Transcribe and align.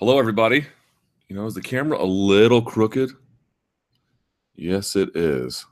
Hello, 0.00 0.18
everybody. 0.18 0.64
You 1.28 1.36
know, 1.36 1.44
is 1.44 1.52
the 1.52 1.60
camera 1.60 2.02
a 2.02 2.06
little 2.06 2.62
crooked? 2.62 3.10
Yes, 4.54 4.96
it 4.96 5.14
is. 5.14 5.66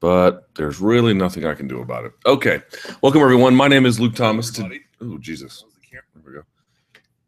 But 0.00 0.48
there's 0.54 0.80
really 0.80 1.12
nothing 1.12 1.44
I 1.44 1.52
can 1.52 1.68
do 1.68 1.82
about 1.82 2.06
it. 2.06 2.12
Okay. 2.24 2.62
Welcome, 3.02 3.20
everyone. 3.20 3.54
My 3.54 3.68
name 3.68 3.84
is 3.84 4.00
Luke 4.00 4.14
Thomas. 4.14 4.50
To- 4.52 4.80
oh, 5.02 5.18
Jesus. 5.18 5.66
There 5.92 6.02
we 6.26 6.32
go. 6.32 6.44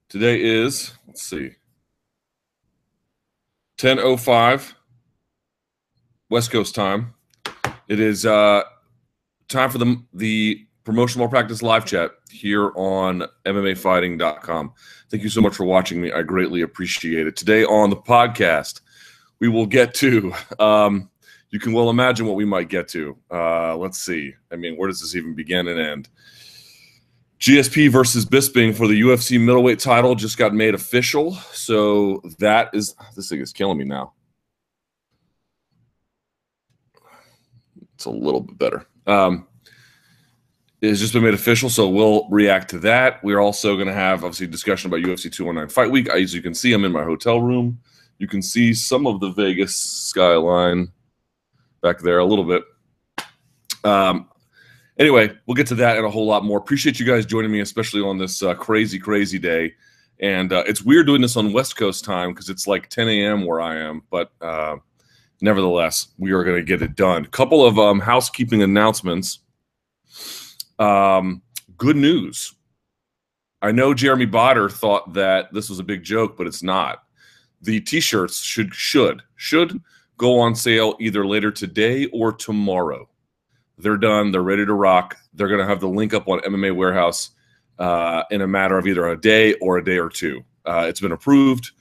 Today 0.08 0.40
is, 0.43 0.94
let's 1.07 1.25
see, 1.25 1.50
10.05 3.77 4.72
West 6.30 6.50
Coast 6.50 6.74
time. 6.74 7.12
It 7.86 8.00
is 8.00 8.24
uh, 8.24 8.62
time 9.48 9.68
for 9.68 9.77
the, 9.77 10.02
the 10.14 10.65
promotional 10.87 11.25
malpractice 11.25 11.62
live 11.62 11.84
chat 11.84 12.12
here 12.30 12.71
on 12.77 13.25
MMAfighting.com. 13.45 14.72
Thank 15.11 15.22
you 15.25 15.29
so 15.29 15.40
much 15.40 15.54
for 15.57 15.64
watching 15.64 16.00
me. 16.00 16.13
I 16.13 16.22
greatly 16.22 16.63
appreciate 16.63 17.27
it. 17.27 17.36
Today 17.36 17.64
on 17.64 17.90
the 17.90 17.96
podcast, 17.96 18.82
we 19.41 19.49
will 19.49 19.67
get 19.67 19.94
to, 19.94 20.32
um, 20.61 21.11
you 21.50 21.58
can 21.58 21.72
well 21.72 21.91
imagine 21.91 22.25
what 22.25 22.36
we 22.36 22.44
might 22.44 22.68
get 22.68 22.86
to. 22.89 23.18
Uh, 23.30 23.77
let's 23.77 23.99
see. 23.99 24.32
I 24.53 24.57
mean, 24.57 24.77
where 24.77 24.89
does 24.89 25.00
this 25.00 25.17
even 25.17 25.35
begin 25.35 25.67
and 25.67 25.80
end? 25.80 26.08
GSP 27.41 27.91
versus 27.91 28.25
Bisping 28.25 28.75
for 28.75 28.86
the 28.86 28.99
UFC 28.99 29.41
middleweight 29.41 29.80
title 29.80 30.14
just 30.14 30.39
got 30.39 30.55
made 30.55 30.75
official. 30.75 31.35
So 31.53 32.22
that 32.39 32.70
is, 32.72 32.94
this 33.16 33.28
thing 33.28 33.41
is 33.41 33.53
killing 33.53 33.78
me 33.78 33.84
now. 33.84 34.12
It's 37.97 38.05
a 38.05 38.11
little 38.11 38.41
bit 38.41 38.56
better. 38.56 38.86
Um, 39.06 39.48
has 40.83 41.00
just 41.00 41.12
been 41.12 41.22
made 41.22 41.34
official, 41.34 41.70
so 41.70 41.89
we'll 41.89 42.28
react 42.28 42.70
to 42.70 42.78
that. 42.80 43.22
We're 43.25 43.41
also 43.41 43.77
going 43.77 43.86
to 43.86 43.94
have 43.94 44.25
obviously 44.25 44.47
discussion 44.47 44.89
about 44.89 45.00
UFC 45.00 45.33
219 45.33 45.72
Fight 45.72 45.91
Week. 45.91 46.08
As 46.08 46.34
you 46.34 46.42
can 46.42 46.55
see, 46.55 46.72
I'm 46.72 46.84
in 46.84 46.92
my 46.92 47.05
hotel 47.05 47.41
room. 47.41 47.78
You 48.19 48.28
can 48.28 48.42
see 48.42 48.74
some 48.74 49.06
of 49.06 49.20
the 49.20 49.30
Vegas 49.30 49.74
skyline 49.74 50.88
back 51.82 51.98
there 52.00 52.19
a 52.19 52.24
little 52.24 52.44
bit. 52.44 52.62
Um, 53.84 54.28
anyway, 54.98 55.32
we'll 55.47 55.54
get 55.54 55.66
to 55.69 55.74
that 55.77 55.97
and 55.97 56.06
a 56.06 56.10
whole 56.10 56.27
lot 56.27 56.44
more. 56.44 56.58
Appreciate 56.58 56.98
you 56.98 57.06
guys 57.06 57.24
joining 57.27 57.50
me, 57.50 57.60
especially 57.60 58.02
on 58.02 58.19
this 58.19 58.42
uh, 58.42 58.54
crazy, 58.54 58.98
crazy 58.98 59.38
day. 59.38 59.74
And 60.20 60.52
uh, 60.52 60.64
it's 60.66 60.82
weird 60.82 61.06
doing 61.06 61.20
this 61.20 61.36
on 61.36 61.52
West 61.52 61.77
Coast 61.77 62.04
time 62.04 62.30
because 62.32 62.48
it's 62.48 62.66
like 62.66 62.88
10 62.88 63.08
a.m. 63.08 63.44
where 63.44 63.60
I 63.60 63.77
am, 63.77 64.02
but 64.10 64.32
uh, 64.41 64.77
nevertheless, 65.41 66.08
we 66.19 66.32
are 66.32 66.42
going 66.42 66.56
to 66.56 66.62
get 66.62 66.82
it 66.82 66.97
done. 66.97 67.27
Couple 67.27 67.64
of 67.64 67.78
um, 67.78 68.00
housekeeping 68.00 68.62
announcements. 68.62 69.41
Um, 70.78 71.42
good 71.77 71.96
news. 71.96 72.55
I 73.62 73.72
know 73.72 73.94
Jeremy 73.94 74.27
Botter 74.27 74.70
thought 74.70 75.14
that 75.14 75.52
this 75.52 75.69
was 75.69 75.78
a 75.78 75.84
big 75.84 76.02
joke, 76.05 76.36
but 76.36 76.46
it's 76.46 76.62
not. 76.62 77.02
The 77.62 77.80
t-shirts 77.80 78.41
should 78.41 78.74
should 78.74 79.22
should 79.36 79.80
go 80.19 80.38
on 80.38 80.54
sale 80.54 80.97
either 81.00 81.27
later 81.27 81.50
today 81.50 82.06
or 82.06 82.32
tomorrow. 82.32 83.08
They're 83.78 83.97
done. 83.97 84.30
They're 84.30 84.42
ready 84.42 84.64
to 84.64 84.74
rock. 84.74 85.16
They're 85.34 85.48
going 85.48 85.60
to 85.60 85.66
have 85.66 85.80
the 85.80 85.88
link 85.88 86.14
up 86.14 86.28
on 86.28 86.41
MMA 86.41 86.74
Warehouse 86.74 87.30
uh, 87.78 88.22
in 88.30 88.42
a 88.42 88.47
matter 88.47 88.78
of 88.78 88.86
either 88.86 89.08
a 89.08 89.20
day 89.20 89.54
or 89.54 89.78
a 89.78 89.84
day 89.84 89.98
or 89.98 90.08
two. 90.08 90.42
Uh, 90.64 90.86
it's 90.88 91.00
been 91.00 91.12
approved, 91.12 91.72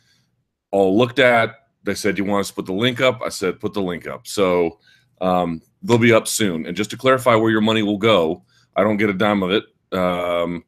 all 0.72 0.98
looked 0.98 1.20
at. 1.20 1.56
They 1.84 1.96
said, 1.96 2.18
"You 2.18 2.26
want 2.26 2.42
us 2.42 2.50
to 2.50 2.56
put 2.56 2.66
the 2.66 2.74
link 2.74 3.02
up?" 3.02 3.22
I 3.24 3.30
said, 3.30 3.60
"Put 3.60 3.74
the 3.74 3.82
link 3.82 4.08
up." 4.08 4.28
So 4.28 4.80
um, 5.22 5.62
they'll 5.84 5.98
be 5.98 6.14
up 6.14 6.28
soon. 6.28 6.66
And 6.66 6.76
just 6.76 6.90
to 6.92 6.98
clarify 6.98 7.36
where 7.36 7.52
your 7.52 7.62
money 7.62 7.84
will 7.84 7.98
go, 7.98 8.44
I 8.76 8.84
don't 8.84 8.98
get 8.98 9.10
a 9.10 9.14
dime 9.14 9.44
of 9.44 9.52
it. 9.52 9.66
Um, 9.98 10.64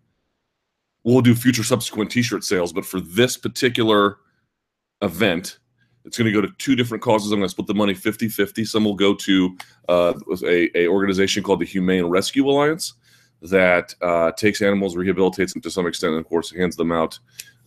we'll 1.03 1.21
do 1.21 1.35
future 1.35 1.63
subsequent 1.63 2.11
T-shirt 2.11 2.43
sales, 2.43 2.73
but 2.73 2.85
for 2.85 2.99
this 2.99 3.37
particular 3.37 4.17
event, 5.01 5.59
it's 6.05 6.17
going 6.17 6.31
to 6.31 6.41
go 6.41 6.45
to 6.45 6.53
two 6.57 6.75
different 6.75 7.03
causes. 7.03 7.31
I'm 7.31 7.39
going 7.39 7.47
to 7.47 7.51
split 7.51 7.67
the 7.67 7.73
money 7.73 7.93
50-50. 7.93 8.65
Some 8.65 8.85
will 8.85 8.95
go 8.95 9.13
to 9.13 9.57
uh, 9.89 10.13
a, 10.43 10.77
a 10.77 10.87
organization 10.87 11.43
called 11.43 11.59
the 11.59 11.65
Humane 11.65 12.05
Rescue 12.05 12.49
Alliance 12.49 12.93
that 13.41 13.93
uh, 14.01 14.31
takes 14.31 14.61
animals, 14.61 14.95
rehabilitates 14.95 15.53
them 15.53 15.61
to 15.61 15.69
some 15.69 15.85
extent, 15.85 16.13
and 16.13 16.21
of 16.21 16.27
course 16.27 16.51
hands 16.51 16.75
them 16.75 16.91
out. 16.91 17.19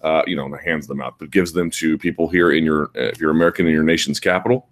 Uh, 0.03 0.23
you 0.27 0.35
know, 0.35 0.51
hands 0.65 0.87
them 0.87 1.03
out, 1.03 1.19
but 1.19 1.31
gives 1.31 1.53
them 1.53 1.69
to 1.71 1.99
people 1.99 2.27
here 2.27 2.53
in 2.53 2.65
your, 2.65 2.91
if 2.95 3.21
you're 3.21 3.31
American 3.31 3.67
in 3.67 3.73
your 3.73 3.83
nation's 3.83 4.19
capital. 4.19 4.67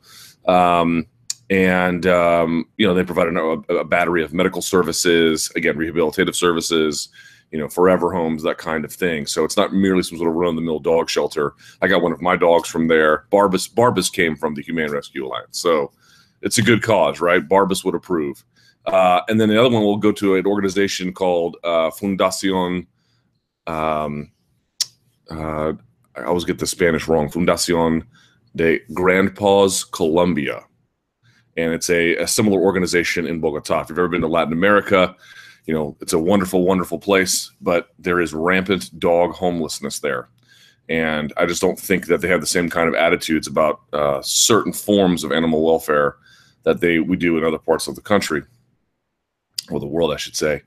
Um, 0.46 1.06
and 1.50 2.06
um, 2.06 2.66
you 2.76 2.86
know 2.86 2.94
they 2.94 3.04
provide 3.04 3.28
a, 3.28 3.38
a, 3.74 3.84
battery 3.84 4.22
of 4.22 4.34
medical 4.34 4.60
services 4.60 5.50
again 5.56 5.76
rehabilitative 5.76 6.34
services 6.34 7.08
you 7.50 7.58
know 7.58 7.68
forever 7.68 8.12
homes 8.12 8.42
that 8.42 8.58
kind 8.58 8.84
of 8.84 8.92
thing. 8.92 9.26
So 9.26 9.44
it's 9.44 9.56
not 9.56 9.72
merely 9.72 10.02
some 10.02 10.18
sort 10.18 10.28
of 10.28 10.36
run-of-the-mill 10.36 10.80
dog 10.80 11.08
shelter. 11.08 11.54
I 11.80 11.88
got 11.88 12.02
one 12.02 12.12
of 12.12 12.20
my 12.20 12.36
dogs 12.36 12.68
from 12.68 12.88
there. 12.88 13.24
Barbas 13.32 13.72
barbas 13.72 14.12
came 14.12 14.36
from 14.36 14.54
the 14.54 14.62
humane 14.62 14.90
rescue 14.90 15.26
alliance. 15.26 15.58
So 15.58 15.92
it's 16.42 16.58
a 16.58 16.62
good 16.62 16.82
cause 16.82 17.20
right? 17.20 17.46
Barbas 17.46 17.84
would 17.84 17.94
approve. 17.94 18.44
Uh, 18.86 19.20
and 19.28 19.40
then 19.40 19.48
the 19.48 19.58
other 19.58 19.70
one 19.70 19.82
will 19.82 19.98
go 19.98 20.12
to 20.12 20.36
an 20.36 20.46
organization 20.46 21.12
called 21.12 21.56
uh, 21.62 21.90
fundacion 21.90 22.86
um, 23.66 24.30
uh, 25.30 25.74
i 26.16 26.22
always 26.22 26.44
get 26.44 26.58
the 26.58 26.66
spanish 26.66 27.06
wrong. 27.06 27.28
Fundacion 27.28 28.02
de 28.56 28.80
grandpa's 28.94 29.84
colombia 29.84 30.64
and 31.58 31.74
it's 31.74 31.90
a, 31.90 32.16
a, 32.16 32.26
similar 32.26 32.60
organization 32.60 33.26
in 33.26 33.40
Bogota. 33.40 33.80
If 33.80 33.88
you've 33.88 33.98
ever 33.98 34.08
been 34.08 34.20
to 34.20 34.28
Latin 34.28 34.52
America, 34.52 35.14
you 35.66 35.74
know 35.74 35.96
it's 36.00 36.12
a 36.12 36.18
wonderful, 36.18 36.64
wonderful 36.64 36.98
place, 36.98 37.50
but 37.60 37.88
there 37.98 38.20
is 38.20 38.32
rampant 38.32 38.96
dog 38.98 39.32
homelessness 39.32 39.98
there, 39.98 40.28
and 40.88 41.32
I 41.36 41.46
just 41.46 41.60
don't 41.60 41.78
think 41.78 42.06
that 42.06 42.20
they 42.20 42.28
have 42.28 42.40
the 42.40 42.46
same 42.46 42.70
kind 42.70 42.88
of 42.88 42.94
attitudes 42.94 43.48
about 43.48 43.80
uh, 43.92 44.22
certain 44.22 44.72
forms 44.72 45.24
of 45.24 45.32
animal 45.32 45.64
welfare 45.64 46.16
that 46.62 46.80
they 46.80 47.00
we 47.00 47.16
do 47.16 47.36
in 47.36 47.44
other 47.44 47.58
parts 47.58 47.88
of 47.88 47.96
the 47.96 48.00
country 48.00 48.42
or 49.70 49.80
the 49.80 49.86
world, 49.86 50.12
I 50.12 50.16
should 50.16 50.36
say. 50.36 50.62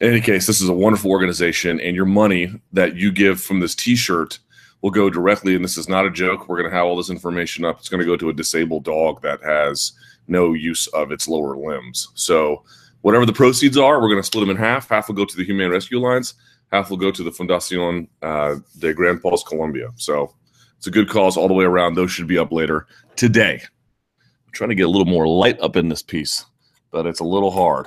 In 0.00 0.10
any 0.10 0.20
case, 0.20 0.48
this 0.48 0.60
is 0.60 0.68
a 0.68 0.74
wonderful 0.74 1.12
organization, 1.12 1.80
and 1.80 1.94
your 1.94 2.04
money 2.04 2.52
that 2.72 2.96
you 2.96 3.12
give 3.12 3.40
from 3.40 3.60
this 3.60 3.76
T-shirt 3.76 4.40
will 4.80 4.90
go 4.90 5.08
directly. 5.08 5.54
And 5.54 5.64
this 5.64 5.78
is 5.78 5.88
not 5.88 6.04
a 6.04 6.10
joke. 6.10 6.48
We're 6.48 6.58
going 6.58 6.68
to 6.68 6.76
have 6.76 6.86
all 6.86 6.96
this 6.96 7.08
information 7.08 7.64
up. 7.64 7.78
It's 7.78 7.88
going 7.88 8.00
to 8.00 8.06
go 8.06 8.16
to 8.16 8.28
a 8.28 8.34
disabled 8.34 8.84
dog 8.84 9.22
that 9.22 9.40
has 9.42 9.92
no 10.28 10.52
use 10.52 10.86
of 10.88 11.12
its 11.12 11.28
lower 11.28 11.56
limbs. 11.56 12.08
So 12.14 12.64
whatever 13.02 13.26
the 13.26 13.32
proceeds 13.32 13.76
are, 13.76 14.00
we're 14.00 14.08
going 14.08 14.20
to 14.20 14.26
split 14.26 14.46
them 14.46 14.56
in 14.56 14.62
half. 14.62 14.88
Half 14.88 15.08
will 15.08 15.14
go 15.14 15.24
to 15.24 15.36
the 15.36 15.44
Humane 15.44 15.70
Rescue 15.70 15.98
Alliance. 15.98 16.34
Half 16.70 16.90
will 16.90 16.96
go 16.96 17.10
to 17.10 17.22
the 17.22 17.30
Fundacion 17.30 18.08
uh, 18.22 18.56
de 18.78 18.94
Grandpa's 18.94 19.44
Colombia. 19.44 19.88
So 19.96 20.34
it's 20.78 20.86
a 20.86 20.90
good 20.90 21.08
cause 21.08 21.36
all 21.36 21.48
the 21.48 21.54
way 21.54 21.64
around. 21.64 21.94
Those 21.94 22.10
should 22.10 22.26
be 22.26 22.38
up 22.38 22.50
later 22.50 22.86
today. 23.16 23.60
I'm 23.62 24.52
trying 24.52 24.70
to 24.70 24.74
get 24.74 24.86
a 24.86 24.90
little 24.90 25.06
more 25.06 25.28
light 25.28 25.60
up 25.60 25.76
in 25.76 25.88
this 25.88 26.02
piece, 26.02 26.44
but 26.90 27.06
it's 27.06 27.20
a 27.20 27.24
little 27.24 27.50
hard. 27.50 27.86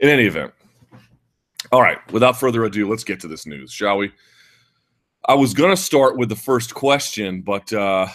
In 0.00 0.08
any 0.08 0.24
event, 0.24 0.52
all 1.72 1.82
right, 1.82 1.98
without 2.10 2.38
further 2.40 2.64
ado, 2.64 2.88
let's 2.88 3.04
get 3.04 3.20
to 3.20 3.28
this 3.28 3.46
news, 3.46 3.70
shall 3.70 3.98
we? 3.98 4.12
I 5.26 5.34
was 5.34 5.54
going 5.54 5.70
to 5.70 5.76
start 5.76 6.16
with 6.16 6.28
the 6.28 6.36
first 6.36 6.74
question, 6.74 7.42
but 7.42 7.72
uh, 7.72 8.06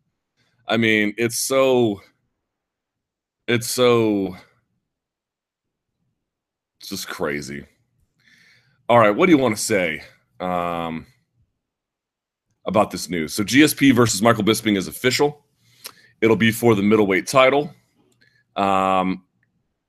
I 0.68 0.76
mean, 0.76 1.14
it's 1.18 1.38
so 1.38 2.00
it's 3.48 3.68
so 3.68 4.36
it's 6.80 6.88
just 6.88 7.08
crazy. 7.08 7.66
All 8.88 8.98
right, 8.98 9.10
what 9.10 9.26
do 9.26 9.32
you 9.32 9.38
want 9.38 9.56
to 9.56 9.62
say 9.62 10.02
um, 10.38 11.06
about 12.64 12.90
this 12.90 13.08
news? 13.08 13.34
So 13.34 13.42
GSP 13.42 13.94
versus 13.94 14.22
Michael 14.22 14.44
Bisping 14.44 14.76
is 14.76 14.86
official. 14.86 15.44
It'll 16.20 16.36
be 16.36 16.52
for 16.52 16.74
the 16.74 16.82
middleweight 16.82 17.26
title. 17.26 17.74
Um, 18.54 19.24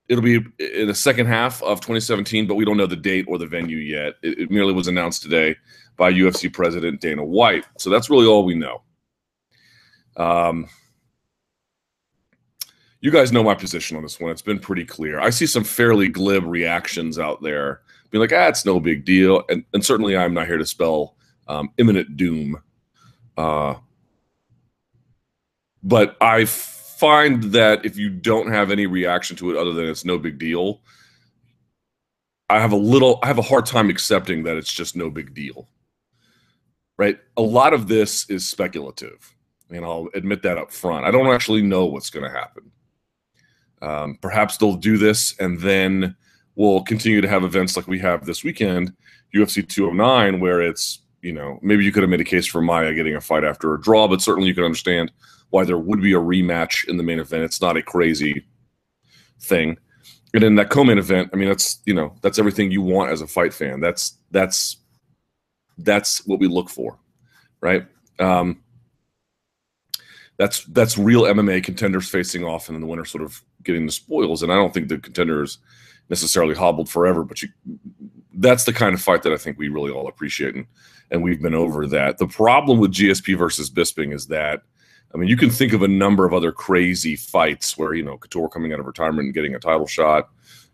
it'll 0.09 0.23
be 0.23 0.43
in 0.59 0.87
the 0.87 0.95
second 0.95 1.27
half 1.27 1.61
of 1.63 1.79
2017, 1.79 2.47
but 2.47 2.55
we 2.55 2.65
don't 2.65 2.77
know 2.77 2.87
the 2.87 2.95
date 2.95 3.25
or 3.27 3.37
the 3.37 3.45
venue 3.45 3.77
yet. 3.77 4.15
It, 4.23 4.39
it 4.39 4.51
merely 4.51 4.73
was 4.73 4.87
announced 4.87 5.21
today 5.21 5.55
by 5.95 6.11
UFC 6.11 6.51
President 6.51 7.01
Dana 7.01 7.23
White. 7.23 7.65
So 7.77 7.89
that's 7.89 8.09
really 8.09 8.25
all 8.25 8.45
we 8.45 8.55
know. 8.55 8.81
Um, 10.15 10.67
you 13.01 13.11
guys 13.11 13.31
know 13.31 13.43
my 13.43 13.55
position 13.55 13.95
on 13.97 14.03
this 14.03 14.19
one. 14.19 14.31
It's 14.31 14.41
been 14.41 14.59
pretty 14.59 14.85
clear. 14.85 15.19
I 15.19 15.29
see 15.29 15.45
some 15.45 15.63
fairly 15.63 16.07
glib 16.07 16.43
reactions 16.45 17.19
out 17.19 17.41
there, 17.41 17.81
being 18.09 18.21
like, 18.21 18.33
"Ah, 18.33 18.47
it's 18.47 18.65
no 18.65 18.79
big 18.79 19.05
deal," 19.05 19.43
and 19.49 19.63
and 19.73 19.85
certainly 19.85 20.17
I'm 20.17 20.33
not 20.33 20.47
here 20.47 20.57
to 20.57 20.65
spell 20.65 21.15
um, 21.47 21.71
imminent 21.77 22.17
doom. 22.17 22.61
Uh, 23.37 23.75
but 25.83 26.17
I 26.19 26.45
find 26.45 27.43
that 27.43 27.85
if 27.85 27.97
you 27.97 28.09
don't 28.09 28.51
have 28.51 28.71
any 28.71 28.87
reaction 28.87 29.37
to 29.37 29.51
it 29.51 29.57
other 29.57 29.73
than 29.73 29.85
it's 29.85 30.03
no 30.03 30.17
big 30.17 30.39
deal, 30.39 30.81
I 32.49 32.59
have 32.59 32.71
a 32.71 32.77
little, 32.77 33.19
I 33.21 33.27
have 33.27 33.37
a 33.37 33.43
hard 33.43 33.65
time 33.65 33.89
accepting 33.89 34.43
that 34.43 34.57
it's 34.57 34.73
just 34.73 34.95
no 34.95 35.09
big 35.09 35.33
deal. 35.33 35.67
Right? 36.97 37.19
A 37.37 37.41
lot 37.41 37.73
of 37.73 37.87
this 37.87 38.27
is 38.29 38.47
speculative, 38.47 39.35
and 39.69 39.85
I'll 39.85 40.09
admit 40.15 40.41
that 40.41 40.57
up 40.57 40.71
front. 40.71 41.05
I 41.05 41.11
don't 41.11 41.27
actually 41.27 41.61
know 41.61 41.85
what's 41.85 42.09
going 42.09 42.25
to 42.25 42.35
happen. 42.35 42.71
Um, 43.81 44.17
perhaps 44.21 44.57
they'll 44.57 44.75
do 44.75 44.97
this 44.97 45.37
and 45.39 45.59
then 45.59 46.15
we'll 46.55 46.81
continue 46.83 47.21
to 47.21 47.27
have 47.27 47.43
events 47.43 47.77
like 47.77 47.87
we 47.87 47.99
have 47.99 48.25
this 48.25 48.43
weekend, 48.43 48.93
UFC 49.35 49.67
209, 49.67 50.39
where 50.39 50.61
it's 50.61 50.99
you 51.21 51.33
know, 51.33 51.59
maybe 51.61 51.83
you 51.83 51.91
could 51.91 52.03
have 52.03 52.09
made 52.09 52.21
a 52.21 52.25
case 52.25 52.45
for 52.45 52.61
Maia 52.61 52.93
getting 52.93 53.15
a 53.15 53.21
fight 53.21 53.43
after 53.43 53.73
a 53.73 53.81
draw, 53.81 54.07
but 54.07 54.21
certainly 54.21 54.47
you 54.47 54.55
could 54.55 54.63
understand 54.63 55.11
why 55.49 55.63
there 55.63 55.77
would 55.77 56.01
be 56.01 56.13
a 56.13 56.19
rematch 56.19 56.87
in 56.87 56.97
the 56.97 57.03
main 57.03 57.19
event. 57.19 57.43
It's 57.43 57.61
not 57.61 57.77
a 57.77 57.81
crazy 57.81 58.45
thing. 59.41 59.77
And 60.33 60.43
in 60.43 60.55
that 60.55 60.69
co-main 60.69 60.97
event, 60.97 61.29
I 61.33 61.37
mean, 61.37 61.49
that's 61.49 61.81
you 61.85 61.93
know, 61.93 62.15
that's 62.21 62.37
everything 62.37 62.71
you 62.71 62.81
want 62.81 63.11
as 63.11 63.21
a 63.21 63.27
fight 63.27 63.53
fan. 63.53 63.79
That's 63.79 64.17
that's 64.31 64.77
that's 65.79 66.25
what 66.27 66.39
we 66.39 66.47
look 66.47 66.69
for, 66.69 66.97
right? 67.61 67.85
Um, 68.19 68.63
that's 70.37 70.63
that's 70.65 70.97
real 70.97 71.23
MMA 71.23 71.63
contenders 71.63 72.09
facing 72.09 72.43
off, 72.43 72.67
and 72.67 72.75
then 72.75 72.81
the 72.81 72.87
winner 72.87 73.05
sort 73.05 73.23
of 73.23 73.41
getting 73.67 73.85
the 73.85 73.91
spoils. 73.91 74.41
And 74.41 74.51
I 74.51 74.55
don't 74.55 74.73
think 74.73 74.87
the 74.87 74.97
contenders 74.97 75.59
necessarily 76.09 76.55
hobbled 76.55 76.89
forever, 76.89 77.23
but 77.23 77.41
you, 77.41 77.49
that's 78.33 78.63
the 78.63 78.73
kind 78.73 78.93
of 78.93 79.01
fight 79.01 79.23
that 79.23 79.33
I 79.33 79.37
think 79.37 79.57
we 79.57 79.67
really 79.67 79.91
all 79.91 80.07
appreciate, 80.07 80.55
and 80.55 80.65
and 81.11 81.23
we've 81.23 81.41
been 81.41 81.55
over 81.55 81.87
that. 81.87 82.17
The 82.17 82.27
problem 82.27 82.79
with 82.79 82.93
GSP 82.93 83.37
versus 83.37 83.69
Bisping 83.69 84.13
is 84.13 84.27
that, 84.27 84.63
I 85.13 85.17
mean, 85.17 85.29
you 85.29 85.37
can 85.37 85.49
think 85.49 85.71
of 85.71 85.81
a 85.81 85.87
number 85.87 86.25
of 86.25 86.33
other 86.33 86.51
crazy 86.51 87.15
fights 87.15 87.77
where 87.77 87.93
you 87.93 88.03
know 88.03 88.17
Couture 88.17 88.49
coming 88.49 88.73
out 88.73 88.79
of 88.79 88.85
retirement 88.85 89.25
and 89.25 89.33
getting 89.33 89.55
a 89.55 89.59
title 89.59 89.87
shot, 89.87 90.29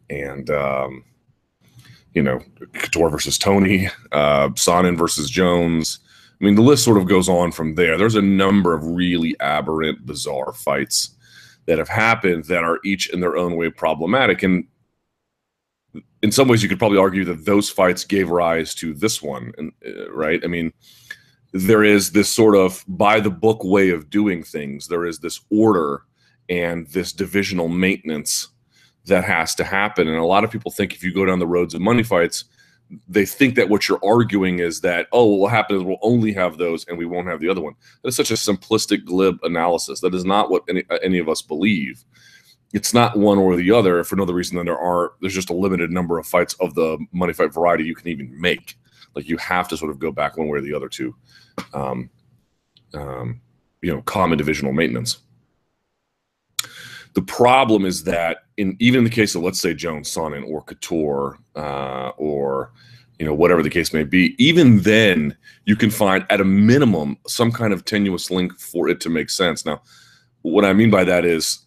and 0.09 0.49
um, 0.49 1.03
you 2.13 2.21
know 2.23 2.39
Couture 2.73 3.09
versus 3.09 3.37
Tony, 3.37 3.87
uh, 4.11 4.49
Sonnen 4.49 4.97
versus 4.97 5.29
Jones. 5.29 5.99
I 6.39 6.45
mean, 6.45 6.55
the 6.55 6.61
list 6.61 6.83
sort 6.83 6.97
of 6.97 7.07
goes 7.07 7.29
on 7.29 7.53
from 7.53 7.75
there. 7.75 7.97
There's 7.97 8.15
a 8.15 8.21
number 8.21 8.73
of 8.73 8.85
really 8.85 9.35
aberrant, 9.39 10.05
bizarre 10.05 10.51
fights 10.51 11.11
that 11.65 11.77
have 11.77 11.89
happened 11.89 12.45
that 12.45 12.63
are 12.63 12.79
each 12.83 13.09
in 13.09 13.19
their 13.19 13.37
own 13.37 13.55
way 13.55 13.69
problematic. 13.69 14.43
And 14.43 14.65
in 16.21 16.31
some 16.31 16.47
ways, 16.47 16.63
you 16.63 16.69
could 16.69 16.79
probably 16.79 16.97
argue 16.97 17.25
that 17.25 17.45
those 17.45 17.69
fights 17.69 18.03
gave 18.03 18.29
rise 18.29 18.73
to 18.75 18.93
this 18.93 19.21
one, 19.21 19.53
and 19.57 19.71
uh, 19.85 20.11
right? 20.11 20.41
I 20.43 20.47
mean, 20.47 20.73
there 21.51 21.83
is 21.83 22.11
this 22.11 22.29
sort 22.29 22.55
of 22.55 22.83
by 22.87 23.19
the 23.19 23.29
book 23.29 23.63
way 23.63 23.89
of 23.89 24.09
doing 24.09 24.43
things. 24.43 24.87
There 24.87 25.05
is 25.05 25.19
this 25.19 25.39
order 25.51 26.03
and 26.49 26.87
this 26.87 27.13
divisional 27.13 27.69
maintenance 27.69 28.49
that 29.05 29.23
has 29.23 29.53
to 29.55 29.63
happen. 29.63 30.07
And 30.07 30.17
a 30.17 30.25
lot 30.25 30.43
of 30.43 30.51
people 30.51 30.71
think 30.71 30.93
if 30.93 31.03
you 31.03 31.13
go 31.13 31.25
down 31.25 31.39
the 31.39 31.47
roads 31.47 31.73
of 31.73 31.81
money 31.81 32.03
fights, 32.03 32.45
they 33.07 33.25
think 33.25 33.55
that 33.55 33.69
what 33.69 33.87
you're 33.87 34.03
arguing 34.03 34.59
is 34.59 34.81
that 34.81 35.07
oh 35.11 35.25
what 35.25 35.39
will 35.39 35.47
happen 35.47 35.75
is 35.75 35.83
we'll 35.83 35.97
only 36.01 36.31
have 36.33 36.57
those 36.57 36.85
and 36.87 36.97
we 36.97 37.05
won't 37.05 37.27
have 37.27 37.39
the 37.39 37.49
other 37.49 37.61
one. 37.61 37.73
That 38.01 38.09
is 38.09 38.15
such 38.15 38.31
a 38.31 38.35
simplistic 38.35 39.05
glib 39.05 39.39
analysis. 39.43 39.99
That 40.01 40.13
is 40.13 40.25
not 40.25 40.49
what 40.49 40.63
any, 40.69 40.83
any 41.01 41.19
of 41.19 41.29
us 41.29 41.41
believe. 41.41 42.03
It's 42.73 42.93
not 42.93 43.17
one 43.17 43.37
or 43.37 43.55
the 43.55 43.71
other 43.71 44.03
for 44.03 44.15
no 44.15 44.23
other 44.23 44.33
reason 44.33 44.57
than 44.57 44.65
there 44.65 44.77
are 44.77 45.13
there's 45.21 45.33
just 45.33 45.49
a 45.49 45.55
limited 45.55 45.91
number 45.91 46.17
of 46.19 46.27
fights 46.27 46.55
of 46.55 46.75
the 46.75 46.97
money 47.11 47.33
fight 47.33 47.53
variety 47.53 47.83
you 47.83 47.95
can 47.95 48.07
even 48.07 48.39
make. 48.39 48.77
Like 49.15 49.27
you 49.27 49.37
have 49.37 49.67
to 49.69 49.77
sort 49.77 49.91
of 49.91 49.99
go 49.99 50.11
back 50.11 50.37
one 50.37 50.47
way 50.47 50.59
or 50.59 50.61
the 50.61 50.73
other 50.73 50.89
to 50.89 51.15
um, 51.73 52.09
um, 52.93 53.41
you 53.81 53.93
know 53.93 54.01
common 54.03 54.37
divisional 54.37 54.73
maintenance 54.73 55.19
the 57.13 57.21
problem 57.21 57.85
is 57.85 58.03
that 58.03 58.39
in 58.57 58.75
even 58.79 58.99
in 58.99 59.03
the 59.03 59.09
case 59.09 59.35
of 59.35 59.43
let's 59.43 59.59
say 59.59 59.73
Jones 59.73 60.13
Sonnen 60.13 60.47
or 60.47 60.63
Couture 60.63 61.37
uh, 61.55 62.11
or 62.17 62.71
you 63.19 63.25
know 63.25 63.33
whatever 63.33 63.63
the 63.63 63.69
case 63.69 63.93
may 63.93 64.03
be, 64.03 64.35
even 64.43 64.79
then 64.79 65.35
you 65.65 65.75
can 65.75 65.89
find 65.89 66.25
at 66.29 66.41
a 66.41 66.45
minimum 66.45 67.17
some 67.27 67.51
kind 67.51 67.73
of 67.73 67.85
tenuous 67.85 68.31
link 68.31 68.57
for 68.59 68.89
it 68.89 68.99
to 69.01 69.09
make 69.09 69.29
sense. 69.29 69.65
Now, 69.65 69.81
what 70.41 70.65
I 70.65 70.73
mean 70.73 70.89
by 70.89 71.03
that 71.03 71.25
is 71.25 71.63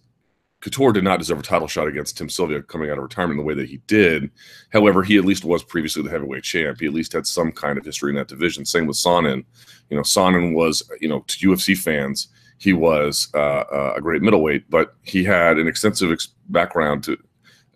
Couture 0.60 0.93
did 0.93 1.04
not 1.04 1.19
deserve 1.19 1.38
a 1.38 1.43
title 1.43 1.69
shot 1.69 1.87
against 1.87 2.19
Tim 2.19 2.28
Sylvia 2.28 2.62
coming 2.62 2.90
out 2.90 2.99
of 2.99 3.04
retirement 3.04 3.38
the 3.38 3.44
way 3.44 3.54
that 3.54 3.69
he 3.69 3.76
did. 3.87 4.31
However, 4.72 5.02
he 5.02 5.16
at 5.16 5.25
least 5.25 5.44
was 5.44 5.62
previously 5.62 6.02
the 6.02 6.10
heavyweight 6.10 6.42
champ. 6.42 6.81
He 6.81 6.87
at 6.87 6.92
least 6.92 7.12
had 7.12 7.26
some 7.26 7.52
kind 7.52 7.78
of 7.78 7.84
history 7.84 8.10
in 8.10 8.16
that 8.16 8.26
division. 8.26 8.64
Same 8.64 8.87
with 8.87 8.96
Sonnen. 8.96 9.44
You 9.90 9.96
know, 9.96 10.02
Sonnen 10.02 10.54
was, 10.54 10.82
you 11.00 11.08
know, 11.08 11.20
to 11.28 11.50
UFC 11.50 11.78
fans, 11.78 12.28
he 12.58 12.72
was 12.72 13.28
uh, 13.34 13.64
uh, 13.70 13.94
a 13.96 14.00
great 14.00 14.22
middleweight, 14.22 14.68
but 14.70 14.94
he 15.02 15.24
had 15.24 15.58
an 15.58 15.68
extensive 15.68 16.10
ex- 16.10 16.28
background 16.48 17.04
to 17.04 17.16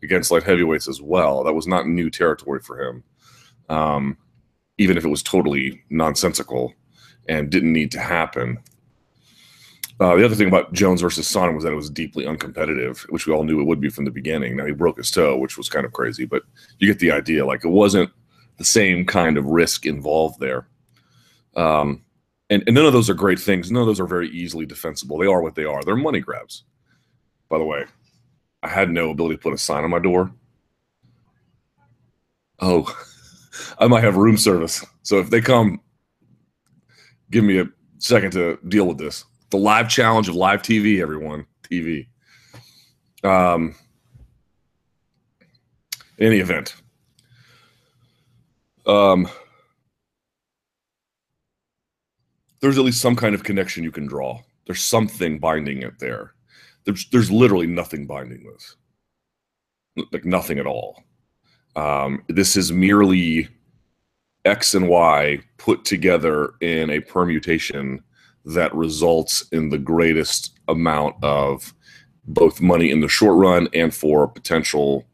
against 0.02 0.30
light 0.30 0.42
heavyweights 0.42 0.88
as 0.88 1.02
well. 1.02 1.44
That 1.44 1.52
was 1.52 1.66
not 1.66 1.86
new 1.86 2.08
territory 2.08 2.60
for 2.60 2.80
him, 2.80 3.04
um, 3.68 4.16
even 4.78 4.96
if 4.96 5.04
it 5.04 5.08
was 5.08 5.22
totally 5.22 5.82
nonsensical 5.90 6.72
and 7.28 7.50
didn't 7.50 7.72
need 7.72 7.90
to 7.92 8.00
happen. 8.00 8.58
Uh, 10.00 10.16
the 10.16 10.24
other 10.24 10.34
thing 10.34 10.48
about 10.48 10.72
Jones 10.72 11.02
versus 11.02 11.30
Sonnen 11.30 11.54
was 11.54 11.64
that 11.64 11.72
it 11.72 11.76
was 11.76 11.90
deeply 11.90 12.24
uncompetitive, 12.24 13.00
which 13.10 13.26
we 13.26 13.34
all 13.34 13.44
knew 13.44 13.60
it 13.60 13.66
would 13.66 13.82
be 13.82 13.90
from 13.90 14.06
the 14.06 14.10
beginning. 14.10 14.56
Now 14.56 14.64
he 14.64 14.72
broke 14.72 14.96
his 14.96 15.10
toe, 15.10 15.36
which 15.36 15.58
was 15.58 15.68
kind 15.68 15.84
of 15.84 15.92
crazy, 15.92 16.24
but 16.24 16.42
you 16.78 16.88
get 16.88 17.00
the 17.00 17.10
idea. 17.10 17.44
Like 17.44 17.66
it 17.66 17.68
wasn't 17.68 18.10
the 18.56 18.64
same 18.64 19.04
kind 19.04 19.36
of 19.36 19.44
risk 19.44 19.84
involved 19.84 20.40
there. 20.40 20.66
Um, 21.54 22.02
and, 22.50 22.64
and 22.66 22.74
none 22.74 22.84
of 22.84 22.92
those 22.92 23.08
are 23.08 23.14
great 23.14 23.38
things. 23.38 23.70
None 23.70 23.80
of 23.80 23.86
those 23.86 24.00
are 24.00 24.06
very 24.06 24.28
easily 24.30 24.66
defensible. 24.66 25.16
They 25.16 25.26
are 25.26 25.40
what 25.40 25.54
they 25.54 25.64
are. 25.64 25.82
They're 25.82 25.96
money 25.96 26.20
grabs. 26.20 26.64
By 27.48 27.58
the 27.58 27.64
way, 27.64 27.84
I 28.62 28.68
had 28.68 28.90
no 28.90 29.10
ability 29.10 29.36
to 29.36 29.42
put 29.42 29.54
a 29.54 29.58
sign 29.58 29.84
on 29.84 29.90
my 29.90 30.00
door. 30.00 30.30
Oh, 32.58 32.94
I 33.78 33.86
might 33.86 34.04
have 34.04 34.16
room 34.16 34.36
service. 34.36 34.84
So 35.02 35.18
if 35.18 35.30
they 35.30 35.40
come, 35.40 35.80
give 37.30 37.44
me 37.44 37.60
a 37.60 37.66
second 37.98 38.32
to 38.32 38.58
deal 38.68 38.86
with 38.86 38.98
this. 38.98 39.24
The 39.50 39.56
live 39.56 39.88
challenge 39.88 40.28
of 40.28 40.34
live 40.34 40.62
TV, 40.62 41.00
everyone. 41.00 41.46
TV. 41.70 42.08
Um, 43.22 43.74
any 46.18 46.38
event. 46.38 46.74
Um, 48.86 49.28
there's 52.60 52.78
at 52.78 52.84
least 52.84 53.00
some 53.00 53.16
kind 53.16 53.34
of 53.34 53.44
connection 53.44 53.84
you 53.84 53.90
can 53.90 54.06
draw. 54.06 54.40
There's 54.66 54.82
something 54.82 55.38
binding 55.38 55.82
it 55.82 55.98
there. 55.98 56.34
There's 56.84 57.08
there's 57.10 57.30
literally 57.30 57.66
nothing 57.66 58.06
binding 58.06 58.44
this, 58.44 58.76
like 60.12 60.24
nothing 60.24 60.58
at 60.58 60.66
all. 60.66 61.02
Um, 61.76 62.22
this 62.28 62.56
is 62.56 62.72
merely 62.72 63.48
X 64.44 64.74
and 64.74 64.88
Y 64.88 65.40
put 65.58 65.84
together 65.84 66.54
in 66.60 66.90
a 66.90 67.00
permutation 67.00 68.02
that 68.44 68.74
results 68.74 69.46
in 69.52 69.68
the 69.68 69.78
greatest 69.78 70.58
amount 70.68 71.16
of 71.22 71.74
both 72.24 72.60
money 72.60 72.90
in 72.90 73.00
the 73.00 73.08
short 73.08 73.36
run 73.36 73.68
and 73.74 73.94
for 73.94 74.26
potential 74.26 75.04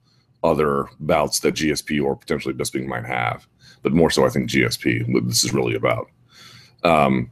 other 0.44 0.86
bouts 1.00 1.40
that 1.40 1.54
GSP 1.54 2.02
or 2.02 2.14
potentially 2.14 2.54
Bisping 2.54 2.86
might 2.86 3.04
have. 3.04 3.46
But 3.82 3.92
more 3.92 4.10
so, 4.10 4.24
I 4.24 4.28
think 4.28 4.48
GSP. 4.48 5.12
What 5.12 5.26
this 5.26 5.44
is 5.44 5.52
really 5.52 5.74
about. 5.74 6.08
Um, 6.84 7.30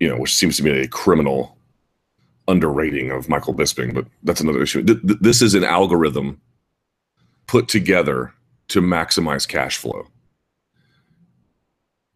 you 0.00 0.08
know, 0.08 0.18
which 0.18 0.34
seems 0.34 0.56
to 0.56 0.62
be 0.62 0.70
a 0.70 0.88
criminal 0.88 1.56
underrating 2.48 3.10
of 3.10 3.28
Michael 3.28 3.54
Bisping, 3.54 3.94
but 3.94 4.06
that's 4.22 4.40
another 4.40 4.62
issue. 4.62 4.82
Th- 4.82 5.00
th- 5.02 5.18
this 5.20 5.42
is 5.42 5.54
an 5.54 5.64
algorithm 5.64 6.40
put 7.46 7.68
together 7.68 8.32
to 8.68 8.80
maximize 8.80 9.46
cash 9.46 9.76
flow. 9.76 10.06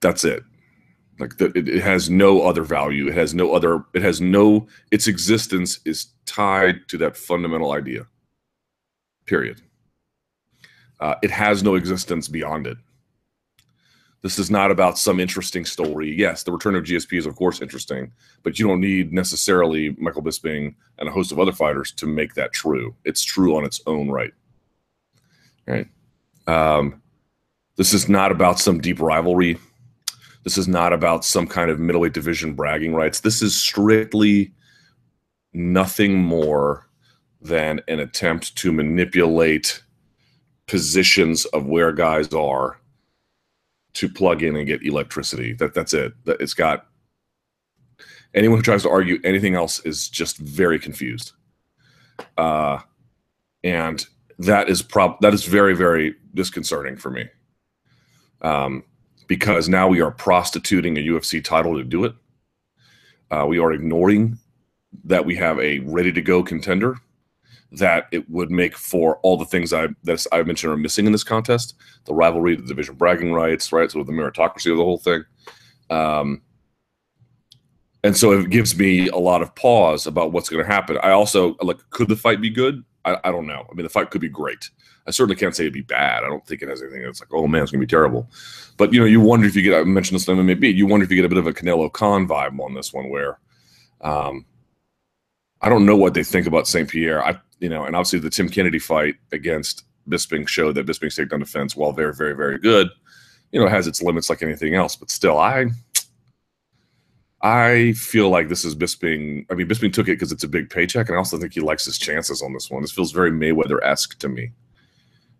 That's 0.01 0.25
it. 0.25 0.43
Like 1.19 1.37
the, 1.37 1.47
it, 1.55 1.69
it 1.69 1.83
has 1.83 2.09
no 2.09 2.43
other 2.43 2.63
value. 2.63 3.09
It 3.09 3.15
has 3.15 3.35
no 3.35 3.53
other. 3.53 3.85
It 3.95 4.03
has 4.03 4.21
no. 4.21 4.67
Its 4.91 5.07
existence 5.07 5.81
is 5.85 6.07
tied 6.27 6.89
to 6.89 6.99
that 6.99 7.17
fundamental 7.17 7.73
idea. 7.73 8.07
Period. 9.27 9.61
Uh, 10.99 11.15
it 11.23 11.31
has 11.31 11.63
no 11.63 11.75
existence 11.75 12.29
beyond 12.29 12.67
it. 12.67 12.79
This 14.23 14.39
is 14.39 14.51
not 14.51 14.71
about 14.71 14.99
some 14.99 15.19
interesting 15.19 15.65
story. 15.65 16.15
Yes, 16.15 16.43
the 16.43 16.53
return 16.53 16.75
of 16.75 16.85
GSP 16.85 17.19
is 17.19 17.27
of 17.27 17.37
course 17.37 17.63
interesting, 17.63 18.13
but 18.43 18.59
you 18.59 18.67
don't 18.67 18.81
need 18.81 19.13
necessarily 19.13 19.97
Michael 19.99 20.23
Bisping 20.23 20.75
and 20.99 21.09
a 21.09 21.13
host 21.13 21.33
of 21.33 21.39
other 21.39 21.53
fighters 21.53 21.93
to 21.93 22.07
make 22.07 22.35
that 22.35 22.53
true. 22.53 22.95
It's 23.05 23.23
true 23.23 23.57
on 23.57 23.65
its 23.65 23.81
own 23.87 24.11
right. 24.11 24.33
Right. 25.67 25.87
Um, 26.47 27.01
this 27.77 27.95
is 27.95 28.09
not 28.09 28.31
about 28.31 28.59
some 28.59 28.81
deep 28.81 29.01
rivalry. 29.01 29.59
This 30.45 30.59
is 30.59 30.69
not 30.69 30.93
about 30.93 31.25
some 31.25 31.47
kind 31.47 31.71
of 31.71 31.79
middleweight 31.79 32.13
division 32.13 32.55
bragging 32.55 32.95
rights. 32.95 33.21
This 33.21 33.41
is 33.41 33.57
strictly 33.57 34.53
nothing 35.55 36.21
more 36.21 36.87
than 37.41 37.81
an 37.89 38.01
attempt 38.01 38.55
to 38.57 38.73
manipulate 38.73 39.83
positions 40.67 41.47
of 41.47 41.67
where 41.67 41.93
guys 41.93 42.33
are 42.35 42.80
to 43.95 44.09
plug 44.09 44.43
in 44.43 44.57
and 44.57 44.67
get 44.67 44.85
electricity. 44.85 45.53
That 45.55 45.75
that's 45.75 45.93
it. 45.95 46.13
That 46.25 46.41
it's 46.41 46.55
got 46.55 46.87
anyone 48.35 48.59
who 48.59 48.63
tries 48.63 48.83
to 48.83 48.91
argue 48.91 49.19
anything 49.25 49.55
else 49.55 49.81
is 49.81 50.09
just 50.09 50.39
very 50.39 50.79
confused. 50.79 51.33
Uh, 52.37 52.81
and 53.65 54.07
that 54.39 54.69
is 54.69 54.83
prob 54.83 55.21
that 55.21 55.35
is 55.35 55.45
very 55.45 55.75
very 55.75 56.15
disconcerting 56.35 56.97
for 56.97 57.11
me. 57.11 57.29
Um, 58.43 58.85
because 59.27 59.69
now 59.69 59.87
we 59.87 60.01
are 60.01 60.11
prostituting 60.11 60.97
a 60.97 61.01
UFC 61.01 61.43
title 61.45 61.77
to 61.77 61.85
do 61.85 62.05
it. 62.05 62.15
Uh, 63.31 63.47
we 63.47 63.59
are 63.59 63.73
ignoring 63.73 64.39
that 65.05 65.25
we 65.25 65.37
have 65.37 65.59
a 65.61 65.79
ready 65.81 66.11
to 66.13 66.21
go 66.21 66.43
contender 66.43 66.97
that 67.73 68.07
it 68.11 68.29
would 68.29 68.51
make 68.51 68.77
for 68.77 69.19
all 69.19 69.37
the 69.37 69.45
things 69.45 69.73
I 69.73 69.89
that 70.05 70.27
I 70.33 70.43
mentioned 70.43 70.73
are 70.73 70.77
missing 70.77 71.07
in 71.07 71.13
this 71.13 71.25
contest: 71.25 71.75
the 72.05 72.15
rivalry, 72.15 72.57
the 72.57 72.63
division 72.63 72.95
bragging 72.97 73.33
rights, 73.33 73.73
right? 73.73 73.91
So 73.91 74.03
the 74.03 74.13
meritocracy 74.13 74.71
of 74.71 74.79
the 74.79 74.85
whole 74.85 74.99
thing. 74.99 75.25
Um, 75.89 76.43
and 78.03 78.17
so 78.17 78.33
it 78.33 78.51
gives 78.51 78.77
me 78.79 79.09
a 79.09 79.17
lot 79.17 79.43
of 79.43 79.55
pause 79.55 80.07
about 80.07 80.33
what's 80.33 80.49
going 80.49 80.65
to 80.65 80.71
happen. 80.71 80.99
I 81.03 81.11
also 81.11 81.57
like, 81.61 81.79
could 81.91 82.09
the 82.09 82.17
fight 82.17 82.41
be 82.41 82.49
good? 82.49 82.83
I, 83.05 83.19
I 83.25 83.31
don't 83.31 83.47
know. 83.47 83.67
I 83.71 83.75
mean, 83.75 83.83
the 83.83 83.91
fight 83.91 84.11
could 84.11 84.21
be 84.21 84.29
great. 84.29 84.71
I 85.07 85.11
certainly 85.11 85.37
can't 85.37 85.55
say 85.55 85.65
it'd 85.65 85.73
be 85.73 85.83
bad. 85.83 86.25
I 86.25 86.29
don't 86.29 86.47
think 86.47 86.63
it 86.63 86.69
has 86.69 86.83
anything 86.83 87.03
that's 87.03 87.21
like, 87.21 87.33
oh 87.33 87.47
man, 87.47 87.63
it's 87.63 87.73
gonna 87.73 87.81
be 87.81 87.87
terrible. 87.87 88.29
But 88.77 88.93
you 88.93 89.01
know, 89.01 89.07
you 89.07 89.21
wonder 89.21 89.47
if 89.47 89.57
you 89.57 89.63
get. 89.63 89.79
I 89.79 89.85
mentioned 89.85 90.17
this 90.21 90.29
on 90.29 90.45
maybe 90.45 90.69
you 90.69 90.87
wonder 90.87 91.05
if 91.05 91.11
you 91.11 91.17
get 91.17 91.25
a 91.25 91.29
bit 91.29 91.39
of 91.39 91.47
a 91.47 91.53
Canelo 91.53 91.93
Khan 91.93 92.27
vibe 92.29 92.59
on 92.61 92.75
this 92.75 92.93
one, 92.93 93.09
where, 93.09 93.39
um, 94.03 94.45
I 95.61 95.69
don't 95.69 95.87
know 95.87 95.97
what 95.97 96.15
they 96.15 96.23
think 96.23 96.47
about 96.47 96.69
St. 96.69 96.89
Pierre. 96.89 97.25
I 97.25 97.41
you 97.61 97.69
know, 97.69 97.85
and 97.85 97.95
obviously 97.95 98.19
the 98.19 98.31
Tim 98.31 98.49
Kennedy 98.49 98.79
fight 98.79 99.17
against 99.33 99.85
Bisping 100.09 100.49
showed 100.49 100.75
that 100.75 100.87
Bisping's 100.87 101.17
takedown 101.17 101.41
defense, 101.41 101.77
while 101.77 101.93
very, 101.93 102.15
very, 102.15 102.35
very 102.35 102.59
good, 102.59 102.89
you 103.53 103.61
know, 103.61 103.69
has 103.69 103.87
its 103.87 104.03
limits 104.03 104.29
like 104.29 104.43
anything 104.43 104.75
else. 104.75 104.97
But 104.97 105.11
still, 105.11 105.39
I 105.39 105.67
I 107.43 107.93
feel 107.93 108.29
like 108.29 108.49
this 108.49 108.65
is 108.65 108.75
Bisping. 108.75 109.47
I 109.51 109.55
mean, 109.55 109.69
Bisping 109.69 109.93
took 109.93 110.09
it 110.09 110.13
because 110.13 110.33
it's 110.33 110.45
a 110.45 110.49
big 110.49 110.71
paycheck, 110.71 111.09
and 111.09 111.17
I 111.17 111.19
also 111.19 111.39
think 111.39 111.55
he 111.55 111.61
likes 111.61 111.85
his 111.85 111.99
chances 111.99 112.43
on 112.43 112.53
this 112.53 112.71
one. 112.71 112.83
This 112.83 112.93
feels 112.93 113.13
very 113.13 113.31
Mayweather 113.31 113.79
esque 113.83 114.19
to 114.21 114.29
me. 114.29 114.53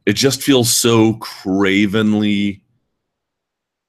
It 0.07 0.15
just 0.15 0.43
feels 0.43 0.73
so 0.73 1.15
cravenly 1.15 2.63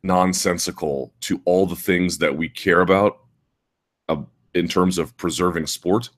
nonsensical 0.03 1.13
to 1.21 1.41
all 1.45 1.65
the 1.65 1.75
things 1.75 2.17
that 2.17 2.35
we 2.35 2.50
care 2.50 2.81
about 2.81 3.19
uh, 4.09 4.17
in 4.53 4.67
terms 4.67 4.97
of 4.97 5.15
preserving 5.17 5.67
sport 5.67 6.09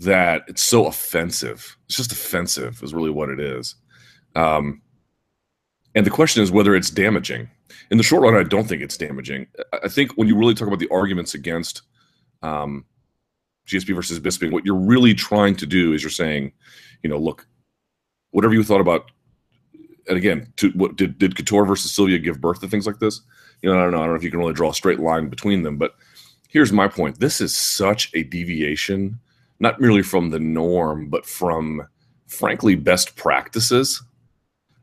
that 0.00 0.42
it's 0.48 0.62
so 0.62 0.86
offensive. 0.86 1.76
It's 1.86 1.96
just 1.96 2.12
offensive, 2.12 2.82
is 2.82 2.94
really 2.94 3.10
what 3.10 3.28
it 3.28 3.40
is. 3.40 3.74
Um, 4.34 4.82
and 5.94 6.06
the 6.06 6.10
question 6.10 6.42
is 6.42 6.50
whether 6.50 6.74
it's 6.74 6.90
damaging 6.90 7.48
in 7.90 7.98
the 7.98 8.04
short 8.04 8.22
run, 8.22 8.36
I 8.36 8.42
don't 8.42 8.68
think 8.68 8.82
it's 8.82 8.96
damaging. 8.96 9.46
I 9.72 9.88
think 9.88 10.12
when 10.12 10.28
you 10.28 10.36
really 10.36 10.54
talk 10.54 10.68
about 10.68 10.78
the 10.78 10.88
arguments 10.90 11.34
against 11.34 11.82
um, 12.42 12.84
GSP 13.66 13.94
versus 13.94 14.20
Bisping, 14.20 14.52
what 14.52 14.64
you're 14.64 14.74
really 14.74 15.14
trying 15.14 15.56
to 15.56 15.66
do 15.66 15.92
is 15.92 16.02
you're 16.02 16.10
saying, 16.10 16.52
you 17.02 17.10
know, 17.10 17.18
look, 17.18 17.46
whatever 18.30 18.54
you 18.54 18.62
thought 18.62 18.80
about, 18.80 19.10
and 20.08 20.16
again, 20.16 20.52
to, 20.56 20.70
what 20.70 20.96
did 20.96 21.18
did 21.18 21.36
Couture 21.36 21.64
versus 21.64 21.92
Sylvia 21.92 22.18
give 22.18 22.40
birth 22.40 22.60
to 22.60 22.68
things 22.68 22.86
like 22.86 22.98
this? 22.98 23.20
You 23.62 23.70
know, 23.70 23.78
I 23.78 23.82
don't 23.82 23.92
know. 23.92 23.98
I 23.98 24.00
don't 24.02 24.10
know 24.10 24.16
if 24.16 24.24
you 24.24 24.30
can 24.30 24.40
really 24.40 24.54
draw 24.54 24.70
a 24.70 24.74
straight 24.74 24.98
line 24.98 25.28
between 25.28 25.62
them, 25.62 25.76
but 25.76 25.94
here's 26.48 26.72
my 26.72 26.88
point: 26.88 27.20
this 27.20 27.40
is 27.40 27.54
such 27.54 28.10
a 28.14 28.22
deviation, 28.24 29.20
not 29.60 29.80
merely 29.80 30.02
from 30.02 30.30
the 30.30 30.40
norm, 30.40 31.08
but 31.08 31.26
from, 31.26 31.86
frankly, 32.26 32.74
best 32.74 33.14
practices 33.16 34.02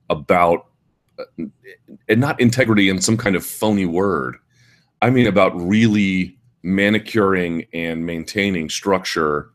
about 0.09 0.67
uh, 1.19 1.43
and 2.07 2.21
not 2.21 2.39
integrity 2.39 2.89
in 2.89 3.01
some 3.01 3.17
kind 3.17 3.35
of 3.35 3.45
phony 3.45 3.85
word. 3.85 4.37
I 5.01 5.09
mean 5.09 5.27
about 5.27 5.59
really 5.59 6.37
manicuring 6.63 7.65
and 7.73 8.05
maintaining 8.05 8.69
structure 8.69 9.49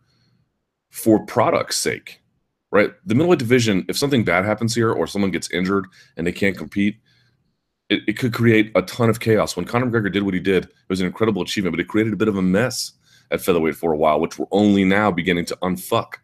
for 0.91 1.25
product's 1.25 1.79
sake. 1.79 2.21
Right? 2.71 2.91
The 3.05 3.15
middleweight 3.15 3.39
division, 3.39 3.85
if 3.89 3.99
something 3.99 4.25
bad 4.25 4.45
happens 4.47 4.75
here 4.75 4.91
or 4.91 5.07
someone 5.07 5.31
gets 5.31 5.51
injured 5.51 5.87
and 6.17 6.27
they 6.27 6.33
can't 6.33 6.57
compete, 6.57 6.97
it, 7.91 8.01
it 8.09 8.19
could 8.19 8.33
create 8.33 8.73
a 8.75 8.81
ton 8.83 9.11
of 9.11 9.21
chaos. 9.21 9.57
When 9.57 9.67
Conor 9.67 9.87
McGregor 9.87 10.11
did 10.11 10.23
what 10.23 10.33
he 10.33 10.41
did, 10.41 10.65
it 10.65 10.71
was 10.89 11.01
an 11.01 11.07
incredible 11.07 11.43
achievement, 11.43 11.75
but 11.75 11.81
it 11.81 11.89
created 11.89 12.15
a 12.15 12.17
bit 12.17 12.29
of 12.29 12.39
a 12.39 12.43
mess 12.43 12.93
at 13.33 13.41
featherweight 13.41 13.75
for 13.75 13.93
a 13.93 13.97
while, 13.97 14.21
which 14.21 14.39
we're 14.39 14.47
only 14.53 14.85
now 14.85 15.11
beginning 15.11 15.47
to 15.47 15.59
unfuck. 15.63 16.15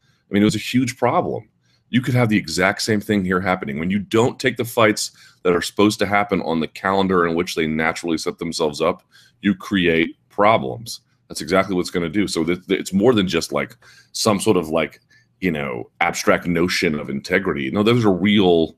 I 0.00 0.30
mean, 0.30 0.42
it 0.42 0.46
was 0.46 0.56
a 0.56 0.58
huge 0.58 0.96
problem. 0.96 1.48
You 1.90 2.00
could 2.00 2.14
have 2.14 2.28
the 2.28 2.36
exact 2.36 2.82
same 2.82 3.00
thing 3.00 3.24
here 3.24 3.40
happening. 3.40 3.78
When 3.78 3.90
you 3.90 4.00
don't 4.00 4.40
take 4.40 4.56
the 4.56 4.64
fights 4.64 5.12
that 5.44 5.54
are 5.54 5.62
supposed 5.62 6.00
to 6.00 6.06
happen 6.06 6.40
on 6.42 6.58
the 6.58 6.66
calendar 6.66 7.26
in 7.26 7.36
which 7.36 7.54
they 7.54 7.68
naturally 7.68 8.18
set 8.18 8.38
themselves 8.38 8.80
up 8.80 9.04
you 9.40 9.54
create 9.54 10.16
problems. 10.28 11.00
That's 11.28 11.40
exactly 11.40 11.74
what's 11.74 11.90
going 11.90 12.04
to 12.04 12.10
do. 12.10 12.26
So 12.26 12.44
th- 12.44 12.66
th- 12.66 12.80
it's 12.80 12.92
more 12.92 13.14
than 13.14 13.28
just 13.28 13.52
like 13.52 13.76
some 14.12 14.40
sort 14.40 14.56
of 14.56 14.68
like 14.68 15.00
you 15.40 15.50
know 15.50 15.90
abstract 16.00 16.46
notion 16.46 16.98
of 16.98 17.10
integrity. 17.10 17.70
No 17.70 17.82
there's 17.82 18.04
a 18.04 18.10
real 18.10 18.76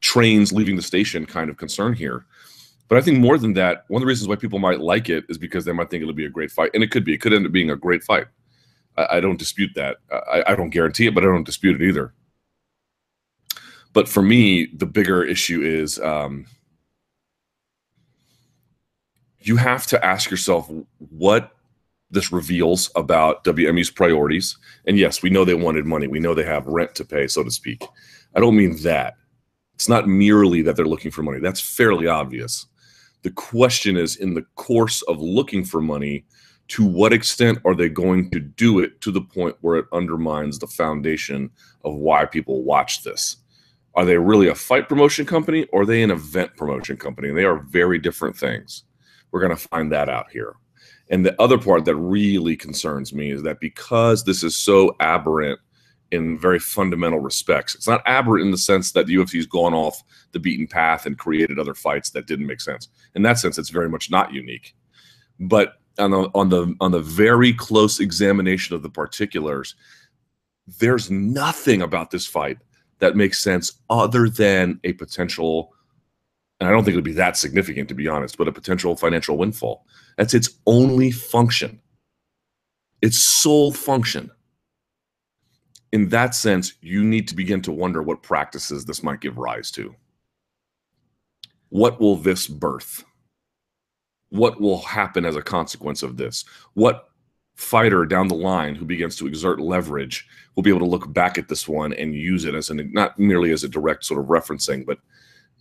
trains 0.00 0.52
leaving 0.52 0.76
the 0.76 0.82
station 0.82 1.26
kind 1.26 1.48
of 1.48 1.56
concern 1.56 1.94
here 1.94 2.26
but 2.92 2.98
i 2.98 3.00
think 3.00 3.18
more 3.18 3.38
than 3.38 3.54
that 3.54 3.84
one 3.88 4.02
of 4.02 4.04
the 4.04 4.06
reasons 4.06 4.28
why 4.28 4.36
people 4.36 4.58
might 4.58 4.80
like 4.80 5.08
it 5.08 5.24
is 5.30 5.38
because 5.38 5.64
they 5.64 5.72
might 5.72 5.88
think 5.88 6.02
it'll 6.02 6.12
be 6.12 6.26
a 6.26 6.36
great 6.36 6.50
fight 6.50 6.70
and 6.74 6.82
it 6.82 6.90
could 6.90 7.04
be 7.04 7.14
it 7.14 7.22
could 7.22 7.32
end 7.32 7.46
up 7.46 7.52
being 7.52 7.70
a 7.70 7.76
great 7.76 8.04
fight 8.04 8.26
I, 8.96 9.16
I 9.16 9.20
don't 9.20 9.38
dispute 9.38 9.70
that. 9.74 9.98
I, 10.10 10.44
I 10.48 10.54
don't 10.54 10.70
guarantee 10.70 11.06
it, 11.06 11.14
but 11.14 11.24
I 11.24 11.26
don't 11.26 11.44
dispute 11.44 11.80
it 11.80 11.86
either. 11.86 12.12
But 13.92 14.08
for 14.08 14.22
me, 14.22 14.66
the 14.74 14.86
bigger 14.86 15.22
issue 15.22 15.62
is 15.62 15.98
um, 16.00 16.46
you 19.40 19.56
have 19.56 19.86
to 19.88 20.04
ask 20.04 20.30
yourself 20.30 20.70
what 20.98 21.54
this 22.10 22.32
reveals 22.32 22.90
about 22.96 23.44
WME's 23.44 23.90
priorities. 23.90 24.56
And 24.86 24.98
yes, 24.98 25.22
we 25.22 25.30
know 25.30 25.44
they 25.44 25.54
wanted 25.54 25.86
money. 25.86 26.06
We 26.06 26.20
know 26.20 26.34
they 26.34 26.44
have 26.44 26.66
rent 26.66 26.94
to 26.96 27.04
pay, 27.04 27.26
so 27.26 27.42
to 27.42 27.50
speak. 27.50 27.84
I 28.34 28.40
don't 28.40 28.56
mean 28.56 28.76
that. 28.82 29.14
It's 29.74 29.88
not 29.88 30.08
merely 30.08 30.62
that 30.62 30.76
they're 30.76 30.86
looking 30.86 31.10
for 31.10 31.22
money. 31.22 31.40
That's 31.40 31.60
fairly 31.60 32.06
obvious. 32.06 32.66
The 33.22 33.30
question 33.30 33.96
is 33.96 34.16
in 34.16 34.34
the 34.34 34.46
course 34.56 35.02
of 35.02 35.20
looking 35.20 35.64
for 35.64 35.80
money, 35.80 36.24
to 36.68 36.84
what 36.84 37.12
extent 37.12 37.58
are 37.64 37.74
they 37.74 37.88
going 37.88 38.30
to 38.30 38.40
do 38.40 38.80
it 38.80 39.00
to 39.02 39.10
the 39.10 39.20
point 39.20 39.56
where 39.60 39.76
it 39.76 39.86
undermines 39.92 40.58
the 40.58 40.66
foundation 40.66 41.50
of 41.84 41.94
why 41.94 42.24
people 42.24 42.62
watch 42.62 43.02
this? 43.02 43.36
Are 43.94 44.04
they 44.04 44.16
really 44.16 44.48
a 44.48 44.54
fight 44.54 44.88
promotion 44.88 45.26
company 45.26 45.66
or 45.72 45.82
are 45.82 45.86
they 45.86 46.02
an 46.02 46.10
event 46.10 46.56
promotion 46.56 46.96
company? 46.96 47.28
And 47.28 47.36
they 47.36 47.44
are 47.44 47.58
very 47.58 47.98
different 47.98 48.36
things. 48.36 48.84
We're 49.30 49.40
going 49.40 49.56
to 49.56 49.68
find 49.68 49.92
that 49.92 50.08
out 50.08 50.30
here. 50.30 50.54
And 51.10 51.26
the 51.26 51.40
other 51.40 51.58
part 51.58 51.84
that 51.84 51.96
really 51.96 52.56
concerns 52.56 53.12
me 53.12 53.30
is 53.32 53.42
that 53.42 53.60
because 53.60 54.24
this 54.24 54.42
is 54.42 54.56
so 54.56 54.96
aberrant 54.98 55.60
in 56.12 56.38
very 56.38 56.58
fundamental 56.58 57.18
respects, 57.18 57.74
it's 57.74 57.88
not 57.88 58.02
aberrant 58.06 58.44
in 58.44 58.50
the 58.50 58.58
sense 58.58 58.92
that 58.92 59.06
the 59.06 59.14
UFC 59.14 59.36
has 59.36 59.46
gone 59.46 59.74
off 59.74 60.02
the 60.32 60.38
beaten 60.38 60.66
path 60.66 61.06
and 61.06 61.18
created 61.18 61.58
other 61.58 61.74
fights 61.74 62.10
that 62.10 62.26
didn't 62.26 62.46
make 62.46 62.60
sense. 62.60 62.88
In 63.14 63.22
that 63.22 63.38
sense, 63.38 63.58
it's 63.58 63.70
very 63.70 63.88
much 63.88 64.10
not 64.10 64.32
unique. 64.32 64.76
But 65.40 65.80
on 65.98 66.10
the 66.10 66.30
on 66.34 66.50
the 66.50 66.74
on 66.80 66.92
the 66.92 67.00
very 67.00 67.52
close 67.52 67.98
examination 67.98 68.76
of 68.76 68.82
the 68.82 68.90
particulars, 68.90 69.74
there's 70.78 71.10
nothing 71.10 71.82
about 71.82 72.10
this 72.10 72.26
fight 72.26 72.58
that 73.00 73.16
makes 73.16 73.42
sense 73.42 73.72
other 73.90 74.28
than 74.28 74.78
a 74.84 74.92
potential 74.92 75.72
and 76.60 76.68
I 76.68 76.72
don't 76.72 76.84
think 76.84 76.92
it 76.92 76.98
would 76.98 77.04
be 77.04 77.12
that 77.14 77.36
significant 77.36 77.88
to 77.88 77.94
be 77.94 78.06
honest, 78.06 78.38
but 78.38 78.46
a 78.46 78.52
potential 78.52 78.96
financial 78.96 79.36
windfall. 79.36 79.84
That's 80.16 80.32
its 80.32 80.60
only 80.66 81.10
function. 81.10 81.80
Its 83.00 83.18
sole 83.18 83.72
function. 83.72 84.30
In 85.92 86.08
that 86.08 86.34
sense, 86.34 86.74
you 86.80 87.04
need 87.04 87.28
to 87.28 87.36
begin 87.36 87.60
to 87.62 87.72
wonder 87.72 88.02
what 88.02 88.22
practices 88.22 88.84
this 88.84 89.02
might 89.02 89.20
give 89.20 89.38
rise 89.38 89.70
to. 89.72 89.94
What 91.68 92.00
will 92.00 92.16
this 92.16 92.48
birth? 92.48 93.04
what 94.32 94.58
will 94.58 94.78
happen 94.78 95.26
as 95.26 95.36
a 95.36 95.42
consequence 95.42 96.02
of 96.02 96.16
this? 96.16 96.44
What 96.72 97.10
fighter 97.54 98.06
down 98.06 98.28
the 98.28 98.34
line 98.34 98.74
who 98.74 98.86
begins 98.86 99.14
to 99.16 99.26
exert 99.26 99.60
leverage 99.60 100.26
will 100.56 100.62
be 100.62 100.70
able 100.70 100.80
to 100.80 100.86
look 100.86 101.12
back 101.12 101.36
at 101.36 101.48
this 101.48 101.68
one 101.68 101.92
and 101.92 102.14
use 102.14 102.46
it 102.46 102.54
as 102.54 102.70
an 102.70 102.90
not 102.94 103.18
merely 103.18 103.52
as 103.52 103.62
a 103.62 103.68
direct 103.68 104.04
sort 104.04 104.18
of 104.18 104.26
referencing, 104.26 104.86
but 104.86 104.98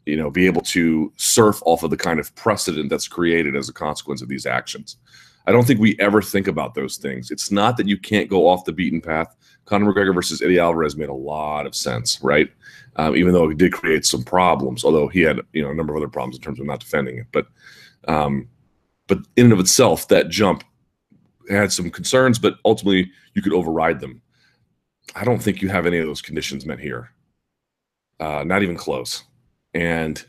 you 0.06 0.16
know, 0.16 0.32
be 0.32 0.46
able 0.46 0.62
to 0.62 1.12
surf 1.18 1.62
off 1.66 1.84
of 1.84 1.92
the 1.92 1.98
kind 1.98 2.20
of 2.20 2.34
precedent 2.36 2.90
that's 2.90 3.10
created 3.10 3.58
as 3.58 3.68
a 3.68 3.74
consequence 3.74 4.22
of 4.22 4.30
these 4.30 4.46
actions. 4.46 4.96
I 5.46 5.52
don't 5.52 5.68
think 5.68 5.82
we 5.82 5.98
ever 6.00 6.22
think 6.22 6.48
about 6.48 6.74
those 6.74 6.96
things. 6.96 7.30
It's 7.30 7.52
not 7.52 7.76
that 7.76 7.90
you 7.90 7.98
can't 7.98 8.30
go 8.30 8.48
off 8.48 8.64
the 8.64 8.72
beaten 8.72 9.02
path. 9.02 9.36
Conor 9.72 9.94
McGregor 9.94 10.14
versus 10.14 10.42
Eddie 10.42 10.60
Alvarez 10.60 10.98
made 10.98 11.08
a 11.08 11.14
lot 11.14 11.66
of 11.66 11.74
sense, 11.74 12.22
right? 12.22 12.52
Um, 12.98 13.16
even 13.16 13.32
though 13.32 13.50
it 13.50 13.58
did 13.58 13.72
create 13.72 14.06
some 14.06 14.22
problems, 14.22 14.84
although 14.84 15.08
he 15.08 15.22
had 15.22 15.40
you 15.54 15.64
know 15.64 15.72
a 15.72 15.74
number 15.74 15.94
of 15.94 15.98
other 16.02 16.10
problems 16.10 16.36
in 16.36 16.42
terms 16.42 16.60
of 16.60 16.66
not 16.66 16.82
defending 16.82 17.20
it. 17.20 17.28
But 17.32 17.48
um, 18.06 18.50
but 19.08 19.20
in 19.38 19.46
and 19.46 19.54
of 19.54 19.62
itself, 19.62 20.10
that 20.10 20.28
jump 20.28 20.66
had 21.50 21.72
some 21.72 21.90
concerns, 21.90 22.38
but 22.38 22.56
ultimately 22.66 23.10
you 23.34 23.42
could 23.42 23.54
override 23.54 24.02
them. 24.02 24.22
I 25.16 25.24
don't 25.24 25.42
think 25.42 25.62
you 25.62 25.70
have 25.70 25.86
any 25.86 26.00
of 26.00 26.06
those 26.06 26.22
conditions 26.22 26.66
met 26.66 26.80
here. 26.80 27.12
Uh, 28.20 28.44
not 28.46 28.64
even 28.64 28.76
close. 28.76 29.24
And 29.74 30.22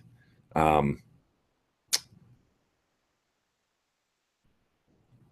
um, 0.55 1.03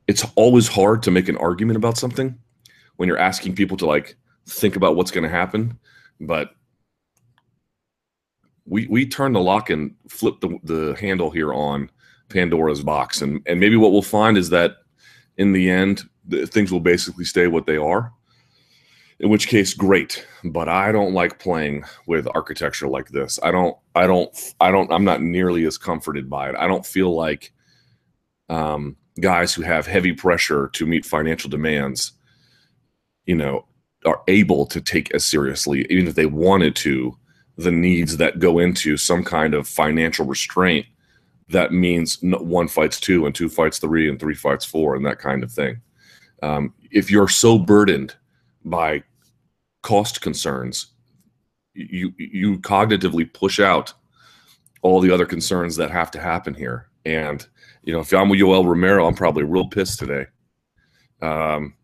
it's 0.08 0.26
always 0.34 0.66
hard 0.66 1.04
to 1.04 1.12
make 1.12 1.28
an 1.28 1.36
argument 1.36 1.76
about 1.76 1.96
something 1.96 2.36
when 3.00 3.08
you're 3.08 3.18
asking 3.18 3.54
people 3.56 3.78
to 3.78 3.86
like 3.86 4.14
think 4.46 4.76
about 4.76 4.94
what's 4.94 5.10
going 5.10 5.24
to 5.24 5.30
happen. 5.30 5.78
But 6.20 6.50
we 8.66 8.86
we 8.88 9.06
turn 9.06 9.32
the 9.32 9.40
lock 9.40 9.70
and 9.70 9.94
flip 10.10 10.40
the, 10.42 10.58
the 10.64 10.94
handle 11.00 11.30
here 11.30 11.54
on 11.54 11.90
Pandora's 12.28 12.82
box, 12.82 13.22
and 13.22 13.40
and 13.46 13.58
maybe 13.58 13.76
what 13.76 13.92
we'll 13.92 14.02
find 14.02 14.36
is 14.36 14.50
that 14.50 14.72
in 15.38 15.52
the 15.52 15.70
end, 15.70 16.02
the, 16.26 16.46
things 16.46 16.70
will 16.70 16.80
basically 16.80 17.24
stay 17.24 17.46
what 17.46 17.66
they 17.66 17.78
are. 17.78 18.12
in 19.18 19.30
which 19.30 19.48
case 19.48 19.74
great 19.74 20.26
but 20.44 20.68
i 20.68 20.92
don't 20.92 21.14
like 21.14 21.38
playing 21.38 21.84
with 22.06 22.28
architecture 22.34 22.88
like 22.88 23.08
this 23.10 23.38
i 23.42 23.50
don't 23.50 23.76
i 23.94 24.06
don't 24.06 24.54
i 24.60 24.70
don't 24.70 24.92
i'm 24.92 25.04
not 25.04 25.22
nearly 25.22 25.64
as 25.66 25.78
comforted 25.78 26.28
by 26.28 26.48
it 26.48 26.56
i 26.56 26.66
don't 26.66 26.86
feel 26.86 27.14
like 27.14 27.52
um, 28.48 28.96
guys 29.20 29.54
who 29.54 29.62
have 29.62 29.86
heavy 29.86 30.12
pressure 30.12 30.68
to 30.72 30.86
meet 30.86 31.06
financial 31.06 31.48
demands 31.50 32.12
you 33.30 33.36
know 33.36 33.64
are 34.06 34.22
able 34.28 34.64
to 34.66 34.80
take 34.80 35.14
as 35.14 35.24
seriously 35.24 35.86
even 35.90 36.08
if 36.08 36.14
they 36.14 36.26
wanted 36.26 36.74
to 36.74 37.16
the 37.56 37.70
needs 37.70 38.16
that 38.16 38.38
go 38.38 38.58
into 38.58 38.96
some 38.96 39.22
kind 39.22 39.54
of 39.54 39.68
financial 39.68 40.24
restraint 40.26 40.86
that 41.48 41.72
means 41.72 42.18
one 42.22 42.68
fights 42.68 42.98
two 42.98 43.26
and 43.26 43.34
two 43.34 43.48
fights 43.48 43.78
three 43.78 44.08
and 44.08 44.18
three 44.18 44.34
fights 44.34 44.64
four 44.64 44.96
and 44.96 45.04
that 45.04 45.18
kind 45.18 45.42
of 45.42 45.52
thing 45.52 45.80
um, 46.42 46.72
if 46.90 47.10
you're 47.10 47.28
so 47.28 47.58
burdened 47.58 48.14
by 48.64 49.02
cost 49.82 50.20
concerns, 50.20 50.86
you 51.74 52.12
you 52.18 52.58
cognitively 52.58 53.32
push 53.32 53.60
out 53.60 53.92
all 54.82 55.00
the 55.00 55.10
other 55.10 55.26
concerns 55.26 55.76
that 55.76 55.90
have 55.90 56.10
to 56.12 56.20
happen 56.20 56.54
here. 56.54 56.88
And 57.04 57.46
you 57.82 57.92
know, 57.92 58.00
if 58.00 58.12
I'm 58.12 58.28
with 58.28 58.40
Yoel 58.40 58.66
Romero, 58.66 59.06
I'm 59.06 59.14
probably 59.14 59.44
real 59.44 59.68
pissed 59.68 59.98
today. 59.98 60.26
Um, 61.22 61.74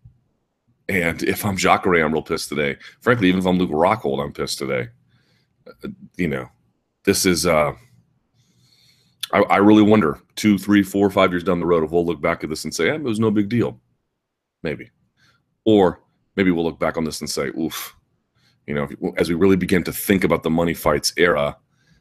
and 0.89 1.23
if 1.23 1.45
I'm 1.45 1.57
Jacare, 1.57 2.05
I'm 2.05 2.13
real 2.13 2.23
pissed 2.23 2.49
today. 2.49 2.77
Frankly, 3.01 3.29
even 3.29 3.41
if 3.41 3.47
I'm 3.47 3.59
Luke 3.59 3.71
Rockhold, 3.71 4.23
I'm 4.23 4.33
pissed 4.33 4.59
today. 4.59 4.89
Uh, 5.67 5.89
you 6.17 6.29
know, 6.29 6.49
this 7.05 7.27
is. 7.27 7.47
Uh, 7.47 7.73
I, 9.33 9.41
I 9.43 9.57
really 9.57 9.83
wonder 9.83 10.21
two, 10.37 10.57
three, 10.57 10.85
four, 10.85 11.11
five 11.11 11.33
years 11.33 11.43
down 11.43 11.59
the 11.59 11.67
road 11.67 11.83
if 11.83 11.91
we'll 11.91 12.07
look 12.07 12.21
back 12.21 12.45
at 12.45 12.51
this 12.51 12.65
and 12.65 12.75
say, 12.75 12.91
eh, 12.91 12.95
"it 12.95 13.03
was 13.03 13.19
no 13.19 13.31
big 13.31 13.49
deal," 13.49 13.81
maybe, 14.63 14.91
or 15.65 16.01
maybe 16.37 16.51
we'll 16.51 16.65
look 16.65 16.79
back 16.79 16.97
on 16.97 17.05
this 17.05 17.21
and 17.21 17.29
say, 17.29 17.49
oof, 17.59 17.97
you 18.67 18.75
know, 18.75 18.89
as 19.17 19.29
we 19.29 19.35
really 19.35 19.57
begin 19.57 19.83
to 19.85 19.93
think 19.93 20.23
about 20.23 20.43
the 20.43 20.51
money 20.51 20.75
fights 20.75 21.13
era, 21.17 21.57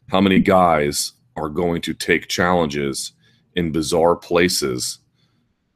how 0.09 0.21
many 0.21 0.39
guys 0.39 1.13
are 1.35 1.49
going 1.49 1.81
to 1.81 1.93
take 1.93 2.27
challenges 2.27 3.13
in 3.55 3.71
bizarre 3.71 4.15
places 4.15 4.99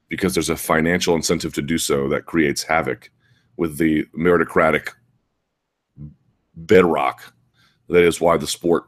because 0.10 0.34
there's 0.34 0.50
a 0.50 0.58
financial 0.58 1.16
incentive 1.16 1.54
to 1.54 1.62
do 1.62 1.78
so 1.78 2.10
that 2.10 2.25
creates 2.25 2.63
havoc 2.63 3.12
with 3.58 3.78
the 3.78 4.06
meritocratic 4.18 4.89
bedrock 6.56 7.34
that 7.88 8.04
is 8.04 8.20
why 8.20 8.38
the 8.38 8.48
sport 8.48 8.86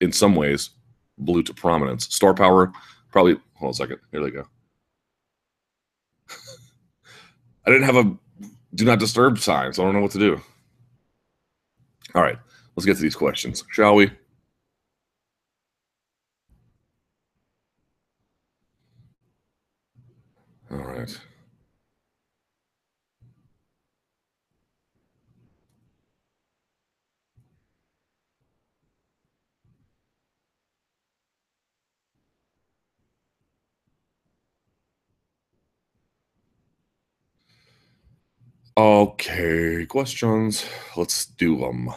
in 0.00 0.12
some 0.12 0.34
ways 0.34 0.70
blew 1.18 1.42
to 1.42 1.52
prominence 1.54 2.12
star 2.14 2.34
power 2.34 2.72
probably 3.10 3.34
hold 3.54 3.68
on 3.68 3.70
a 3.70 3.74
second 3.74 3.98
here 4.10 4.22
they 4.22 4.30
go 4.30 4.46
i 7.66 7.70
didn't 7.70 7.84
have 7.84 7.96
a 7.96 8.16
do 8.74 8.84
not 8.84 8.98
disturb 8.98 9.38
sign 9.38 9.72
so 9.72 9.82
I 9.82 9.86
don't 9.86 9.94
know 9.94 10.00
what 10.00 10.10
to 10.12 10.18
do. 10.18 10.40
All 12.14 12.22
right, 12.22 12.38
let's 12.76 12.86
get 12.86 12.96
to 12.96 13.02
these 13.02 13.16
questions, 13.16 13.64
shall 13.70 13.94
we? 13.94 14.10
All 20.70 20.78
right. 20.78 21.20
Okay, 38.84 39.86
questions. 39.86 40.66
Let's 40.94 41.24
do 41.24 41.56
them. 41.56 41.88
All 41.88 41.96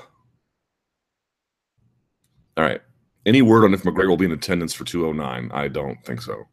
right. 2.55 2.79
Any 3.25 3.41
word 3.41 3.65
on 3.65 3.73
if 3.73 3.83
McGregor 3.83 4.07
will 4.07 4.15
be 4.15 4.23
in 4.23 4.31
attendance 4.31 4.73
for 4.73 4.85
209? 4.85 5.51
I 5.53 5.67
don't 5.67 6.01
think 6.05 6.21
so. 6.21 6.45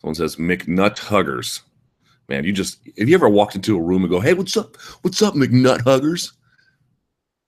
Someone 0.00 0.14
says 0.14 0.36
McNut 0.36 1.00
Huggers. 1.00 1.62
Man, 2.28 2.44
you 2.44 2.52
just 2.52 2.78
have 2.96 3.08
you 3.08 3.16
ever 3.16 3.28
walked 3.28 3.56
into 3.56 3.76
a 3.76 3.82
room 3.82 4.04
and 4.04 4.10
go, 4.10 4.20
"Hey, 4.20 4.34
what's 4.34 4.56
up? 4.56 4.76
What's 5.02 5.20
up, 5.20 5.34
McNut 5.34 5.80
Huggers?" 5.80 6.32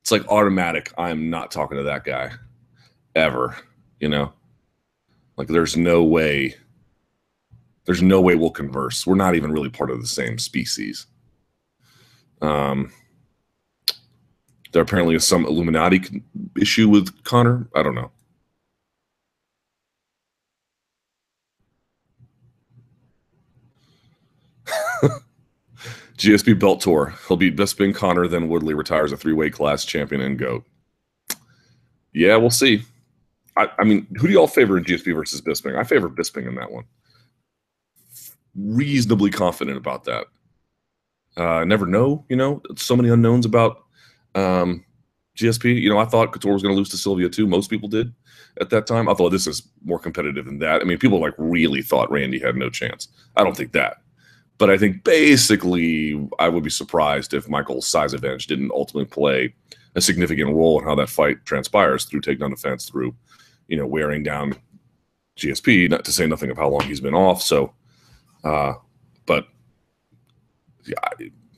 It's 0.01 0.11
like 0.11 0.27
automatic. 0.27 0.93
I 0.99 1.11
am 1.11 1.31
not 1.31 1.53
talking 1.53 1.79
to 1.79 1.85
that 1.85 2.03
guy 2.03 2.33
ever. 3.15 3.57
You 4.01 4.09
know, 4.09 4.33
like 5.37 5.47
there's 5.47 5.77
no 5.77 6.03
way 6.03 6.57
there's 7.85 8.03
no 8.03 8.21
way 8.21 8.35
we'll 8.35 8.51
converse. 8.51 9.07
We're 9.07 9.15
not 9.15 9.37
even 9.37 9.53
really 9.53 9.71
part 9.71 9.93
of 9.93 10.01
the 10.01 10.07
same 10.09 10.39
species. 10.39 11.07
Um, 12.43 12.93
there 14.73 14.83
apparently 14.83 15.15
is 15.15 15.27
some 15.27 15.47
Illuminati 15.47 16.23
issue 16.61 16.89
with 16.89 17.25
Conor. 17.25 17.69
I 17.75 17.83
don't 17.83 17.95
know. 17.95 18.11
GSP 26.19 26.59
Belt 26.59 26.81
Tour. 26.81 27.15
He'll 27.29 27.37
beat 27.37 27.57
Bisping, 27.57 27.95
Conor, 27.95 28.27
then 28.29 28.49
Woodley 28.49 28.75
retires 28.75 29.13
a 29.13 29.17
three 29.17 29.33
way 29.33 29.49
class 29.51 29.85
champion 29.85 30.21
and 30.21 30.39
GOAT. 30.39 30.65
Yeah, 32.13 32.37
we'll 32.37 32.51
see. 32.51 32.83
I, 33.57 33.71
I 33.79 33.85
mean, 33.85 34.07
who 34.19 34.27
do 34.27 34.33
y'all 34.33 34.47
favor 34.47 34.77
in 34.79 34.85
GSP 34.85 35.15
versus 35.15 35.41
Bisping? 35.41 35.79
I 35.79 35.85
favor 35.85 36.09
Bisping 36.09 36.47
in 36.49 36.55
that 36.57 36.71
one 36.71 36.85
reasonably 38.55 39.31
confident 39.31 39.77
about 39.77 40.05
that. 40.05 40.27
Uh, 41.37 41.65
never 41.65 41.87
know, 41.87 42.25
you 42.29 42.37
know, 42.37 42.61
so 42.77 42.95
many 42.95 43.09
unknowns 43.09 43.47
about 43.47 43.85
um, 44.35 44.85
GSP. 45.37 45.81
You 45.81 45.89
know, 45.89 45.99
I 45.99 46.05
thought 46.05 46.33
Couture 46.33 46.53
was 46.53 46.63
going 46.63 46.75
to 46.75 46.79
lose 46.79 46.91
to 46.91 46.99
Sylvia 46.99 47.29
too. 47.29 47.47
Most 47.47 47.71
people 47.71 47.89
did 47.89 48.13
at 48.61 48.71
that 48.71 48.87
time. 48.87 49.09
I 49.09 49.15
thought 49.15 49.31
this 49.31 49.47
is 49.47 49.69
more 49.85 49.99
competitive 49.99 50.45
than 50.45 50.59
that. 50.59 50.81
I 50.81 50.85
mean, 50.85 50.99
people 50.99 51.21
like 51.21 51.35
really 51.39 51.83
thought 51.83 52.11
Randy 52.11 52.39
had 52.39 52.57
no 52.57 52.69
chance. 52.69 53.09
I 53.37 53.45
don't 53.45 53.57
think 53.57 53.73
that. 53.73 53.99
But 54.59 54.71
I 54.71 54.79
think 54.79 55.05
basically, 55.05 56.29
I 56.39 56.49
would 56.49 56.63
be 56.63 56.71
surprised 56.71 57.35
if 57.35 57.49
Michael's 57.49 57.87
size 57.87 58.13
advantage 58.13 58.47
didn't 58.47 58.71
ultimately 58.73 59.07
play 59.07 59.55
a 59.95 60.01
significant 60.01 60.51
role 60.51 60.79
in 60.79 60.87
how 60.87 60.95
that 60.95 61.09
fight 61.09 61.45
transpires 61.45 62.05
through 62.05 62.21
takedown 62.21 62.51
defense, 62.51 62.89
through, 62.89 63.15
you 63.69 63.77
know, 63.77 63.87
wearing 63.87 64.23
down 64.23 64.55
GSP, 65.39 65.91
not 65.91 66.05
to 66.05 66.13
say 66.13 66.27
nothing 66.27 66.51
of 66.51 66.59
how 66.59 66.69
long 66.69 66.83
he's 66.83 67.01
been 67.01 67.15
off. 67.15 67.43
So, 67.43 67.73
uh, 68.45 68.75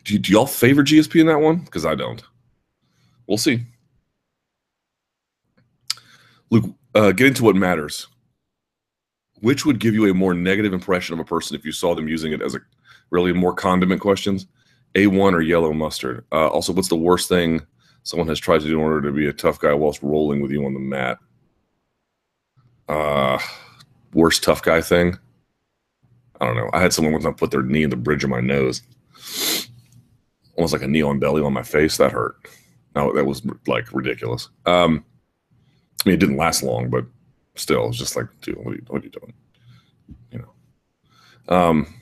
do, 0.04 0.18
do 0.18 0.32
y'all 0.32 0.46
favor 0.46 0.82
GSP 0.82 1.20
in 1.20 1.26
that 1.26 1.40
one? 1.40 1.58
Because 1.58 1.84
I 1.87 1.94
don't. 1.94 2.22
We'll 3.26 3.38
see. 3.38 3.64
Luke, 6.50 6.64
uh, 6.94 7.12
get 7.12 7.26
into 7.26 7.44
what 7.44 7.56
matters. 7.56 8.06
Which 9.40 9.66
would 9.66 9.78
give 9.78 9.94
you 9.94 10.10
a 10.10 10.14
more 10.14 10.34
negative 10.34 10.72
impression 10.72 11.14
of 11.14 11.20
a 11.20 11.24
person 11.24 11.56
if 11.56 11.64
you 11.64 11.72
saw 11.72 11.94
them 11.94 12.08
using 12.08 12.32
it 12.32 12.40
as 12.40 12.54
a 12.54 12.60
really 13.10 13.32
more 13.32 13.54
condiment 13.54 14.00
questions? 14.00 14.46
A1 14.94 15.32
or 15.32 15.42
yellow 15.42 15.72
mustard? 15.72 16.24
Uh, 16.32 16.48
also, 16.48 16.72
what's 16.72 16.88
the 16.88 16.96
worst 16.96 17.28
thing 17.28 17.60
someone 18.04 18.28
has 18.28 18.38
tried 18.38 18.60
to 18.60 18.66
do 18.66 18.78
in 18.78 18.84
order 18.84 19.02
to 19.02 19.12
be 19.12 19.26
a 19.26 19.32
tough 19.32 19.58
guy 19.58 19.72
whilst 19.74 20.02
rolling 20.02 20.40
with 20.40 20.50
you 20.50 20.64
on 20.64 20.74
the 20.74 20.80
mat? 20.80 21.18
Uh, 22.88 23.38
worst 24.12 24.42
tough 24.42 24.62
guy 24.62 24.80
thing? 24.80 25.18
I 26.40 26.46
don't 26.46 26.56
know. 26.56 26.70
I 26.72 26.80
had 26.80 26.92
someone 26.92 27.12
one 27.12 27.22
time 27.22 27.34
put 27.34 27.50
their 27.50 27.62
knee 27.62 27.82
in 27.82 27.90
the 27.90 27.96
bridge 27.96 28.24
of 28.24 28.30
my 28.30 28.40
nose, 28.40 28.82
almost 30.56 30.72
like 30.72 30.82
a 30.82 30.88
knee 30.88 31.02
on 31.02 31.18
belly 31.18 31.42
on 31.42 31.52
my 31.52 31.62
face. 31.62 31.96
That 31.96 32.12
hurt. 32.12 32.37
No, 32.94 33.12
that 33.12 33.24
was 33.24 33.42
like 33.66 33.92
ridiculous. 33.92 34.48
Um, 34.66 35.04
I 36.04 36.08
mean, 36.08 36.14
it 36.14 36.20
didn't 36.20 36.37
last 36.37 36.62
long, 36.62 36.90
but 36.90 37.04
still, 37.56 37.88
it's 37.88 37.98
just 37.98 38.16
like, 38.16 38.26
dude, 38.42 38.56
what 38.56 38.72
are 38.72 38.74
you, 38.74 38.84
what 38.88 39.02
are 39.02 39.04
you 39.04 39.10
doing? 39.10 39.34
You 40.30 40.38
know. 40.38 41.54
Um, 41.56 41.94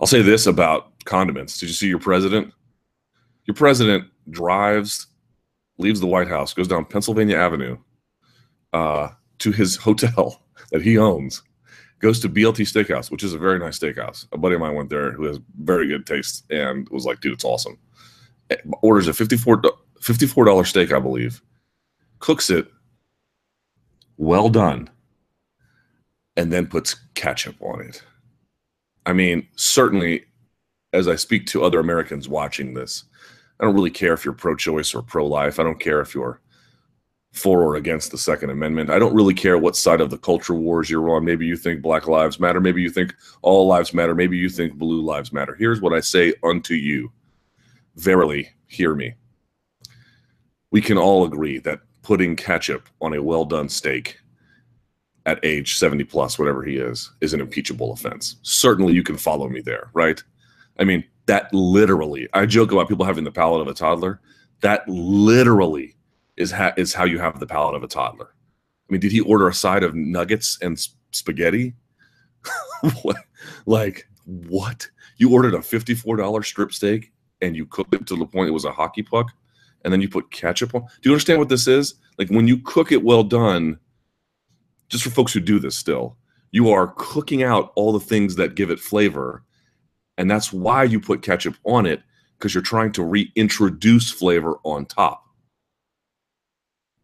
I'll 0.00 0.06
say 0.06 0.22
this 0.22 0.46
about 0.46 0.92
condiments. 1.04 1.58
Did 1.58 1.68
you 1.68 1.74
see 1.74 1.88
your 1.88 1.98
president? 1.98 2.52
Your 3.44 3.54
president 3.54 4.04
drives, 4.30 5.06
leaves 5.78 6.00
the 6.00 6.06
White 6.06 6.28
House, 6.28 6.54
goes 6.54 6.68
down 6.68 6.84
Pennsylvania 6.84 7.36
Avenue 7.36 7.76
uh, 8.72 9.08
to 9.38 9.52
his 9.52 9.76
hotel 9.84 10.42
that 10.72 10.82
he 10.82 10.98
owns 10.98 11.42
goes 12.00 12.18
to 12.20 12.28
BLT 12.28 12.66
Steakhouse, 12.66 13.10
which 13.10 13.22
is 13.22 13.34
a 13.34 13.38
very 13.38 13.58
nice 13.58 13.78
steakhouse. 13.78 14.26
A 14.32 14.38
buddy 14.38 14.54
of 14.54 14.60
mine 14.60 14.74
went 14.74 14.90
there 14.90 15.12
who 15.12 15.24
has 15.24 15.38
very 15.62 15.86
good 15.86 16.06
taste 16.06 16.44
and 16.50 16.88
was 16.88 17.04
like, 17.04 17.20
dude, 17.20 17.34
it's 17.34 17.44
awesome. 17.44 17.78
Eh, 18.50 18.56
orders 18.82 19.06
a 19.06 19.12
$54, 19.12 19.62
$54 20.00 20.66
steak, 20.66 20.92
I 20.92 20.98
believe, 20.98 21.42
cooks 22.18 22.50
it 22.50 22.66
well 24.16 24.48
done, 24.48 24.90
and 26.36 26.52
then 26.52 26.66
puts 26.66 26.96
ketchup 27.14 27.56
on 27.60 27.80
it. 27.80 28.02
I 29.06 29.12
mean, 29.12 29.46
certainly, 29.56 30.24
as 30.92 31.08
I 31.08 31.16
speak 31.16 31.46
to 31.46 31.64
other 31.64 31.80
Americans 31.80 32.28
watching 32.28 32.74
this, 32.74 33.04
I 33.58 33.64
don't 33.64 33.74
really 33.74 33.90
care 33.90 34.14
if 34.14 34.24
you're 34.24 34.34
pro 34.34 34.56
choice 34.56 34.94
or 34.94 35.02
pro 35.02 35.26
life. 35.26 35.58
I 35.58 35.62
don't 35.62 35.80
care 35.80 36.00
if 36.00 36.14
you're 36.14 36.40
for 37.32 37.62
or 37.62 37.76
against 37.76 38.10
the 38.10 38.18
Second 38.18 38.50
Amendment. 38.50 38.90
I 38.90 38.98
don't 38.98 39.14
really 39.14 39.34
care 39.34 39.56
what 39.56 39.76
side 39.76 40.00
of 40.00 40.10
the 40.10 40.18
culture 40.18 40.54
wars 40.54 40.90
you're 40.90 41.10
on. 41.10 41.24
Maybe 41.24 41.46
you 41.46 41.56
think 41.56 41.80
Black 41.80 42.08
Lives 42.08 42.40
Matter. 42.40 42.60
Maybe 42.60 42.82
you 42.82 42.90
think 42.90 43.14
all 43.42 43.68
lives 43.68 43.94
matter. 43.94 44.14
Maybe 44.14 44.36
you 44.36 44.48
think 44.48 44.74
blue 44.74 45.00
lives 45.00 45.32
matter. 45.32 45.54
Here's 45.54 45.80
what 45.80 45.92
I 45.92 46.00
say 46.00 46.34
unto 46.42 46.74
you 46.74 47.12
verily, 47.96 48.48
hear 48.66 48.94
me. 48.94 49.14
We 50.70 50.80
can 50.80 50.98
all 50.98 51.24
agree 51.24 51.58
that 51.60 51.80
putting 52.02 52.36
ketchup 52.36 52.88
on 53.00 53.14
a 53.14 53.22
well 53.22 53.44
done 53.44 53.68
steak 53.68 54.18
at 55.26 55.44
age 55.44 55.76
70 55.76 56.04
plus, 56.04 56.38
whatever 56.38 56.62
he 56.62 56.76
is, 56.76 57.12
is 57.20 57.34
an 57.34 57.40
impeachable 57.40 57.92
offense. 57.92 58.36
Certainly 58.42 58.94
you 58.94 59.02
can 59.02 59.16
follow 59.16 59.48
me 59.48 59.60
there, 59.60 59.90
right? 59.92 60.22
I 60.78 60.84
mean, 60.84 61.04
that 61.26 61.52
literally, 61.52 62.28
I 62.32 62.46
joke 62.46 62.72
about 62.72 62.88
people 62.88 63.04
having 63.04 63.24
the 63.24 63.30
palate 63.30 63.60
of 63.60 63.68
a 63.68 63.74
toddler. 63.74 64.20
That 64.62 64.88
literally 64.88 65.94
is, 66.40 66.50
ha- 66.50 66.72
is 66.76 66.94
how 66.94 67.04
you 67.04 67.18
have 67.18 67.38
the 67.38 67.46
palate 67.46 67.74
of 67.74 67.82
a 67.82 67.88
toddler. 67.88 68.30
I 68.88 68.92
mean, 68.92 69.00
did 69.00 69.12
he 69.12 69.20
order 69.20 69.48
a 69.48 69.54
side 69.54 69.82
of 69.82 69.94
nuggets 69.94 70.58
and 70.62 70.78
sp- 70.80 70.96
spaghetti? 71.12 71.74
what? 73.02 73.16
Like, 73.66 74.08
what? 74.24 74.88
You 75.18 75.32
ordered 75.32 75.54
a 75.54 75.58
$54 75.58 76.44
strip 76.44 76.72
steak 76.72 77.12
and 77.40 77.54
you 77.54 77.66
cooked 77.66 77.94
it 77.94 78.06
to 78.06 78.16
the 78.16 78.26
point 78.26 78.48
it 78.48 78.52
was 78.52 78.64
a 78.64 78.72
hockey 78.72 79.02
puck 79.02 79.30
and 79.84 79.92
then 79.92 80.00
you 80.00 80.08
put 80.08 80.30
ketchup 80.30 80.74
on. 80.74 80.82
Do 80.82 81.08
you 81.08 81.12
understand 81.12 81.38
what 81.38 81.48
this 81.48 81.66
is? 81.66 81.94
Like, 82.18 82.28
when 82.30 82.48
you 82.48 82.58
cook 82.58 82.92
it 82.92 83.04
well 83.04 83.22
done, 83.22 83.78
just 84.88 85.04
for 85.04 85.10
folks 85.10 85.32
who 85.32 85.40
do 85.40 85.58
this 85.58 85.76
still, 85.76 86.16
you 86.52 86.70
are 86.70 86.92
cooking 86.96 87.42
out 87.42 87.72
all 87.76 87.92
the 87.92 88.00
things 88.00 88.36
that 88.36 88.56
give 88.56 88.70
it 88.70 88.80
flavor. 88.80 89.44
And 90.18 90.30
that's 90.30 90.52
why 90.52 90.84
you 90.84 91.00
put 91.00 91.22
ketchup 91.22 91.56
on 91.64 91.86
it 91.86 92.02
because 92.38 92.54
you're 92.54 92.62
trying 92.62 92.92
to 92.92 93.04
reintroduce 93.04 94.10
flavor 94.10 94.58
on 94.64 94.86
top. 94.86 95.24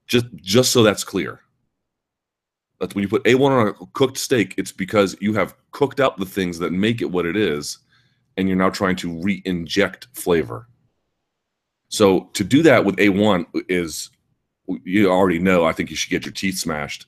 Just 0.06 0.26
just 0.36 0.72
so 0.72 0.82
that's 0.82 1.04
clear. 1.04 1.40
That's 2.80 2.94
when 2.94 3.02
you 3.02 3.08
put 3.08 3.24
A1 3.24 3.50
on 3.50 3.68
a 3.68 3.72
cooked 3.92 4.18
steak, 4.18 4.54
it's 4.58 4.72
because 4.72 5.16
you 5.20 5.32
have 5.34 5.54
cooked 5.70 5.98
out 5.98 6.18
the 6.18 6.26
things 6.26 6.58
that 6.58 6.72
make 6.72 7.00
it 7.00 7.10
what 7.10 7.24
it 7.24 7.36
is, 7.36 7.78
and 8.36 8.48
you're 8.48 8.56
now 8.56 8.70
trying 8.70 8.96
to 8.96 9.20
re-inject 9.22 10.08
flavor. 10.12 10.68
So 11.88 12.28
to 12.34 12.44
do 12.44 12.62
that 12.62 12.84
with 12.84 12.96
A1 12.96 13.46
is 13.68 14.10
you 14.84 15.08
already 15.10 15.38
know, 15.38 15.64
I 15.64 15.72
think 15.72 15.90
you 15.90 15.96
should 15.96 16.10
get 16.10 16.26
your 16.26 16.32
teeth 16.32 16.58
smashed 16.58 17.06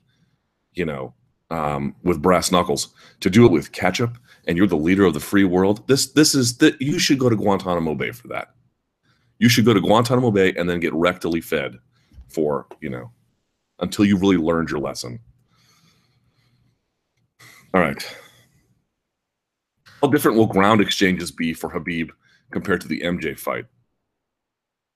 you 0.79 0.85
know, 0.85 1.13
um, 1.51 1.95
with 2.03 2.23
brass 2.23 2.51
knuckles. 2.51 2.95
To 3.21 3.29
do 3.29 3.45
it 3.45 3.53
with 3.53 3.73
ketchup, 3.73 4.17
and 4.47 4.57
you're 4.57 4.67
the 4.67 4.77
leader 4.77 5.05
of 5.05 5.13
the 5.13 5.21
free 5.21 5.45
world. 5.45 5.87
This 5.89 6.13
this 6.13 6.35
is 6.35 6.57
that 6.59 6.81
you 6.81 6.99
should 6.99 7.19
go 7.19 7.29
to 7.29 7.37
Guantanamo 7.37 7.95
Bay 7.95 8.13
for 8.13 8.29
that. 8.29 8.55
You 9.39 9.49
should 9.49 9.65
go 9.65 9.75
to 9.75 9.81
Guantanamo 9.81 10.31
Bay 10.31 10.55
and 10.55 10.71
then 10.71 10.81
get 10.81 10.93
rectally 10.93 11.43
fed 11.43 11.79
for 12.29 12.67
you 12.81 12.91
know 12.91 13.11
until 13.81 14.05
you 14.05 14.17
really 14.17 14.37
learned 14.37 14.71
your 14.71 14.81
lesson. 14.81 15.19
All 17.75 17.81
right. 17.81 18.17
How 20.01 20.09
different 20.09 20.37
will 20.37 20.47
ground 20.47 20.81
exchanges 20.81 21.31
be 21.31 21.53
for 21.53 21.71
Khabib 21.71 22.11
compared 22.51 22.81
to 22.83 22.89
the 22.89 23.01
MJ 23.01 23.39
fight? 23.39 23.67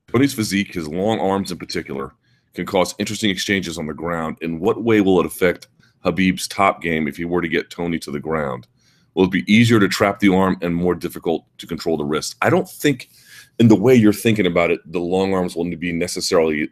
Tony's 0.08 0.34
physique, 0.34 0.74
his 0.74 0.88
long 0.88 1.18
arms 1.20 1.50
in 1.50 1.58
particular, 1.58 2.12
can 2.54 2.66
cause 2.66 2.94
interesting 2.98 3.30
exchanges 3.30 3.78
on 3.78 3.86
the 3.86 3.94
ground. 3.94 4.36
In 4.40 4.60
what 4.60 4.84
way 4.84 5.00
will 5.00 5.20
it 5.20 5.26
affect 5.26 5.68
Khabib's 6.04 6.46
top 6.48 6.82
game 6.82 7.08
if 7.08 7.16
he 7.16 7.24
were 7.24 7.40
to 7.40 7.48
get 7.48 7.70
Tony 7.70 7.98
to 8.00 8.10
the 8.10 8.20
ground? 8.20 8.66
Will 9.14 9.24
it 9.24 9.30
be 9.30 9.52
easier 9.52 9.78
to 9.78 9.88
trap 9.88 10.20
the 10.20 10.34
arm 10.34 10.56
and 10.62 10.74
more 10.74 10.94
difficult 10.94 11.44
to 11.58 11.66
control 11.66 11.96
the 11.96 12.04
wrist? 12.04 12.36
I 12.40 12.50
don't 12.50 12.68
think, 12.68 13.10
in 13.58 13.68
the 13.68 13.76
way 13.76 13.94
you're 13.94 14.12
thinking 14.12 14.46
about 14.46 14.70
it, 14.70 14.80
the 14.90 15.00
long 15.00 15.34
arms 15.34 15.54
will 15.54 15.64
be 15.76 15.92
necessarily 15.92 16.70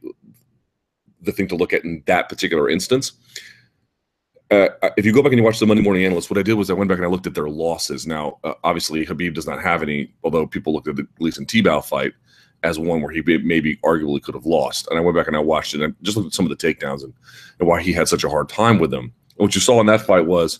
the 1.22 1.32
thing 1.32 1.48
to 1.48 1.56
look 1.56 1.72
at 1.72 1.84
in 1.84 2.02
that 2.06 2.28
particular 2.28 2.68
instance. 2.68 3.12
Uh, 4.50 4.68
if 4.96 5.06
you 5.06 5.12
go 5.12 5.22
back 5.22 5.30
and 5.30 5.38
you 5.38 5.44
watch 5.44 5.60
the 5.60 5.66
Monday 5.66 5.82
Morning 5.82 6.04
Analyst, 6.04 6.28
what 6.28 6.38
I 6.38 6.42
did 6.42 6.54
was 6.54 6.70
I 6.70 6.74
went 6.74 6.88
back 6.88 6.98
and 6.98 7.06
I 7.06 7.10
looked 7.10 7.28
at 7.28 7.34
their 7.34 7.48
losses. 7.48 8.04
Now, 8.06 8.38
uh, 8.42 8.54
obviously, 8.64 9.06
Khabib 9.06 9.34
does 9.34 9.46
not 9.46 9.62
have 9.62 9.82
any, 9.82 10.12
although 10.24 10.46
people 10.46 10.72
looked 10.72 10.88
at 10.88 10.96
the 10.96 11.06
Gleison 11.20 11.46
Tibau 11.46 11.84
fight 11.84 12.12
as 12.62 12.78
one 12.78 13.00
where 13.00 13.12
he 13.12 13.22
maybe 13.22 13.76
arguably 13.76 14.20
could 14.20 14.34
have 14.34 14.46
lost. 14.46 14.88
And 14.88 14.98
I 14.98 15.02
went 15.02 15.16
back 15.16 15.28
and 15.28 15.36
I 15.36 15.40
watched 15.40 15.74
it 15.74 15.82
and 15.82 15.92
I 15.92 15.96
just 16.02 16.16
looked 16.16 16.26
at 16.26 16.34
some 16.34 16.50
of 16.50 16.50
the 16.50 16.56
takedowns 16.56 17.04
and, 17.04 17.14
and 17.58 17.68
why 17.68 17.80
he 17.80 17.92
had 17.92 18.08
such 18.08 18.24
a 18.24 18.28
hard 18.28 18.48
time 18.48 18.78
with 18.78 18.90
them. 18.90 19.04
And 19.38 19.46
what 19.46 19.54
you 19.54 19.60
saw 19.60 19.80
in 19.80 19.86
that 19.86 20.02
fight 20.02 20.26
was 20.26 20.58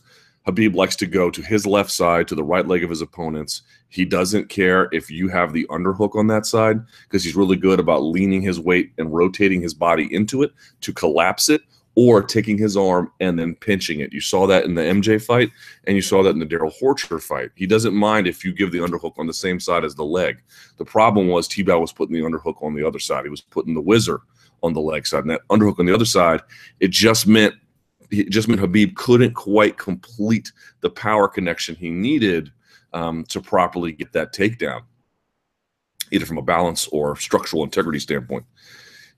Khabib 0.51 0.75
likes 0.75 0.97
to 0.97 1.07
go 1.07 1.31
to 1.31 1.43
his 1.43 1.67
left 1.67 1.91
side, 1.91 2.27
to 2.29 2.35
the 2.35 2.43
right 2.43 2.67
leg 2.67 2.83
of 2.83 2.91
his 2.91 3.03
opponents. 3.03 3.63
He 3.89 4.05
doesn't 4.05 4.49
care 4.49 4.89
if 4.93 5.11
you 5.11 5.29
have 5.29 5.53
the 5.53 5.67
underhook 5.71 6.17
on 6.17 6.27
that 6.29 6.47
side 6.47 6.81
because 7.05 7.25
he's 7.25 7.37
really 7.37 7.57
good 7.57 7.81
about 7.81 8.03
leaning 8.03 8.43
his 8.43 8.59
weight 8.59 8.93
and 8.99 9.13
rotating 9.13 9.61
his 9.61 9.75
body 9.75 10.13
into 10.15 10.43
it 10.43 10.53
to 10.81 10.93
collapse 10.93 11.49
it 11.49 11.63
or 11.97 12.23
taking 12.23 12.57
his 12.57 12.77
arm 12.77 13.13
and 13.21 13.39
then 13.39 13.55
pinching 13.57 14.01
it. 14.01 14.13
You 14.13 14.21
saw 14.21 14.47
that 14.47 14.65
in 14.65 14.75
the 14.75 14.83
MJ 14.83 15.21
fight, 15.23 15.51
and 15.85 15.97
you 15.97 16.03
saw 16.03 16.23
that 16.23 16.31
in 16.31 16.39
the 16.39 16.45
Darrell 16.45 16.73
Horcher 16.81 17.21
fight. 17.21 17.51
He 17.57 17.67
doesn't 17.67 17.95
mind 17.95 18.27
if 18.27 18.45
you 18.45 18.53
give 18.53 18.71
the 18.71 18.79
underhook 18.79 19.19
on 19.19 19.27
the 19.27 19.35
same 19.35 19.59
side 19.59 19.85
as 19.85 19.95
the 19.95 20.05
leg. 20.05 20.41
The 20.79 20.85
problem 20.85 21.29
was 21.29 21.49
Tibau 21.49 21.81
was 21.81 21.93
putting 21.93 22.15
the 22.15 22.23
underhook 22.23 22.63
on 22.63 22.75
the 22.75 22.87
other 22.87 23.01
side. 23.01 23.25
He 23.25 23.31
was 23.31 23.41
putting 23.41 23.75
the 23.75 23.81
whizzer 23.81 24.21
on 24.63 24.73
the 24.73 24.81
leg 24.81 25.07
side, 25.07 25.25
and 25.25 25.31
that 25.31 25.47
underhook 25.49 25.81
on 25.81 25.87
the 25.87 25.95
other 25.95 26.05
side, 26.05 26.41
it 26.79 26.91
just 26.91 27.27
meant 27.27 27.55
meant 28.11 28.61
Khabib 28.61 28.97
couldn't 28.97 29.35
quite 29.35 29.79
complete 29.79 30.53
the 30.81 30.91
power 30.91 31.29
connection 31.29 31.75
he 31.75 31.91
needed 31.91 32.51
um, 32.93 33.25
to 33.25 33.41
properly 33.41 33.93
get 33.93 34.13
that 34.13 34.35
takedown, 34.35 34.83
either 36.11 36.27
from 36.27 36.39
a 36.39 36.43
balance 36.43 36.89
or 36.89 37.17
structural 37.17 37.63
integrity 37.63 37.99
standpoint. 37.99 38.45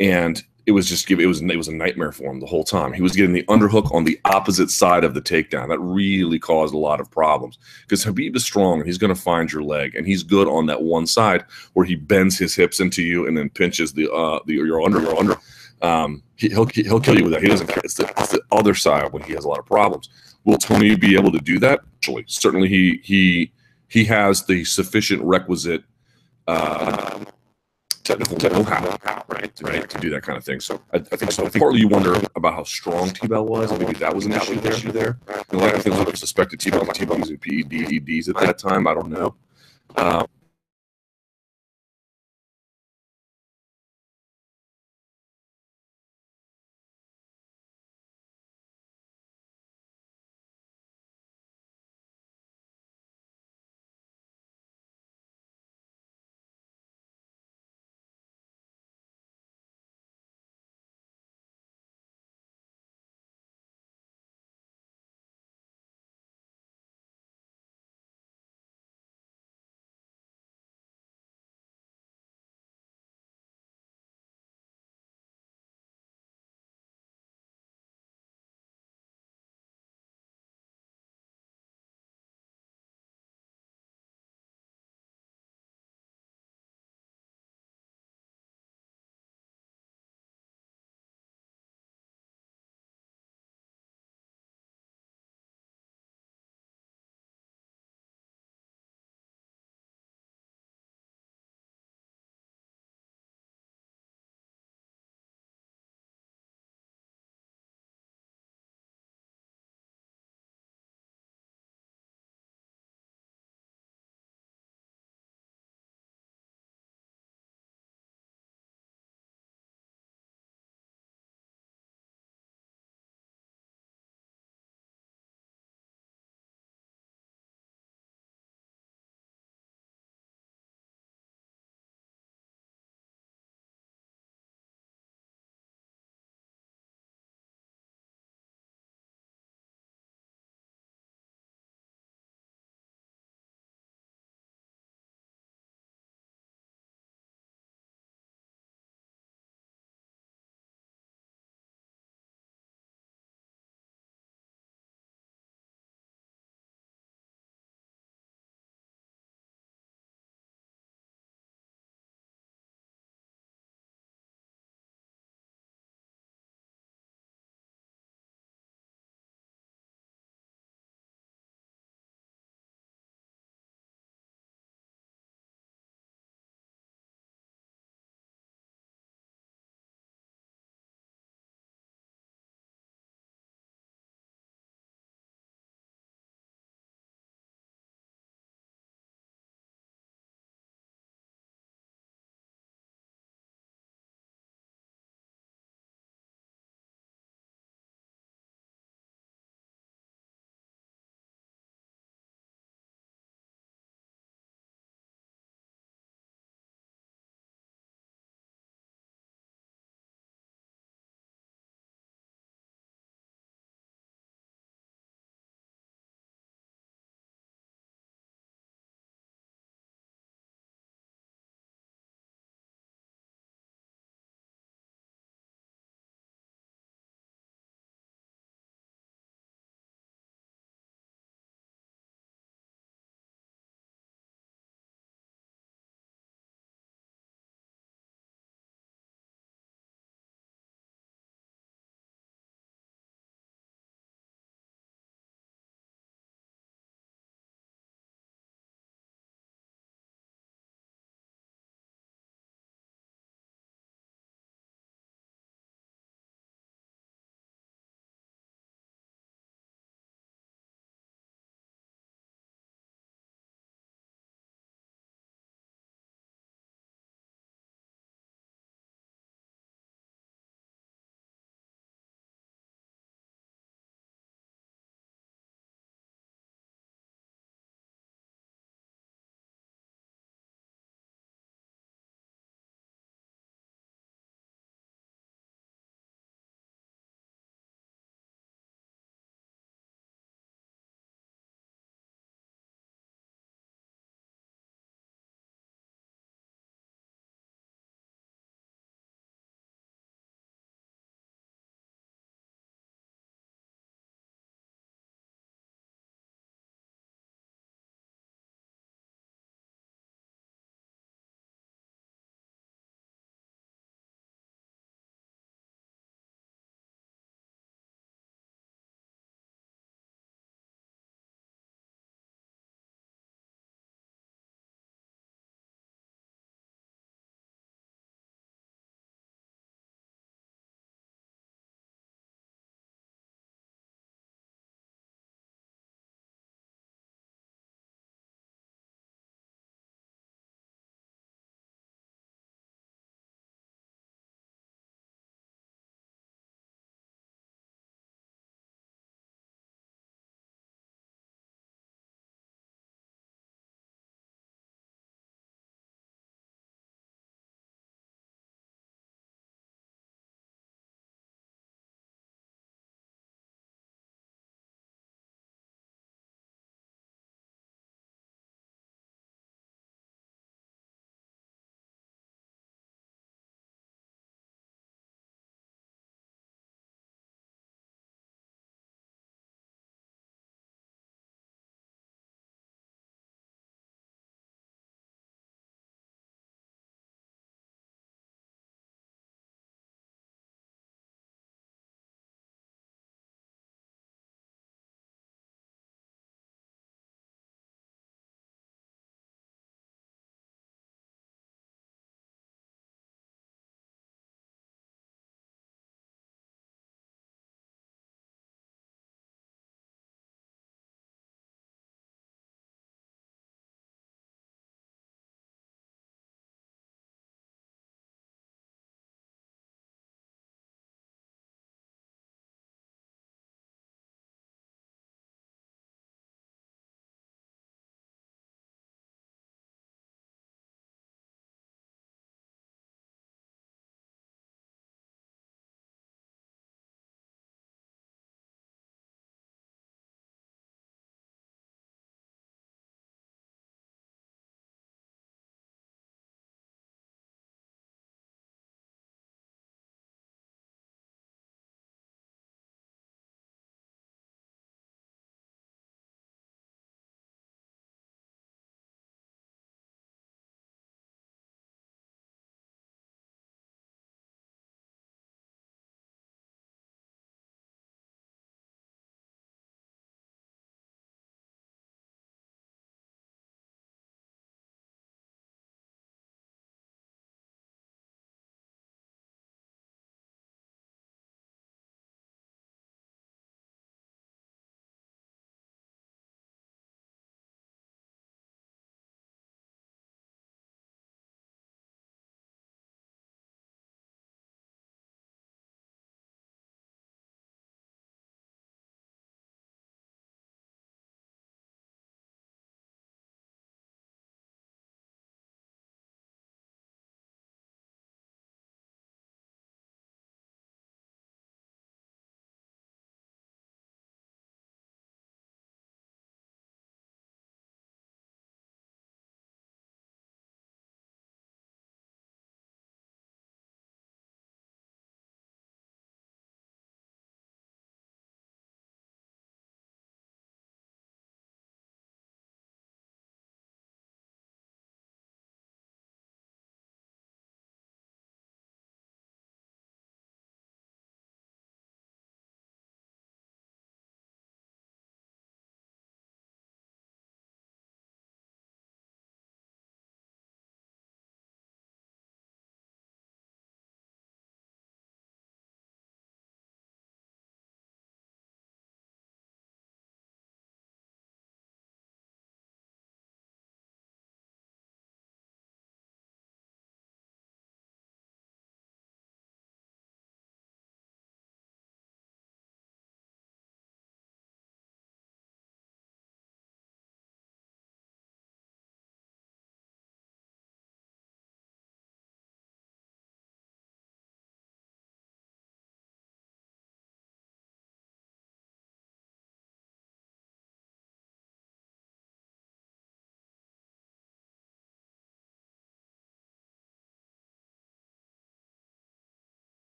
And 0.00 0.42
it 0.66 0.72
was 0.72 0.88
just 0.88 1.08
it 1.08 1.26
was 1.26 1.40
it 1.40 1.56
was 1.56 1.68
a 1.68 1.74
nightmare 1.74 2.10
for 2.10 2.24
him 2.24 2.40
the 2.40 2.46
whole 2.46 2.64
time. 2.64 2.92
He 2.92 3.00
was 3.00 3.14
getting 3.14 3.32
the 3.32 3.44
underhook 3.44 3.92
on 3.94 4.02
the 4.02 4.20
opposite 4.24 4.68
side 4.68 5.04
of 5.04 5.14
the 5.14 5.22
takedown. 5.22 5.68
That 5.68 5.78
really 5.78 6.40
caused 6.40 6.74
a 6.74 6.78
lot 6.78 7.00
of 7.00 7.10
problems 7.10 7.56
because 7.82 8.04
Khabib 8.04 8.34
is 8.34 8.44
strong 8.44 8.80
and 8.80 8.86
he's 8.86 8.98
going 8.98 9.14
to 9.14 9.20
find 9.20 9.50
your 9.50 9.62
leg 9.62 9.94
and 9.94 10.06
he's 10.06 10.24
good 10.24 10.48
on 10.48 10.66
that 10.66 10.82
one 10.82 11.06
side 11.06 11.44
where 11.74 11.86
he 11.86 11.94
bends 11.94 12.36
his 12.36 12.54
hips 12.56 12.80
into 12.80 13.02
you 13.02 13.28
and 13.28 13.36
then 13.36 13.48
pinches 13.48 13.92
the 13.92 14.12
uh 14.12 14.40
the 14.46 14.54
your 14.54 14.82
under 14.82 15.00
your 15.00 15.16
under. 15.16 15.36
Um, 15.82 16.22
he, 16.36 16.54
will 16.54 16.66
he'll 16.66 17.00
kill 17.00 17.16
you 17.16 17.24
with 17.24 17.32
that. 17.32 17.42
He 17.42 17.48
doesn't 17.48 17.66
care. 17.66 17.82
It's 17.84 17.94
the, 17.94 18.08
it's 18.16 18.32
the 18.32 18.42
other 18.52 18.74
side 18.74 19.12
when 19.12 19.22
he 19.22 19.32
has 19.34 19.44
a 19.44 19.48
lot 19.48 19.58
of 19.58 19.66
problems. 19.66 20.08
Will 20.44 20.58
Tony 20.58 20.94
be 20.94 21.16
able 21.16 21.32
to 21.32 21.40
do 21.40 21.58
that? 21.60 21.80
Actually, 21.96 22.24
certainly 22.28 22.68
he 22.68 23.00
he 23.02 23.52
he 23.88 24.04
has 24.04 24.44
the 24.46 24.64
sufficient 24.64 25.22
requisite. 25.22 25.82
Uh, 26.46 27.24
technical 28.06 28.50
know-how, 28.50 29.24
right, 29.28 29.54
to, 29.56 29.64
right, 29.64 29.90
to 29.90 29.98
do 29.98 30.10
that 30.10 30.22
kind 30.22 30.38
of 30.38 30.44
thing. 30.44 30.60
So 30.60 30.80
I, 30.92 30.98
I 30.98 31.00
think 31.00 31.32
so. 31.32 31.48
Partly 31.50 31.80
you 31.80 31.88
wonder 31.88 32.14
about 32.36 32.54
how 32.54 32.62
strong 32.62 33.08
Tibau 33.10 33.44
was, 33.44 33.76
maybe 33.78 33.94
that 33.94 34.14
was 34.14 34.26
an 34.26 34.32
issue 34.32 34.60
there. 34.60 34.72
Issue 34.72 34.92
there. 34.92 35.18
a 35.50 35.56
lot 35.56 35.74
of 35.74 35.82
things 35.82 35.96
would 35.96 36.06
have 36.06 36.18
suspected 36.18 36.60
Tibau, 36.60 36.86
Tibau 36.86 37.18
using 37.18 37.38
PEDs 37.38 38.28
at 38.28 38.36
that 38.36 38.58
time. 38.58 38.86
I 38.86 38.94
don't 38.94 39.10
know. 39.10 39.34
Um, 39.96 40.26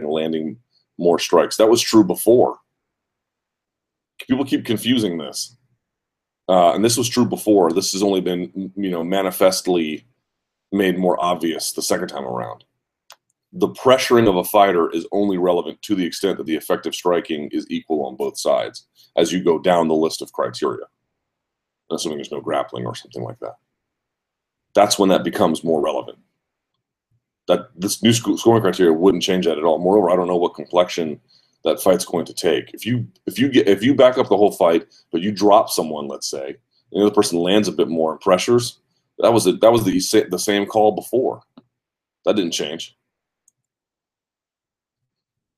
landing 0.00 0.58
more 0.98 1.18
strikes. 1.18 1.56
That 1.56 1.70
was 1.70 1.80
true 1.80 2.04
before. 2.04 2.58
People 4.26 4.44
keep 4.44 4.64
confusing 4.64 5.18
this. 5.18 5.56
Uh, 6.48 6.72
and 6.72 6.84
this 6.84 6.96
was 6.96 7.08
true 7.08 7.26
before. 7.26 7.72
This 7.72 7.92
has 7.92 8.02
only 8.02 8.20
been, 8.20 8.72
you 8.74 8.90
know, 8.90 9.04
manifestly 9.04 10.06
made 10.72 10.98
more 10.98 11.22
obvious 11.22 11.72
the 11.72 11.82
second 11.82 12.08
time 12.08 12.24
around. 12.24 12.64
The 13.52 13.68
pressuring 13.68 14.28
of 14.28 14.36
a 14.36 14.44
fighter 14.44 14.90
is 14.90 15.06
only 15.12 15.38
relevant 15.38 15.80
to 15.82 15.94
the 15.94 16.04
extent 16.04 16.36
that 16.38 16.46
the 16.46 16.56
effective 16.56 16.94
striking 16.94 17.48
is 17.52 17.66
equal 17.70 18.04
on 18.06 18.16
both 18.16 18.38
sides 18.38 18.86
as 19.16 19.32
you 19.32 19.42
go 19.42 19.58
down 19.58 19.88
the 19.88 19.94
list 19.94 20.20
of 20.20 20.32
criteria, 20.32 20.84
assuming 21.90 22.18
there's 22.18 22.32
no 22.32 22.40
grappling 22.40 22.86
or 22.86 22.94
something 22.94 23.22
like 23.22 23.38
that. 23.40 23.54
That's 24.74 24.98
when 24.98 25.08
that 25.08 25.24
becomes 25.24 25.64
more 25.64 25.80
relevant. 25.80 26.18
That 27.48 27.70
this 27.74 28.02
new 28.02 28.12
scoring 28.12 28.62
criteria 28.62 28.92
wouldn't 28.92 29.22
change 29.22 29.46
that 29.46 29.58
at 29.58 29.64
all. 29.64 29.78
Moreover, 29.78 30.10
I 30.10 30.16
don't 30.16 30.28
know 30.28 30.36
what 30.36 30.54
complexion 30.54 31.20
that 31.64 31.80
fight's 31.80 32.04
going 32.04 32.26
to 32.26 32.34
take. 32.34 32.72
If 32.74 32.86
you 32.86 33.08
if 33.26 33.38
you 33.38 33.48
get 33.48 33.66
if 33.66 33.82
you 33.82 33.94
back 33.94 34.18
up 34.18 34.28
the 34.28 34.36
whole 34.36 34.52
fight, 34.52 34.86
but 35.10 35.22
you 35.22 35.32
drop 35.32 35.70
someone, 35.70 36.08
let's 36.08 36.28
say, 36.28 36.46
and 36.46 37.02
the 37.02 37.06
other 37.06 37.14
person 37.14 37.38
lands 37.38 37.68
a 37.68 37.72
bit 37.72 37.88
more 37.88 38.12
and 38.12 38.20
pressures, 38.20 38.80
that 39.18 39.32
was 39.32 39.46
a, 39.46 39.52
that 39.52 39.72
was 39.72 39.84
the 39.84 40.26
the 40.30 40.38
same 40.38 40.66
call 40.66 40.92
before. 40.92 41.42
That 42.24 42.36
didn't 42.36 42.52
change. 42.52 42.96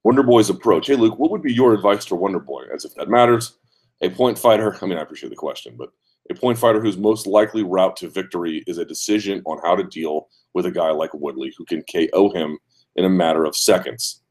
Wonderboy's 0.07 0.49
approach. 0.49 0.87
Hey, 0.87 0.97
Luke, 0.97 1.19
what 1.19 1.31
would 1.31 1.43
be 1.43 1.53
your 1.53 1.75
advice 1.75 2.05
to 2.07 2.15
Wonderboy? 2.15 2.75
As 2.75 2.85
if 2.85 2.95
that 2.95 3.11
matters. 3.11 3.59
A 4.01 4.09
point 4.09 4.39
fighter. 4.39 4.79
I 4.81 4.87
mean, 4.87 4.97
I 4.97 5.03
appreciate 5.03 5.29
the 5.29 5.37
question, 5.37 5.75
but 5.77 5.93
a 6.31 6.35
point 6.35 6.59
fighter 6.59 6.81
whose 6.81 6.97
most 6.97 7.27
likely 7.27 7.63
route 7.63 7.97
to 7.97 8.09
victory 8.09 8.63
is 8.67 8.79
a 8.79 8.85
decision 8.85 9.43
on 9.47 9.61
how 9.63 9.75
to 9.75 9.85
deal 9.85 10.29
with 10.55 10.67
a 10.67 10.71
guy 10.71 10.91
like 10.91 11.13
Woodley, 11.13 11.53
who 11.57 11.65
can 11.65 11.83
KO 11.83 12.31
him 12.31 12.59
in 12.97 13.05
a 13.05 13.11
matter 13.11 13.45
of 13.45 13.57
seconds. 13.57 14.23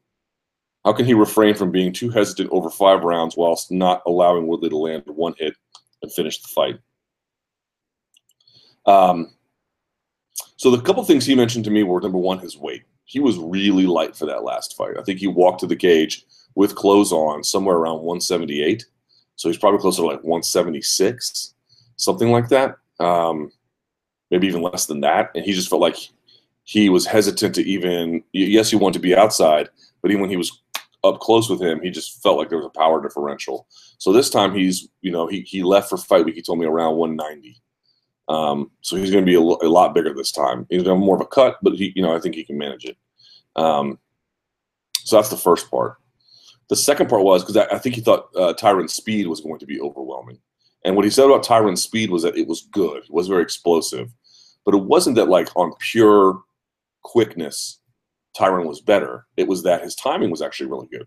How 0.84 0.92
can 0.92 1.04
he 1.04 1.14
refrain 1.14 1.54
from 1.54 1.70
being 1.70 1.92
too 1.92 2.08
hesitant 2.08 2.50
over 2.52 2.70
five 2.70 3.04
rounds 3.04 3.36
whilst 3.36 3.70
not 3.70 4.02
allowing 4.06 4.46
Woodley 4.46 4.70
to 4.70 4.76
land 4.76 5.02
one 5.06 5.34
hit 5.38 5.54
and 6.02 6.12
finish 6.12 6.40
the 6.40 6.48
fight? 6.48 6.78
Um, 8.86 9.34
so 10.56 10.70
the 10.70 10.80
couple 10.80 11.04
things 11.04 11.26
he 11.26 11.34
mentioned 11.34 11.64
to 11.66 11.70
me 11.70 11.82
were 11.82 12.00
number 12.00 12.18
one, 12.18 12.38
his 12.38 12.56
weight. 12.56 12.82
He 13.04 13.20
was 13.20 13.36
really 13.36 13.86
light 13.86 14.16
for 14.16 14.24
that 14.26 14.44
last 14.44 14.76
fight. 14.76 14.96
I 14.98 15.02
think 15.02 15.18
he 15.18 15.26
walked 15.26 15.60
to 15.60 15.66
the 15.66 15.76
cage 15.76 16.24
with 16.54 16.74
clothes 16.74 17.12
on 17.12 17.44
somewhere 17.44 17.76
around 17.76 17.96
178. 17.96 18.86
So 19.36 19.48
he's 19.48 19.58
probably 19.58 19.80
closer 19.80 20.02
to 20.02 20.06
like 20.06 20.22
176, 20.22 21.54
something 22.00 22.30
like 22.30 22.48
that. 22.48 22.76
Um, 22.98 23.52
maybe 24.30 24.46
even 24.46 24.62
less 24.62 24.86
than 24.86 25.00
that. 25.00 25.30
And 25.34 25.44
he 25.44 25.52
just 25.52 25.68
felt 25.68 25.82
like 25.82 25.96
he 26.64 26.88
was 26.88 27.06
hesitant 27.06 27.54
to 27.56 27.62
even, 27.62 28.22
yes, 28.32 28.70
he 28.70 28.76
wanted 28.76 28.94
to 28.94 29.00
be 29.00 29.16
outside, 29.16 29.68
but 30.02 30.10
even 30.10 30.20
when 30.20 30.30
he 30.30 30.36
was 30.36 30.62
up 31.02 31.20
close 31.20 31.48
with 31.48 31.60
him, 31.60 31.80
he 31.80 31.90
just 31.90 32.22
felt 32.22 32.38
like 32.38 32.48
there 32.48 32.58
was 32.58 32.66
a 32.66 32.78
power 32.78 33.02
differential. 33.02 33.66
So 33.98 34.12
this 34.12 34.30
time 34.30 34.54
he's, 34.54 34.88
you 35.00 35.10
know, 35.10 35.26
he, 35.26 35.40
he 35.40 35.62
left 35.62 35.88
for 35.88 35.96
fight 35.96 36.24
week. 36.24 36.34
He 36.34 36.42
told 36.42 36.58
me 36.58 36.66
around 36.66 36.96
190. 36.96 37.60
Um, 38.28 38.70
so 38.82 38.96
he's 38.96 39.10
going 39.10 39.24
to 39.24 39.30
be 39.30 39.34
a, 39.34 39.40
a, 39.40 39.68
lot 39.68 39.92
bigger 39.92 40.14
this 40.14 40.30
time. 40.30 40.66
He's 40.70 40.84
going 40.84 40.94
to 40.94 41.00
have 41.00 41.04
more 41.04 41.16
of 41.16 41.20
a 41.20 41.26
cut, 41.26 41.58
but 41.62 41.74
he, 41.74 41.92
you 41.96 42.02
know, 42.02 42.14
I 42.14 42.20
think 42.20 42.36
he 42.36 42.44
can 42.44 42.56
manage 42.56 42.84
it. 42.84 42.96
Um, 43.56 43.98
so 44.92 45.16
that's 45.16 45.30
the 45.30 45.36
first 45.36 45.68
part. 45.68 45.96
The 46.68 46.76
second 46.76 47.08
part 47.08 47.24
was 47.24 47.42
because 47.42 47.56
I, 47.56 47.74
I, 47.74 47.78
think 47.78 47.96
he 47.96 48.00
thought 48.00 48.28
uh, 48.36 48.52
Tyron's 48.52 48.92
speed 48.92 49.26
was 49.26 49.40
going 49.40 49.58
to 49.58 49.66
be 49.66 49.80
overwhelming. 49.80 50.38
And 50.84 50.96
what 50.96 51.04
he 51.04 51.10
said 51.10 51.26
about 51.26 51.44
Tyron's 51.44 51.82
speed 51.82 52.10
was 52.10 52.22
that 52.22 52.36
it 52.36 52.46
was 52.46 52.62
good, 52.72 53.04
it 53.04 53.10
was 53.10 53.28
very 53.28 53.42
explosive, 53.42 54.10
but 54.64 54.74
it 54.74 54.82
wasn't 54.82 55.16
that 55.16 55.28
like 55.28 55.48
on 55.56 55.72
pure 55.78 56.42
quickness, 57.02 57.80
Tyron 58.36 58.66
was 58.66 58.80
better. 58.80 59.26
It 59.36 59.48
was 59.48 59.62
that 59.64 59.82
his 59.82 59.94
timing 59.94 60.30
was 60.30 60.42
actually 60.42 60.70
really 60.70 60.88
good. 60.90 61.06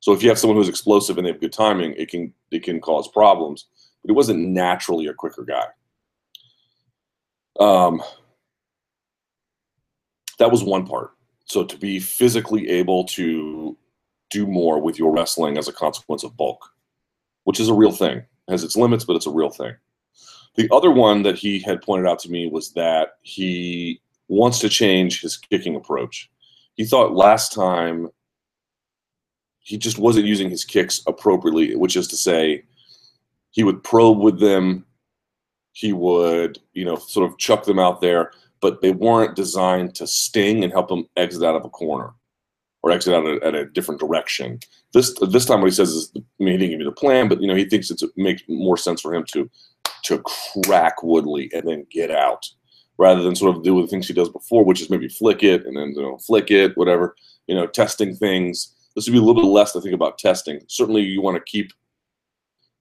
So 0.00 0.12
if 0.12 0.22
you 0.22 0.28
have 0.28 0.38
someone 0.38 0.56
who's 0.56 0.68
explosive 0.68 1.16
and 1.16 1.26
they 1.26 1.30
have 1.30 1.40
good 1.40 1.52
timing, 1.52 1.94
it 1.96 2.08
can 2.08 2.32
it 2.50 2.64
can 2.64 2.80
cause 2.80 3.08
problems. 3.08 3.66
But 4.02 4.10
he 4.10 4.16
wasn't 4.16 4.48
naturally 4.48 5.06
a 5.06 5.14
quicker 5.14 5.44
guy. 5.44 5.66
Um, 7.60 8.02
that 10.38 10.50
was 10.50 10.64
one 10.64 10.86
part. 10.86 11.12
So 11.44 11.64
to 11.64 11.76
be 11.76 12.00
physically 12.00 12.68
able 12.68 13.04
to 13.04 13.76
do 14.30 14.46
more 14.46 14.80
with 14.80 14.98
your 14.98 15.12
wrestling 15.12 15.56
as 15.56 15.68
a 15.68 15.72
consequence 15.72 16.24
of 16.24 16.36
bulk, 16.36 16.64
which 17.44 17.60
is 17.60 17.68
a 17.68 17.74
real 17.74 17.92
thing, 17.92 18.24
has 18.48 18.64
its 18.64 18.76
limits, 18.76 19.04
but 19.04 19.16
it's 19.16 19.26
a 19.26 19.30
real 19.30 19.50
thing. 19.50 19.74
The 20.56 20.68
other 20.70 20.90
one 20.90 21.22
that 21.22 21.38
he 21.38 21.60
had 21.60 21.82
pointed 21.82 22.08
out 22.08 22.18
to 22.20 22.30
me 22.30 22.46
was 22.46 22.72
that 22.72 23.16
he 23.22 24.00
wants 24.28 24.58
to 24.60 24.68
change 24.68 25.20
his 25.20 25.36
kicking 25.36 25.76
approach. 25.76 26.30
He 26.74 26.84
thought 26.84 27.14
last 27.14 27.52
time 27.52 28.10
he 29.60 29.78
just 29.78 29.98
wasn't 29.98 30.26
using 30.26 30.50
his 30.50 30.64
kicks 30.64 31.02
appropriately, 31.06 31.76
which 31.76 31.96
is 31.96 32.08
to 32.08 32.16
say, 32.16 32.64
he 33.50 33.64
would 33.64 33.84
probe 33.84 34.18
with 34.18 34.40
them 34.40 34.84
he 35.72 35.92
would, 35.92 36.58
you 36.74 36.84
know, 36.84 36.96
sort 36.96 37.30
of 37.30 37.38
chuck 37.38 37.64
them 37.64 37.78
out 37.78 38.00
there, 38.00 38.32
but 38.60 38.80
they 38.82 38.92
weren't 38.92 39.34
designed 39.34 39.94
to 39.96 40.06
sting 40.06 40.62
and 40.62 40.72
help 40.72 40.90
him 40.90 41.06
exit 41.16 41.42
out 41.42 41.56
of 41.56 41.64
a 41.64 41.70
corner 41.70 42.12
or 42.82 42.90
exit 42.90 43.14
out 43.14 43.26
at, 43.42 43.54
a 43.54 43.66
different 43.66 44.00
direction. 44.00 44.60
This 44.92 45.14
this 45.30 45.46
time, 45.46 45.60
what 45.60 45.70
he 45.70 45.74
says 45.74 45.90
is, 45.90 46.12
I 46.16 46.20
mean, 46.38 46.52
he 46.52 46.58
didn't 46.58 46.70
give 46.70 46.78
me 46.80 46.84
the 46.84 46.92
plan, 46.92 47.28
but 47.28 47.40
you 47.40 47.46
know, 47.46 47.54
he 47.54 47.64
thinks 47.64 47.90
it 47.90 48.02
makes 48.16 48.42
more 48.48 48.76
sense 48.76 49.00
for 49.00 49.14
him 49.14 49.24
to 49.32 49.50
to 50.04 50.22
crack 50.64 51.02
Woodley 51.02 51.50
and 51.54 51.66
then 51.66 51.86
get 51.90 52.10
out, 52.10 52.46
rather 52.98 53.22
than 53.22 53.34
sort 53.34 53.56
of 53.56 53.62
do 53.62 53.80
the 53.80 53.86
things 53.86 54.06
he 54.06 54.14
does 54.14 54.28
before, 54.28 54.64
which 54.64 54.82
is 54.82 54.90
maybe 54.90 55.08
flick 55.08 55.42
it 55.42 55.64
and 55.64 55.76
then 55.76 55.92
you 55.96 56.02
know 56.02 56.18
flick 56.18 56.50
it, 56.50 56.76
whatever. 56.76 57.16
You 57.46 57.54
know, 57.54 57.66
testing 57.66 58.14
things. 58.14 58.74
This 58.94 59.06
would 59.06 59.12
be 59.12 59.18
a 59.18 59.22
little 59.22 59.42
bit 59.42 59.48
less 59.48 59.72
to 59.72 59.80
think 59.80 59.94
about 59.94 60.18
testing. 60.18 60.60
Certainly, 60.68 61.02
you 61.02 61.22
want 61.22 61.36
to 61.36 61.50
keep 61.50 61.72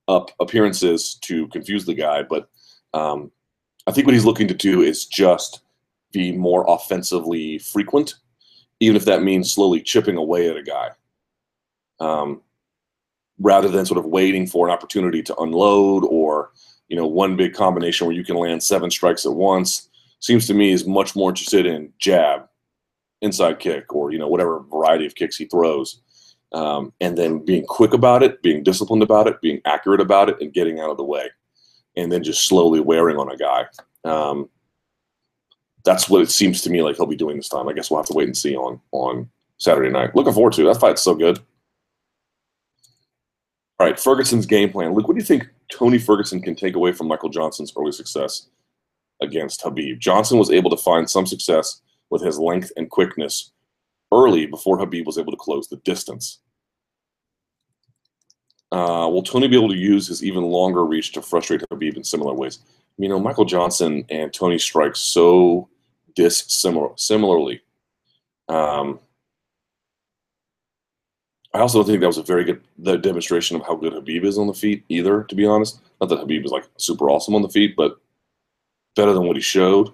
up 0.07 0.31
appearances 0.41 1.15
to 1.21 1.47
confuse 1.47 1.85
the 1.85 1.93
guy, 1.93 2.23
but 2.23 2.49
um, 2.93 3.31
I 3.87 3.91
think 3.91 4.05
what 4.05 4.13
he's 4.13 4.25
looking 4.25 4.47
to 4.49 4.53
do 4.53 4.81
is 4.81 5.05
just 5.05 5.61
be 6.11 6.31
more 6.31 6.65
offensively 6.67 7.57
frequent, 7.59 8.15
even 8.79 8.95
if 8.95 9.05
that 9.05 9.23
means 9.23 9.53
slowly 9.53 9.81
chipping 9.81 10.17
away 10.17 10.49
at 10.49 10.57
a 10.57 10.63
guy, 10.63 10.89
um, 12.01 12.41
rather 13.39 13.69
than 13.69 13.85
sort 13.85 13.97
of 13.97 14.05
waiting 14.05 14.45
for 14.45 14.67
an 14.67 14.73
opportunity 14.73 15.23
to 15.23 15.35
unload 15.37 16.03
or 16.05 16.51
you 16.89 16.97
know 16.97 17.07
one 17.07 17.37
big 17.37 17.53
combination 17.53 18.05
where 18.05 18.15
you 18.15 18.25
can 18.25 18.35
land 18.35 18.61
seven 18.61 18.91
strikes 18.91 19.25
at 19.25 19.33
once. 19.33 19.89
Seems 20.19 20.45
to 20.47 20.53
me 20.53 20.71
is 20.71 20.85
much 20.85 21.15
more 21.15 21.29
interested 21.29 21.65
in 21.65 21.93
jab, 21.97 22.47
inside 23.21 23.59
kick, 23.59 23.95
or 23.95 24.11
you 24.11 24.19
know 24.19 24.27
whatever 24.27 24.59
variety 24.59 25.05
of 25.05 25.15
kicks 25.15 25.37
he 25.37 25.45
throws. 25.45 26.01
Um, 26.53 26.91
and 26.99 27.17
then 27.17 27.45
being 27.45 27.65
quick 27.65 27.93
about 27.93 28.23
it, 28.23 28.41
being 28.41 28.61
disciplined 28.61 29.03
about 29.03 29.27
it, 29.27 29.39
being 29.39 29.61
accurate 29.63 30.01
about 30.01 30.27
it, 30.27 30.41
and 30.41 30.51
getting 30.51 30.81
out 30.81 30.89
of 30.89 30.97
the 30.97 31.03
way 31.05 31.29
and 31.95 32.11
then 32.11 32.23
just 32.23 32.45
slowly 32.45 32.79
wearing 32.79 33.17
on 33.17 33.31
a 33.31 33.37
guy. 33.37 33.65
Um, 34.03 34.49
that's 35.83 36.09
what 36.09 36.21
it 36.21 36.31
seems 36.31 36.61
to 36.61 36.69
me 36.69 36.81
like 36.81 36.95
he'll 36.95 37.05
be 37.05 37.15
doing 37.15 37.37
this 37.37 37.49
time. 37.49 37.67
I 37.67 37.73
guess 37.73 37.89
we'll 37.89 37.99
have 37.99 38.07
to 38.07 38.13
wait 38.13 38.27
and 38.27 38.37
see 38.37 38.55
on 38.55 38.79
on 38.91 39.29
Saturday 39.57 39.89
night. 39.89 40.15
Looking 40.15 40.33
forward 40.33 40.53
to 40.53 40.61
it. 40.61 40.73
That 40.73 40.79
fight's 40.79 41.01
so 41.01 41.15
good. 41.15 41.39
All 43.81 43.87
right, 43.87 43.99
Ferguson's 43.99 44.45
game 44.45 44.69
plan. 44.69 44.93
Luke, 44.93 45.07
what 45.07 45.15
do 45.15 45.19
you 45.19 45.25
think 45.25 45.49
Tony 45.71 45.97
Ferguson 45.97 46.39
can 46.39 46.55
take 46.55 46.75
away 46.75 46.91
from 46.91 47.07
Michael 47.07 47.29
Johnson's 47.29 47.73
early 47.75 47.91
success 47.91 48.47
against 49.21 49.63
Khabib? 49.63 49.97
Johnson 49.97 50.37
was 50.37 50.51
able 50.51 50.69
to 50.69 50.77
find 50.77 51.09
some 51.09 51.25
success 51.25 51.81
with 52.11 52.21
his 52.21 52.37
length 52.37 52.71
and 52.77 52.91
quickness 52.91 53.53
early 54.11 54.45
before 54.45 54.77
Khabib 54.77 55.07
was 55.07 55.17
able 55.17 55.31
to 55.31 55.37
close 55.37 55.67
the 55.67 55.77
distance. 55.77 56.41
Uh, 58.71 59.09
will 59.11 59.23
Tony 59.23 59.47
be 59.47 59.57
able 59.57 59.69
to 59.69 59.75
use 59.75 60.05
his 60.05 60.23
even 60.23 60.43
longer 60.43 60.85
reach 60.85 61.11
to 61.13 61.21
frustrate 61.23 61.63
Khabib 61.71 61.97
in 61.97 62.03
similar 62.03 62.35
ways? 62.35 62.59
You 62.99 63.09
know, 63.09 63.19
Michael 63.19 63.45
Johnson 63.45 64.05
and 64.11 64.31
Tony 64.31 64.59
strike 64.59 64.95
so 64.95 65.67
dissimilar 66.13 66.89
similarly. 66.97 67.61
Um, 68.47 68.99
I 71.53 71.59
also 71.59 71.79
don't 71.79 71.87
think 71.87 71.99
that 71.99 72.07
was 72.07 72.17
a 72.17 72.23
very 72.23 72.45
good 72.45 73.01
demonstration 73.01 73.57
of 73.57 73.63
how 73.65 73.75
good 73.75 73.93
Khabib 73.93 74.23
is 74.23 74.37
on 74.37 74.47
the 74.47 74.53
feet 74.53 74.85
either. 74.89 75.23
To 75.23 75.35
be 75.35 75.45
honest, 75.45 75.81
not 75.99 76.09
that 76.09 76.19
Khabib 76.19 76.45
is 76.45 76.51
like 76.51 76.65
super 76.77 77.09
awesome 77.09 77.35
on 77.35 77.41
the 77.41 77.49
feet, 77.49 77.75
but 77.75 77.99
better 78.95 79.13
than 79.13 79.25
what 79.25 79.35
he 79.35 79.41
showed. 79.41 79.91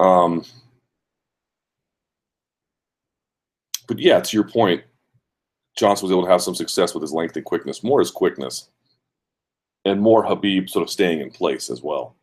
Um, 0.00 0.44
but 3.86 3.98
yeah, 3.98 4.20
to 4.20 4.36
your 4.36 4.48
point, 4.48 4.82
Johnson 5.76 6.06
was 6.06 6.12
able 6.12 6.24
to 6.24 6.30
have 6.30 6.42
some 6.42 6.56
success 6.56 6.92
with 6.92 7.02
his 7.02 7.12
length 7.12 7.36
and 7.36 7.44
quickness, 7.44 7.84
more 7.84 8.00
his 8.00 8.10
quickness, 8.10 8.68
and 9.84 10.00
more 10.00 10.24
Khabib 10.24 10.68
sort 10.68 10.82
of 10.82 10.90
staying 10.90 11.20
in 11.20 11.30
place 11.30 11.70
as 11.70 11.82
well. 11.82 12.16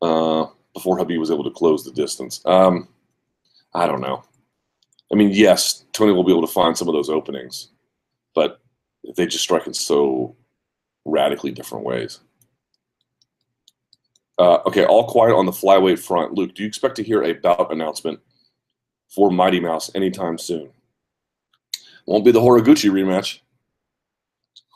Uh, 0.00 0.46
before 0.72 0.96
Khabib 0.98 1.18
was 1.18 1.30
able 1.30 1.44
to 1.44 1.50
close 1.50 1.84
the 1.84 1.92
distance. 1.92 2.40
Um, 2.46 2.88
I 3.74 3.86
don't 3.86 4.00
know. 4.00 4.22
I 5.12 5.16
mean, 5.16 5.30
yes, 5.30 5.84
Tony 5.92 6.12
will 6.12 6.24
be 6.24 6.32
able 6.32 6.46
to 6.46 6.52
find 6.52 6.76
some 6.76 6.88
of 6.88 6.94
those 6.94 7.10
openings, 7.10 7.68
but 8.34 8.60
they 9.16 9.26
just 9.26 9.44
strike 9.44 9.66
in 9.66 9.74
so 9.74 10.36
radically 11.04 11.50
different 11.50 11.84
ways. 11.84 12.20
Uh, 14.38 14.58
okay, 14.66 14.84
all 14.84 15.06
quiet 15.06 15.34
on 15.34 15.46
the 15.46 15.52
flyweight 15.52 15.98
front. 15.98 16.32
Luke, 16.32 16.54
do 16.54 16.62
you 16.62 16.68
expect 16.68 16.96
to 16.96 17.02
hear 17.02 17.24
a 17.24 17.34
bout 17.34 17.72
announcement 17.72 18.20
for 19.08 19.30
Mighty 19.30 19.60
Mouse 19.60 19.90
anytime 19.94 20.38
soon? 20.38 20.70
Won't 22.06 22.24
be 22.24 22.32
the 22.32 22.40
Horiguchi 22.40 22.90
rematch 22.90 23.40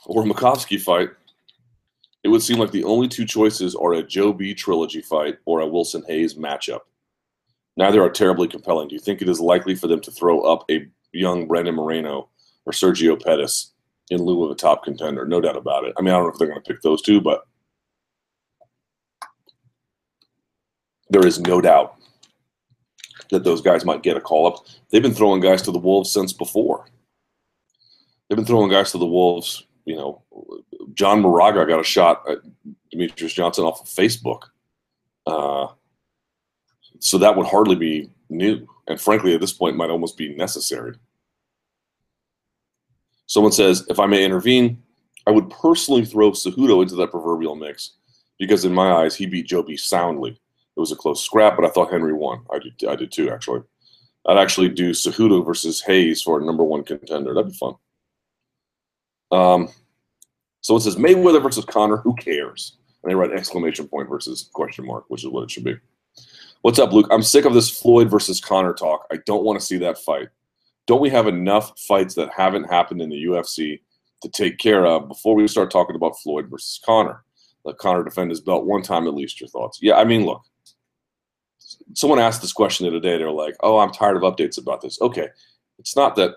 or 0.07 0.25
Makovsky 0.25 0.81
fight. 0.81 1.11
It 2.23 2.29
would 2.29 2.43
seem 2.43 2.59
like 2.59 2.71
the 2.71 2.85
only 2.85 3.09
two 3.09 3.25
choices 3.25 3.75
are 3.75 3.95
a 3.95 4.03
Joe 4.03 4.33
B 4.33 4.55
trilogy 4.55 5.01
fight 5.01 5.39
or 5.45 5.61
a 5.61 5.67
Wilson 5.67 6.05
Reis 6.09 6.35
matchup. 6.35 6.81
Neither 7.77 8.03
are 8.03 8.11
terribly 8.11 8.49
compelling. 8.49 8.89
Do 8.89 8.95
you 8.95 9.01
think 9.01 9.21
it 9.21 9.29
is 9.29 9.41
likely 9.41 9.75
for 9.75 9.89
them 9.89 10.01
to 10.01 10.11
throw 10.11 10.43
up 10.43 10.65
a 10.71 10.87
young 11.13 11.47
Brandon 11.47 11.75
Moreno 11.75 12.29
or 12.67 12.73
Sergio 12.73 13.21
Pettis 13.21 13.73
in 14.11 14.23
lieu 14.23 14.45
of 14.45 14.53
a 14.53 14.55
top 14.55 14.85
contender? 14.85 15.27
No 15.27 15.41
doubt 15.41 15.57
about 15.57 15.85
it. 15.85 15.95
I 15.99 16.03
mean, 16.03 16.15
I 16.15 16.17
don't 16.17 16.27
know 16.27 16.33
if 16.33 16.39
they're 16.39 16.49
going 16.49 16.63
to 16.63 16.73
pick 16.73 16.83
those 16.83 17.03
two, 17.03 17.21
but 17.21 17.45
there 21.11 21.27
is 21.27 21.41
no 21.41 21.61
doubt 21.61 21.97
that 23.31 23.45
those 23.45 23.61
guys 23.61 23.85
might 23.85 24.03
get 24.03 24.17
a 24.17 24.21
call 24.21 24.47
up. 24.47 24.67
They've 24.91 25.03
been 25.03 25.15
throwing 25.15 25.41
guys 25.41 25.63
to 25.63 25.73
the 25.73 25.79
Wolves 25.79 26.11
since 26.11 26.33
before. 26.33 26.87
They've 28.29 28.37
been 28.37 28.47
throwing 28.47 28.71
guys 28.71 28.93
to 28.93 28.99
the 28.99 29.07
Wolves. 29.07 29.67
You 29.85 29.97
know, 29.97 30.23
John 30.95 31.21
Moraga 31.21 31.67
got 31.67 31.81
a 31.81 31.85
shot 31.85 32.25
at 32.29 32.39
Demetrious 32.93 33.35
Johnson 33.35 33.65
off 33.65 33.81
of 33.81 33.87
Facebook. 33.87 34.45
Uh, 35.27 35.69
so 37.05 37.19
that 37.19 37.37
would 37.37 37.47
hardly 37.47 37.75
be 37.75 38.11
new. 38.31 38.67
And 38.89 38.99
frankly, 38.99 39.35
at 39.35 39.41
this 39.41 39.53
point, 39.53 39.77
might 39.77 39.91
almost 39.91 40.17
be 40.17 40.35
necessary. 40.35 40.95
Someone 43.27 43.53
says, 43.53 43.87
if 43.91 44.01
I 44.01 44.07
may 44.07 44.25
intervene, 44.25 44.83
I 45.27 45.31
would 45.31 45.51
personally 45.51 46.07
throw 46.07 46.31
Cejudo 46.31 46.81
into 46.83 46.95
that 46.97 47.11
proverbial 47.11 47.57
mix 47.57 47.97
because, 48.39 48.65
in 48.65 48.73
my 48.73 48.91
eyes, 48.93 49.15
he 49.15 49.27
beat 49.27 49.47
Joe 49.47 49.63
B 49.63 49.77
soundly. 49.77 50.31
It 50.31 50.81
was 50.81 50.93
a 50.93 50.97
close 50.97 51.23
scrap, 51.23 51.57
but 51.57 51.67
I 51.67 51.69
thought 51.69 51.93
Henry 51.93 52.15
won. 52.15 52.43
I 52.51 52.59
did, 52.59 52.89
I 52.89 52.97
did 52.97 53.13
too, 53.13 53.31
actually. 53.31 53.61
I'd 54.27 54.39
actually 54.39 54.71
do 54.71 54.93
Cejudo 54.93 55.45
versus 55.45 55.85
Reis 55.87 56.23
for 56.23 56.41
a 56.41 56.45
number 56.45 56.65
one 56.65 56.85
contender. 56.85 57.35
That'd 57.35 57.53
be 57.53 57.59
fun. 57.59 57.75
Um, 59.31 59.69
so 60.63 60.77
it 60.77 60.81
says 60.81 60.97
Mayweather 60.97 61.43
versus 61.43 61.67
Conor. 61.67 61.99
Who 61.99 62.15
cares? 62.15 62.79
And 63.03 63.11
they 63.11 63.15
write 63.15 63.33
exclamation 63.33 63.89
point 63.89 64.09
versus 64.09 64.49
question 64.55 64.87
mark, 64.87 65.05
which 65.09 65.23
is 65.23 65.29
what 65.29 65.43
it 65.43 65.51
should 65.51 65.65
be. 65.65 65.77
What's 66.65 66.79
up, 66.79 66.95
Luke? 66.95 67.09
I'm 67.11 67.23
sick 67.23 67.45
of 67.45 67.53
this 67.53 67.69
Floyd 67.69 68.11
versus 68.11 68.41
Conor 68.41 68.73
talk. 68.73 69.07
I 69.13 69.19
don't 69.27 69.45
want 69.45 69.61
to 69.61 69.67
see 69.67 69.77
that 69.77 69.99
fight. 69.99 70.29
Don't 70.87 71.03
we 71.03 71.11
have 71.11 71.27
enough 71.27 71.79
fights 71.79 72.15
that 72.15 72.31
haven't 72.35 72.71
happened 72.71 73.03
in 73.03 73.11
the 73.11 73.23
UFC 73.23 73.83
to 74.23 74.31
take 74.31 74.57
care 74.57 74.87
of 74.87 75.07
before 75.07 75.35
we 75.35 75.47
start 75.47 75.71
talking 75.71 75.95
about 75.95 76.19
Floyd 76.23 76.49
versus 76.49 76.81
Conor? 76.83 77.23
Let 77.67 77.77
Conor 77.77 78.03
defend 78.03 78.31
his 78.31 78.41
belt 78.41 78.65
one 78.65 78.81
time 78.81 79.07
at 79.07 79.13
least. 79.13 79.43
Your 79.43 79.49
thoughts? 79.49 79.79
Yeah, 79.83 79.97
I 79.97 80.05
mean, 80.05 80.25
look, 80.25 80.43
someone 81.93 82.19
asked 82.19 82.41
this 82.41 82.55
question 82.55 82.85
the 82.85 82.93
other 82.93 82.99
day. 82.99 83.19
They're 83.19 83.31
like, 83.31 83.57
"Oh, 83.61 83.77
I'm 83.77 83.93
tired 83.93 84.17
of 84.17 84.23
updates 84.23 84.57
about 84.57 84.81
this." 84.81 84.99
Okay, 85.03 85.29
it's 85.79 85.95
not 85.95 86.17
that. 86.17 86.37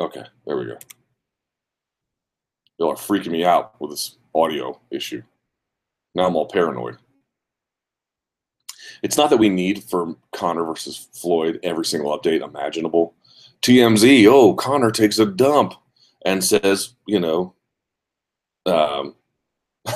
Okay, 0.00 0.24
there 0.44 0.56
we 0.56 0.64
go. 0.64 0.78
Y'all 2.80 2.92
are 2.92 2.96
freaking 2.96 3.30
me 3.30 3.44
out 3.44 3.78
with 3.78 3.90
this 3.90 4.16
audio 4.34 4.80
issue. 4.90 5.22
Now 6.14 6.26
I'm 6.26 6.34
all 6.34 6.48
paranoid. 6.48 6.96
It's 9.02 9.18
not 9.18 9.28
that 9.30 9.36
we 9.36 9.50
need 9.50 9.84
for 9.84 10.16
Conor 10.32 10.64
versus 10.64 11.08
Floyd 11.12 11.60
every 11.62 11.84
single 11.84 12.18
update 12.18 12.42
imaginable. 12.42 13.14
TMZ, 13.60 14.26
oh, 14.26 14.54
Conor 14.54 14.90
takes 14.90 15.18
a 15.18 15.26
dump 15.26 15.74
and 16.24 16.42
says, 16.42 16.94
you 17.06 17.20
know, 17.20 17.54
um, 18.64 19.14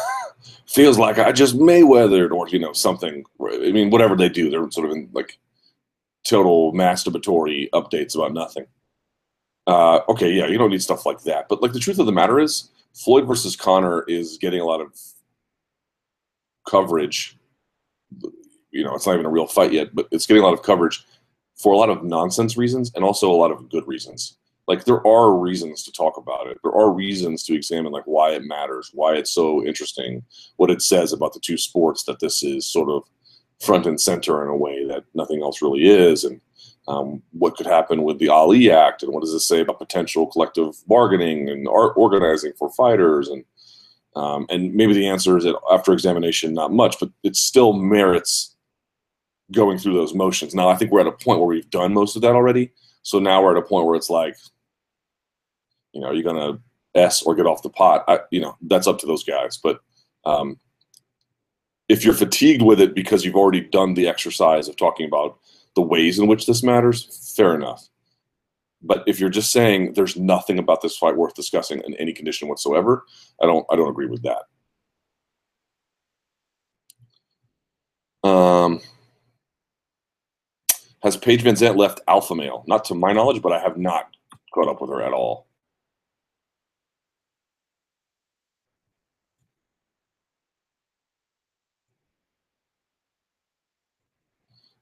feels 0.69 0.99
like 0.99 1.19
I 1.19 1.33
just 1.33 1.59
Mayweathered 1.59 2.33
or 2.33 2.49
you 2.49 2.59
know 2.59 2.75
something. 2.75 3.25
I 3.43 3.73
mean, 3.73 3.89
whatever 3.89 4.15
they 4.15 4.29
do, 4.29 4.51
they're 4.51 4.71
sort 4.71 4.91
of 4.91 4.93
in 4.93 5.09
like 5.15 5.39
total 6.27 6.75
masturbatory 6.75 7.71
updates 7.71 8.15
about 8.15 8.35
nothing. 8.35 8.67
Uh, 9.67 10.01
okay, 10.11 10.31
yeah, 10.31 10.47
you 10.47 10.59
don't 10.59 10.71
need 10.71 10.83
stuff 10.83 11.07
like 11.07 11.23
that. 11.23 11.49
But 11.49 11.63
like 11.63 11.73
the 11.73 11.81
truth 11.81 11.99
of 11.99 12.05
the 12.05 12.13
matter 12.13 12.39
is, 12.39 12.71
Floyd 12.95 13.27
versus 13.27 13.57
Conor 13.57 14.05
is 14.09 14.39
getting 14.39 14.61
a 14.61 14.65
lot 14.65 14.81
of 14.81 14.99
coverage. 16.69 17.37
You 18.71 18.85
know, 18.85 18.95
it's 18.95 19.07
not 19.07 19.15
even 19.15 19.27
a 19.27 19.31
real 19.31 19.47
fight 19.47 19.73
yet, 19.73 19.95
but 19.95 20.09
it's 20.11 20.27
getting 20.27 20.43
a 20.43 20.47
lot 20.47 20.55
of 20.55 20.63
coverage 20.63 21.05
for 21.57 21.73
a 21.73 21.77
lot 21.77 21.91
of 21.91 22.05
nonsense 22.05 22.57
reasons 22.57 22.93
and 22.95 23.05
also 23.05 23.31
a 23.31 23.35
lot 23.35 23.51
of 23.51 23.69
good 23.69 23.87
reasons. 23.87 24.37
Like 24.67 24.85
there 24.85 25.07
are 25.07 25.37
reasons 25.37 25.83
to 25.85 25.93
talk 25.93 26.17
about 26.17 26.47
it. 26.47 26.59
There 26.63 26.73
are 26.73 26.91
reasons 26.91 27.45
to 27.45 27.55
examine 27.55 27.93
like 27.93 28.07
why 28.07 28.31
it 28.31 28.45
matters 28.45 28.91
why 28.95 29.15
it's 29.15 29.31
so 29.31 29.65
interesting 29.65 30.23
what 30.57 30.71
it 30.71 30.81
says 30.81 31.13
about 31.13 31.35
the 31.35 31.41
two 31.41 31.59
sports 31.59 32.05
that 32.05 32.21
this 32.21 32.43
is 32.43 32.67
sort 32.67 32.89
of 32.89 33.05
front 33.61 33.87
and 33.87 34.01
center 34.01 34.43
in 34.43 34.49
a 34.49 34.57
way 34.57 34.87
that 34.87 35.05
nothing 35.15 35.43
else 35.43 35.61
really 35.61 35.87
is. 35.87 36.25
And 36.25 36.41
um, 36.87 37.23
what 37.33 37.57
could 37.57 37.67
happen 37.67 38.03
with 38.03 38.19
the 38.19 38.29
ali 38.29 38.71
act 38.71 39.03
and 39.03 39.13
what 39.13 39.23
does 39.23 39.33
this 39.33 39.49
say 39.49 39.61
about 39.61 39.79
potential 39.79 40.27
collective 40.27 40.75
bargaining 40.87 41.49
and 41.49 41.67
organizing 41.69 42.53
for 42.59 42.71
fighters 42.71 43.29
and 43.29 43.45
um, 44.17 44.47
and 44.49 44.73
maybe 44.75 44.93
the 44.93 45.09
answer 45.09 45.37
is 45.37 45.45
that 45.45 45.59
after 45.73 45.93
examination 45.93 46.55
not 46.55 46.73
much 46.73 46.97
but 47.01 47.11
it 47.23 47.37
still 47.37 47.73
merits 47.73 48.55
going 49.53 49.79
through 49.79 49.95
those 49.95 50.15
motions 50.15 50.55
now 50.55 50.69
i 50.69 50.77
think 50.77 50.91
we're 50.91 51.01
at 51.01 51.07
a 51.07 51.13
point 51.13 51.39
where 51.39 51.49
we've 51.49 51.71
done 51.71 51.93
most 51.93 52.17
of 52.17 52.23
that 52.23 52.35
already 52.35 52.71
so 53.03 53.19
now 53.19 53.43
we're 53.43 53.57
at 53.57 53.63
a 53.63 53.67
point 53.67 53.87
where 53.87 53.97
it's 53.97 54.11
like 54.11 54.37
you 55.95 56.01
know, 56.01 56.09
are 56.09 56.15
you 56.15 56.23
to 56.23 56.61
S 56.95 57.23
or 57.23 57.35
get 57.35 57.47
off 57.47 57.63
the 57.63 57.71
pot? 57.71 58.05
I, 58.09 58.19
you 58.31 58.41
know, 58.41 58.57
that's 58.63 58.87
up 58.87 58.99
to 58.99 59.07
those 59.07 59.25
guys. 59.25 59.57
But 59.57 59.81
um, 60.25 60.59
if 61.89 62.05
you're 62.05 62.15
fatigued 62.15 62.63
with 62.63 62.81
it 62.81 62.95
because 62.95 63.25
you've 63.25 63.37
already 63.37 63.61
done 63.61 63.95
the 63.95 64.09
exercise 64.09 64.69
of 64.69 64.77
talking 64.77 65.07
about 65.07 65.39
the 65.75 65.83
ways 65.83 66.19
in 66.19 66.27
which 66.27 66.47
this 66.47 66.63
matters, 66.63 67.35
fair 67.37 67.55
enough. 67.55 67.89
But 68.83 69.03
if 69.07 69.19
you're 69.19 69.31
just 69.31 69.51
saying 69.51 69.95
there's 69.95 70.17
nothing 70.17 70.59
about 70.59 70.83
this 70.83 70.97
fight 70.97 71.17
worth 71.17 71.35
discussing 71.35 71.81
in 71.87 71.95
any 71.95 72.13
condition 72.13 72.49
whatsoever, 72.49 73.05
I 73.43 73.47
don't 73.47 73.67
I 73.71 73.77
don't 73.77 73.89
agree 73.89 74.07
with 74.07 74.23
that. 74.23 74.43
Um, 78.29 78.81
has 81.03 81.17
Paige 81.17 81.45
VanZant 81.45 81.77
left 81.77 82.01
Alpha 82.09 82.35
Male? 82.35 82.65
Not 82.67 82.85
to 82.87 82.95
my 82.95 83.13
knowledge, 83.13 83.43
but 83.43 83.53
I 83.53 83.59
have 83.61 83.77
not 83.77 84.07
caught 84.53 84.69
up 84.69 84.81
with 84.81 84.91
her 84.91 85.03
at 85.03 85.13
all. 85.13 85.47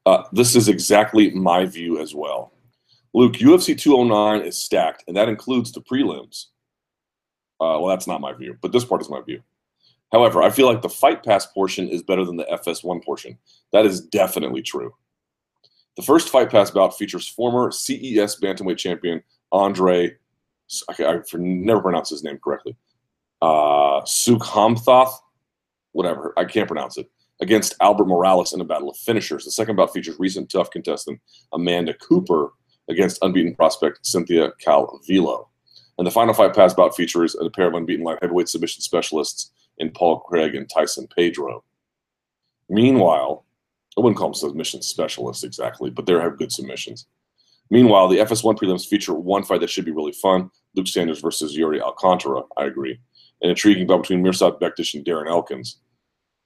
Uh, 0.04 0.24
this 0.32 0.56
is 0.56 0.68
exactly 0.68 1.30
my 1.30 1.64
view 1.64 2.00
as 2.00 2.14
well. 2.14 2.52
Luke, 3.14 3.34
UFC 3.34 3.78
209 3.78 4.46
is 4.46 4.56
stacked, 4.56 5.04
and 5.06 5.16
that 5.16 5.28
includes 5.28 5.70
the 5.70 5.80
prelims. 5.80 6.46
Uh, 7.60 7.78
well, 7.78 7.86
that's 7.86 8.06
not 8.06 8.20
my 8.20 8.32
view, 8.32 8.56
but 8.60 8.72
this 8.72 8.84
part 8.84 9.00
is 9.00 9.10
my 9.10 9.20
view. 9.20 9.42
However, 10.10 10.42
I 10.42 10.50
feel 10.50 10.66
like 10.66 10.82
the 10.82 10.88
Fight 10.88 11.22
Pass 11.22 11.46
portion 11.46 11.88
is 11.88 12.02
better 12.02 12.24
than 12.24 12.36
the 12.36 12.44
FS1 12.44 13.04
portion. 13.04 13.38
That 13.72 13.86
is 13.86 14.00
definitely 14.00 14.62
true. 14.62 14.94
The 15.96 16.02
first 16.02 16.30
Fight 16.30 16.50
Pass 16.50 16.70
bout 16.70 16.96
features 16.96 17.28
former 17.28 17.70
CES 17.70 18.40
bantamweight 18.40 18.78
champion 18.78 19.22
Andre, 19.52 20.16
I, 20.88 21.04
I 21.04 21.20
never 21.34 21.82
pronounce 21.82 22.08
his 22.08 22.24
name 22.24 22.38
correctly, 22.42 22.74
uh, 23.42 24.00
Soukhamthath, 24.02 25.12
whatever, 25.92 26.32
I 26.36 26.44
can't 26.44 26.66
pronounce 26.66 26.96
it 26.96 27.10
against 27.40 27.74
Albert 27.80 28.06
Morales 28.06 28.52
in 28.52 28.60
a 28.60 28.64
battle 28.64 28.90
of 28.90 28.96
finishers. 28.96 29.44
The 29.44 29.50
second 29.50 29.76
bout 29.76 29.92
features 29.92 30.18
recent 30.18 30.50
TUF 30.50 30.70
contestant 30.70 31.20
Amanda 31.52 31.94
Cooper 31.94 32.52
against 32.88 33.18
unbeaten 33.22 33.54
prospect 33.54 34.06
Cynthia 34.06 34.52
Calvillo. 34.64 35.46
And 35.98 36.06
the 36.06 36.10
final 36.10 36.34
fight 36.34 36.54
pass 36.54 36.74
bout 36.74 36.96
features 36.96 37.34
a 37.34 37.50
pair 37.50 37.68
of 37.68 37.74
unbeaten 37.74 38.04
light 38.04 38.18
heavyweight 38.22 38.48
submission 38.48 38.82
specialists 38.82 39.52
in 39.78 39.90
Paul 39.90 40.20
Craig 40.20 40.54
and 40.54 40.68
Tyson 40.68 41.08
Pedro. 41.14 41.64
Meanwhile, 42.68 43.44
I 43.96 44.00
wouldn't 44.00 44.16
call 44.16 44.28
them 44.28 44.34
submission 44.34 44.82
specialists 44.82 45.44
exactly, 45.44 45.90
but 45.90 46.06
they 46.06 46.14
have 46.14 46.38
good 46.38 46.52
submissions. 46.52 47.06
Meanwhile, 47.70 48.08
the 48.08 48.18
FS1 48.18 48.58
prelims 48.58 48.86
feature 48.86 49.14
one 49.14 49.44
fight 49.44 49.60
that 49.60 49.70
should 49.70 49.84
be 49.84 49.92
really 49.92 50.12
fun 50.12 50.50
Luke 50.74 50.88
Sanders 50.88 51.20
versus 51.20 51.56
Iuri 51.56 51.80
Alcantara, 51.80 52.42
I 52.56 52.64
agree. 52.64 52.98
An 53.42 53.50
intriguing 53.50 53.86
bout 53.86 54.02
between 54.02 54.22
Mirsad 54.22 54.60
Bektic 54.60 54.94
and 54.94 55.04
Darren 55.04 55.28
Elkins. 55.28 55.78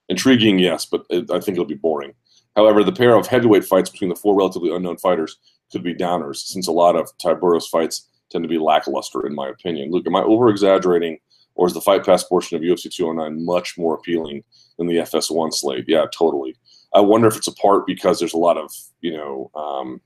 Intriguing, 0.09 0.59
yes, 0.59 0.87
but 0.87 1.05
it, 1.11 1.31
I 1.31 1.41
think 1.41 1.57
it'll 1.57 1.65
be 1.65 1.75
boring. 1.75 2.13
However, 2.55 2.83
the 2.85 2.93
pair 2.93 3.15
of 3.15 3.27
heavyweight 3.27 3.65
fights 3.65 3.91
between 3.91 4.09
the 4.09 4.17
four 4.17 4.35
relatively 4.35 4.75
unknown 4.75 4.97
fighters 4.99 5.37
could 5.71 5.83
be 5.83 5.95
downers, 5.95 6.37
since 6.37 6.69
a 6.69 6.73
lot 6.73 6.97
of 6.97 7.11
Tiberios 7.19 7.69
fights 7.69 8.09
tend 8.31 8.45
to 8.45 8.49
be 8.49 8.59
lackluster, 8.59 9.27
in 9.27 9.35
my 9.35 9.49
opinion. 9.49 9.91
Luke, 9.91 10.07
am 10.07 10.17
I 10.17 10.23
over 10.23 10.49
exaggerating, 10.49 11.19
or 11.55 11.67
is 11.67 11.75
the 11.75 11.81
Fight 11.81 12.05
Pass 12.05 12.25
portion 12.25 12.57
of 12.57 12.63
UFC 12.63 12.91
209 12.93 13.45
much 13.45 13.77
more 13.77 13.95
appealing 13.95 14.43
than 14.79 14.87
the 14.87 14.97
FS1 14.97 15.53
slate? 15.53 15.85
Yeah, 15.87 16.07
totally. 16.17 16.57
I 16.95 17.01
wonder 17.01 17.29
if 17.29 17.37
it's 17.37 17.49
a 17.49 17.55
part 17.55 17.87
because 17.87 18.19
there's 18.19 18.33
a 18.33 18.39
lot 18.39 18.57
of, 18.57 18.73
you 19.01 19.17
know, 19.17 19.51
um, 19.55 20.01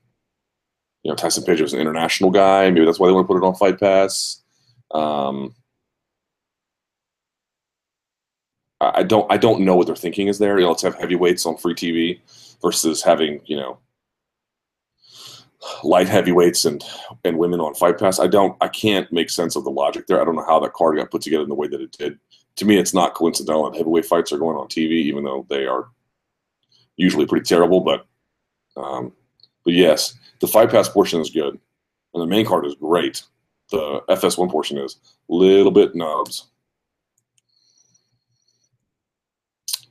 you 1.03 1.09
know, 1.09 1.15
Tyson 1.15 1.43
Pedro 1.43 1.63
was 1.63 1.73
an 1.73 1.79
international 1.79 2.31
guy. 2.31 2.69
Maybe 2.69 2.85
that's 2.85 2.99
why 2.99 3.07
they 3.07 3.13
want 3.13 3.27
to 3.27 3.33
put 3.33 3.43
it 3.43 3.47
on 3.47 3.55
Fight 3.55 3.79
Pass. 3.79 4.41
Um, 4.91 5.55
I 8.81 9.03
don't 9.03 9.31
I 9.31 9.37
don't 9.37 9.61
know 9.61 9.75
what 9.75 9.87
they're 9.87 9.95
thinking 9.95 10.27
is 10.27 10.39
there. 10.39 10.57
You 10.57 10.63
know, 10.63 10.71
let's 10.71 10.81
have 10.81 10.95
heavyweights 10.95 11.45
on 11.45 11.57
free 11.57 11.75
TV 11.75 12.19
versus 12.61 13.03
having 13.03 13.41
you 13.45 13.55
know 13.55 13.79
light 15.83 16.07
heavyweights 16.07 16.65
and 16.65 16.83
and 17.23 17.37
women 17.37 17.59
on 17.59 17.75
Fight 17.75 17.99
Pass. 17.99 18.19
I 18.19 18.27
don't 18.27 18.57
I 18.61 18.67
can't 18.67 19.11
make 19.11 19.29
sense 19.29 19.55
of 19.55 19.63
the 19.63 19.71
logic 19.71 20.07
there. 20.07 20.21
I 20.21 20.25
don't 20.25 20.35
know 20.35 20.45
how 20.45 20.59
that 20.59 20.73
card 20.73 20.97
got 20.97 21.11
put 21.11 21.21
together 21.21 21.43
in 21.43 21.49
the 21.49 21.55
way 21.55 21.67
that 21.67 21.81
it 21.81 21.91
did. 21.91 22.19
To 22.57 22.65
me, 22.65 22.77
it's 22.77 22.93
not 22.93 23.13
coincidental 23.13 23.69
that 23.69 23.77
heavyweight 23.77 24.05
fights 24.05 24.31
are 24.31 24.37
going 24.37 24.57
on 24.57 24.67
TV, 24.67 24.91
even 24.91 25.23
though 25.23 25.45
they 25.49 25.65
are 25.65 25.89
usually 26.97 27.25
pretty 27.25 27.45
terrible. 27.45 27.81
But 27.81 28.05
um, 28.75 29.13
but 29.63 29.73
yes, 29.73 30.15
the 30.39 30.47
Fight 30.47 30.71
Pass 30.71 30.89
portion 30.89 31.21
is 31.21 31.29
good, 31.29 31.59
and 32.13 32.21
the 32.21 32.27
main 32.27 32.45
card 32.45 32.65
is 32.65 32.75
great. 32.75 33.23
The 33.69 34.01
FS1 34.09 34.51
portion 34.51 34.77
is 34.77 34.97
a 35.29 35.33
little 35.33 35.71
bit 35.71 35.95
nubs. 35.95 36.50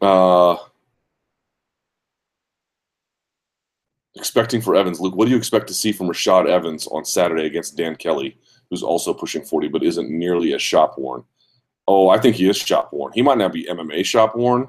Uh, 0.01 0.57
expecting 4.17 4.61
for 4.61 4.75
Evans, 4.75 5.01
Luke, 5.01 5.17
what 5.17 5.27
do 5.27 5.31
you 5.31 5.37
expect 5.37 5.67
to 5.69 5.75
see 5.75 5.93
from 5.93 6.09
Rashad 6.09 6.49
Evans 6.49 6.87
on 6.89 7.05
Saturday 7.05 7.47
against 7.47 7.77
Dan 7.77 7.97
Kelly, 7.97 8.39
who's 8.69 8.83
also 8.83 9.13
pushing 9.13 9.43
40 9.43 9.69
but 9.69 9.83
isn't 9.83 10.11
nearly 10.11 10.55
as 10.55 10.63
shop 10.63 10.97
worn? 10.99 11.25
Oh, 11.87 12.09
I 12.09 12.19
think 12.19 12.37
he 12.37 12.49
is 12.49 12.57
shop 12.57 12.93
worn. 12.93 13.13
He 13.15 13.23
might 13.23 13.39
not 13.39 13.53
be 13.53 13.65
MMA 13.65 14.05
shop 14.05 14.37
worn, 14.37 14.69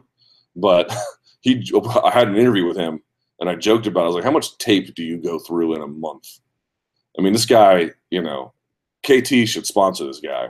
but 0.55 0.91
he. 1.41 1.63
I 2.03 2.09
had 2.09 2.27
an 2.27 2.37
interview 2.37 2.65
with 2.65 2.77
him, 2.77 3.01
and 3.39 3.49
I 3.49 3.55
joked 3.55 3.87
about. 3.87 4.01
It. 4.01 4.03
I 4.03 4.07
was 4.07 4.15
like, 4.15 4.23
"How 4.23 4.31
much 4.31 4.57
tape 4.57 4.95
do 4.95 5.03
you 5.03 5.17
go 5.17 5.37
through 5.37 5.75
in 5.75 5.81
a 5.81 5.87
month?" 5.87 6.39
I 7.17 7.21
mean, 7.21 7.33
this 7.33 7.45
guy, 7.45 7.91
you 8.09 8.21
know, 8.21 8.53
KT 9.03 9.47
should 9.47 9.67
sponsor 9.67 10.05
this 10.05 10.19
guy 10.19 10.47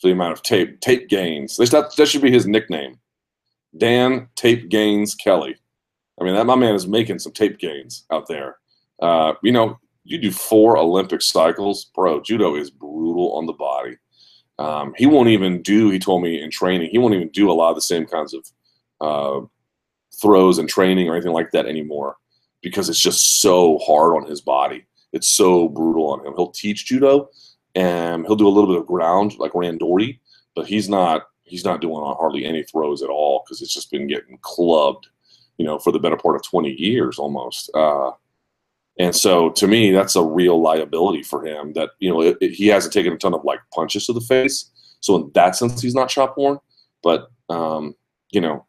for 0.00 0.08
the 0.08 0.12
amount 0.12 0.32
of 0.32 0.42
tape 0.42 0.80
tape 0.80 1.08
gains. 1.08 1.56
That 1.56 1.94
that 1.96 2.08
should 2.08 2.22
be 2.22 2.30
his 2.30 2.46
nickname. 2.46 2.98
Dan 3.76 4.28
Tape 4.36 4.68
Gains 4.68 5.14
Kelly. 5.14 5.56
I 6.20 6.24
mean, 6.24 6.34
that 6.34 6.46
my 6.46 6.54
man 6.54 6.74
is 6.74 6.86
making 6.86 7.18
some 7.18 7.32
tape 7.32 7.58
gains 7.58 8.04
out 8.10 8.28
there. 8.28 8.58
Uh, 9.00 9.34
you 9.42 9.50
know, 9.50 9.78
you 10.04 10.18
do 10.18 10.30
four 10.30 10.76
Olympic 10.76 11.22
cycles, 11.22 11.86
bro. 11.94 12.20
Judo 12.20 12.54
is 12.54 12.70
brutal 12.70 13.32
on 13.32 13.46
the 13.46 13.52
body. 13.52 13.96
Um, 14.58 14.94
he 14.96 15.06
won't 15.06 15.30
even 15.30 15.62
do. 15.62 15.90
He 15.90 15.98
told 15.98 16.22
me 16.22 16.40
in 16.40 16.50
training, 16.50 16.90
he 16.90 16.98
won't 16.98 17.14
even 17.14 17.30
do 17.30 17.50
a 17.50 17.54
lot 17.54 17.70
of 17.70 17.74
the 17.74 17.82
same 17.82 18.06
kinds 18.06 18.34
of 18.34 18.46
uh, 19.00 19.46
throws 20.20 20.58
and 20.58 20.68
training 20.68 21.08
or 21.08 21.14
anything 21.14 21.32
like 21.32 21.50
that 21.52 21.66
anymore 21.66 22.16
because 22.62 22.88
it's 22.88 23.00
just 23.00 23.40
so 23.40 23.78
hard 23.78 24.14
on 24.14 24.28
his 24.28 24.40
body. 24.40 24.86
It's 25.12 25.28
so 25.28 25.68
brutal 25.68 26.10
on 26.10 26.24
him. 26.24 26.34
He'll 26.36 26.52
teach 26.52 26.86
judo 26.86 27.30
and 27.74 28.24
he'll 28.26 28.36
do 28.36 28.46
a 28.46 28.50
little 28.50 28.70
bit 28.70 28.80
of 28.80 28.86
ground 28.86 29.38
like 29.38 29.52
Randori, 29.52 30.20
but 30.54 30.66
he's 30.66 30.88
not 30.88 31.24
he's 31.44 31.64
not 31.64 31.80
doing 31.80 32.02
hardly 32.02 32.44
any 32.44 32.62
throws 32.62 33.02
at 33.02 33.10
all 33.10 33.42
because 33.44 33.62
it's 33.62 33.74
just 33.74 33.90
been 33.90 34.06
getting 34.06 34.38
clubbed, 34.42 35.08
you 35.58 35.64
know, 35.64 35.78
for 35.78 35.92
the 35.92 35.98
better 35.98 36.16
part 36.16 36.36
of 36.36 36.42
20 36.44 36.70
years 36.70 37.18
almost. 37.18 37.70
Uh, 37.74 38.12
and 38.98 39.14
so 39.14 39.50
to 39.50 39.66
me, 39.66 39.90
that's 39.90 40.16
a 40.16 40.22
real 40.22 40.60
liability 40.60 41.22
for 41.22 41.44
him 41.44 41.72
that, 41.74 41.90
you 41.98 42.10
know, 42.10 42.20
it, 42.20 42.36
it, 42.40 42.50
he 42.52 42.66
hasn't 42.68 42.92
taken 42.92 43.12
a 43.12 43.18
ton 43.18 43.34
of 43.34 43.44
like 43.44 43.60
punches 43.74 44.06
to 44.06 44.12
the 44.12 44.20
face. 44.20 44.70
So 45.00 45.16
in 45.16 45.30
that 45.34 45.56
sense, 45.56 45.80
he's 45.80 45.94
not 45.94 46.10
shop 46.10 46.34
worn, 46.36 46.58
but, 47.02 47.30
um, 47.48 47.94
you 48.30 48.40
know, 48.40 48.66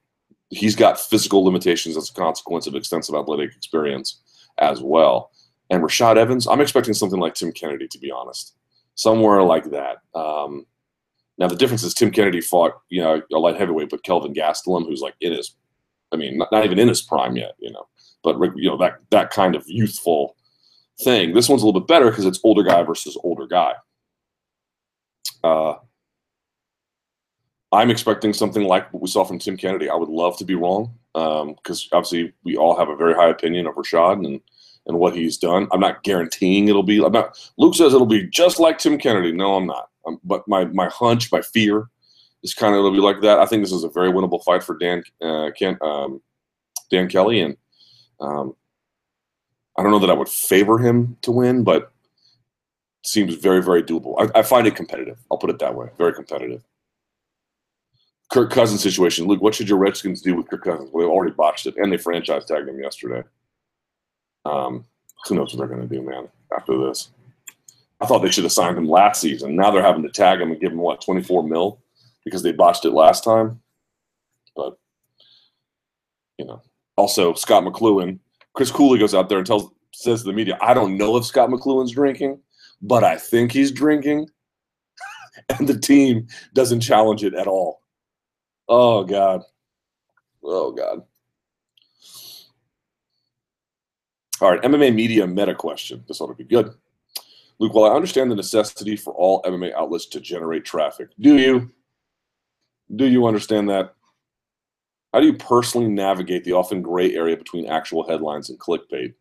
he's 0.50 0.76
got 0.76 1.00
physical 1.00 1.44
limitations 1.44 1.98
as 1.98 2.10
a 2.10 2.14
consequence 2.14 2.68
of 2.68 2.76
extensive 2.76 3.16
athletic 3.16 3.56
experience 3.56 4.22
as 4.60 4.82
well. 4.82 5.32
And 5.70 5.84
Rashad 5.84 6.18
Evans, 6.18 6.48
I'm 6.48 6.62
expecting 6.62 6.94
something 6.94 7.20
like 7.20 7.34
Tim 7.34 7.52
Kennedy, 7.52 7.88
to 7.88 8.00
be 8.00 8.12
honest, 8.12 8.56
somewhere 8.96 9.42
like 9.44 9.72
that. 9.72 9.98
Um, 10.16 10.66
now 11.44 11.50
the 11.50 11.58
difference 11.58 11.84
is 11.84 11.94
Tim 11.94 12.10
Kennedy 12.10 12.40
fought, 12.40 12.72
you 12.88 13.02
know, 13.02 13.22
a 13.34 13.38
light 13.38 13.58
heavyweight, 13.58 13.90
but 13.90 14.04
Kelvin 14.04 14.34
Gastelum, 14.34 14.86
who's 14.86 15.02
like 15.02 15.16
in 15.20 15.34
his, 15.34 15.58
I 16.14 16.16
mean, 16.16 16.38
not, 16.38 16.50
not 16.54 16.64
even 16.64 16.80
in 16.80 16.88
his 16.88 17.02
prime 17.02 17.36
yet, 17.36 17.56
you 17.60 17.70
know, 17.70 17.86
but 18.24 18.40
you 18.56 18.70
know 18.70 18.78
that 18.78 19.00
that 19.10 19.30
kind 19.30 19.54
of 19.54 19.66
youthful 19.68 20.38
thing. 21.04 21.34
This 21.34 21.50
one's 21.50 21.62
a 21.62 21.66
little 21.66 21.82
bit 21.82 21.90
better 21.90 22.10
because 22.10 22.24
it's 22.24 22.40
older 22.46 22.64
guy 22.64 22.82
versus 22.84 23.18
older 23.26 23.46
guy. 23.46 23.74
Uh, 25.44 25.74
I'm 27.74 27.92
expecting 27.92 28.32
something 28.32 28.64
like 28.64 28.94
what 28.94 29.02
we 29.02 29.10
saw 29.10 29.26
from 29.26 29.38
Tim 29.38 29.58
Kennedy. 29.58 29.90
I 29.90 29.96
would 29.96 30.08
love 30.08 30.38
to 30.38 30.46
be 30.46 30.56
wrong 30.56 30.94
because 31.14 31.90
um, 31.92 31.98
obviously 31.98 32.32
we 32.46 32.56
all 32.56 32.78
have 32.78 32.88
a 32.88 32.96
very 32.96 33.16
high 33.16 33.28
opinion 33.28 33.68
of 33.68 33.76
Rashad 33.76 34.26
and 34.26 34.40
and 34.86 34.98
what 34.98 35.14
he's 35.14 35.38
done. 35.38 35.68
I'm 35.74 35.82
not 35.82 36.04
guaranteeing 36.04 36.70
it'll 36.70 36.84
be. 36.84 37.04
I'm 37.04 37.12
not. 37.12 37.38
Luke 37.58 37.76
says 37.76 37.94
it'll 37.94 38.08
be 38.08 38.28
just 38.28 38.62
like 38.62 38.78
Tim 38.78 38.98
Kennedy. 38.98 39.34
No, 39.34 39.56
I'm 39.58 39.68
not. 39.68 39.90
Um, 40.06 40.20
but 40.24 40.48
my 40.48 40.66
my 40.66 40.88
hunch, 40.90 41.32
my 41.32 41.42
fear, 41.42 41.90
is 42.44 42.54
kind 42.54 42.74
of 42.74 42.80
it'll 42.80 42.92
be 42.92 42.98
like 42.98 43.22
that. 43.22 43.40
I 43.40 43.46
think 43.46 43.64
this 43.64 43.72
is 43.72 43.84
a 43.84 43.90
very 43.90 44.12
winnable 44.12 44.44
fight 44.44 44.64
for 44.64 44.78
Dan 44.78 45.04
uh, 45.22 45.52
Ken, 45.58 45.78
um, 45.82 46.22
Dan 46.90 47.08
Kelly, 47.08 47.40
and 47.40 47.58
um, 48.20 48.56
I 49.78 49.84
don't 49.84 49.92
know 49.92 50.00
that 50.00 50.10
I 50.10 50.14
would 50.14 50.30
favor 50.30 50.78
him 50.78 51.18
to 51.22 51.32
win, 51.32 51.64
but 51.64 51.92
seems 53.04 53.36
very 53.36 53.62
very 53.62 53.84
doable. 53.84 54.16
I, 54.20 54.40
I 54.40 54.44
find 54.44 54.68
it 54.68 54.76
competitive. 54.76 55.18
I'll 55.32 55.38
put 55.38 55.50
it 55.50 55.60
that 55.60 55.76
way. 55.76 55.90
Very 55.98 56.14
competitive. 56.14 56.64
Kirk 58.32 58.50
Cousins 58.50 58.82
situation. 58.82 59.28
Luke, 59.28 59.42
what 59.42 59.54
should 59.54 59.70
your 59.70 59.78
Redskins 59.78 60.22
do 60.22 60.36
with 60.36 60.50
Kirk 60.50 60.64
Cousins? 60.64 60.90
Well, 60.92 61.06
they've 61.06 61.14
already 61.14 61.34
botched 61.34 61.68
it, 61.68 61.78
and 61.78 61.92
they 61.92 61.98
franchise 61.98 62.46
tagged 62.46 62.68
him 62.68 62.80
yesterday. 62.80 63.22
Um, 64.46 64.86
who 65.26 65.36
knows 65.36 65.54
what 65.54 65.60
they're 65.60 65.76
going 65.76 65.88
to 65.88 65.96
do, 65.96 66.02
man, 66.02 66.28
after 66.56 66.78
this. 66.78 67.12
I 68.04 68.06
thought 68.06 68.20
they 68.20 68.32
should 68.32 68.44
have 68.44 68.52
signed 68.52 68.78
him 68.78 68.90
last 68.90 69.22
season. 69.22 69.56
Now 69.56 69.72
they're 69.72 69.82
having 69.82 70.04
to 70.04 70.10
tag 70.10 70.42
him 70.42 70.52
and 70.52 70.60
give 70.60 70.74
him 70.74 70.80
what 70.80 71.00
24 71.00 71.48
mil 71.48 71.82
because 72.26 72.44
they 72.44 72.52
botched 72.52 72.84
it 72.84 72.92
last 72.92 73.24
time. 73.24 73.62
But 74.58 74.78
you 76.38 76.44
know, 76.44 76.62
also 76.98 77.34
Scot 77.34 77.64
McCloughan, 77.64 78.20
Chris 78.56 78.72
Cooley 78.72 79.00
goes 79.00 79.16
out 79.16 79.30
there 79.30 79.38
and 79.38 79.48
tells 79.48 79.72
says 79.94 80.22
to 80.22 80.28
the 80.28 80.34
media, 80.34 80.58
"I 80.60 80.74
don't 80.74 80.98
know 80.98 81.16
if 81.16 81.24
Scot 81.24 81.50
McCloughan's 81.50 81.94
drinking, 81.94 82.42
but 82.82 83.06
I 83.06 83.16
think 83.16 83.54
he's 83.54 83.72
drinking." 83.72 84.30
and 85.58 85.70
the 85.70 85.80
team 85.80 86.28
doesn't 86.54 86.82
challenge 86.82 87.24
it 87.24 87.34
at 87.34 87.48
all. 87.48 87.84
Oh 88.68 89.06
God. 89.06 89.44
Oh 90.44 90.74
God. 90.74 91.04
All 94.42 94.52
right, 94.52 94.62
MMA 94.62 94.94
media 94.94 95.26
meta 95.26 95.56
question. 95.56 96.04
This 96.06 96.20
ought 96.20 96.28
to 96.28 96.34
be 96.34 96.44
good. 96.44 96.74
Luke, 97.64 97.76
while 97.76 97.90
I 97.90 97.96
understand 97.96 98.30
the 98.30 98.36
necessity 98.36 98.98
for 98.98 99.14
all 99.14 99.42
MMA 99.44 99.72
outlets 99.74 100.08
to 100.08 100.20
generate 100.20 100.66
traffic, 100.66 101.08
do 101.18 101.38
you? 101.38 101.72
Do 102.94 103.06
you 103.06 103.26
understand 103.26 103.70
that? 103.70 103.94
How 105.14 105.22
do 105.22 105.28
you 105.28 105.36
personally 105.36 105.88
navigate 105.88 106.44
the 106.44 106.52
often 106.52 106.82
gray 106.82 107.16
area 107.16 107.38
between 107.38 107.68
actual 107.68 108.06
headlines 108.06 108.50
and 108.50 108.60
clickbait? 108.60 109.14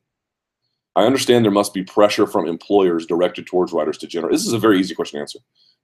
I 0.96 1.04
understand 1.04 1.44
there 1.44 1.52
must 1.52 1.72
be 1.72 1.84
pressure 1.84 2.26
from 2.26 2.48
employers 2.48 3.06
directed 3.06 3.46
towards 3.46 3.72
writers 3.72 3.96
to 3.98 4.08
generate. 4.08 4.32
This 4.32 4.46
is 4.46 4.54
a 4.54 4.58
very 4.58 4.80
easy 4.80 4.96
question 4.96 5.18
to 5.18 5.20
answer. 5.20 5.38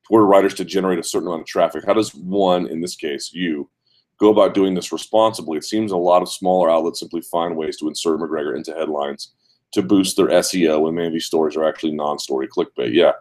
Toward 0.08 0.28
writers 0.28 0.54
to 0.54 0.64
generate 0.64 0.98
a 0.98 1.04
certain 1.04 1.28
amount 1.28 1.42
of 1.42 1.46
traffic. 1.46 1.84
How 1.86 1.94
does 1.94 2.12
one, 2.12 2.66
in 2.66 2.80
this 2.80 2.96
case, 2.96 3.30
you, 3.32 3.70
go 4.18 4.30
about 4.30 4.54
doing 4.54 4.74
this 4.74 4.90
responsibly? 4.90 5.58
It 5.58 5.64
seems 5.64 5.92
a 5.92 5.96
lot 5.96 6.22
of 6.22 6.28
smaller 6.28 6.68
outlets 6.68 6.98
simply 6.98 7.20
find 7.20 7.56
ways 7.56 7.76
to 7.76 7.86
insert 7.86 8.18
McGregor 8.18 8.56
into 8.56 8.74
headlines 8.74 9.32
to 9.72 9.82
boost 9.82 10.16
their 10.16 10.28
SEO 10.28 10.82
when 10.82 10.94
many 10.94 11.08
of 11.08 11.12
these 11.12 11.26
stories 11.26 11.56
are 11.56 11.68
actually 11.68 11.92
non-story 11.92 12.48
clickbait. 12.48 12.92
Yeah. 12.92 13.12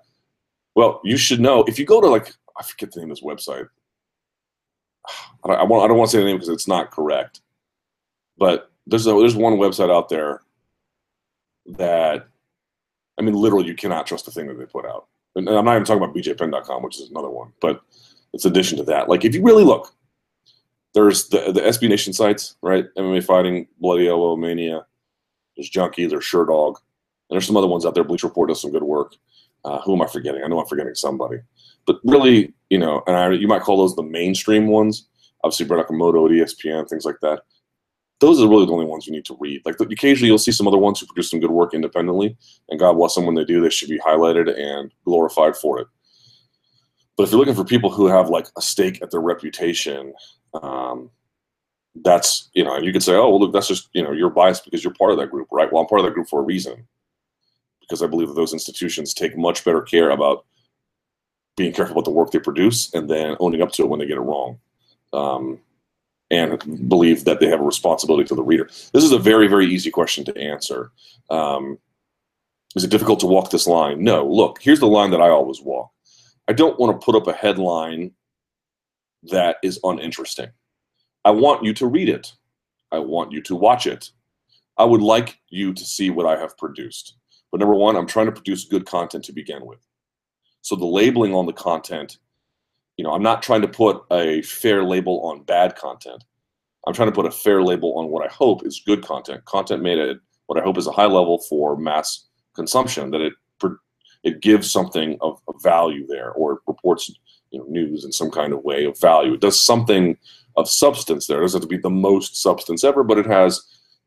Well, 0.75 1.01
you 1.03 1.17
should 1.17 1.39
know 1.39 1.63
if 1.67 1.77
you 1.77 1.85
go 1.85 2.01
to 2.01 2.07
like 2.07 2.33
I 2.57 2.63
forget 2.63 2.91
the 2.91 2.99
name 2.99 3.11
of 3.11 3.17
this 3.17 3.25
website. 3.25 3.67
I 5.43 5.47
don't, 5.47 5.59
I, 5.59 5.63
want, 5.63 5.83
I 5.83 5.87
don't 5.87 5.97
want 5.97 6.09
to 6.11 6.17
say 6.17 6.19
the 6.19 6.25
name 6.25 6.37
because 6.37 6.49
it's 6.49 6.67
not 6.67 6.91
correct, 6.91 7.41
but 8.37 8.71
there's 8.85 9.07
a, 9.07 9.11
there's 9.11 9.35
one 9.35 9.53
website 9.53 9.93
out 9.93 10.09
there 10.09 10.41
that 11.65 12.27
I 13.17 13.21
mean, 13.23 13.33
literally, 13.33 13.67
you 13.67 13.75
cannot 13.75 14.05
trust 14.05 14.25
the 14.25 14.31
thing 14.31 14.47
that 14.47 14.57
they 14.57 14.65
put 14.65 14.85
out. 14.85 15.07
And 15.35 15.49
I'm 15.49 15.65
not 15.65 15.75
even 15.75 15.85
talking 15.85 16.03
about 16.03 16.15
bjpenn.com, 16.15 16.83
which 16.83 16.99
is 16.99 17.09
another 17.09 17.29
one, 17.29 17.51
but 17.61 17.81
it's 18.33 18.45
addition 18.45 18.77
to 18.77 18.83
that. 18.85 19.09
Like, 19.09 19.25
if 19.25 19.33
you 19.33 19.43
really 19.43 19.63
look, 19.63 19.93
there's 20.93 21.27
the 21.29 21.51
the 21.51 21.61
SB 21.61 21.89
Nation 21.89 22.13
sites, 22.13 22.55
right? 22.61 22.85
MMA 22.97 23.23
Fighting, 23.23 23.67
Bloody 23.79 24.07
Elbow, 24.07 24.35
Mania, 24.35 24.85
there's 25.57 25.69
Junkie, 25.69 26.05
there's 26.05 26.23
Sherdog. 26.23 26.75
and 27.29 27.35
there's 27.35 27.45
some 27.45 27.57
other 27.57 27.67
ones 27.67 27.85
out 27.85 27.95
there. 27.95 28.03
Bleacher 28.03 28.27
Report 28.27 28.49
does 28.49 28.61
some 28.61 28.71
good 28.71 28.83
work. 28.83 29.15
Uh, 29.65 29.81
who 29.81 29.93
am 29.93 30.01
I 30.01 30.07
forgetting? 30.07 30.43
I 30.43 30.47
know 30.47 30.59
I'm 30.59 30.67
forgetting 30.67 30.95
somebody. 30.95 31.39
But 31.85 31.99
really, 32.05 32.53
you 32.69 32.77
know, 32.77 33.03
and 33.07 33.15
I, 33.15 33.31
you 33.31 33.47
might 33.47 33.63
call 33.63 33.77
those 33.77 33.95
the 33.95 34.03
mainstream 34.03 34.67
ones. 34.67 35.07
Obviously, 35.43 35.65
Brett 35.65 35.79
at 35.79 35.87
ESPN, 35.89 36.87
things 36.87 37.05
like 37.05 37.19
that. 37.21 37.41
Those 38.19 38.41
are 38.41 38.47
really 38.47 38.65
the 38.65 38.71
only 38.71 38.85
ones 38.85 39.05
you 39.05 39.13
need 39.13 39.25
to 39.25 39.37
read. 39.39 39.61
Like 39.65 39.79
occasionally, 39.79 40.29
you'll 40.29 40.39
see 40.39 40.51
some 40.51 40.67
other 40.67 40.77
ones 40.77 40.99
who 40.99 41.05
produce 41.05 41.29
some 41.29 41.39
good 41.39 41.51
work 41.51 41.73
independently, 41.73 42.35
and 42.69 42.79
God 42.79 42.93
bless 42.93 43.15
them 43.15 43.25
when 43.25 43.35
they 43.35 43.45
do. 43.45 43.61
They 43.61 43.69
should 43.69 43.89
be 43.89 43.99
highlighted 43.99 44.57
and 44.59 44.91
glorified 45.05 45.55
for 45.55 45.79
it. 45.79 45.87
But 47.15 47.23
if 47.23 47.31
you're 47.31 47.39
looking 47.39 47.55
for 47.55 47.65
people 47.65 47.91
who 47.91 48.07
have 48.07 48.29
like 48.29 48.47
a 48.57 48.61
stake 48.61 49.01
at 49.01 49.11
their 49.11 49.21
reputation, 49.21 50.13
um, 50.53 51.09
that's 52.03 52.49
you 52.53 52.63
know 52.63 52.75
and 52.75 52.85
you 52.85 52.91
could 52.91 53.03
say 53.03 53.13
oh 53.13 53.29
well 53.29 53.39
look 53.39 53.53
that's 53.53 53.67
just 53.67 53.89
you 53.93 54.03
know 54.03 54.11
you're 54.11 54.29
biased 54.29 54.65
because 54.65 54.83
you're 54.83 54.93
part 54.93 55.11
of 55.11 55.17
that 55.17 55.31
group 55.31 55.47
right 55.51 55.71
well 55.71 55.81
i'm 55.81 55.87
part 55.87 55.99
of 55.99 56.05
that 56.05 56.13
group 56.13 56.27
for 56.27 56.41
a 56.41 56.43
reason 56.43 56.85
because 57.79 58.03
i 58.03 58.07
believe 58.07 58.27
that 58.27 58.35
those 58.35 58.53
institutions 58.53 59.13
take 59.13 59.37
much 59.37 59.63
better 59.63 59.81
care 59.81 60.09
about 60.09 60.45
being 61.55 61.73
careful 61.73 61.93
about 61.93 62.05
the 62.05 62.11
work 62.11 62.31
they 62.31 62.39
produce 62.39 62.93
and 62.93 63.09
then 63.09 63.35
owning 63.39 63.61
up 63.61 63.71
to 63.71 63.83
it 63.83 63.89
when 63.89 63.99
they 63.99 64.05
get 64.05 64.17
it 64.17 64.21
wrong 64.21 64.59
um, 65.13 65.59
and 66.29 66.89
believe 66.89 67.25
that 67.25 67.39
they 67.39 67.47
have 67.47 67.61
a 67.61 67.63
responsibility 67.63 68.27
to 68.27 68.35
the 68.35 68.43
reader? 68.43 68.65
This 68.93 69.03
is 69.03 69.11
a 69.11 69.19
very, 69.19 69.47
very 69.47 69.65
easy 69.65 69.89
question 69.89 70.25
to 70.25 70.37
answer. 70.37 70.91
Um, 71.29 71.79
is 72.75 72.83
it 72.83 72.91
difficult 72.91 73.19
to 73.21 73.27
walk 73.27 73.49
this 73.49 73.67
line? 73.67 74.03
No. 74.03 74.25
Look, 74.27 74.61
here's 74.61 74.79
the 74.79 74.87
line 74.87 75.11
that 75.11 75.21
I 75.21 75.29
always 75.29 75.61
walk. 75.61 75.91
I 76.47 76.53
don't 76.53 76.79
want 76.79 76.99
to 76.99 77.03
put 77.03 77.15
up 77.15 77.27
a 77.27 77.33
headline 77.33 78.11
that 79.23 79.57
is 79.63 79.79
uninteresting. 79.83 80.49
I 81.27 81.31
want 81.31 81.61
you 81.61 81.73
to 81.73 81.87
read 81.87 82.07
it. 82.07 82.31
I 82.89 82.99
want 82.99 83.33
you 83.33 83.41
to 83.41 83.53
watch 83.53 83.85
it. 83.85 84.11
I 84.77 84.85
would 84.85 85.01
like 85.01 85.37
you 85.49 85.73
to 85.73 85.83
see 85.83 86.09
what 86.09 86.25
I 86.25 86.39
have 86.39 86.57
produced. 86.57 87.15
But 87.51 87.59
number 87.59 87.75
one, 87.75 87.97
I'm 87.97 88.07
trying 88.07 88.27
to 88.27 88.31
produce 88.31 88.63
good 88.63 88.85
content 88.85 89.25
to 89.25 89.33
begin 89.33 89.65
with. 89.65 89.79
So 90.61 90.77
the 90.77 90.85
labeling 90.85 91.35
on 91.35 91.45
the 91.45 91.51
content, 91.51 92.19
you 92.95 93.03
know, 93.03 93.11
I'm 93.11 93.23
not 93.23 93.43
trying 93.43 93.61
to 93.63 93.67
put 93.67 94.05
a 94.09 94.41
fair 94.41 94.85
label 94.85 95.19
on 95.25 95.43
bad 95.43 95.75
content. 95.75 96.23
I'm 96.87 96.93
trying 96.93 97.09
to 97.09 97.15
put 97.15 97.25
a 97.25 97.31
fair 97.31 97.61
label 97.61 97.97
on 97.97 98.07
what 98.07 98.25
I 98.25 98.33
hope 98.33 98.65
is 98.65 98.81
good 98.85 99.03
content, 99.03 99.43
content 99.43 99.83
made 99.83 99.99
at 99.99 100.19
what 100.45 100.57
I 100.57 100.63
hope 100.63 100.77
is 100.77 100.87
a 100.87 100.93
high 100.93 101.07
level 101.07 101.39
for 101.49 101.75
mass 101.75 102.27
consumption, 102.55 103.11
that 103.11 103.19
it 103.19 103.33
it 104.23 104.41
gives 104.41 104.71
something 104.71 105.17
of, 105.21 105.41
of 105.47 105.61
value 105.61 106.07
there, 106.07 106.31
or 106.31 106.61
reports 106.67 107.11
you 107.51 107.59
know, 107.59 107.65
news 107.65 108.03
in 108.03 108.11
some 108.11 108.31
kind 108.31 108.53
of 108.53 108.63
way 108.63 108.85
of 108.85 108.99
value. 108.99 109.33
It 109.33 109.41
does 109.41 109.61
something 109.61 110.17
of 110.57 110.69
substance 110.69 111.27
there. 111.27 111.37
It 111.37 111.41
doesn't 111.41 111.61
have 111.61 111.69
to 111.69 111.75
be 111.75 111.81
the 111.81 111.89
most 111.89 112.41
substance 112.41 112.83
ever, 112.83 113.03
but 113.03 113.17
it 113.17 113.27
has 113.27 113.61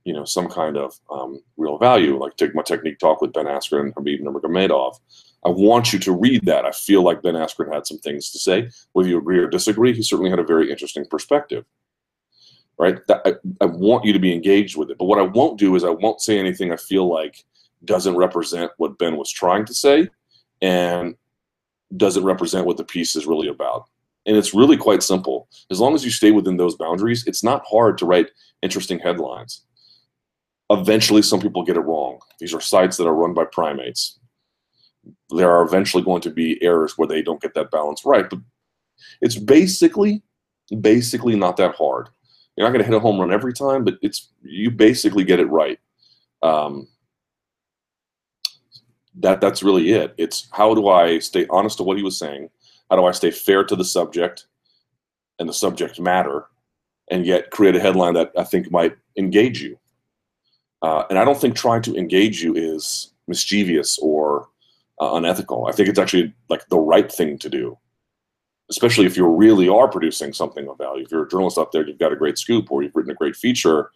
you 0.04 0.12
know 0.12 0.24
some 0.24 0.48
kind 0.48 0.76
of 0.76 0.98
um, 1.10 1.40
real 1.56 1.78
value. 1.78 2.18
Like 2.18 2.36
take 2.36 2.54
my 2.54 2.62
technique 2.62 2.98
talk 2.98 3.20
with 3.20 3.32
Ben 3.32 3.46
Askren 3.46 3.80
and 3.80 3.94
Khabib 3.94 4.20
Nurmagomedov. 4.20 4.96
I 5.44 5.48
want 5.48 5.92
you 5.92 5.98
to 6.00 6.12
read 6.12 6.44
that. 6.44 6.66
I 6.66 6.72
feel 6.72 7.02
like 7.02 7.22
Ben 7.22 7.34
Askren 7.34 7.72
had 7.72 7.86
some 7.86 7.98
things 7.98 8.30
to 8.30 8.38
say. 8.38 8.68
Whether 8.92 9.08
you 9.08 9.18
agree 9.18 9.38
or 9.38 9.48
disagree, 9.48 9.94
he 9.94 10.02
certainly 10.02 10.30
had 10.30 10.38
a 10.38 10.44
very 10.44 10.70
interesting 10.70 11.06
perspective. 11.06 11.64
Right? 12.78 12.98
That, 13.08 13.22
I, 13.24 13.64
I 13.64 13.66
want 13.66 14.04
you 14.04 14.12
to 14.12 14.18
be 14.18 14.34
engaged 14.34 14.76
with 14.76 14.90
it. 14.90 14.98
But 14.98 15.06
what 15.06 15.18
I 15.18 15.22
won't 15.22 15.58
do 15.58 15.76
is 15.76 15.84
I 15.84 15.90
won't 15.90 16.20
say 16.20 16.38
anything 16.38 16.72
I 16.72 16.76
feel 16.76 17.08
like 17.08 17.44
doesn't 17.84 18.16
represent 18.16 18.70
what 18.76 18.98
Ben 18.98 19.16
was 19.16 19.30
trying 19.30 19.64
to 19.66 19.74
say 19.74 20.08
and 20.60 21.14
doesn't 21.96 22.24
represent 22.24 22.66
what 22.66 22.76
the 22.76 22.84
piece 22.84 23.16
is 23.16 23.26
really 23.26 23.48
about. 23.48 23.88
And 24.30 24.38
it's 24.38 24.54
really 24.54 24.76
quite 24.76 25.02
simple. 25.02 25.48
As 25.72 25.80
long 25.80 25.96
as 25.96 26.04
you 26.04 26.10
stay 26.12 26.30
within 26.30 26.56
those 26.56 26.76
boundaries, 26.76 27.24
it's 27.26 27.42
not 27.42 27.64
hard 27.68 27.98
to 27.98 28.06
write 28.06 28.30
interesting 28.62 29.00
headlines. 29.00 29.64
Eventually, 30.70 31.20
some 31.20 31.40
people 31.40 31.64
get 31.64 31.76
it 31.76 31.80
wrong. 31.80 32.20
These 32.38 32.54
are 32.54 32.60
sites 32.60 32.96
that 32.96 33.08
are 33.08 33.12
run 33.12 33.34
by 33.34 33.44
primates. 33.46 34.20
There 35.30 35.50
are 35.50 35.64
eventually 35.64 36.04
going 36.04 36.20
to 36.22 36.30
be 36.30 36.62
errors 36.62 36.96
where 36.96 37.08
they 37.08 37.22
don't 37.22 37.42
get 37.42 37.54
that 37.54 37.72
balance 37.72 38.04
right. 38.04 38.30
But 38.30 38.38
it's 39.20 39.34
basically, 39.34 40.22
basically 40.80 41.34
not 41.34 41.56
that 41.56 41.74
hard. 41.74 42.08
You're 42.56 42.68
not 42.68 42.72
going 42.72 42.84
to 42.84 42.88
hit 42.88 42.96
a 42.96 43.00
home 43.00 43.18
run 43.18 43.32
every 43.32 43.52
time, 43.52 43.82
but 43.82 43.94
it's 44.00 44.30
you 44.42 44.70
basically 44.70 45.24
get 45.24 45.40
it 45.40 45.46
right. 45.46 45.80
Um, 46.40 46.86
that 49.16 49.40
that's 49.40 49.64
really 49.64 49.90
it. 49.90 50.14
It's 50.18 50.48
how 50.52 50.72
do 50.76 50.86
I 50.86 51.18
stay 51.18 51.48
honest 51.50 51.78
to 51.78 51.82
what 51.82 51.96
he 51.96 52.04
was 52.04 52.16
saying? 52.16 52.48
How 52.90 52.96
do 52.96 53.04
I 53.04 53.12
stay 53.12 53.30
fair 53.30 53.64
to 53.64 53.76
the 53.76 53.84
subject 53.84 54.46
and 55.38 55.48
the 55.48 55.54
subject 55.54 56.00
matter, 56.00 56.46
and 57.10 57.24
yet 57.24 57.50
create 57.50 57.76
a 57.76 57.80
headline 57.80 58.14
that 58.14 58.32
I 58.36 58.44
think 58.44 58.70
might 58.70 58.96
engage 59.16 59.62
you? 59.62 59.78
Uh, 60.82 61.04
and 61.08 61.18
I 61.18 61.24
don't 61.24 61.40
think 61.40 61.54
trying 61.54 61.82
to 61.82 61.94
engage 61.96 62.42
you 62.42 62.54
is 62.54 63.12
mischievous 63.28 63.98
or 63.98 64.48
uh, 65.00 65.14
unethical. 65.14 65.66
I 65.66 65.72
think 65.72 65.88
it's 65.88 65.98
actually 65.98 66.34
like 66.48 66.68
the 66.68 66.78
right 66.78 67.10
thing 67.10 67.38
to 67.38 67.48
do, 67.48 67.78
especially 68.70 69.06
if 69.06 69.16
you 69.16 69.26
really 69.26 69.68
are 69.68 69.88
producing 69.88 70.32
something 70.32 70.68
of 70.68 70.78
value. 70.78 71.04
If 71.04 71.12
you're 71.12 71.24
a 71.24 71.28
journalist 71.28 71.58
out 71.58 71.72
there, 71.72 71.86
you've 71.86 71.98
got 71.98 72.12
a 72.12 72.16
great 72.16 72.38
scoop 72.38 72.72
or 72.72 72.82
you've 72.82 72.96
written 72.96 73.12
a 73.12 73.14
great 73.14 73.36
feature 73.36 73.90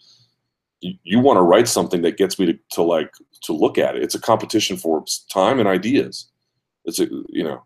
you, 1.02 1.18
want 1.18 1.38
to 1.38 1.42
write 1.42 1.68
something 1.68 2.02
that 2.02 2.16
gets 2.16 2.38
me 2.38 2.46
to, 2.46 2.58
to 2.72 2.82
like 2.82 3.12
to 3.42 3.52
look 3.52 3.78
at 3.78 3.96
it. 3.96 4.02
It's 4.02 4.14
a 4.14 4.20
competition 4.20 4.76
for 4.76 5.04
time 5.30 5.58
and 5.58 5.68
ideas. 5.68 6.26
It's 6.84 7.00
a, 7.00 7.06
you 7.28 7.42
know 7.42 7.64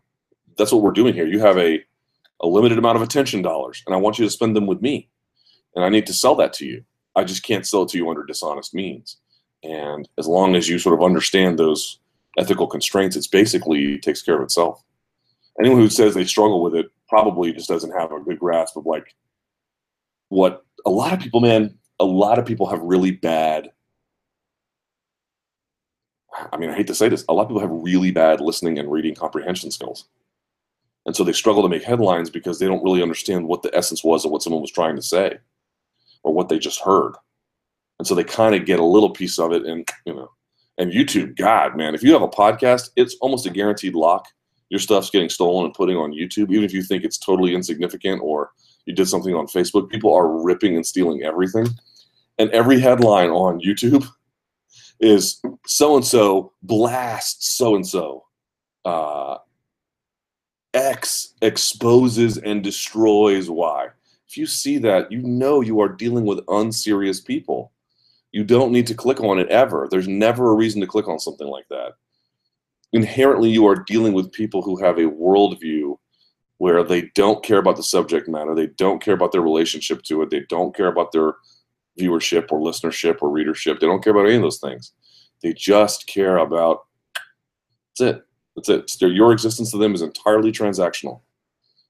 that's 0.59 0.71
what 0.71 0.83
we're 0.83 0.91
doing 0.91 1.15
here. 1.15 1.25
You 1.25 1.39
have 1.39 1.57
a 1.57 1.83
a 2.41 2.47
limited 2.47 2.77
amount 2.77 2.97
of 2.97 3.01
attention 3.01 3.41
dollars, 3.41 3.83
and 3.87 3.95
I 3.95 3.97
want 3.97 4.19
you 4.19 4.25
to 4.25 4.31
spend 4.31 4.55
them 4.55 4.67
with 4.67 4.81
me, 4.81 5.09
and 5.75 5.83
I 5.83 5.89
need 5.89 6.05
to 6.07 6.13
sell 6.13 6.35
that 6.35 6.53
to 6.53 6.65
you. 6.65 6.83
I 7.15 7.23
just 7.23 7.43
can't 7.43 7.65
sell 7.65 7.83
it 7.83 7.89
to 7.89 7.97
you 7.97 8.09
under 8.09 8.23
dishonest 8.23 8.73
means. 8.73 9.17
And 9.63 10.07
as 10.17 10.27
long 10.27 10.55
as 10.55 10.69
you 10.69 10.79
sort 10.79 10.97
of 10.97 11.03
understand 11.03 11.57
those 11.57 11.99
ethical 12.37 12.67
constraints, 12.67 13.15
it's 13.15 13.27
basically 13.27 13.97
takes 13.97 14.21
care 14.21 14.37
of 14.37 14.43
itself. 14.43 14.83
Anyone 15.59 15.79
who 15.79 15.89
says 15.89 16.13
they 16.13 16.23
struggle 16.23 16.61
with 16.61 16.75
it 16.75 16.91
probably 17.09 17.51
just 17.51 17.67
doesn't 17.67 17.97
have 17.97 18.11
a 18.11 18.21
good 18.21 18.39
grasp 18.39 18.77
of 18.77 18.85
like 18.85 19.15
what 20.29 20.63
a 20.85 20.89
lot 20.89 21.11
of 21.11 21.19
people, 21.19 21.41
man, 21.41 21.77
a 21.99 22.05
lot 22.05 22.39
of 22.39 22.45
people 22.45 22.67
have 22.67 22.81
really 22.81 23.11
bad 23.11 23.71
I 26.51 26.57
mean, 26.57 26.69
I 26.69 26.75
hate 26.75 26.87
to 26.87 26.95
say 26.95 27.09
this, 27.09 27.25
a 27.27 27.33
lot 27.33 27.43
of 27.43 27.47
people 27.49 27.61
have 27.61 27.71
really 27.71 28.11
bad 28.11 28.39
listening 28.39 28.79
and 28.79 28.91
reading 28.91 29.15
comprehension 29.15 29.71
skills. 29.71 30.05
And 31.05 31.15
so 31.15 31.23
they 31.23 31.33
struggle 31.33 31.63
to 31.63 31.69
make 31.69 31.83
headlines 31.83 32.29
because 32.29 32.59
they 32.59 32.67
don't 32.67 32.83
really 32.83 33.01
understand 33.01 33.47
what 33.47 33.63
the 33.63 33.75
essence 33.75 34.03
was 34.03 34.25
of 34.25 34.31
what 34.31 34.43
someone 34.43 34.61
was 34.61 34.71
trying 34.71 34.95
to 34.95 35.01
say 35.01 35.37
or 36.23 36.33
what 36.33 36.49
they 36.49 36.59
just 36.59 36.81
heard. 36.81 37.13
And 37.97 38.07
so 38.07 38.15
they 38.15 38.23
kind 38.23 38.55
of 38.55 38.65
get 38.65 38.79
a 38.79 38.85
little 38.85 39.09
piece 39.09 39.39
of 39.39 39.51
it 39.51 39.65
and, 39.65 39.87
you 40.05 40.13
know, 40.13 40.29
and 40.77 40.91
YouTube, 40.91 41.35
God, 41.35 41.75
man, 41.75 41.95
if 41.95 42.03
you 42.03 42.13
have 42.13 42.21
a 42.21 42.27
podcast, 42.27 42.91
it's 42.95 43.15
almost 43.21 43.45
a 43.45 43.49
guaranteed 43.49 43.95
lock. 43.95 44.27
Your 44.69 44.79
stuff's 44.79 45.09
getting 45.09 45.29
stolen 45.29 45.65
and 45.65 45.73
putting 45.73 45.97
on 45.97 46.11
YouTube, 46.11 46.51
even 46.51 46.63
if 46.63 46.73
you 46.73 46.83
think 46.83 47.03
it's 47.03 47.17
totally 47.17 47.55
insignificant 47.55 48.21
or 48.23 48.51
you 48.85 48.93
did 48.93 49.07
something 49.07 49.35
on 49.35 49.47
Facebook. 49.47 49.89
People 49.89 50.13
are 50.13 50.41
ripping 50.41 50.75
and 50.75 50.85
stealing 50.85 51.23
everything 51.23 51.67
and 52.39 52.49
every 52.51 52.79
headline 52.79 53.29
on 53.29 53.59
YouTube 53.59 54.07
is 54.99 55.41
so 55.67 55.95
and 55.97 56.05
so 56.05 56.53
blasts 56.63 57.55
so 57.55 57.75
and 57.75 57.85
so. 57.85 58.25
X 60.73 61.33
exposes 61.41 62.37
and 62.37 62.63
destroys 62.63 63.49
Y. 63.49 63.87
If 64.27 64.37
you 64.37 64.45
see 64.45 64.77
that, 64.79 65.11
you 65.11 65.21
know 65.21 65.61
you 65.61 65.79
are 65.79 65.89
dealing 65.89 66.25
with 66.25 66.43
unserious 66.47 67.19
people. 67.19 67.71
You 68.31 68.43
don't 68.43 68.71
need 68.71 68.85
to 68.87 68.93
click 68.93 69.21
on 69.21 69.39
it 69.39 69.47
ever. 69.47 69.87
There's 69.89 70.07
never 70.07 70.51
a 70.51 70.55
reason 70.55 70.81
to 70.81 70.87
click 70.87 71.07
on 71.07 71.19
something 71.19 71.47
like 71.47 71.67
that. 71.69 71.93
Inherently, 72.93 73.49
you 73.49 73.67
are 73.67 73.83
dealing 73.87 74.13
with 74.13 74.31
people 74.31 74.61
who 74.61 74.77
have 74.83 74.97
a 74.97 75.09
worldview 75.09 75.97
where 76.57 76.83
they 76.83 77.09
don't 77.15 77.43
care 77.43 77.57
about 77.57 77.77
the 77.77 77.83
subject 77.83 78.27
matter, 78.27 78.53
they 78.53 78.67
don't 78.67 79.01
care 79.01 79.13
about 79.13 79.31
their 79.31 79.41
relationship 79.41 80.03
to 80.03 80.21
it, 80.21 80.29
they 80.29 80.41
don't 80.49 80.75
care 80.75 80.87
about 80.87 81.11
their 81.11 81.35
viewership 81.97 82.51
or 82.51 82.59
listenership 82.59 83.21
or 83.21 83.29
readership. 83.29 83.79
They 83.79 83.87
don't 83.87 84.03
care 84.03 84.11
about 84.11 84.25
any 84.25 84.35
of 84.35 84.41
those 84.41 84.59
things. 84.59 84.93
They 85.41 85.53
just 85.53 86.05
care 86.07 86.37
about 86.37 86.85
that's 87.97 88.17
it. 88.17 88.25
That's 88.67 88.69
it. 88.69 88.99
Their, 88.99 89.09
your 89.09 89.31
existence 89.31 89.71
to 89.71 89.77
them 89.77 89.95
is 89.95 90.01
entirely 90.01 90.51
transactional. 90.51 91.21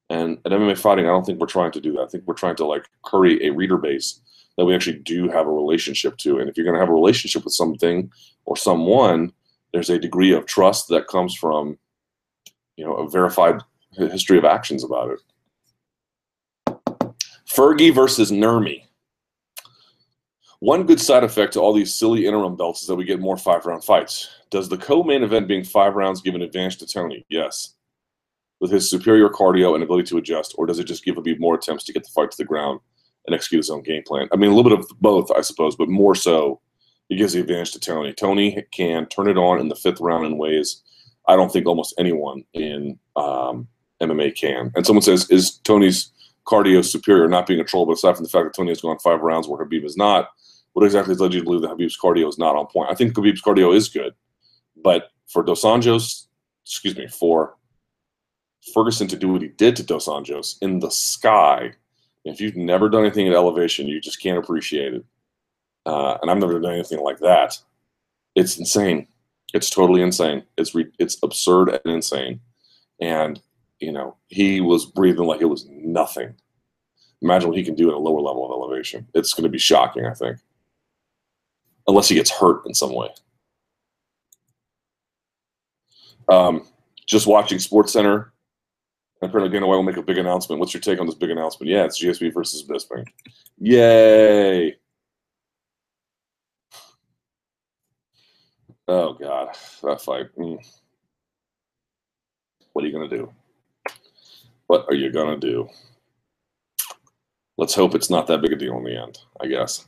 And 0.09 0.37
at 0.45 0.51
MMA 0.51 0.77
Fighting, 0.77 1.05
I 1.05 1.09
don't 1.09 1.25
think 1.25 1.39
we're 1.39 1.47
trying 1.47 1.71
to 1.71 1.81
do 1.81 1.93
that. 1.93 2.01
I 2.01 2.07
think 2.07 2.25
we're 2.25 2.33
trying 2.33 2.55
to 2.57 2.65
like 2.65 2.85
curry 3.03 3.45
a 3.45 3.51
reader 3.51 3.77
base 3.77 4.21
that 4.57 4.65
we 4.65 4.75
actually 4.75 4.99
do 4.99 5.29
have 5.29 5.47
a 5.47 5.51
relationship 5.51 6.17
to. 6.17 6.39
And 6.39 6.49
if 6.49 6.57
you're 6.57 6.65
going 6.65 6.75
to 6.75 6.79
have 6.79 6.89
a 6.89 6.93
relationship 6.93 7.43
with 7.43 7.53
something 7.53 8.11
or 8.45 8.57
someone, 8.57 9.31
there's 9.71 9.89
a 9.89 9.99
degree 9.99 10.33
of 10.33 10.45
trust 10.45 10.87
that 10.89 11.07
comes 11.07 11.35
from, 11.35 11.77
you 12.75 12.85
know, 12.85 12.95
a 12.95 13.09
verified 13.09 13.61
history 13.95 14.37
of 14.37 14.45
actions 14.45 14.83
about 14.83 15.11
it. 15.11 15.19
Fergie 17.47 17.93
versus 17.93 18.31
Nurmi. 18.31 18.83
One 20.59 20.85
good 20.85 20.99
side 20.99 21.23
effect 21.23 21.53
to 21.53 21.61
all 21.61 21.73
these 21.73 21.93
silly 21.93 22.25
interim 22.25 22.55
belts 22.55 22.81
is 22.81 22.87
that 22.87 22.95
we 22.95 23.05
get 23.05 23.19
more 23.19 23.37
five 23.37 23.65
round 23.65 23.83
fights. 23.83 24.27
Does 24.51 24.69
the 24.69 24.77
co 24.77 25.03
main 25.03 25.23
event 25.23 25.47
being 25.47 25.63
five 25.63 25.95
rounds 25.95 26.21
give 26.21 26.35
an 26.35 26.41
advantage 26.41 26.77
to 26.77 26.87
Tony? 26.87 27.25
Yes. 27.29 27.75
With 28.59 28.71
his 28.71 28.89
superior 28.89 29.29
cardio 29.29 29.73
and 29.73 29.83
ability 29.83 30.07
to 30.09 30.17
adjust, 30.17 30.55
or 30.57 30.65
does 30.65 30.79
it 30.79 30.83
just 30.85 31.05
give 31.05 31.15
Khabib 31.15 31.39
more 31.39 31.55
attempts 31.55 31.85
to 31.85 31.93
get 31.93 32.03
the 32.03 32.09
fight 32.09 32.31
to 32.31 32.37
the 32.37 32.45
ground 32.45 32.79
and 33.25 33.33
execute 33.33 33.59
his 33.59 33.69
own 33.69 33.83
game 33.83 34.03
plan? 34.05 34.27
I 34.33 34.35
mean, 34.35 34.51
a 34.51 34.55
little 34.55 34.69
bit 34.69 34.79
of 34.79 34.89
both, 34.99 35.31
I 35.31 35.41
suppose, 35.41 35.75
but 35.75 35.87
more 35.87 36.15
so, 36.15 36.59
it 37.09 37.15
gives 37.15 37.33
the 37.33 37.39
advantage 37.39 37.71
to 37.71 37.79
Tony. 37.79 38.13
Tony 38.13 38.63
can 38.71 39.05
turn 39.07 39.29
it 39.29 39.37
on 39.37 39.59
in 39.59 39.69
the 39.69 39.75
fifth 39.75 40.01
round 40.01 40.25
in 40.25 40.37
ways 40.37 40.83
I 41.27 41.35
don't 41.35 41.51
think 41.51 41.67
almost 41.67 41.93
anyone 41.97 42.43
in 42.53 42.99
um, 43.15 43.67
MMA 44.01 44.35
can. 44.35 44.71
And 44.75 44.85
someone 44.85 45.03
says, 45.03 45.29
is 45.29 45.59
Tony's 45.59 46.11
cardio 46.45 46.83
superior, 46.83 47.27
not 47.27 47.45
being 47.45 47.59
a 47.59 47.63
troll, 47.63 47.85
but 47.85 47.93
aside 47.93 48.15
from 48.15 48.23
the 48.23 48.29
fact 48.29 48.45
that 48.45 48.55
Tony 48.55 48.69
has 48.69 48.81
gone 48.81 48.97
five 48.99 49.21
rounds 49.21 49.47
where 49.47 49.63
Khabib 49.63 49.85
is 49.85 49.95
not, 49.95 50.29
what 50.73 50.85
exactly 50.85 51.11
has 51.11 51.19
led 51.19 51.33
you 51.33 51.41
to 51.41 51.45
believe 51.45 51.61
that 51.61 51.71
Khabib's 51.71 51.97
cardio 51.97 52.27
is 52.27 52.39
not 52.39 52.55
on 52.55 52.65
point? 52.67 52.89
I 52.91 52.95
think 52.95 53.13
Khabib's 53.13 53.41
cardio 53.41 53.75
is 53.75 53.89
good, 53.89 54.13
but 54.83 55.11
for 55.27 55.43
Dos 55.43 55.63
Anjos, 55.63 56.27
excuse 56.65 56.95
me, 56.95 57.07
for 57.07 57.55
Ferguson 58.73 59.07
to 59.07 59.17
do 59.17 59.29
what 59.29 59.41
he 59.41 59.47
did 59.49 59.75
to 59.77 59.83
Dos 59.83 60.07
Anjos 60.07 60.57
in 60.61 60.79
the 60.79 60.91
sky, 60.91 61.73
if 62.25 62.41
you've 62.41 62.55
never 62.55 62.89
done 62.89 63.05
anything 63.05 63.27
at 63.27 63.33
elevation, 63.33 63.87
you 63.87 64.01
just 64.01 64.21
can't 64.21 64.37
appreciate 64.37 64.93
it. 64.93 65.05
Uh, 65.85 66.17
and 66.21 66.29
I've 66.29 66.37
never 66.37 66.59
done 66.59 66.73
anything 66.73 66.99
like 66.99 67.19
that. 67.19 67.57
It's 68.35 68.57
insane. 68.59 69.07
It's 69.53 69.69
totally 69.69 70.01
insane. 70.01 70.43
It's 70.57 70.75
re- 70.75 70.91
it's 70.99 71.17
absurd 71.23 71.69
and 71.69 71.81
insane. 71.85 72.41
And 73.01 73.41
you 73.79 73.91
know, 73.91 74.17
he 74.27 74.61
was 74.61 74.85
breathing 74.85 75.25
like 75.25 75.41
it 75.41 75.45
was 75.45 75.67
nothing. 75.69 76.35
Imagine 77.21 77.49
what 77.49 77.57
he 77.57 77.63
can 77.63 77.75
do 77.75 77.89
at 77.89 77.95
a 77.95 77.99
lower 77.99 78.21
level 78.21 78.45
of 78.45 78.51
elevation. 78.51 79.07
It's 79.13 79.33
going 79.33 79.43
to 79.43 79.49
be 79.49 79.57
shocking, 79.57 80.05
I 80.05 80.13
think, 80.13 80.37
unless 81.87 82.09
he 82.09 82.15
gets 82.15 82.29
hurt 82.29 82.65
in 82.65 82.73
some 82.73 82.93
way. 82.93 83.09
Um, 86.29 86.65
just 87.05 87.27
watching 87.27 87.59
Sports 87.59 87.93
Center. 87.93 88.33
Apparently, 89.21 89.51
Dana 89.51 89.67
White 89.67 89.75
will 89.75 89.83
make 89.83 89.97
a 89.97 90.01
big 90.01 90.17
announcement. 90.17 90.59
What's 90.59 90.73
your 90.73 90.81
take 90.81 90.99
on 90.99 91.05
this 91.05 91.15
big 91.15 91.29
announcement? 91.29 91.69
Yeah, 91.69 91.83
it's 91.83 92.01
GSP 92.01 92.33
versus 92.33 92.63
Bisping. 92.63 93.05
Yay! 93.57 94.77
Oh 98.87 99.13
God, 99.13 99.49
that 99.83 100.01
fight. 100.01 100.27
Mm. 100.37 100.57
What 102.73 102.85
are 102.85 102.87
you 102.87 102.93
gonna 102.93 103.09
do? 103.09 103.31
What 104.67 104.85
are 104.89 104.95
you 104.95 105.11
gonna 105.11 105.37
do? 105.37 105.67
Let's 107.57 107.75
hope 107.75 107.93
it's 107.93 108.09
not 108.09 108.25
that 108.27 108.41
big 108.41 108.53
a 108.53 108.55
deal 108.55 108.77
in 108.77 108.85
the 108.85 108.95
end. 108.95 109.19
I 109.41 109.47
guess. 109.47 109.85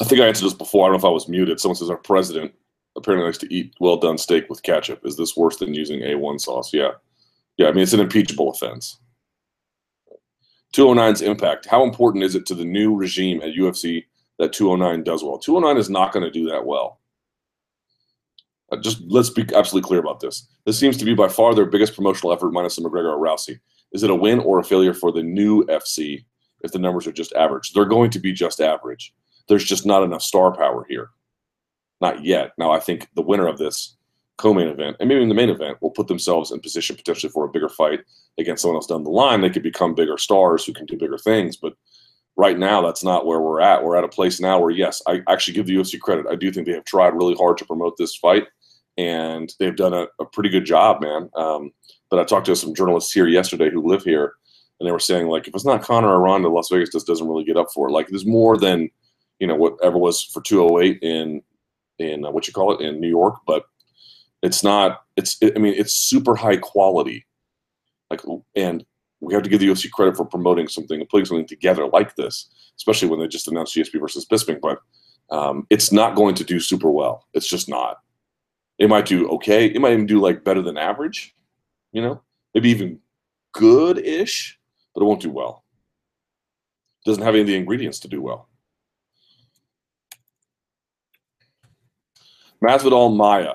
I 0.00 0.04
think 0.04 0.20
I 0.20 0.26
answered 0.26 0.46
this 0.46 0.54
before. 0.54 0.84
I 0.84 0.88
don't 0.88 0.94
know 0.94 1.08
if 1.08 1.10
I 1.10 1.12
was 1.12 1.28
muted. 1.28 1.58
Someone 1.58 1.76
says 1.76 1.90
our 1.90 1.96
president 1.96 2.52
apparently 2.96 3.26
likes 3.26 3.38
to 3.38 3.52
eat 3.52 3.74
well 3.80 3.96
done 3.96 4.18
steak 4.18 4.48
with 4.48 4.62
ketchup. 4.62 5.04
Is 5.04 5.16
this 5.16 5.36
worse 5.36 5.56
than 5.56 5.74
using 5.74 6.00
A1 6.00 6.40
sauce? 6.40 6.72
Yeah. 6.72 6.92
Yeah, 7.56 7.68
I 7.68 7.72
mean, 7.72 7.82
it's 7.82 7.92
an 7.92 8.00
impeachable 8.00 8.50
offense. 8.50 8.98
209's 10.74 11.22
impact. 11.22 11.66
How 11.66 11.82
important 11.82 12.24
is 12.24 12.34
it 12.34 12.46
to 12.46 12.54
the 12.54 12.64
new 12.64 12.94
regime 12.94 13.42
at 13.42 13.54
UFC 13.54 14.04
that 14.38 14.52
209 14.52 15.02
does 15.02 15.24
well? 15.24 15.38
209 15.38 15.78
is 15.78 15.90
not 15.90 16.12
going 16.12 16.24
to 16.24 16.30
do 16.30 16.48
that 16.48 16.64
well. 16.64 17.00
Uh, 18.70 18.76
just 18.76 19.02
let's 19.08 19.30
be 19.30 19.42
absolutely 19.54 19.86
clear 19.86 19.98
about 19.98 20.20
this. 20.20 20.46
This 20.64 20.78
seems 20.78 20.96
to 20.98 21.04
be 21.04 21.14
by 21.14 21.28
far 21.28 21.54
their 21.54 21.66
biggest 21.66 21.94
promotional 21.94 22.32
effort, 22.32 22.52
minus 22.52 22.76
the 22.76 22.82
McGregor 22.82 23.12
or 23.12 23.18
Rousey. 23.18 23.58
Is 23.92 24.04
it 24.04 24.10
a 24.10 24.14
win 24.14 24.38
or 24.38 24.60
a 24.60 24.64
failure 24.64 24.94
for 24.94 25.10
the 25.10 25.22
new 25.22 25.64
FC 25.64 26.24
if 26.62 26.70
the 26.70 26.78
numbers 26.78 27.08
are 27.08 27.12
just 27.12 27.32
average? 27.32 27.72
They're 27.72 27.84
going 27.84 28.10
to 28.12 28.20
be 28.20 28.32
just 28.32 28.60
average 28.60 29.12
there's 29.50 29.64
just 29.64 29.84
not 29.84 30.04
enough 30.04 30.22
star 30.22 30.56
power 30.56 30.86
here. 30.88 31.10
Not 32.00 32.24
yet. 32.24 32.52
Now, 32.56 32.70
I 32.70 32.80
think 32.80 33.08
the 33.14 33.22
winner 33.22 33.46
of 33.46 33.58
this 33.58 33.96
co-main 34.38 34.68
event 34.68 34.96
and 35.00 35.08
maybe 35.08 35.22
in 35.22 35.28
the 35.28 35.34
main 35.34 35.50
event 35.50 35.76
will 35.82 35.90
put 35.90 36.08
themselves 36.08 36.50
in 36.50 36.60
position 36.60 36.96
potentially 36.96 37.30
for 37.30 37.44
a 37.44 37.50
bigger 37.50 37.68
fight 37.68 38.00
against 38.38 38.62
someone 38.62 38.76
else 38.76 38.86
down 38.86 39.04
the 39.04 39.10
line. 39.10 39.42
They 39.42 39.50
could 39.50 39.64
become 39.64 39.94
bigger 39.94 40.16
stars 40.16 40.64
who 40.64 40.72
can 40.72 40.86
do 40.86 40.96
bigger 40.96 41.18
things. 41.18 41.58
But 41.58 41.74
right 42.36 42.58
now, 42.58 42.80
that's 42.80 43.04
not 43.04 43.26
where 43.26 43.40
we're 43.40 43.60
at. 43.60 43.82
We're 43.82 43.96
at 43.96 44.04
a 44.04 44.08
place 44.08 44.40
now 44.40 44.58
where, 44.60 44.70
yes, 44.70 45.02
I 45.06 45.20
actually 45.28 45.54
give 45.54 45.66
the 45.66 45.74
UFC 45.74 46.00
credit. 46.00 46.26
I 46.30 46.36
do 46.36 46.50
think 46.50 46.66
they 46.66 46.72
have 46.72 46.84
tried 46.84 47.14
really 47.14 47.34
hard 47.34 47.58
to 47.58 47.66
promote 47.66 47.96
this 47.98 48.16
fight, 48.16 48.46
and 48.96 49.52
they've 49.58 49.76
done 49.76 49.92
a, 49.92 50.06
a 50.20 50.24
pretty 50.24 50.48
good 50.48 50.64
job, 50.64 51.02
man. 51.02 51.28
Um, 51.34 51.72
but 52.08 52.20
I 52.20 52.24
talked 52.24 52.46
to 52.46 52.56
some 52.56 52.74
journalists 52.74 53.12
here 53.12 53.26
yesterday 53.26 53.68
who 53.68 53.86
live 53.86 54.04
here, 54.04 54.34
and 54.78 54.86
they 54.86 54.92
were 54.92 55.00
saying 55.00 55.26
like, 55.26 55.48
if 55.48 55.54
it's 55.54 55.66
not 55.66 55.82
Conor 55.82 56.08
or 56.08 56.20
Ronda, 56.20 56.48
Las 56.48 56.68
Vegas 56.70 56.92
just 56.92 57.06
doesn't 57.06 57.28
really 57.28 57.44
get 57.44 57.56
up 57.56 57.68
for 57.74 57.88
it. 57.88 57.92
Like, 57.92 58.08
there's 58.08 58.24
more 58.24 58.56
than 58.56 58.88
you 59.40 59.46
know 59.46 59.56
whatever 59.56 59.98
was 59.98 60.22
for 60.22 60.40
208 60.42 60.98
in 61.02 61.42
in 61.98 62.24
uh, 62.24 62.30
what 62.30 62.46
you 62.46 62.52
call 62.52 62.72
it 62.72 62.80
in 62.80 63.00
New 63.00 63.08
York, 63.08 63.36
but 63.46 63.64
it's 64.42 64.62
not. 64.62 65.02
It's 65.16 65.36
it, 65.40 65.54
I 65.56 65.58
mean 65.58 65.74
it's 65.76 65.94
super 65.94 66.36
high 66.36 66.56
quality, 66.56 67.26
like 68.10 68.20
and 68.54 68.84
we 69.20 69.34
have 69.34 69.42
to 69.42 69.50
give 69.50 69.60
the 69.60 69.68
UFC 69.68 69.90
credit 69.90 70.16
for 70.16 70.24
promoting 70.24 70.68
something 70.68 70.98
and 71.00 71.08
putting 71.08 71.26
something 71.26 71.46
together 71.46 71.86
like 71.86 72.16
this, 72.16 72.48
especially 72.76 73.08
when 73.08 73.20
they 73.20 73.28
just 73.28 73.48
announced 73.48 73.74
GSP 73.74 74.00
versus 74.00 74.26
Bisping. 74.26 74.60
But 74.60 74.78
um, 75.30 75.66
it's 75.70 75.92
not 75.92 76.16
going 76.16 76.34
to 76.36 76.44
do 76.44 76.58
super 76.60 76.90
well. 76.90 77.26
It's 77.34 77.48
just 77.48 77.68
not. 77.68 77.98
It 78.78 78.88
might 78.88 79.06
do 79.06 79.28
okay. 79.30 79.66
It 79.66 79.80
might 79.80 79.92
even 79.92 80.06
do 80.06 80.20
like 80.20 80.44
better 80.44 80.62
than 80.62 80.78
average. 80.78 81.34
You 81.92 82.02
know, 82.02 82.22
maybe 82.54 82.70
even 82.70 83.00
good-ish, 83.52 84.58
but 84.94 85.02
it 85.02 85.04
won't 85.04 85.20
do 85.20 85.30
well. 85.30 85.64
Doesn't 87.04 87.22
have 87.22 87.34
any 87.34 87.40
of 87.40 87.46
the 87.46 87.56
ingredients 87.56 87.98
to 88.00 88.08
do 88.08 88.22
well. 88.22 88.49
Masvidal 92.62 93.16
Maia. 93.16 93.54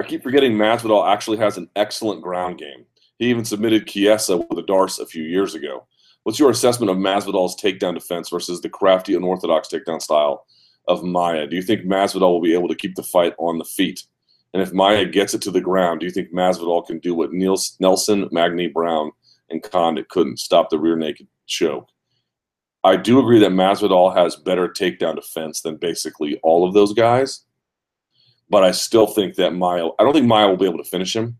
I 0.00 0.04
keep 0.04 0.22
forgetting 0.22 0.52
Masvidal 0.52 1.12
actually 1.12 1.38
has 1.38 1.56
an 1.56 1.68
excellent 1.74 2.22
ground 2.22 2.58
game. 2.58 2.86
He 3.18 3.26
even 3.26 3.44
submitted 3.44 3.88
Chiesa 3.88 4.36
with 4.36 4.58
a 4.58 4.62
D'Arce 4.62 5.00
a 5.00 5.06
few 5.06 5.24
years 5.24 5.56
ago. 5.56 5.88
What's 6.22 6.38
your 6.38 6.50
assessment 6.50 6.90
of 6.90 6.98
Masvidal's 6.98 7.60
takedown 7.60 7.94
defense 7.94 8.28
versus 8.28 8.60
the 8.60 8.68
crafty, 8.68 9.14
unorthodox 9.16 9.68
takedown 9.68 10.00
style 10.00 10.46
of 10.86 11.02
Maia? 11.02 11.48
Do 11.48 11.56
you 11.56 11.62
think 11.62 11.82
Masvidal 11.82 12.30
will 12.30 12.40
be 12.40 12.54
able 12.54 12.68
to 12.68 12.76
keep 12.76 12.94
the 12.94 13.02
fight 13.02 13.34
on 13.38 13.58
the 13.58 13.64
feet? 13.64 14.04
And 14.54 14.62
if 14.62 14.72
Maia 14.72 15.04
gets 15.04 15.34
it 15.34 15.42
to 15.42 15.50
the 15.50 15.60
ground, 15.60 15.98
do 15.98 16.06
you 16.06 16.12
think 16.12 16.32
Masvidal 16.32 16.86
can 16.86 17.00
do 17.00 17.16
what 17.16 17.32
Niels, 17.32 17.76
Nelson, 17.80 18.28
Magny, 18.30 18.68
Brown, 18.68 19.10
and 19.48 19.64
Condit 19.64 20.08
couldn't 20.10 20.38
stop 20.38 20.70
the 20.70 20.78
rear 20.78 20.96
naked 20.96 21.26
choke? 21.46 21.88
I 22.84 22.96
do 22.96 23.18
agree 23.18 23.40
that 23.40 23.50
Masvidal 23.50 24.14
has 24.14 24.36
better 24.36 24.68
takedown 24.68 25.16
defense 25.16 25.60
than 25.60 25.76
basically 25.76 26.38
all 26.44 26.66
of 26.66 26.72
those 26.72 26.92
guys. 26.92 27.44
But 28.50 28.64
I 28.64 28.72
still 28.72 29.06
think 29.06 29.36
that 29.36 29.54
Maia, 29.54 29.86
I 29.98 30.02
don't 30.02 30.12
think 30.12 30.26
Maia 30.26 30.48
will 30.48 30.56
be 30.56 30.66
able 30.66 30.82
to 30.82 30.90
finish 30.90 31.14
him, 31.14 31.38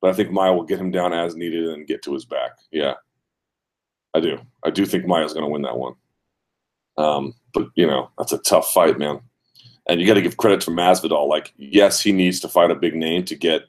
but 0.00 0.10
I 0.10 0.12
think 0.14 0.30
Maia 0.30 0.54
will 0.54 0.62
get 0.62 0.78
him 0.80 0.92
down 0.92 1.12
as 1.12 1.34
needed 1.34 1.66
and 1.66 1.86
get 1.86 2.02
to 2.04 2.14
his 2.14 2.24
back. 2.24 2.52
Yeah, 2.70 2.94
I 4.14 4.20
do. 4.20 4.38
I 4.64 4.70
do 4.70 4.86
think 4.86 5.04
Maia's 5.04 5.32
going 5.32 5.44
to 5.44 5.50
win 5.50 5.62
that 5.62 5.76
one. 5.76 5.94
Um, 6.96 7.34
but, 7.52 7.68
you 7.74 7.86
know, 7.86 8.10
that's 8.16 8.32
a 8.32 8.38
tough 8.38 8.72
fight, 8.72 8.98
man. 8.98 9.20
And 9.88 10.00
you 10.00 10.06
got 10.06 10.14
to 10.14 10.22
give 10.22 10.36
credit 10.36 10.60
to 10.62 10.70
Masvidal. 10.70 11.28
Like, 11.28 11.52
yes, 11.56 12.00
he 12.00 12.12
needs 12.12 12.38
to 12.40 12.48
fight 12.48 12.70
a 12.70 12.76
big 12.76 12.94
name 12.94 13.24
to 13.24 13.34
get 13.34 13.62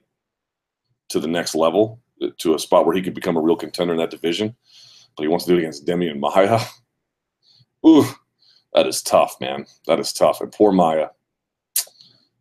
to 1.09 1.19
the 1.19 1.27
next 1.27 1.55
level, 1.55 1.99
to 2.37 2.53
a 2.53 2.59
spot 2.59 2.85
where 2.85 2.95
he 2.95 3.01
could 3.01 3.15
become 3.15 3.37
a 3.37 3.41
real 3.41 3.55
contender 3.55 3.93
in 3.93 3.99
that 3.99 4.11
division. 4.11 4.55
But 5.15 5.23
he 5.23 5.29
wants 5.29 5.45
to 5.45 5.51
do 5.51 5.57
it 5.57 5.59
against 5.59 5.85
Demian 5.85 6.19
Maia. 6.19 6.59
Ooh, 7.87 8.05
that 8.73 8.85
is 8.85 9.01
tough, 9.01 9.35
man. 9.41 9.65
That 9.87 9.99
is 9.99 10.13
tough. 10.13 10.41
And 10.41 10.51
poor 10.51 10.71
Maia 10.71 11.07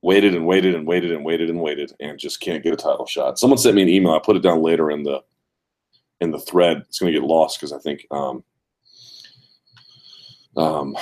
waited 0.02 0.34
and 0.34 0.44
waited 0.44 0.74
and 0.74 0.86
waited 0.86 1.12
and 1.12 1.24
waited 1.24 1.48
and 1.48 1.60
waited 1.60 1.92
and 2.00 2.18
just 2.18 2.40
can't 2.40 2.62
get 2.62 2.74
a 2.74 2.76
title 2.76 3.06
shot. 3.06 3.38
Someone 3.38 3.58
sent 3.58 3.76
me 3.76 3.82
an 3.82 3.88
email. 3.88 4.12
I 4.12 4.18
put 4.18 4.36
it 4.36 4.42
down 4.42 4.60
later 4.60 4.90
in 4.90 5.04
the 5.04 5.22
in 6.20 6.32
the 6.32 6.40
thread. 6.40 6.78
It's 6.88 6.98
going 6.98 7.12
to 7.12 7.18
get 7.18 7.26
lost 7.26 7.58
because 7.58 7.72
I 7.72 7.78
think 7.78 8.06
um, 8.10 8.44
um, 10.56 10.96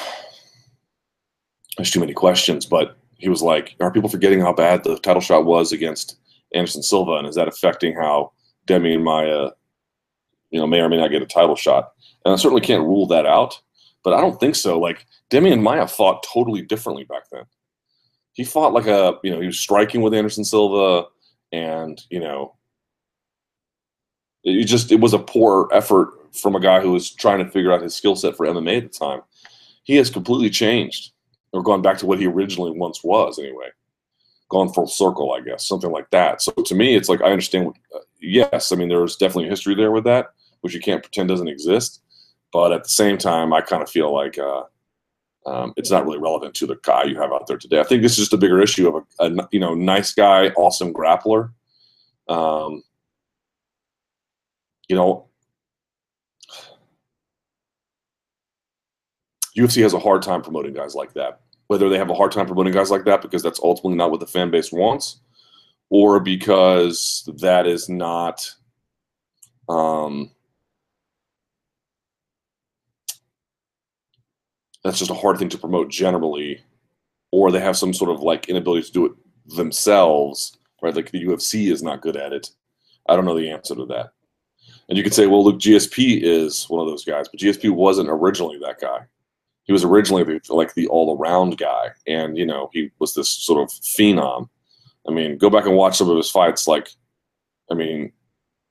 there's 1.77 1.91
too 1.91 2.01
many 2.01 2.13
questions. 2.13 2.67
But 2.67 2.97
he 3.17 3.29
was 3.29 3.43
like, 3.43 3.75
"Are 3.81 3.91
people 3.91 4.11
forgetting 4.11 4.41
how 4.41 4.53
bad 4.53 4.85
the 4.85 4.99
title 4.99 5.23
shot 5.23 5.47
was 5.47 5.73
against 5.73 6.17
Anderson 6.55 6.83
Silva, 6.83 7.13
and 7.13 7.27
is 7.27 7.35
that 7.37 7.49
affecting 7.49 7.95
how 7.95 8.33
Demian 8.67 9.03
Maia, 9.03 9.51
you 10.51 10.61
know, 10.61 10.67
may 10.67 10.81
or 10.81 10.89
may 10.89 10.99
not 10.99 11.11
get 11.11 11.23
a 11.23 11.27
title 11.27 11.57
shot?" 11.57 11.93
And 12.25 12.35
I 12.35 12.37
certainly 12.37 12.61
can't 12.61 12.85
rule 12.85 13.07
that 13.07 13.25
out, 13.25 13.59
but 14.05 14.13
I 14.13 14.21
don't 14.21 14.39
think 14.39 14.57
so. 14.57 14.79
Like 14.79 15.07
Demian 15.31 15.63
Maia 15.63 15.87
fought 15.87 16.23
totally 16.23 16.61
differently 16.61 17.05
back 17.05 17.25
then 17.33 17.45
he 18.33 18.45
fought 18.45 18.73
like 18.73 18.87
a 18.87 19.19
you 19.23 19.31
know 19.31 19.41
he 19.41 19.47
was 19.47 19.59
striking 19.59 20.03
with 20.03 20.15
Anderson 20.15 20.45
Silva, 20.45 21.09
and 21.53 22.01
you 22.11 22.21
know 22.21 22.55
it 24.45 24.65
just 24.65 24.93
it 24.93 25.01
was 25.01 25.13
a 25.13 25.19
poor 25.19 25.69
effort 25.73 26.11
from 26.35 26.55
a 26.55 26.61
guy 26.61 26.81
who 26.81 26.93
was 26.93 27.11
trying 27.11 27.45
to 27.45 27.51
figure 27.51 27.73
out 27.73 27.83
his 27.83 27.95
skill 27.95 28.17
set 28.17 28.37
for 28.37 28.47
MMA 28.47 28.79
at 28.79 28.93
the 28.93 28.99
time. 28.99 29.21
He 29.83 29.97
has 29.97 30.11
completely 30.11 30.51
changed 30.51 31.13
or 31.53 31.63
gone 31.63 31.83
back 31.83 31.99
to 31.99 32.07
what 32.07 32.21
he 32.21 32.27
originally 32.27 32.71
once 32.71 33.03
was 33.03 33.39
anyway. 33.39 33.69
Gone 34.49 34.73
full 34.73 34.87
circle, 34.87 35.33
I 35.33 35.41
guess, 35.41 35.67
something 35.67 35.91
like 35.91 36.11
that. 36.11 36.43
So 36.43 36.53
to 36.53 36.75
me, 36.75 36.97
it's 36.97 37.09
like 37.09 37.21
I 37.23 37.31
understand. 37.31 37.67
What, 37.67 37.77
uh, 37.95 38.01
yes, 38.21 38.73
I 38.73 38.77
mean 38.77 38.89
there's 38.89 39.17
definitely 39.17 39.47
a 39.47 39.51
history 39.51 39.75
there 39.75 39.91
with 39.91 40.05
that, 40.05 40.29
which 40.61 40.75
you 40.75 40.81
can't 40.81 41.03
pretend 41.03 41.29
doesn't 41.29 41.49
exist. 41.49 42.03
But 42.53 42.73
at 42.73 42.83
the 42.83 42.91
same 42.91 43.17
time, 43.17 43.53
I 43.53 43.61
kind 43.61 43.83
of 43.83 43.91
feel 43.91 44.13
like 44.13 44.39
uh, 44.39 44.63
um, 45.47 45.73
it's 45.77 45.91
not 45.91 46.05
really 46.05 46.19
relevant 46.19 46.55
to 46.55 46.67
the 46.67 46.79
guy 46.83 47.05
you 47.05 47.19
have 47.19 47.33
out 47.33 47.47
there 47.47 47.57
today. 47.57 47.81
I 47.81 47.85
think 47.85 48.03
this 48.03 48.13
is 48.13 48.19
just 48.19 48.33
a 48.33 48.37
bigger 48.37 48.61
issue 48.61 48.89
of 48.89 49.05
a, 49.19 49.25
a 49.25 49.49
you 49.53 49.61
know 49.61 49.75
nice 49.75 50.13
guy, 50.13 50.49
awesome 50.51 50.93
grappler. 50.93 51.53
Um, 52.29 52.83
you 54.89 54.97
know, 54.97 55.29
UFC 59.57 59.83
has 59.83 59.95
a 59.95 59.99
hard 59.99 60.23
time 60.23 60.43
promoting 60.43 60.75
guys 60.75 60.95
like 60.95 61.15
that. 61.15 61.41
Whether 61.69 61.89
they 61.89 61.99
have 61.99 62.11
a 62.11 62.15
hard 62.15 62.33
time 62.33 62.47
promoting 62.47 62.73
guys 62.73 62.91
like 62.91 63.05
that 63.05 63.23
because 63.23 63.43
that's 63.43 63.61
ultimately 63.61 63.97
not 63.97 64.11
what 64.11 64.21
the 64.21 64.27
fan 64.27 64.51
base 64.51 64.73
wants, 64.73 65.21
or 65.89 66.21
because 66.21 67.29
that 67.39 67.67
is 67.67 67.89
not 67.89 68.53
um, 69.69 70.31
that's 74.83 74.99
just 74.99 75.11
a 75.11 75.15
hard 75.15 75.39
thing 75.39 75.49
to 75.51 75.59
promote 75.59 75.91
generally, 75.91 76.63
or 77.31 77.51
they 77.51 77.61
have 77.61 77.77
some 77.77 77.93
sort 77.93 78.11
of 78.11 78.21
like 78.21 78.49
inability 78.49 78.87
to 78.87 78.93
do 78.93 79.07
it 79.07 79.13
themselves, 79.47 80.59
right? 80.83 80.95
Like 80.95 81.11
the 81.11 81.25
UFC 81.25 81.71
is 81.71 81.83
not 81.83 82.03
good 82.03 82.17
at 82.17 82.33
it. 82.33 82.51
I 83.09 83.17
don't 83.17 83.25
know 83.25 83.39
the 83.39 83.51
answer 83.51 83.75
to 83.75 83.87
that. 83.87 84.13
And 84.89 84.97
you 84.97 85.05
could 85.05 85.15
say, 85.15 85.27
well, 85.27 85.45
look, 85.45 85.59
GSP 85.59 86.23
is 86.23 86.69
one 86.69 86.81
of 86.81 86.87
those 86.89 87.05
guys, 87.05 87.29
but 87.29 87.41
GSP 87.41 87.71
wasn't 87.71 88.09
originally 88.11 88.59
that 88.59 88.81
guy. 88.81 89.07
He 89.65 89.73
was 89.73 89.85
originally 89.85 90.25
the, 90.25 90.41
like 90.49 90.75
the 90.75 90.89
all-around 90.89 91.59
guy, 91.59 91.91
and 92.07 92.37
you 92.37 92.45
know 92.45 92.71
he 92.73 92.91
was 92.99 93.15
this 93.15 93.29
sort 93.29 93.63
of 93.63 93.69
phenom. 93.69 94.49
I 95.07 95.13
mean, 95.13 95.39
go 95.39 95.49
back 95.49 95.67
and 95.67 95.77
watch 95.77 95.97
some 95.97 96.11
of 96.11 96.17
his 96.17 96.31
fights. 96.31 96.67
Like 96.67 96.89
I 97.71 97.75
mean, 97.75 98.13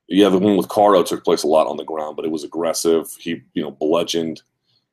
yeah, 0.08 0.28
the 0.28 0.38
one 0.38 0.56
with 0.56 0.68
Karo 0.68 1.02
took 1.02 1.24
place 1.24 1.42
a 1.42 1.46
lot 1.46 1.68
on 1.68 1.78
the 1.78 1.84
ground, 1.84 2.16
but 2.16 2.26
it 2.26 2.30
was 2.30 2.44
aggressive. 2.44 3.08
He, 3.18 3.42
you 3.54 3.62
know, 3.62 3.70
bludgeoned 3.70 4.42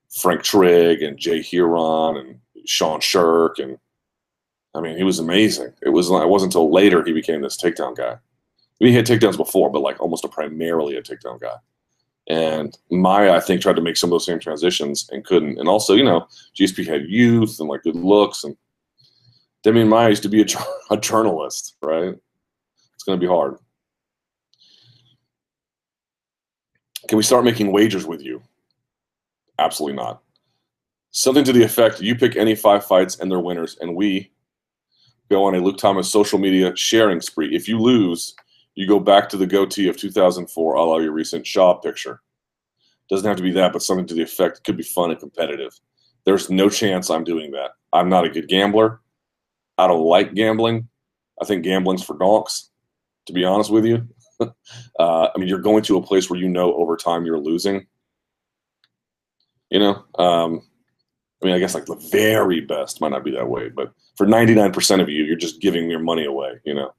Frank 0.10 0.44
Trigg 0.44 1.02
and 1.02 1.18
Jay 1.18 1.40
Hieron 1.40 2.20
and 2.20 2.40
Sean 2.66 3.00
Sherk 3.00 3.60
and 3.60 3.78
I 4.76 4.82
mean, 4.82 4.96
he 4.96 5.04
was 5.04 5.18
amazing. 5.18 5.74
It 5.82 5.90
was 5.90 6.10
it 6.10 6.30
wasn't 6.30 6.54
until 6.54 6.72
later 6.72 7.04
he 7.04 7.12
became 7.12 7.42
this 7.42 7.58
takedown 7.58 7.96
guy. 7.96 8.12
I 8.12 8.84
mean, 8.84 8.92
he 8.92 8.96
had 8.96 9.08
takedowns 9.08 9.38
before, 9.38 9.72
but 9.72 9.82
like 9.82 10.00
almost 10.00 10.24
a 10.24 10.28
primarily 10.28 10.98
a 10.98 11.02
takedown 11.02 11.42
guy. 11.42 11.56
And 12.30 12.78
Maia, 12.92 13.32
I 13.32 13.40
think, 13.40 13.62
tried 13.62 13.78
to 13.78 13.82
make 13.82 13.98
some 13.98 14.10
of 14.10 14.12
those 14.12 14.26
same 14.26 14.40
transitions 14.40 15.10
and 15.12 15.26
couldn't. 15.26 15.58
And 15.58 15.68
also, 15.68 15.96
you 15.96 16.04
know, 16.04 16.28
GSP 16.56 16.86
had 16.86 17.10
youth 17.10 17.60
and 17.60 17.70
like 17.70 17.84
good 17.84 17.96
looks, 17.96 18.44
and 18.44 18.56
Demian 19.66 19.88
Maia 19.88 20.10
used 20.10 20.24
to 20.24 20.30
be 20.30 20.42
a, 20.42 20.46
a 20.92 20.98
journalist, 20.98 21.76
right? 21.82 22.16
It's 22.94 23.04
going 23.04 23.20
to 23.20 23.24
be 23.24 23.32
hard. 23.32 23.56
Can 27.08 27.18
we 27.18 27.24
start 27.24 27.46
making 27.46 27.72
wagers 27.72 28.06
with 28.06 28.22
you? 28.22 28.42
Absolutely 29.60 29.96
not. 29.96 30.22
Something 31.12 31.44
to 31.46 31.54
the 31.54 31.64
effect 31.64 32.02
you 32.02 32.16
pick 32.16 32.36
any 32.36 32.56
five 32.56 32.86
fights 32.86 33.20
and 33.20 33.32
their 33.32 33.40
winners, 33.40 33.78
and 33.82 33.96
we 33.96 34.32
go 35.30 35.46
on 35.46 35.56
a 35.56 35.60
Luke 35.60 35.78
Thomas 35.78 36.12
social 36.12 36.40
media 36.40 36.76
sharing 36.76 37.22
spree. 37.22 37.56
If 37.56 37.68
you 37.68 37.80
lose, 37.80 38.36
you 38.76 38.88
go 38.88 39.00
back 39.00 39.30
to 39.30 39.38
the 39.38 39.48
goatee 39.48 39.88
of 39.88 39.98
2004, 39.98 40.76
a 40.76 40.84
la 40.84 40.98
your 40.98 41.12
recent 41.12 41.48
Shaw 41.48 41.74
picture. 41.76 42.22
Doesn't 43.10 43.28
have 43.28 43.38
to 43.38 43.44
be 43.44 43.52
that, 43.54 43.74
but 43.74 43.82
something 43.82 44.06
to 44.08 44.14
the 44.14 44.22
effect. 44.22 44.58
It 44.58 44.64
could 44.64 44.78
be 44.78 44.84
fun 44.84 45.12
and 45.12 45.20
competitive. 45.20 45.80
There's 46.26 46.50
no 46.50 46.70
chance 46.70 47.10
I'm 47.10 47.24
doing 47.24 47.52
that. 47.52 47.72
I'm 47.94 48.10
not 48.10 48.26
a 48.26 48.30
good 48.30 48.48
gambler. 48.50 49.02
I 49.78 49.88
don't 49.88 50.04
like 50.04 50.34
gambling. 50.34 50.90
I 51.42 51.46
think 51.46 51.64
gambling's 51.64 52.04
for 52.04 52.18
donks, 52.18 52.70
to 53.28 53.34
be 53.34 53.46
honest 53.46 53.72
with 53.72 53.86
you. 53.86 54.08
uh, 54.42 54.50
I 55.00 55.32
mean, 55.38 55.48
you're 55.48 55.60
going 55.60 55.84
to 55.84 55.98
a 55.98 56.04
place 56.04 56.30
where 56.30 56.40
you 56.40 56.50
know 56.50 56.74
over 56.74 56.98
time 56.98 57.26
you're 57.26 57.40
losing. 57.40 57.88
You 59.70 59.80
know, 59.80 60.06
um, 60.18 60.62
I 61.42 61.46
mean, 61.46 61.56
I 61.56 61.60
guess 61.60 61.76
like 61.76 61.86
the 61.86 61.96
very 62.12 62.62
best 62.62 63.02
might 63.02 63.12
not 63.12 63.24
be 63.24 63.32
that 63.32 63.50
way, 63.50 63.70
but 63.70 63.92
for 64.16 64.26
99% 64.26 65.02
of 65.02 65.10
you, 65.10 65.24
you're 65.24 65.36
just 65.36 65.62
giving 65.62 65.90
your 65.90 66.00
money 66.00 66.26
away, 66.26 66.60
you 66.64 66.74
know. 66.74 66.94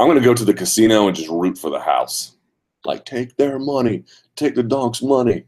I'm 0.00 0.08
going 0.08 0.18
to 0.18 0.24
go 0.24 0.34
to 0.34 0.44
the 0.44 0.54
casino 0.54 1.06
and 1.06 1.16
just 1.16 1.28
root 1.28 1.58
for 1.58 1.70
the 1.70 1.78
house. 1.78 2.36
Like, 2.84 3.04
take 3.04 3.36
their 3.36 3.58
money, 3.58 4.04
take 4.36 4.54
the 4.54 4.62
donk's 4.62 5.02
money. 5.02 5.44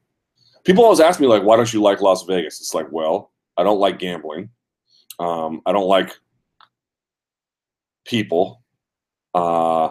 People 0.64 0.84
always 0.84 1.00
ask 1.00 1.18
me, 1.20 1.26
like, 1.26 1.42
why 1.42 1.56
don't 1.56 1.72
you 1.72 1.82
like 1.82 2.00
Las 2.00 2.24
Vegas? 2.24 2.60
It's 2.60 2.74
like, 2.74 2.90
well, 2.90 3.32
I 3.56 3.62
don't 3.62 3.80
like 3.80 3.98
gambling. 3.98 4.50
Um, 5.18 5.62
I 5.66 5.72
don't 5.72 5.88
like 5.88 6.16
people. 8.04 8.62
Uh, 9.34 9.90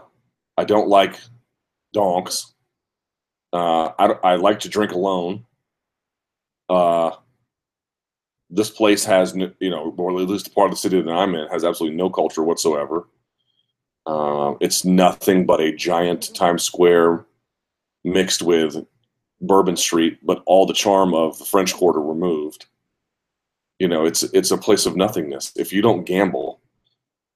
I 0.58 0.64
don't 0.66 0.88
like 0.88 1.20
donks. 1.94 2.54
Uh, 3.52 3.92
I, 4.00 4.06
I 4.24 4.36
like 4.36 4.60
to 4.62 4.70
drink 4.70 4.92
alone. 4.92 5.46
Uh, 6.70 7.12
this 8.50 8.70
place 8.70 9.04
has, 9.06 9.36
you 9.36 9.70
know, 9.70 9.94
or 9.98 10.22
at 10.22 10.30
least 10.30 10.54
part 10.54 10.70
of 10.70 10.72
the 10.72 10.78
city 10.80 11.02
that 11.02 11.12
I'm 11.12 11.36
in 11.36 11.48
has 11.50 11.64
absolutely 11.64 11.98
no 11.98 12.10
culture 12.10 12.44
whatsoever. 12.44 13.08
Uh, 14.06 14.54
it's 14.62 14.86
nothing 14.86 15.46
but 15.46 15.60
a 15.60 15.76
giant 15.76 16.34
Times 16.36 16.64
Square 16.64 17.26
mixed 18.04 18.44
with 18.44 18.86
Bourbon 19.42 19.76
Street, 19.76 20.20
but 20.24 20.44
all 20.46 20.66
the 20.66 20.74
charm 20.74 21.14
of 21.14 21.38
the 21.40 21.46
French 21.46 21.74
Quarter 21.74 22.02
removed. 22.02 22.68
You 23.80 23.88
know, 23.88 24.06
it's 24.06 24.24
it's 24.24 24.52
a 24.52 24.58
place 24.58 24.86
of 24.86 24.96
nothingness. 24.96 25.52
If 25.56 25.74
you 25.74 25.82
don't 25.82 26.06
gamble, 26.06 26.62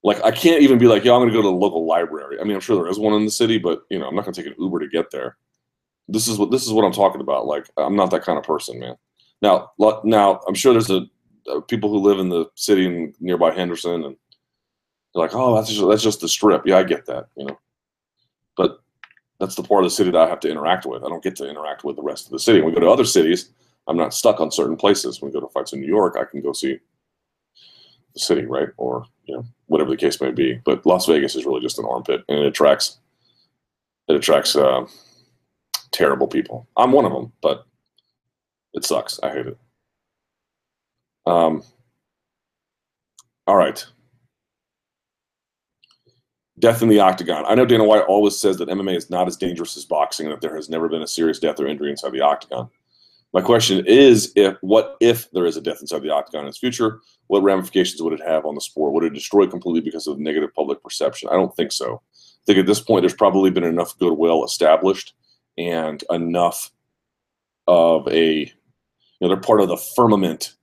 like 0.02 0.22
I 0.24 0.30
can't 0.30 0.62
even 0.62 0.78
be 0.78 0.86
like, 0.86 1.04
yeah, 1.04 1.12
I'm 1.12 1.20
going 1.20 1.28
to 1.28 1.34
go 1.34 1.42
to 1.42 1.48
the 1.48 1.54
local 1.54 1.86
library. 1.86 2.38
I 2.40 2.44
mean, 2.44 2.54
I'm 2.54 2.60
sure 2.60 2.76
there 2.76 2.90
is 2.90 2.98
one 2.98 3.12
in 3.14 3.24
the 3.24 3.30
city, 3.30 3.58
but 3.58 3.82
you 3.90 3.98
know, 3.98 4.06
I'm 4.06 4.14
not 4.14 4.24
going 4.24 4.32
to 4.32 4.42
take 4.42 4.50
an 4.50 4.62
Uber 4.62 4.78
to 4.78 4.88
get 4.88 5.10
there. 5.10 5.36
This 6.08 6.28
is 6.28 6.38
what 6.38 6.50
this 6.50 6.66
is 6.66 6.72
what 6.72 6.84
I'm 6.84 6.92
talking 6.92 7.20
about. 7.20 7.46
Like, 7.46 7.68
I'm 7.76 7.96
not 7.96 8.10
that 8.12 8.22
kind 8.22 8.38
of 8.38 8.44
person, 8.44 8.78
man. 8.78 8.96
Now, 9.42 9.70
now 10.04 10.40
I'm 10.46 10.54
sure 10.54 10.72
there's 10.72 10.90
a, 10.90 11.06
a 11.48 11.62
people 11.62 11.90
who 11.90 11.98
live 11.98 12.18
in 12.18 12.28
the 12.28 12.46
city 12.54 12.86
and 12.86 13.14
nearby 13.20 13.52
Henderson, 13.52 14.04
and 14.04 14.16
they're 15.14 15.22
like, 15.22 15.34
oh, 15.34 15.54
that's 15.54 15.70
just, 15.70 15.88
that's 15.88 16.02
just 16.02 16.20
the 16.20 16.28
strip. 16.28 16.62
Yeah, 16.66 16.78
I 16.78 16.82
get 16.82 17.06
that, 17.06 17.28
you 17.36 17.46
know, 17.46 17.58
but 18.56 18.80
that's 19.38 19.54
the 19.54 19.62
part 19.62 19.84
of 19.84 19.90
the 19.90 19.94
city 19.94 20.10
that 20.10 20.20
I 20.20 20.28
have 20.28 20.40
to 20.40 20.50
interact 20.50 20.86
with. 20.86 21.02
I 21.02 21.08
don't 21.08 21.22
get 21.22 21.36
to 21.36 21.48
interact 21.48 21.82
with 21.84 21.96
the 21.96 22.02
rest 22.02 22.26
of 22.26 22.32
the 22.32 22.38
city. 22.38 22.60
When 22.60 22.74
we 22.74 22.74
go 22.74 22.86
to 22.86 22.92
other 22.92 23.04
cities, 23.04 23.50
I'm 23.88 23.96
not 23.96 24.14
stuck 24.14 24.40
on 24.40 24.50
certain 24.50 24.76
places. 24.76 25.20
When 25.20 25.30
we 25.30 25.32
go 25.32 25.44
to 25.44 25.52
fights 25.52 25.72
in 25.72 25.80
New 25.80 25.86
York, 25.86 26.16
I 26.20 26.24
can 26.24 26.42
go 26.42 26.52
see 26.52 26.78
the 28.14 28.20
city, 28.20 28.44
right, 28.44 28.68
or 28.76 29.06
you 29.24 29.36
know, 29.36 29.44
whatever 29.66 29.90
the 29.90 29.96
case 29.96 30.20
may 30.20 30.30
be. 30.30 30.60
But 30.64 30.84
Las 30.84 31.06
Vegas 31.06 31.34
is 31.34 31.46
really 31.46 31.60
just 31.60 31.78
an 31.78 31.86
armpit, 31.88 32.22
and 32.28 32.38
it 32.38 32.46
attracts 32.46 32.98
it 34.08 34.16
attracts 34.16 34.56
uh, 34.56 34.84
terrible 35.92 36.26
people. 36.26 36.68
I'm 36.76 36.92
one 36.92 37.04
of 37.04 37.12
them, 37.12 37.32
but 37.40 37.66
it 38.74 38.84
sucks. 38.84 39.18
I 39.22 39.30
hate 39.30 39.46
it. 39.46 39.58
Um, 41.26 41.62
all 43.46 43.56
right. 43.56 43.84
Death 46.58 46.82
in 46.82 46.88
the 46.88 47.00
octagon. 47.00 47.44
I 47.46 47.54
know 47.54 47.64
Dana 47.64 47.84
White 47.84 48.02
always 48.02 48.38
says 48.38 48.58
that 48.58 48.68
MMA 48.68 48.96
is 48.96 49.08
not 49.10 49.26
as 49.26 49.36
dangerous 49.36 49.76
as 49.76 49.84
boxing 49.84 50.26
and 50.26 50.32
that 50.32 50.42
there 50.42 50.54
has 50.54 50.68
never 50.68 50.88
been 50.88 51.02
a 51.02 51.06
serious 51.06 51.38
death 51.38 51.58
or 51.58 51.66
injury 51.66 51.90
inside 51.90 52.12
the 52.12 52.20
octagon. 52.20 52.68
My 53.32 53.40
question 53.40 53.84
is 53.86 54.32
if 54.34 54.56
what 54.60 54.96
if 55.00 55.30
there 55.30 55.46
is 55.46 55.56
a 55.56 55.60
death 55.60 55.80
inside 55.80 56.02
the 56.02 56.10
octagon 56.10 56.42
in 56.42 56.48
its 56.48 56.58
future? 56.58 57.00
What 57.28 57.42
ramifications 57.42 58.02
would 58.02 58.12
it 58.12 58.26
have 58.26 58.44
on 58.44 58.56
the 58.56 58.60
sport? 58.60 58.92
Would 58.92 59.04
it 59.04 59.14
destroy 59.14 59.46
completely 59.46 59.80
because 59.80 60.06
of 60.06 60.18
negative 60.18 60.52
public 60.54 60.82
perception? 60.82 61.28
I 61.30 61.34
don't 61.34 61.54
think 61.54 61.70
so. 61.72 62.02
I 62.14 62.44
think 62.46 62.58
at 62.58 62.66
this 62.66 62.80
point 62.80 63.02
there's 63.02 63.14
probably 63.14 63.50
been 63.50 63.64
enough 63.64 63.96
goodwill 63.98 64.44
established 64.44 65.14
and 65.56 66.02
enough 66.10 66.72
of 67.68 68.08
a 68.08 68.52
know, 69.20 69.28
they're 69.28 69.40
part 69.40 69.60
of 69.60 69.68
the 69.68 69.76
firmament 69.76 70.54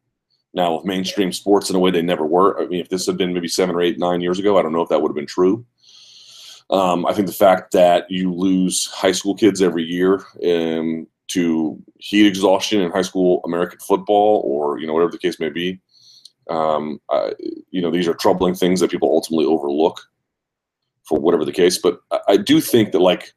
now 0.54 0.78
of 0.78 0.86
mainstream 0.86 1.32
sports 1.32 1.70
in 1.70 1.76
a 1.76 1.80
way 1.80 1.92
they 1.92 2.02
never 2.02 2.26
were. 2.26 2.60
I 2.62 2.68
mean, 2.68 2.80
if 2.80 2.90
this 2.90 3.06
had 3.06 3.18
been 3.18 3.34
maybe 3.34 3.48
seven 3.48 3.76
or 3.76 3.82
eight, 3.82 4.00
nine 4.00 4.22
years 4.22 4.40
ago, 4.40 4.58
I 4.58 4.62
don't 4.62 4.74
know 4.74 4.82
if 4.82 4.90
that 4.90 5.02
would 5.02 5.10
have 5.10 5.16
been 5.16 5.26
true. 5.26 5.66
Um, 6.70 7.06
I 7.06 7.14
think 7.14 7.28
the 7.28 7.34
fact 7.34 7.72
that 7.74 8.10
you 8.10 8.34
lose 8.34 8.88
high 8.88 9.14
school 9.14 9.36
kids 9.36 9.62
every 9.62 9.84
year 9.84 10.26
um, 10.46 11.08
to 11.30 11.82
heat 12.00 12.26
exhaustion 12.26 12.82
in 12.82 12.92
high 12.92 13.04
school 13.04 13.42
American 13.46 13.80
football, 13.80 14.42
or 14.46 14.80
you 14.80 14.88
know 14.88 14.94
whatever 14.94 15.12
the 15.12 15.18
case 15.18 15.40
may 15.40 15.50
be, 15.50 15.80
um, 16.50 17.00
I, 17.10 17.34
you 17.72 17.82
know 17.82 17.92
these 17.92 18.08
are 18.08 18.14
troubling 18.14 18.54
things 18.54 18.82
that 18.82 18.92
people 18.92 19.10
ultimately 19.10 19.46
overlook 19.46 20.02
for 21.04 21.20
whatever 21.20 21.46
the 21.46 21.54
case. 21.54 21.78
But 21.78 22.02
I, 22.12 22.20
I 22.30 22.38
do 22.38 22.60
think 22.60 22.92
that 22.92 23.00
like 23.00 23.34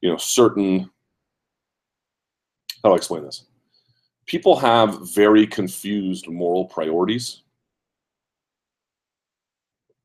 you 0.00 0.10
know 0.10 0.18
certain 0.18 0.88
how 2.82 2.90
do 2.90 2.94
I 2.94 2.96
explain 2.96 3.24
this? 3.24 3.44
People 4.26 4.56
have 4.56 5.12
very 5.14 5.46
confused 5.46 6.28
moral 6.28 6.66
priorities. 6.66 7.42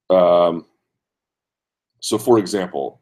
Um, 0.10 0.66
so, 2.00 2.18
for 2.18 2.40
example, 2.40 3.02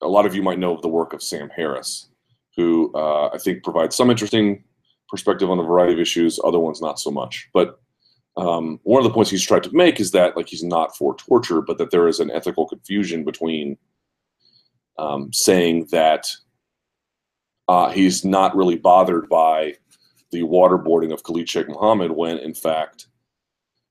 a 0.00 0.08
lot 0.08 0.26
of 0.26 0.34
you 0.34 0.42
might 0.42 0.58
know 0.58 0.74
of 0.74 0.82
the 0.82 0.88
work 0.88 1.12
of 1.12 1.22
Sam 1.22 1.50
Harris, 1.50 2.08
who 2.56 2.92
uh, 2.94 3.28
I 3.28 3.38
think 3.38 3.64
provides 3.64 3.96
some 3.96 4.10
interesting 4.10 4.64
perspective 5.08 5.50
on 5.50 5.58
a 5.58 5.62
variety 5.62 5.94
of 5.94 6.00
issues, 6.00 6.40
other 6.42 6.58
ones 6.58 6.80
not 6.80 6.98
so 6.98 7.10
much. 7.10 7.48
But 7.52 7.80
um, 8.36 8.80
one 8.82 8.98
of 8.98 9.04
the 9.04 9.14
points 9.14 9.30
he's 9.30 9.46
tried 9.46 9.62
to 9.64 9.74
make 9.74 10.00
is 10.00 10.10
that 10.10 10.36
like 10.36 10.48
he's 10.48 10.64
not 10.64 10.96
for 10.96 11.14
torture, 11.16 11.60
but 11.60 11.78
that 11.78 11.90
there 11.90 12.08
is 12.08 12.20
an 12.20 12.30
ethical 12.30 12.66
confusion 12.66 13.24
between 13.24 13.76
um, 14.98 15.32
saying 15.32 15.88
that 15.90 16.30
uh, 17.68 17.90
he's 17.90 18.24
not 18.24 18.56
really 18.56 18.76
bothered 18.76 19.28
by 19.28 19.74
the 20.30 20.42
waterboarding 20.42 21.12
of 21.12 21.22
Khalid 21.22 21.48
Sheikh 21.48 21.68
Mohammed 21.68 22.10
when, 22.10 22.38
in 22.38 22.54
fact, 22.54 23.06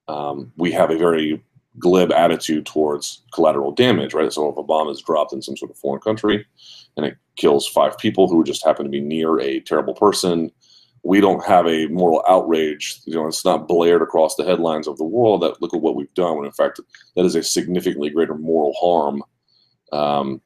um, 0.08 0.52
we 0.58 0.72
have 0.72 0.92
a 0.92 0.98
very 0.98 1.44
glib 1.80 2.12
attitude 2.12 2.66
towards 2.66 3.24
collateral 3.34 3.72
damage, 3.72 4.14
right? 4.14 4.32
So 4.32 4.50
if 4.50 4.58
a 4.58 4.64
bomb 4.64 4.90
is 4.90 5.02
dropped 5.02 5.34
in 5.34 5.42
some 5.42 5.58
sort 5.58 5.72
of 5.72 5.78
foreign 5.78 6.02
country 6.02 6.46
and 6.98 7.06
it 7.06 7.18
kills 7.36 7.68
five 7.68 7.98
people 7.98 8.28
who 8.28 8.44
just 8.44 8.66
happen 8.66 8.86
to 8.86 8.92
be 8.92 9.02
near 9.02 9.40
a 9.40 9.60
terrible 9.62 9.96
person, 9.96 10.52
we 11.04 11.20
don't 11.20 11.44
have 11.46 11.68
a 11.68 11.88
moral 11.88 12.24
outrage. 12.30 13.00
You 13.06 13.16
know, 13.16 13.28
it's 13.28 13.44
not 13.44 13.68
blared 13.68 14.02
across 14.02 14.36
the 14.36 14.46
headlines 14.46 14.88
of 14.88 14.98
the 14.98 15.04
world 15.04 15.42
that 15.42 15.62
look 15.62 15.74
at 15.74 15.82
what 15.82 15.96
we've 15.96 16.14
done. 16.14 16.38
When 16.38 16.46
in 16.46 16.52
fact, 16.52 16.80
that 17.16 17.26
is 17.26 17.36
a 17.36 17.44
significantly 17.44 18.10
greater 18.10 18.36
moral 18.36 18.74
harm 18.80 19.24
um, 19.92 20.42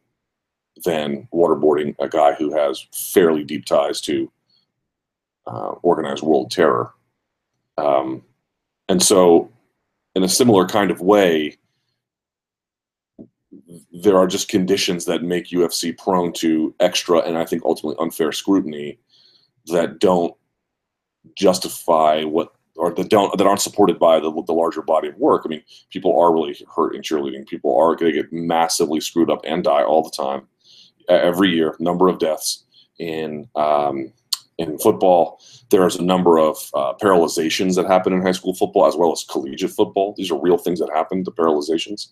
than 0.84 1.28
waterboarding 1.34 1.96
a 2.00 2.08
guy 2.08 2.34
who 2.34 2.56
has 2.56 2.88
fairly 2.92 3.44
deep 3.44 3.66
ties 3.66 4.02
to 4.02 4.32
uh, 5.46 5.72
organized 5.82 6.24
world 6.24 6.52
terror. 6.52 6.94
Um, 7.78 8.24
and 8.90 9.02
so, 9.02 9.52
in 10.16 10.24
a 10.24 10.30
similar 10.30 10.66
kind 10.66 10.92
of 10.92 11.02
way, 11.02 11.58
there 13.92 14.18
are 14.18 14.28
just 14.28 14.50
conditions 14.50 15.06
that 15.06 15.24
make 15.24 15.50
UFC 15.50 15.98
prone 15.98 16.34
to 16.34 16.74
extra 16.80 17.20
and 17.20 17.38
I 17.38 17.46
think 17.46 17.64
ultimately 17.66 18.02
unfair 18.04 18.32
scrutiny 18.32 19.00
that 19.68 20.00
don't 20.00 20.36
justify 21.36 22.24
what 22.24 22.54
or 22.76 22.94
that 22.94 23.10
don't 23.10 23.36
that 23.38 23.48
aren't 23.48 23.62
supported 23.62 24.00
by 24.00 24.20
the, 24.20 24.32
the 24.46 24.54
larger 24.54 24.82
body 24.82 25.08
of 25.08 25.18
work. 25.18 25.44
I 25.46 25.50
mean, 25.50 25.64
people 25.90 26.20
are 26.20 26.34
really 26.34 26.56
hurt 26.74 26.96
in 26.96 27.02
cheerleading. 27.02 27.48
People 27.48 27.76
are 27.78 27.96
going 27.96 28.14
to 28.14 28.22
get 28.22 28.32
massively 28.32 29.02
screwed 29.02 29.32
up 29.32 29.42
and 29.44 29.64
die 29.64 29.84
all 29.84 30.04
the 30.04 30.12
time, 30.12 30.48
every 31.10 31.50
year. 31.50 31.76
Number 31.80 32.08
of 32.08 32.20
deaths 32.20 32.66
in 33.00 33.48
um, 33.56 34.12
in 34.58 34.78
football. 34.80 35.40
There's 35.70 35.96
a 35.96 36.04
number 36.04 36.40
of 36.40 36.58
uh, 36.74 36.94
paralyzations 37.02 37.76
that 37.76 37.86
happen 37.86 38.14
in 38.14 38.22
high 38.22 38.32
school 38.32 38.56
football 38.56 38.88
as 38.88 38.96
well 38.96 39.12
as 39.12 39.24
collegiate 39.24 39.72
football. 39.72 40.14
These 40.18 40.32
are 40.32 40.40
real 40.40 40.58
things 40.58 40.80
that 40.80 40.90
happen. 40.94 41.24
The 41.24 41.32
paralyzations, 41.32 42.08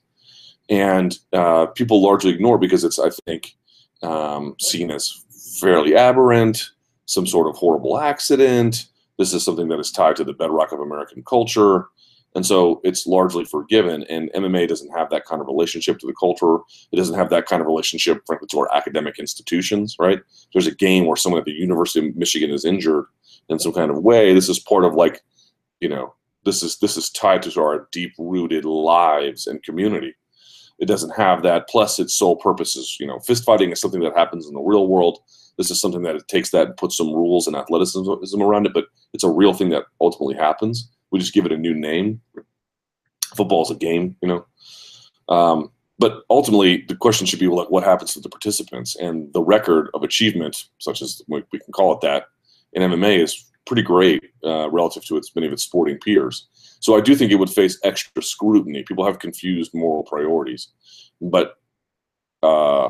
and 0.69 1.17
uh, 1.33 1.67
people 1.67 2.01
largely 2.01 2.31
ignore 2.31 2.57
because 2.57 2.83
it's 2.83 2.99
I 2.99 3.09
think 3.25 3.55
um, 4.01 4.55
seen 4.59 4.91
as 4.91 5.23
fairly 5.59 5.95
aberrant, 5.95 6.71
some 7.05 7.25
sort 7.25 7.47
of 7.47 7.55
horrible 7.55 7.97
accident 7.97 8.87
this 9.17 9.33
is 9.33 9.43
something 9.43 9.67
that 9.69 9.79
is 9.79 9.91
tied 9.91 10.15
to 10.17 10.23
the 10.23 10.33
bedrock 10.33 10.71
of 10.71 10.79
American 10.79 11.23
culture. 11.23 11.87
And 12.35 12.45
so 12.45 12.81
it's 12.83 13.07
largely 13.07 13.45
forgiven. 13.45 14.03
And 14.09 14.29
MMA 14.35 14.67
doesn't 14.67 14.95
have 14.95 15.09
that 15.09 15.25
kind 15.25 15.41
of 15.41 15.47
relationship 15.47 15.99
to 15.99 16.07
the 16.07 16.13
culture. 16.13 16.57
It 16.91 16.97
doesn't 16.97 17.17
have 17.17 17.29
that 17.29 17.45
kind 17.45 17.61
of 17.61 17.67
relationship, 17.67 18.23
frankly, 18.27 18.49
to 18.51 18.59
our 18.59 18.75
academic 18.75 19.17
institutions, 19.19 19.95
right? 19.99 20.19
There's 20.51 20.67
a 20.67 20.75
game 20.75 21.05
where 21.05 21.15
someone 21.15 21.39
at 21.39 21.45
the 21.45 21.53
University 21.53 22.07
of 22.07 22.15
Michigan 22.15 22.51
is 22.51 22.65
injured 22.65 23.05
in 23.47 23.57
some 23.57 23.71
kind 23.71 23.89
of 23.89 24.03
way. 24.03 24.33
This 24.33 24.49
is 24.49 24.59
part 24.59 24.83
of 24.83 24.95
like, 24.95 25.21
you 25.79 25.87
know, 25.87 26.13
this 26.43 26.61
is 26.61 26.77
this 26.77 26.97
is 26.97 27.09
tied 27.09 27.41
to 27.43 27.61
our 27.61 27.87
deep 27.91 28.13
rooted 28.17 28.65
lives 28.65 29.47
and 29.47 29.63
community. 29.63 30.13
It 30.77 30.87
doesn't 30.87 31.15
have 31.15 31.41
that. 31.43 31.69
Plus, 31.69 31.99
its 31.99 32.15
sole 32.15 32.35
purpose 32.35 32.75
is, 32.75 32.97
you 32.99 33.07
know, 33.07 33.19
fist 33.19 33.45
fighting 33.45 33.71
is 33.71 33.79
something 33.79 34.01
that 34.01 34.17
happens 34.17 34.45
in 34.45 34.53
the 34.53 34.61
real 34.61 34.87
world. 34.87 35.19
This 35.57 35.71
is 35.71 35.79
something 35.79 36.03
that 36.03 36.17
it 36.17 36.27
takes 36.27 36.51
that 36.51 36.67
and 36.67 36.77
puts 36.77 36.97
some 36.97 37.13
rules 37.13 37.47
and 37.47 37.55
athleticism 37.55 38.41
around 38.41 38.65
it, 38.65 38.73
but 38.73 38.85
it's 39.13 39.23
a 39.23 39.29
real 39.29 39.53
thing 39.53 39.69
that 39.69 39.85
ultimately 40.01 40.35
happens. 40.35 40.91
We 41.15 41.21
just 41.21 41.33
give 41.33 41.45
it 41.45 41.53
a 41.53 41.57
new 41.57 41.73
name. 41.73 42.19
Football 43.37 43.63
is 43.63 43.71
a 43.71 43.75
game, 43.75 44.17
you 44.21 44.27
know. 44.27 44.45
Um, 45.33 45.71
but 45.97 46.23
ultimately, 46.29 46.83
the 46.89 46.95
question 46.97 47.25
should 47.25 47.39
be 47.39 47.47
like, 47.47 47.69
what 47.69 47.85
happens 47.85 48.11
to 48.15 48.19
the 48.19 48.27
participants? 48.27 48.97
And 48.97 49.31
the 49.31 49.41
record 49.41 49.89
of 49.93 50.03
achievement, 50.03 50.65
such 50.79 51.01
as 51.01 51.21
we 51.29 51.41
can 51.41 51.71
call 51.71 51.93
it 51.93 52.01
that, 52.01 52.25
in 52.73 52.81
MMA 52.81 53.23
is 53.23 53.49
pretty 53.65 53.81
great 53.81 54.21
uh, 54.43 54.69
relative 54.71 55.05
to 55.05 55.15
its 55.15 55.33
many 55.35 55.47
of 55.47 55.53
its 55.53 55.63
sporting 55.63 55.97
peers. 55.99 56.49
So 56.81 56.97
I 56.97 56.99
do 56.99 57.15
think 57.15 57.31
it 57.31 57.35
would 57.35 57.49
face 57.49 57.79
extra 57.81 58.21
scrutiny. 58.21 58.83
People 58.83 59.05
have 59.05 59.19
confused 59.19 59.73
moral 59.73 60.03
priorities, 60.03 60.67
but 61.21 61.59
uh, 62.43 62.89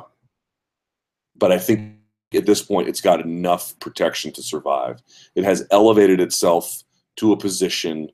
but 1.38 1.52
I 1.52 1.60
think 1.60 1.98
at 2.34 2.48
this 2.48 2.64
point 2.64 2.90
it's 2.90 3.02
got 3.02 3.22
enough 3.22 3.80
protection 3.80 4.32
to 4.34 4.42
survive. 4.42 5.00
It 5.36 5.44
has 5.44 5.68
elevated 5.70 6.20
itself 6.20 6.82
to 7.18 7.32
a 7.32 7.38
position 7.38 8.10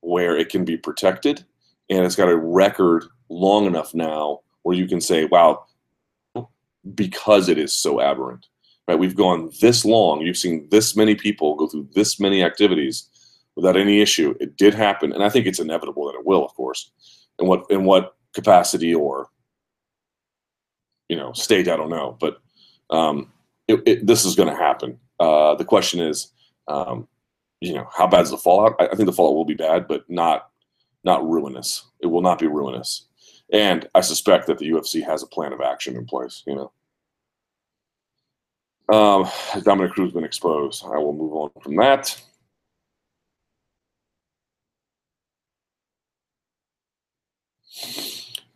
where 0.00 0.36
it 0.36 0.48
can 0.48 0.64
be 0.64 0.76
protected, 0.76 1.44
and 1.90 2.04
it's 2.04 2.16
got 2.16 2.28
a 2.28 2.36
record 2.36 3.04
long 3.28 3.66
enough 3.66 3.94
now 3.94 4.40
where 4.62 4.76
you 4.76 4.86
can 4.86 5.00
say, 5.00 5.24
"Wow," 5.24 5.64
because 6.94 7.48
it 7.48 7.58
is 7.58 7.72
so 7.72 8.00
aberrant. 8.00 8.46
Right? 8.88 8.98
We've 8.98 9.16
gone 9.16 9.50
this 9.60 9.84
long. 9.84 10.20
You've 10.20 10.36
seen 10.36 10.68
this 10.70 10.94
many 10.94 11.16
people 11.16 11.56
go 11.56 11.66
through 11.66 11.88
this 11.94 12.20
many 12.20 12.44
activities 12.44 13.08
without 13.56 13.76
any 13.76 14.00
issue. 14.00 14.34
It 14.38 14.56
did 14.56 14.74
happen, 14.74 15.12
and 15.12 15.24
I 15.24 15.28
think 15.28 15.46
it's 15.46 15.58
inevitable 15.58 16.06
that 16.06 16.18
it 16.18 16.26
will, 16.26 16.44
of 16.44 16.54
course. 16.54 16.90
In 17.38 17.46
what 17.46 17.64
in 17.70 17.84
what 17.84 18.16
capacity 18.32 18.94
or 18.94 19.28
you 21.08 21.16
know 21.16 21.32
state, 21.32 21.68
I 21.68 21.76
don't 21.76 21.90
know, 21.90 22.16
but 22.20 22.38
um, 22.90 23.32
it, 23.66 23.82
it, 23.86 24.06
this 24.06 24.24
is 24.24 24.36
going 24.36 24.48
to 24.48 24.54
happen. 24.54 24.98
Uh, 25.18 25.54
the 25.54 25.64
question 25.64 26.00
is, 26.00 26.32
um, 26.68 27.08
you 27.60 27.74
know, 27.74 27.88
how 27.96 28.06
bad 28.06 28.22
is 28.22 28.30
the 28.30 28.38
fallout? 28.38 28.76
I, 28.78 28.86
I, 28.86 28.94
think 28.94 29.06
the 29.06 29.12
fallout 29.12 29.34
will 29.34 29.44
be 29.44 29.54
bad, 29.54 29.88
but 29.88 30.08
not 30.08 30.50
not 31.04 31.28
ruinous. 31.28 31.86
It 32.00 32.06
will 32.06 32.22
not 32.22 32.38
be 32.38 32.46
ruinous, 32.46 33.06
and 33.52 33.88
I 33.94 34.00
suspect 34.00 34.46
that 34.46 34.58
the 34.58 34.68
UFC 34.70 35.04
has 35.04 35.22
a 35.22 35.26
plan 35.26 35.52
of 35.52 35.60
action 35.60 35.96
in 35.96 36.06
place. 36.06 36.42
You 36.46 36.54
know. 36.56 36.72
Um, 38.88 39.28
Dominick 39.62 39.92
Cruz 39.92 40.12
been 40.12 40.24
exposed. 40.24 40.84
I 40.84 40.98
will 40.98 41.12
move 41.12 41.32
on 41.32 41.50
from 41.60 41.76
that. 41.76 42.20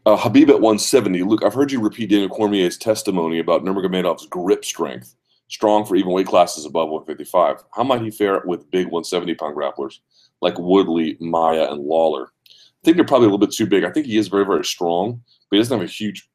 Uh, 0.07 0.17
Khabib 0.17 0.49
at 0.49 0.61
170. 0.61 1.23
Luke, 1.25 1.45
I've 1.45 1.53
heard 1.53 1.71
you 1.71 1.81
repeat 1.81 2.11
Daniel 2.11 2.29
Cormier's 2.29 2.79
testimony 2.79 3.39
about 3.39 3.65
Nurmagomedov's 3.65 4.27
grip 4.27 4.65
strength, 4.65 5.15
strong 5.51 5.85
for 5.85 5.97
even 5.97 6.13
weight 6.13 6.27
classes 6.27 6.65
above 6.65 6.89
155. 6.89 7.65
How 7.73 7.83
might 7.83 8.01
he 8.01 8.11
fare 8.11 8.41
with 8.47 8.71
big 8.71 8.87
170 8.87 9.35
pound 9.35 9.57
grapplers 9.57 9.99
like 10.41 10.59
Woodley, 10.59 11.17
Maia, 11.21 11.71
and 11.71 11.83
Lawler? 11.83 12.33
I 12.47 12.83
think 12.85 12.97
they're 12.97 13.05
probably 13.05 13.27
a 13.27 13.31
little 13.31 13.47
bit 13.47 13.53
too 13.53 13.67
big. 13.67 13.85
I 13.85 13.91
think 13.91 14.07
he 14.07 14.17
is 14.17 14.29
very, 14.29 14.47
very 14.47 14.65
strong, 14.65 15.23
but 15.51 15.57
he 15.57 15.59
doesn't 15.59 15.79
have 15.79 15.87
a 15.87 15.91
huge, 15.91 16.31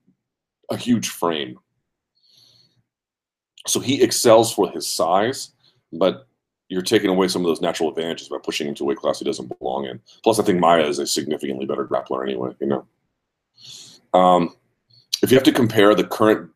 a 0.70 0.78
huge 0.78 1.09
frame. 1.09 1.57
So 3.66 3.80
he 3.80 4.03
excels 4.03 4.53
for 4.53 4.70
his 4.70 4.88
size, 4.88 5.51
but 5.91 6.28
you're 6.70 6.84
taking 6.84 7.09
away 7.09 7.28
some 7.28 7.41
of 7.41 7.47
those 7.47 7.61
natural 7.61 7.89
advantages 7.89 8.30
by 8.30 8.38
pushing 8.43 8.68
him 8.68 8.76
to 8.76 8.84
a 8.84 8.88
weight 8.88 8.97
class 8.97 9.20
he 9.20 9.26
doesn't 9.26 9.57
belong 9.59 9.86
in. 9.86 9.99
Plus, 10.24 10.39
I 10.39 10.43
think 10.43 10.59
Maia 10.59 10.86
is 10.86 10.99
a 10.99 11.07
significantly 11.07 11.66
better 11.66 11.88
grappler 11.88 12.24
anyway. 12.24 12.51
You 12.59 12.68
know. 12.68 12.88
Um, 14.13 14.55
if 15.24 15.32
you 15.32 15.38
have 15.38 15.43
to 15.45 15.51
compare 15.51 15.95
the 15.95 16.03
current, 16.03 16.51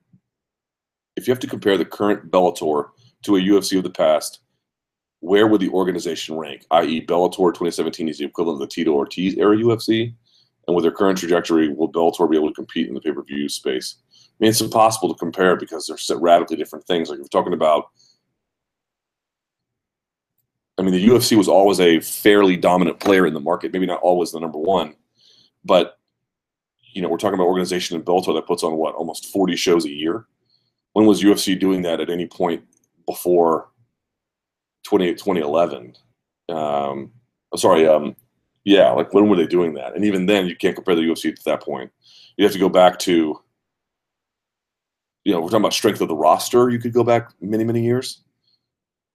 if 1.20 1.28
you 1.28 1.32
have 1.32 1.40
to 1.40 1.48
compare 1.48 1.78
the 1.78 1.86
current 1.86 2.32
Bellator 2.32 2.90
to 3.24 3.36
a 3.36 3.40
UFC 3.40 3.78
of 3.78 3.84
the 3.84 3.90
past, 3.90 4.40
where 5.20 5.48
would 5.48 5.60
the 5.60 5.70
organization 5.70 6.38
rank? 6.38 6.66
I.e., 6.72 7.06
Bellator 7.06 7.54
2017 7.54 8.08
is 8.08 8.18
the 8.18 8.26
equivalent 8.26 8.62
of 8.62 8.70
the 8.70 8.74
Tito 8.74 8.94
Ortiz 8.94 9.36
era 9.36 9.56
UFC, 9.58 10.14
and 10.66 10.76
with 10.76 10.84
their 10.84 10.94
current 10.94 11.18
trajectory, 11.18 11.68
will 11.68 11.92
Bellator 11.92 12.30
be 12.30 12.38
able 12.38 12.48
to 12.48 12.54
compete 12.54 12.88
in 12.88 12.94
the 12.94 13.02
pay-per-view 13.02 13.50
space? 13.50 13.98
I 14.16 14.36
mean, 14.40 14.50
it's 14.52 14.62
impossible 14.62 15.14
to 15.14 15.20
compare 15.20 15.58
because 15.58 15.92
they're 16.08 16.18
radically 16.18 16.56
different 16.56 16.86
things. 16.86 17.10
Like 17.10 17.18
you're 17.18 17.28
talking 17.28 17.54
about 17.54 17.90
I 20.78 20.82
mean, 20.82 20.94
the 20.94 21.06
UFC 21.06 21.38
was 21.38 21.50
always 21.50 21.82
a 21.82 22.00
fairly 22.00 22.56
dominant 22.56 23.02
player 23.02 23.28
in 23.28 23.34
the 23.34 23.42
market, 23.42 23.74
maybe 23.74 23.86
not 23.86 24.00
always 24.00 24.32
the 24.32 24.40
number 24.40 24.58
one, 24.58 24.96
but 25.66 26.00
you 26.94 27.02
know, 27.02 27.10
we're 27.10 27.18
talking 27.18 27.34
about 27.34 27.48
organization 27.48 27.98
in 27.98 28.04
Bellator 28.04 28.34
that 28.34 28.48
puts 28.48 28.64
on 28.64 28.78
what 28.78 28.96
almost 28.96 29.26
40 29.26 29.58
shows 29.58 29.84
a 29.84 29.90
year. 29.90 30.26
When 30.94 31.06
was 31.06 31.24
UFC 31.24 31.60
doing 31.60 31.82
that 31.84 32.00
at 32.00 32.10
any 32.10 32.28
point 32.28 32.64
before 33.06 33.70
20, 34.84 35.14
2011? 35.14 35.96
Um, 36.50 37.12
sorry, 37.56 37.88
um, 37.88 38.16
yeah, 38.64 38.92
like 38.92 39.14
when 39.14 39.30
were 39.30 39.36
they 39.36 39.48
doing 39.48 39.74
that? 39.76 39.96
And 39.96 40.04
even 40.04 40.26
then, 40.26 40.48
you 40.48 40.56
can't 40.56 40.76
compare 40.76 40.96
the 40.96 41.02
UFC 41.02 41.36
to 41.36 41.44
that 41.46 41.62
point. 41.62 41.92
You 42.38 42.46
have 42.46 42.54
to 42.54 42.60
go 42.60 42.70
back 42.70 43.00
to, 43.00 43.40
you 45.24 45.34
know, 45.34 45.40
we're 45.40 45.48
talking 45.48 45.62
about 45.62 45.74
strength 45.74 46.02
of 46.02 46.08
the 46.08 46.16
roster. 46.16 46.70
You 46.70 46.80
could 46.80 46.94
go 46.94 47.04
back 47.04 47.32
many, 47.42 47.64
many 47.64 47.84
years. 47.84 48.24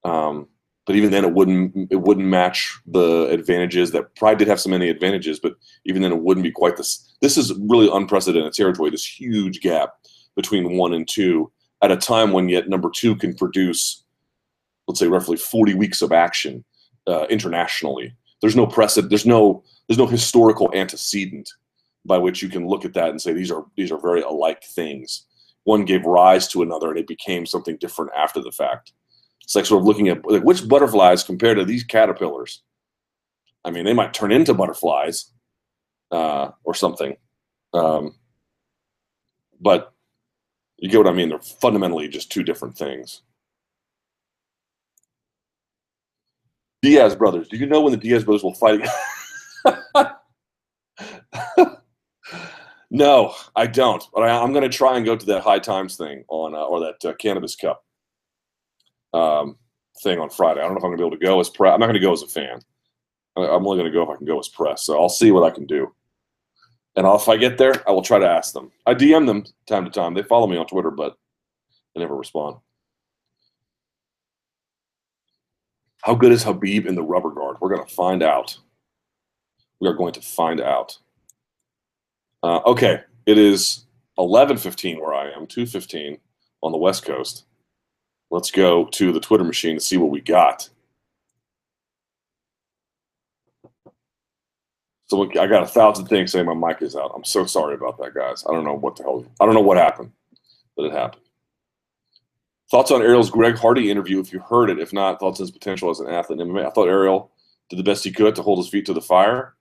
Um, 0.05 0.49
but 0.87 0.97
even 0.97 1.11
then 1.11 1.25
it 1.25 1.33
wouldn't 1.33 1.91
it 1.91 2.03
wouldn't 2.03 2.27
match 2.27 2.79
the 2.87 3.27
advantages 3.31 3.91
that 3.93 4.15
Pride 4.17 4.39
did 4.39 4.49
have 4.49 4.61
so 4.61 4.69
many 4.69 4.89
advantages, 4.91 5.41
but 5.41 5.55
even 5.87 6.03
then 6.03 6.13
it 6.13 6.21
wouldn't 6.21 6.45
be 6.45 6.51
quite 6.51 6.77
this. 6.77 7.17
This 7.23 7.39
is 7.39 7.55
really 7.55 7.89
unprecedented 7.91 8.53
territory. 8.53 8.91
This 8.91 9.07
huge 9.07 9.61
gap 9.61 9.95
between 10.37 10.77
one 10.77 10.93
and 10.93 11.09
two 11.09 11.51
at 11.85 11.93
a 11.93 11.97
time 11.97 12.33
when 12.33 12.49
yet 12.49 12.69
number 12.69 12.91
two 12.91 13.15
can 13.17 13.35
produce, 13.35 14.05
let's 14.89 15.01
say, 15.01 15.07
roughly 15.07 15.37
forty 15.37 15.75
weeks 15.75 16.03
of 16.03 16.13
action 16.13 16.65
uh, 17.07 17.27
internationally. 17.31 18.15
There's 18.41 18.57
no 18.57 18.67
precedent. 18.67 19.11
There's 19.11 19.27
no 19.27 19.63
there's 19.87 19.99
no 19.99 20.07
historical 20.07 20.71
antecedent 20.75 21.51
by 22.05 22.19
which 22.19 22.43
you 22.43 22.49
can 22.49 22.67
look 22.67 22.85
at 22.85 22.95
that 22.95 23.11
and 23.11 23.21
say 23.21 23.33
these 23.33 23.51
are 23.51 23.65
these 23.77 23.91
are 23.91 24.01
very 24.01 24.23
alike 24.23 24.63
things. 24.63 25.27
One 25.65 25.85
gave 25.85 26.05
rise 26.05 26.47
to 26.49 26.63
another, 26.63 26.91
and 26.91 26.99
it 26.99 27.07
became 27.07 27.47
something 27.47 27.79
different 27.79 28.11
after 28.15 28.43
the 28.43 28.53
fact. 28.53 28.93
It's 29.43 29.55
like 29.55 29.67
sort 29.67 29.81
of 29.81 29.87
looking 29.87 30.09
at 30.09 30.25
like 30.27 30.43
which 30.43 30.69
butterflies 30.69 31.23
compared 31.23 31.57
to 31.59 31.65
these 31.65 31.85
caterpillars. 31.85 32.63
I 33.65 33.71
mean, 33.71 33.87
they 33.87 33.95
might 33.95 34.13
turn 34.13 34.31
into 34.31 34.53
butterflies 34.53 35.31
uh, 36.11 36.51
or 36.65 36.75
something, 36.75 37.17
um, 37.73 38.15
but 39.59 39.94
you 40.79 40.89
get 40.89 40.99
what 40.99 41.07
I 41.07 41.13
mean. 41.13 41.29
They're 41.29 41.39
fundamentally 41.39 42.09
just 42.09 42.31
two 42.31 42.43
different 42.43 42.77
things. 42.77 43.23
Diaz 46.83 47.17
brothers. 47.17 47.49
Do 47.49 47.57
you 47.57 47.67
know 47.67 47.81
when 47.81 47.93
the 47.93 47.99
Diaz 47.99 48.25
brothers 48.25 48.43
will 48.43 48.55
fight? 48.55 48.83
Again? 49.95 50.13
no, 52.91 53.35
I 53.57 53.67
don't. 53.67 54.05
But 54.13 54.25
I, 54.25 54.43
am 54.43 54.53
going 54.53 54.71
to 54.71 54.77
try 54.77 54.97
and 54.97 55.07
go 55.07 55.17
to 55.17 55.27
that 55.27 55.43
High 55.43 55.61
Times 55.61 55.97
thing 55.97 56.25
on 56.29 56.55
uh, 56.55 56.59
or 56.59 56.81
that 56.81 57.05
uh, 57.05 57.15
Cannabis 57.15 57.57
Cup 57.57 57.83
um, 59.15 59.57
thing 60.03 60.19
on 60.19 60.29
Friday. 60.29 60.61
I 60.61 60.65
don't 60.65 60.73
know 60.73 60.79
if 60.79 60.85
I'm 60.85 60.91
going 60.91 60.99
to 60.99 61.03
be 61.03 61.07
able 61.07 61.17
to 61.17 61.25
go 61.25 61.41
as 61.41 61.49
press. 61.49 61.73
I'm 61.73 61.81
not 61.81 61.87
going 61.87 61.95
to 61.95 62.01
go 62.01 62.13
as 62.13 62.23
a 62.23 62.27
fan. 62.27 62.61
I'm 63.37 63.67
only 63.67 63.79
going 63.79 63.91
to 63.91 63.97
go 63.97 64.03
if 64.03 64.11
I 64.11 64.17
can 64.17 64.27
go 64.27 64.39
as 64.39 64.49
press. 64.49 64.85
So 64.85 65.01
I'll 65.01 65.09
see 65.09 65.33
what 65.33 65.43
I 65.43 65.51
can 65.55 65.67
do. 65.67 65.93
And 66.97 67.07
if 67.07 67.29
I 67.29 67.37
get 67.37 67.59
there, 67.59 67.87
I 67.89 67.93
will 67.93 68.03
try 68.03 68.19
to 68.19 68.29
ask 68.29 68.53
them. 68.53 68.71
I 68.87 68.95
DM 68.95 69.27
them 69.27 69.45
time 69.67 69.85
to 69.85 69.91
time. 69.91 70.15
They 70.15 70.23
follow 70.23 70.47
me 70.47 70.57
on 70.57 70.67
Twitter, 70.67 70.91
but 70.91 71.17
they 71.95 72.01
never 72.01 72.17
respond. 72.17 72.57
How 76.03 76.15
good 76.15 76.33
is 76.33 76.45
Khabib 76.45 76.87
in 76.87 76.95
the 76.95 77.03
rubber 77.03 77.31
guard? 77.31 77.57
We're 77.61 77.75
going 77.75 77.87
to 77.87 77.95
find 77.95 78.23
out. 78.23 78.59
We 79.81 79.89
are 79.89 79.95
going 79.95 80.13
to 80.13 80.21
find 80.21 80.61
out. 80.61 80.99
Uh, 82.43 82.61
okay, 82.67 83.01
it 83.27 83.39
is 83.39 83.87
11:15 84.19 85.01
where 85.01 85.15
I 85.15 85.31
am, 85.31 85.47
2:15 85.47 86.19
on 86.63 86.73
the 86.73 86.79
West 86.79 87.05
Coast. 87.05 87.45
Let's 88.31 88.51
go 88.51 88.85
to 88.85 89.13
the 89.13 89.21
Twitter 89.21 89.45
machine 89.45 89.77
to 89.77 89.81
see 89.81 89.97
what 89.97 90.11
we 90.11 90.21
got. 90.21 90.69
So 95.15 95.41
I 95.41 95.47
got 95.47 95.63
a 95.63 95.67
thousand 95.67 96.07
things 96.07 96.33
saying 96.33 96.47
my 96.47 96.55
mic 96.55 96.83
is 96.83 96.97
out. 96.97 97.13
I'm 97.15 97.23
so 97.23 97.47
sorry 97.47 97.75
about 97.75 97.99
that, 97.99 98.15
guys. 98.15 98.45
I 98.49 98.53
don't 98.53 98.65
know 98.65 98.75
what 98.75 98.97
the 98.97 99.05
hell. 99.05 99.25
I 99.41 99.45
don't 99.45 99.55
know 99.55 99.61
what 99.61 99.77
happened, 99.77 100.11
but 100.77 100.87
it 100.87 100.93
happened. 100.93 101.23
Thoughts 102.69 102.91
on 102.91 103.01
Ariel's 103.01 103.31
Greg 103.31 103.57
Hardy 103.57 103.93
interview? 103.93 104.19
If 104.19 104.33
you 104.33 104.41
heard 104.41 104.71
it, 104.71 104.81
if 104.81 104.93
not, 104.93 105.21
thoughts 105.21 105.39
on 105.39 105.45
his 105.45 105.53
potential 105.53 105.89
as 105.89 106.01
an 106.01 106.09
athlete 106.09 106.41
in 106.41 106.49
MMA. 106.49 106.67
I 106.67 106.71
thought 106.71 106.89
Ariel 106.89 107.31
did 107.71 107.79
the 107.79 107.85
best 107.85 108.03
he 108.03 108.11
could 108.11 108.35
to 108.35 108.43
hold 108.43 108.59
his 108.59 108.69
feet 108.69 108.87
to 108.87 108.93
the 108.93 109.01
fire. 109.01 109.55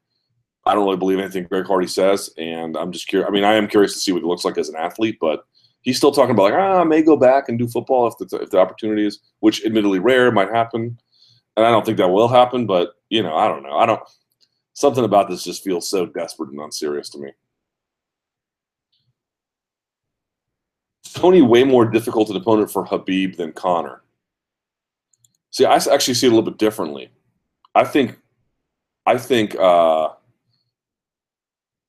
I 0.65 0.73
don't 0.73 0.85
really 0.85 0.97
believe 0.97 1.19
anything 1.19 1.43
Greg 1.43 1.67
Hardy 1.67 1.85
says, 1.85 2.31
and 2.39 2.75
I'm 2.75 2.91
just 2.91 3.07
curious. 3.07 3.27
I 3.27 3.31
mean, 3.31 3.43
I 3.43 3.53
am 3.53 3.67
curious 3.67 3.93
to 3.93 3.99
see 3.99 4.11
what 4.11 4.23
he 4.23 4.27
looks 4.27 4.45
like 4.45 4.57
as 4.57 4.69
an 4.69 4.75
athlete, 4.75 5.17
but 5.21 5.45
he's 5.81 5.97
still 5.97 6.11
talking 6.11 6.31
about 6.31 6.43
like, 6.43 6.53
ah, 6.53 6.81
I 6.81 6.83
may 6.83 7.03
go 7.03 7.15
back 7.15 7.47
and 7.47 7.59
do 7.59 7.67
football 7.67 8.07
if 8.07 8.17
the, 8.17 8.37
if 8.37 8.49
the 8.49 8.59
opportunity 8.59 9.05
is, 9.05 9.19
which 9.41 9.63
admittedly 9.65 9.99
rare, 9.99 10.31
might 10.31 10.49
happen, 10.49 10.97
and 11.57 11.65
I 11.65 11.69
don't 11.69 11.85
think 11.85 11.97
that 11.99 12.07
will 12.07 12.29
happen. 12.29 12.65
But 12.65 12.93
you 13.09 13.21
know, 13.21 13.35
I 13.35 13.47
don't 13.47 13.61
know. 13.61 13.77
I 13.77 13.85
don't. 13.85 14.01
Something 14.73 15.05
about 15.05 15.29
this 15.29 15.43
just 15.43 15.63
feels 15.63 15.89
so 15.89 16.05
desperate 16.05 16.49
and 16.49 16.59
unserious 16.59 17.09
to 17.09 17.19
me. 17.19 17.31
Tony 21.13 21.41
way 21.41 21.63
more 21.63 21.85
difficult 21.85 22.29
an 22.31 22.35
opponent 22.35 22.71
for 22.71 22.85
Khabib 22.85 23.37
than 23.37 23.53
Conor. 23.53 24.01
See, 25.51 25.65
I 25.65 25.75
actually 25.75 26.15
see 26.15 26.25
it 26.25 26.31
a 26.31 26.35
little 26.35 26.49
bit 26.49 26.57
differently. 26.57 27.11
I 27.75 27.83
think, 27.83 28.17
I 29.05 29.19
think 29.19 29.55
uh, 29.55 30.09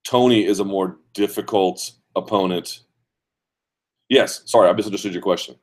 Tony 0.04 0.44
is 0.44 0.60
a 0.60 0.64
more 0.64 0.98
difficult 1.14 1.92
opponent. 2.14 2.80
Yes, 4.10 4.42
sorry, 4.44 4.68
I 4.68 4.72
misunderstood 4.74 5.14
your 5.14 5.22
question. 5.22 5.56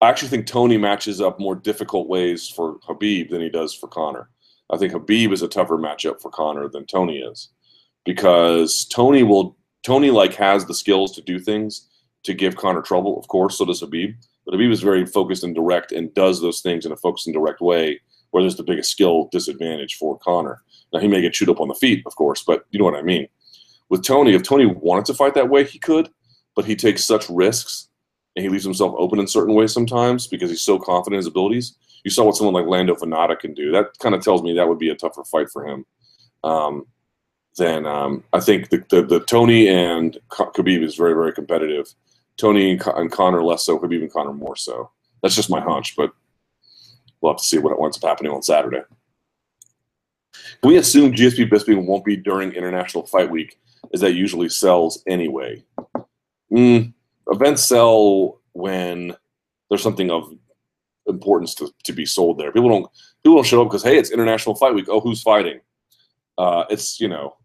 I 0.00 0.08
actually 0.08 0.28
think 0.28 0.46
Tony 0.46 0.76
matches 0.76 1.20
up 1.20 1.40
more 1.40 1.56
difficult 1.56 2.08
ways 2.08 2.48
for 2.48 2.78
Khabib 2.80 3.30
than 3.30 3.40
he 3.40 3.48
does 3.48 3.74
for 3.74 3.88
Conor. 3.88 4.28
I 4.70 4.76
think 4.76 4.92
Khabib 4.92 5.32
is 5.32 5.42
a 5.42 5.48
tougher 5.48 5.76
matchup 5.76 6.20
for 6.20 6.30
Conor 6.30 6.68
than 6.68 6.86
Tony 6.86 7.18
is 7.18 7.50
because 8.04 8.86
Tony 8.86 9.22
will 9.22 9.56
Tony 9.82 10.10
like 10.10 10.34
has 10.34 10.64
the 10.64 10.74
skills 10.74 11.12
to 11.12 11.22
do 11.22 11.38
things 11.38 11.88
to 12.24 12.32
give 12.32 12.56
Conor 12.56 12.82
trouble. 12.82 13.18
Of 13.18 13.28
course, 13.28 13.58
so 13.58 13.64
does 13.64 13.82
Khabib. 13.82 14.14
But 14.44 14.54
Khabib 14.54 14.72
is 14.72 14.80
very 14.80 15.06
focused 15.06 15.44
and 15.44 15.54
direct 15.54 15.92
and 15.92 16.12
does 16.14 16.40
those 16.40 16.60
things 16.60 16.86
in 16.86 16.92
a 16.92 16.96
focused 16.96 17.26
and 17.26 17.34
direct 17.34 17.60
way 17.60 18.00
where 18.30 18.42
there's 18.42 18.56
the 18.56 18.64
biggest 18.64 18.90
skill 18.90 19.28
disadvantage 19.30 19.94
for 19.94 20.18
Conor. 20.18 20.62
Now 20.92 21.00
he 21.00 21.08
may 21.08 21.20
get 21.20 21.34
chewed 21.34 21.50
up 21.50 21.60
on 21.60 21.68
the 21.68 21.74
feet, 21.74 22.02
of 22.06 22.16
course, 22.16 22.42
but 22.42 22.66
you 22.70 22.78
know 22.78 22.84
what 22.84 22.96
I 22.96 23.02
mean. 23.02 23.28
With 23.90 24.02
Tony, 24.02 24.34
if 24.34 24.42
Tony 24.42 24.66
wanted 24.66 25.04
to 25.06 25.14
fight 25.14 25.34
that 25.34 25.50
way, 25.50 25.64
he 25.64 25.78
could, 25.78 26.08
but 26.56 26.64
he 26.64 26.74
takes 26.74 27.04
such 27.04 27.28
risks 27.28 27.88
and 28.34 28.42
he 28.42 28.48
leaves 28.48 28.64
himself 28.64 28.94
open 28.98 29.20
in 29.20 29.28
certain 29.28 29.54
ways 29.54 29.72
sometimes 29.72 30.26
because 30.26 30.50
he's 30.50 30.62
so 30.62 30.78
confident 30.78 31.14
in 31.14 31.18
his 31.18 31.26
abilities. 31.26 31.76
You 32.04 32.10
saw 32.10 32.24
what 32.24 32.36
someone 32.36 32.54
like 32.54 32.66
Lando 32.66 32.94
Vannata 32.94 33.38
can 33.38 33.54
do. 33.54 33.72
That 33.72 33.98
kind 33.98 34.14
of 34.14 34.22
tells 34.22 34.42
me 34.42 34.54
that 34.54 34.68
would 34.68 34.78
be 34.78 34.90
a 34.90 34.94
tougher 34.94 35.24
fight 35.24 35.50
for 35.50 35.66
him. 35.66 35.86
Um, 36.44 36.86
then 37.56 37.86
um, 37.86 38.24
I 38.32 38.40
think 38.40 38.68
the, 38.68 38.84
the, 38.90 39.02
the, 39.02 39.20
Tony 39.20 39.68
and 39.68 40.18
Khabib 40.28 40.82
is 40.82 40.96
very, 40.96 41.14
very 41.14 41.32
competitive. 41.32 41.86
Tony 42.36 42.72
and, 42.72 42.82
and 42.86 43.10
Conor 43.10 43.42
less 43.42 43.64
so, 43.64 43.78
Khabib 43.78 44.02
and 44.02 44.12
Conor 44.12 44.32
more 44.32 44.56
so. 44.56 44.90
That's 45.22 45.36
just 45.36 45.50
my 45.50 45.60
hunch, 45.60 45.96
but 45.96 46.12
we'll 47.20 47.32
have 47.32 47.38
to 47.38 47.44
see 47.44 47.58
what 47.58 47.80
ends 47.82 47.96
up 47.96 48.08
happening 48.08 48.32
on 48.32 48.42
Saturday. 48.42 48.82
Can 50.60 50.68
we 50.68 50.76
assume 50.76 51.12
GSP 51.12 51.48
Bisping 51.48 51.86
won't 51.86 52.04
be 52.04 52.16
during 52.16 52.52
International 52.52 53.06
Fight 53.06 53.30
Week, 53.30 53.58
as 53.94 54.00
that 54.00 54.14
usually 54.14 54.48
sells 54.48 55.02
anyway? 55.06 55.62
Mm, 56.52 56.92
events 57.30 57.64
sell 57.64 58.40
when 58.52 59.16
there's 59.68 59.82
something 59.82 60.10
of 60.10 60.32
importance 61.06 61.54
to, 61.56 61.70
to 61.84 61.92
be 61.92 62.06
sold 62.06 62.38
there. 62.38 62.52
People 62.52 62.68
don't 62.68 62.86
people 63.22 63.36
don't 63.36 63.46
show 63.46 63.62
up 63.62 63.68
because 63.68 63.82
hey, 63.82 63.98
it's 63.98 64.10
International 64.10 64.54
Fight 64.54 64.74
Week. 64.74 64.86
Oh, 64.88 65.00
who's 65.00 65.22
fighting? 65.22 65.60
Uh, 66.38 66.64
it's 66.70 67.00
you 67.00 67.08
know 67.08 67.36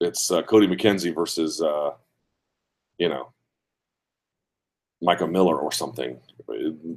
it's 0.00 0.30
uh, 0.30 0.42
Cody 0.42 0.66
McKenzie 0.66 1.14
versus 1.14 1.62
uh, 1.62 1.90
you 2.98 3.08
know 3.08 3.32
Micah 5.00 5.26
Miller 5.26 5.58
or 5.58 5.72
something. 5.72 6.18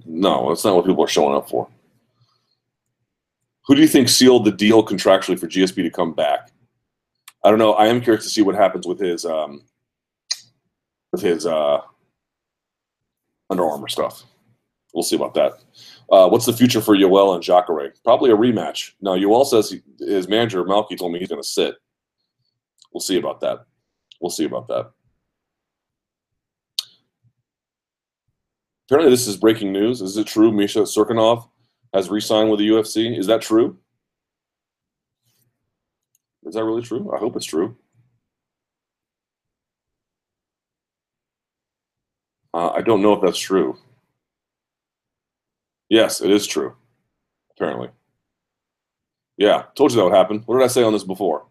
No, 0.06 0.49
that's 0.49 0.66
not 0.66 0.76
what 0.76 0.86
people 0.86 1.03
are 1.03 1.07
showing 1.07 1.36
up 1.36 1.49
for. 1.49 1.68
Who 3.68 3.76
do 3.76 3.82
you 3.82 3.88
think 3.88 4.10
sealed 4.10 4.45
the 4.45 4.52
deal 4.52 4.86
contractually 4.86 5.40
for 5.40 5.48
GSP 5.48 5.76
to 5.76 5.90
come 5.90 6.14
back? 6.14 6.52
I 7.44 7.49
don't 7.49 7.60
know. 7.60 7.74
I 7.74 7.88
am 7.88 8.02
curious 8.02 8.24
to 8.24 8.30
see 8.30 8.41
what 8.41 8.56
happens 8.56 8.88
with 8.88 8.99
his 8.99 9.26
um, 9.26 9.64
with 11.12 11.22
his 11.22 11.45
uh, 11.45 11.82
Under 13.49 13.66
Armour 13.66 13.88
stuff. 13.88 14.24
We'll 14.96 15.04
see 15.04 15.18
about 15.18 15.34
that. 15.34 15.62
Uh, 16.10 16.30
what's 16.30 16.46
the 16.46 16.54
future 16.54 16.80
for 16.80 16.96
Yoel 16.96 17.36
and 17.36 17.44
Jacare? 17.44 17.94
Probably 18.06 18.32
a 18.32 18.38
rematch. 18.38 18.94
Now, 19.02 19.16
Yoel 19.16 19.46
says 19.46 19.70
he, 19.70 19.82
his 20.00 20.30
manager 20.30 20.64
Malki 20.64 20.98
told 20.98 21.12
me 21.12 21.20
he's 21.20 21.28
going 21.28 21.42
to 21.42 21.48
sit. 21.48 21.76
We'll 22.94 23.02
see 23.02 23.18
about 23.18 23.42
that. 23.42 23.66
We'll 24.22 24.30
see 24.30 24.46
about 24.46 24.70
that. 24.70 24.92
Apparently, 28.88 29.12
this 29.12 29.28
is 29.28 29.36
breaking 29.36 29.74
news. 29.74 30.02
Is 30.02 30.16
it 30.16 30.28
true 30.28 30.54
Misha 30.54 30.84
Cirkunov 30.84 31.50
has 31.94 32.10
re-signed 32.10 32.50
with 32.50 32.60
the 32.60 32.70
UFC? 32.70 33.20
Is 33.20 33.28
that 33.28 33.42
true? 33.42 33.78
Is 36.46 36.56
that 36.56 36.64
really 36.64 36.84
true? 36.84 37.12
I 37.14 37.20
hope 37.20 37.36
it's 37.36 37.46
true. 37.46 37.76
Uh, 42.54 42.70
I 42.70 42.82
don't 42.82 43.02
know 43.02 43.12
if 43.12 43.22
that's 43.22 43.40
true. 43.40 43.78
Yes, 45.90 46.22
it 46.22 46.32
is 46.32 46.48
true. 46.48 46.76
Apparently. 47.52 47.90
Yeah, 49.38 49.64
told 49.76 49.91
you 49.91 49.98
that 49.98 50.03
would 50.06 50.14
happen. 50.14 50.41
What 50.45 50.57
did 50.57 50.64
I 50.64 50.68
say 50.68 50.84
on 50.84 50.94
this 50.94 51.03
before? 51.03 51.45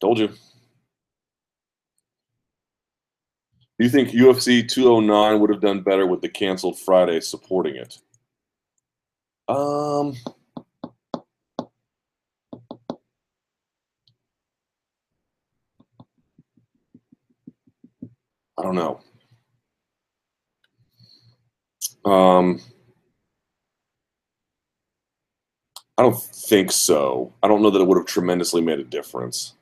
Told 0.00 0.18
you. 0.18 0.28
Do 3.80 3.86
you 3.86 3.88
think 3.88 4.10
UFC 4.10 4.68
209 4.68 5.40
would 5.40 5.50
have 5.50 5.62
done 5.62 5.80
better 5.80 6.06
with 6.06 6.20
the 6.20 6.28
canceled 6.28 6.78
Friday 6.78 7.20
supporting 7.20 7.76
it? 7.76 7.98
Um, 9.48 10.14
I 18.58 18.62
don't 18.62 18.74
know. 18.74 19.00
Um, 22.04 22.60
I 25.98 26.02
don't 26.02 26.18
think 26.18 26.72
so. 26.72 27.32
I 27.42 27.48
don't 27.48 27.62
know 27.62 27.70
that 27.70 27.80
it 27.80 27.86
would 27.86 27.98
have 27.98 28.06
tremendously 28.06 28.62
made 28.62 28.78
a 28.78 28.84
difference. 28.84 29.54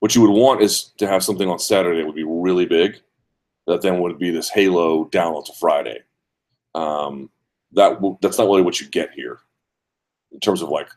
What 0.00 0.14
you 0.14 0.20
would 0.20 0.30
want 0.30 0.60
is 0.60 0.92
to 0.98 1.08
have 1.08 1.24
something 1.24 1.48
on 1.48 1.58
Saturday 1.58 1.98
that 1.98 2.06
would 2.06 2.14
be 2.14 2.22
really 2.22 2.66
big, 2.66 3.00
that 3.66 3.80
then 3.80 4.00
would 4.00 4.18
be 4.18 4.30
this 4.30 4.50
halo 4.50 5.06
down 5.06 5.42
to 5.44 5.52
Friday. 5.54 6.00
Um, 6.74 7.30
that 7.72 7.98
that's 8.20 8.38
not 8.38 8.46
really 8.46 8.62
what 8.62 8.80
you 8.80 8.88
get 8.88 9.10
here 9.12 9.40
in 10.32 10.40
terms 10.40 10.60
of 10.60 10.68
like 10.68 10.88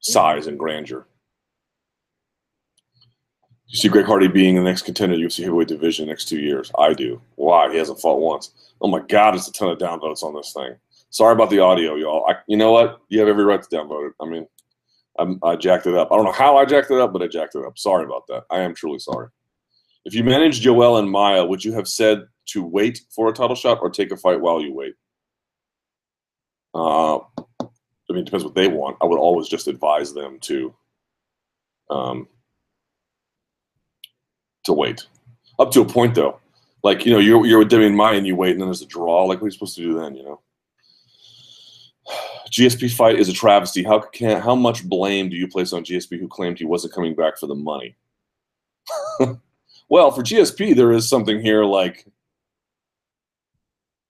size 0.00 0.46
and 0.46 0.58
grandeur. 0.58 1.06
You 3.68 3.76
see 3.76 3.88
Greg 3.88 4.06
Hardy 4.06 4.28
being 4.28 4.54
the 4.54 4.62
next 4.62 4.82
contender 4.82 5.16
UFC 5.16 5.42
heavyweight 5.42 5.68
division 5.68 6.06
next 6.06 6.26
two 6.28 6.38
years. 6.38 6.70
I 6.78 6.94
do. 6.94 7.20
Why? 7.34 7.70
He 7.70 7.78
hasn't 7.78 8.00
fought 8.00 8.20
once. 8.20 8.52
Oh 8.80 8.88
my 8.88 9.00
God, 9.00 9.32
there's 9.32 9.48
a 9.48 9.52
ton 9.52 9.70
of 9.70 9.78
downvotes 9.78 10.22
on 10.22 10.34
this 10.34 10.52
thing. 10.52 10.76
Sorry 11.10 11.32
about 11.32 11.50
the 11.50 11.60
audio, 11.60 11.96
y'all. 11.96 12.26
I, 12.28 12.36
you 12.46 12.56
know 12.56 12.72
what? 12.72 13.00
You 13.08 13.18
have 13.20 13.28
every 13.28 13.44
right 13.44 13.62
to 13.62 13.76
downvote 13.76 14.08
it. 14.08 14.14
I 14.20 14.26
mean, 14.26 14.46
I'm, 15.18 15.40
I 15.42 15.56
jacked 15.56 15.86
it 15.86 15.94
up. 15.94 16.12
I 16.12 16.16
don't 16.16 16.26
know 16.26 16.32
how 16.32 16.56
I 16.56 16.64
jacked 16.64 16.90
it 16.90 17.00
up, 17.00 17.12
but 17.12 17.22
I 17.22 17.26
jacked 17.26 17.54
it 17.54 17.64
up. 17.64 17.78
Sorry 17.78 18.04
about 18.04 18.26
that. 18.28 18.44
I 18.50 18.60
am 18.60 18.74
truly 18.74 18.98
sorry. 18.98 19.28
If 20.04 20.14
you 20.14 20.22
managed 20.22 20.62
Yoel 20.62 20.98
and 20.98 21.10
Maia, 21.10 21.44
would 21.44 21.64
you 21.64 21.72
have 21.72 21.88
said 21.88 22.26
to 22.46 22.62
wait 22.62 23.00
for 23.10 23.28
a 23.28 23.32
title 23.32 23.56
shot 23.56 23.78
or 23.80 23.90
take 23.90 24.12
a 24.12 24.16
fight 24.16 24.40
while 24.40 24.60
you 24.60 24.72
wait? 24.72 24.94
Uh, 26.74 27.16
I 27.18 28.10
mean, 28.10 28.18
it 28.18 28.26
depends 28.26 28.44
what 28.44 28.54
they 28.54 28.68
want. 28.68 28.98
I 29.02 29.06
would 29.06 29.18
always 29.18 29.48
just 29.48 29.66
advise 29.66 30.12
them 30.12 30.38
to 30.40 30.74
um, 31.90 32.28
to 34.66 34.72
wait 34.72 35.06
up 35.58 35.70
to 35.72 35.80
a 35.80 35.84
point, 35.84 36.14
though. 36.14 36.38
Like 36.82 37.04
you 37.04 37.12
know, 37.12 37.18
you're 37.18 37.44
you're 37.46 37.58
with 37.60 37.70
Demian 37.70 37.94
Maia 37.94 38.16
and 38.16 38.26
you 38.26 38.36
wait, 38.36 38.52
and 38.52 38.60
then 38.60 38.68
there's 38.68 38.82
a 38.82 38.86
draw. 38.86 39.24
Like, 39.24 39.38
what 39.38 39.44
are 39.44 39.48
you 39.48 39.52
supposed 39.52 39.76
to 39.76 39.82
do 39.82 39.98
then? 39.98 40.14
You 40.14 40.24
know. 40.24 40.40
GSP 42.50 42.92
fight 42.94 43.18
is 43.18 43.28
a 43.28 43.32
travesty. 43.32 43.82
How 43.82 43.98
can 43.98 44.40
how 44.40 44.54
much 44.54 44.88
blame 44.88 45.28
do 45.28 45.36
you 45.36 45.48
place 45.48 45.72
on 45.72 45.84
GSP 45.84 46.20
who 46.20 46.28
claimed 46.28 46.58
he 46.58 46.64
wasn't 46.64 46.94
coming 46.94 47.14
back 47.14 47.38
for 47.38 47.46
the 47.46 47.54
money? 47.54 47.96
well, 49.88 50.12
for 50.12 50.22
GSP, 50.22 50.76
there 50.76 50.92
is 50.92 51.08
something 51.08 51.40
here 51.40 51.64
like 51.64 52.06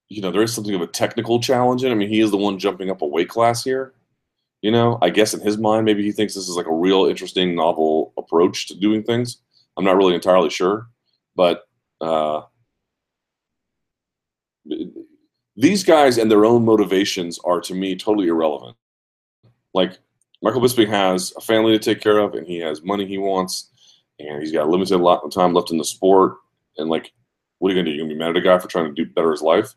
you 0.09 0.23
know, 0.23 0.31
there 0.31 0.43
is 0.43 0.55
something 0.55 0.75
of 0.75 0.83
a 0.83 0.87
technical 0.87 1.41
challenge 1.41 1.83
in. 1.83 1.91
I 1.91 1.95
mean, 1.95 2.09
he 2.09 2.21
is 2.21 2.31
the 2.31 2.37
one 2.37 2.59
jumping 2.59 2.91
up 2.91 3.03
a 3.03 3.07
weight 3.07 3.29
class 3.29 3.65
here. 3.65 3.93
You 4.63 4.71
know, 4.71 4.99
I 5.03 5.11
guess 5.11 5.35
in 5.35 5.41
his 5.41 5.59
mind, 5.59 5.85
maybe 5.85 6.03
he 6.03 6.13
thinks 6.13 6.35
this 6.35 6.49
is 6.49 6.57
like 6.57 6.67
a 6.67 6.75
real 6.75 7.07
interesting, 7.07 7.55
novel 7.55 8.13
approach 8.17 8.69
to 8.69 8.75
doing 8.75 9.03
things. 9.03 9.39
I'm 9.77 9.85
not 9.85 9.97
really 9.97 10.15
entirely 10.15 10.51
sure, 10.51 10.89
but 11.35 11.65
uh, 12.01 12.43
these 15.57 15.85
guys 15.85 16.19
and 16.19 16.31
their 16.31 16.45
own 16.45 16.65
motivations 16.65 17.39
are 17.45 17.61
to 17.63 17.75
me 17.75 17.97
totally 17.97 18.29
irrelevant. 18.29 18.77
Like 19.75 19.99
Michael 20.43 20.61
Bisping 20.61 20.89
has 20.89 21.33
a 21.37 21.41
family 21.41 21.73
to 21.73 21.79
take 21.79 22.01
care 22.01 22.19
of, 22.19 22.35
and 22.35 22.47
he 22.47 22.59
has 22.59 22.83
money 22.83 23.07
he 23.07 23.19
wants, 23.19 23.71
and 24.19 24.41
he's 24.41 24.53
got 24.53 24.67
a 24.67 24.71
limited 24.71 24.99
lot 24.99 25.23
of 25.25 25.33
time 25.33 25.55
left 25.55 25.71
in 25.71 25.79
the 25.79 25.85
sport. 25.85 26.37
And 26.79 26.91
like, 26.91 27.13
what 27.59 27.71
are 27.71 27.75
you 27.75 27.81
gonna 27.81 27.91
do? 27.91 27.97
You're 27.97 28.05
gonna 28.05 28.15
be 28.15 28.19
mad 28.19 28.31
at 28.31 28.37
a 28.37 28.41
guy 28.41 28.59
for 28.59 28.69
trying 28.69 28.95
to 28.95 29.05
do 29.05 29.11
better 29.11 29.31
his 29.31 29.43
life? 29.43 29.75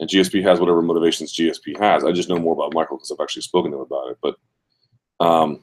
And 0.00 0.10
GSP 0.10 0.42
has 0.42 0.60
whatever 0.60 0.82
motivations 0.82 1.34
GSP 1.34 1.78
has. 1.78 2.04
I 2.04 2.12
just 2.12 2.28
know 2.28 2.38
more 2.38 2.54
about 2.54 2.74
Michael 2.74 2.96
because 2.96 3.12
I've 3.12 3.22
actually 3.22 3.42
spoken 3.42 3.70
to 3.70 3.76
him 3.78 3.82
about 3.82 4.10
it. 4.10 4.18
But, 4.20 4.36
um, 5.24 5.62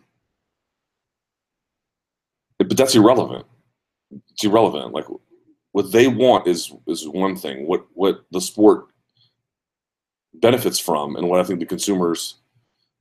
but 2.57 2.77
that's 2.77 2.95
irrelevant. 2.95 3.45
It's 4.41 4.47
irrelevant. 4.47 4.91
Like 4.91 5.05
what 5.71 5.91
they 5.91 6.07
want 6.07 6.47
is 6.47 6.73
is 6.87 7.07
one 7.07 7.35
thing. 7.35 7.67
What 7.67 7.85
what 7.93 8.25
the 8.31 8.41
sport 8.41 8.87
benefits 10.33 10.79
from, 10.79 11.15
and 11.15 11.29
what 11.29 11.39
I 11.39 11.43
think 11.43 11.59
the 11.59 11.65
consumers, 11.67 12.37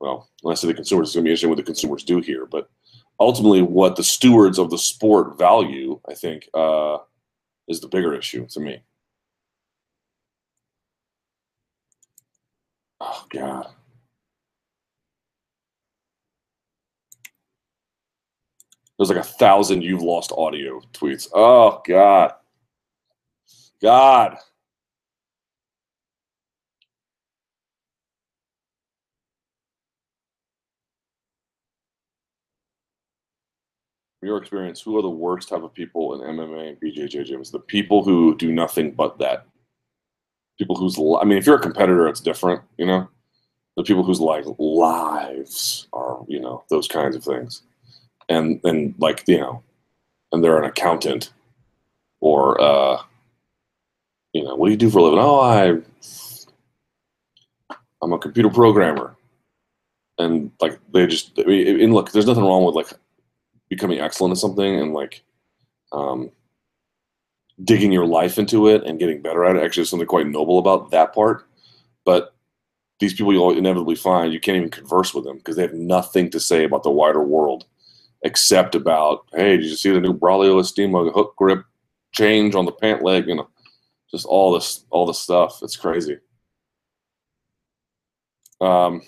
well, 0.01 0.29
when 0.43 0.53
I 0.53 0.55
say 0.55 0.67
the 0.67 0.75
consumers, 0.75 1.09
it's 1.09 1.15
going 1.15 1.25
to 1.25 1.29
be 1.29 1.31
interesting 1.31 1.49
what 1.49 1.57
the 1.57 1.62
consumers 1.62 2.05
do 2.05 2.21
here. 2.21 2.45
But 2.45 2.69
ultimately, 3.19 3.62
what 3.62 3.97
the 3.97 4.05
stewards 4.05 4.59
of 4.59 4.69
the 4.69 4.77
sport 4.77 5.39
value, 5.39 5.99
I 6.07 6.12
think, 6.12 6.47
uh, 6.53 6.99
is 7.67 7.81
the 7.81 7.89
bigger 7.89 8.12
issue 8.12 8.47
to 8.49 8.61
me. 8.61 8.83
Oh 13.01 13.25
God. 13.31 13.67
There's 19.01 19.09
like 19.09 19.18
a 19.18 19.22
thousand 19.22 19.81
you've 19.81 20.02
lost 20.02 20.31
audio 20.36 20.82
tweets. 20.93 21.27
Oh 21.32 21.81
God. 21.89 22.35
God. 23.81 24.36
Your 34.20 34.36
experience, 34.36 34.82
who 34.82 34.98
are 34.98 35.02
the 35.02 35.09
worst 35.09 35.48
type 35.48 35.62
of 35.62 35.72
people 35.72 36.22
in 36.22 36.36
MMA 36.36 36.68
and 36.68 36.81
BJJ 36.82 37.27
gyms? 37.27 37.51
The 37.51 37.59
people 37.59 38.05
who 38.05 38.36
do 38.36 38.52
nothing 38.52 38.90
but 38.90 39.18
that. 39.18 39.47
People 40.59 40.77
whose, 40.77 40.98
I 40.98 41.24
mean, 41.24 41.39
if 41.39 41.47
you're 41.47 41.56
a 41.56 41.59
competitor, 41.59 42.06
it's 42.06 42.20
different, 42.20 42.60
you 42.77 42.85
know. 42.85 43.09
The 43.78 43.82
people 43.82 44.02
whose 44.05 44.20
like 44.20 44.44
lives 44.59 45.89
are, 45.94 46.22
you 46.28 46.39
know, 46.39 46.64
those 46.68 46.86
kinds 46.86 47.16
of 47.16 47.24
things, 47.24 47.62
and 48.31 48.61
and 48.65 48.94
like 48.98 49.24
you 49.27 49.39
know, 49.39 49.62
and 50.32 50.43
they're 50.43 50.59
an 50.59 50.65
accountant, 50.65 51.32
or 52.20 52.59
uh, 52.61 53.02
you 54.32 54.44
know, 54.44 54.55
what 54.55 54.69
do 54.69 54.70
you 54.70 54.78
do 54.78 54.89
for 54.89 55.01
a 55.01 55.02
living? 55.02 55.19
Oh, 55.19 55.40
I, 55.40 55.78
I'm 58.01 58.12
a 58.12 58.19
computer 58.19 58.48
programmer, 58.48 59.16
and 60.19 60.51
like 60.61 60.78
they 60.93 61.07
just, 61.07 61.39
I 61.39 61.43
mean, 61.43 61.81
and 61.81 61.93
look, 61.93 62.12
there's 62.12 62.27
nothing 62.27 62.44
wrong 62.44 62.65
with 62.65 62.77
like 62.77 62.93
becoming 63.69 64.01
excellent 64.01 64.32
at 64.32 64.39
something 64.39 64.81
and 64.81 64.94
like 64.94 65.23
um, 65.93 66.31
digging 67.65 67.93
your 67.93 68.07
life 68.07 68.39
into 68.39 68.69
it 68.69 68.85
and 68.85 68.98
getting 68.98 69.20
better 69.20 69.44
at 69.44 69.57
it. 69.57 69.62
Actually, 69.62 69.82
there's 69.82 69.90
something 69.90 70.07
quite 70.07 70.27
noble 70.27 70.59
about 70.59 70.90
that 70.93 71.12
part. 71.12 71.47
But 72.05 72.35
these 73.01 73.12
people 73.12 73.32
you'll 73.32 73.57
inevitably 73.57 73.94
find 73.94 74.32
you 74.32 74.40
can't 74.40 74.57
even 74.57 74.70
converse 74.70 75.12
with 75.12 75.24
them 75.24 75.39
because 75.39 75.57
they 75.57 75.62
have 75.62 75.74
nothing 75.74 76.31
to 76.31 76.40
say 76.40 76.65
about 76.65 76.82
the 76.82 76.90
wider 76.90 77.23
world 77.23 77.66
except 78.23 78.75
about, 78.75 79.27
hey, 79.33 79.57
did 79.57 79.67
you 79.67 79.77
see 79.77 79.91
the 79.91 80.01
new 80.01 80.13
Braulio 80.13 80.61
Estima 80.61 81.13
hook 81.13 81.35
grip 81.37 81.65
change 82.13 82.55
on 82.55 82.65
the 82.65 82.73
pant 82.73 83.03
leg? 83.03 83.27
You 83.27 83.37
know, 83.37 83.49
just 84.11 84.27
all 84.27 84.53
this, 84.53 84.85
all 84.91 85.07
this 85.07 85.19
stuff. 85.19 85.61
It's 85.63 85.77
crazy. 85.77 86.19
Um, 88.61 89.03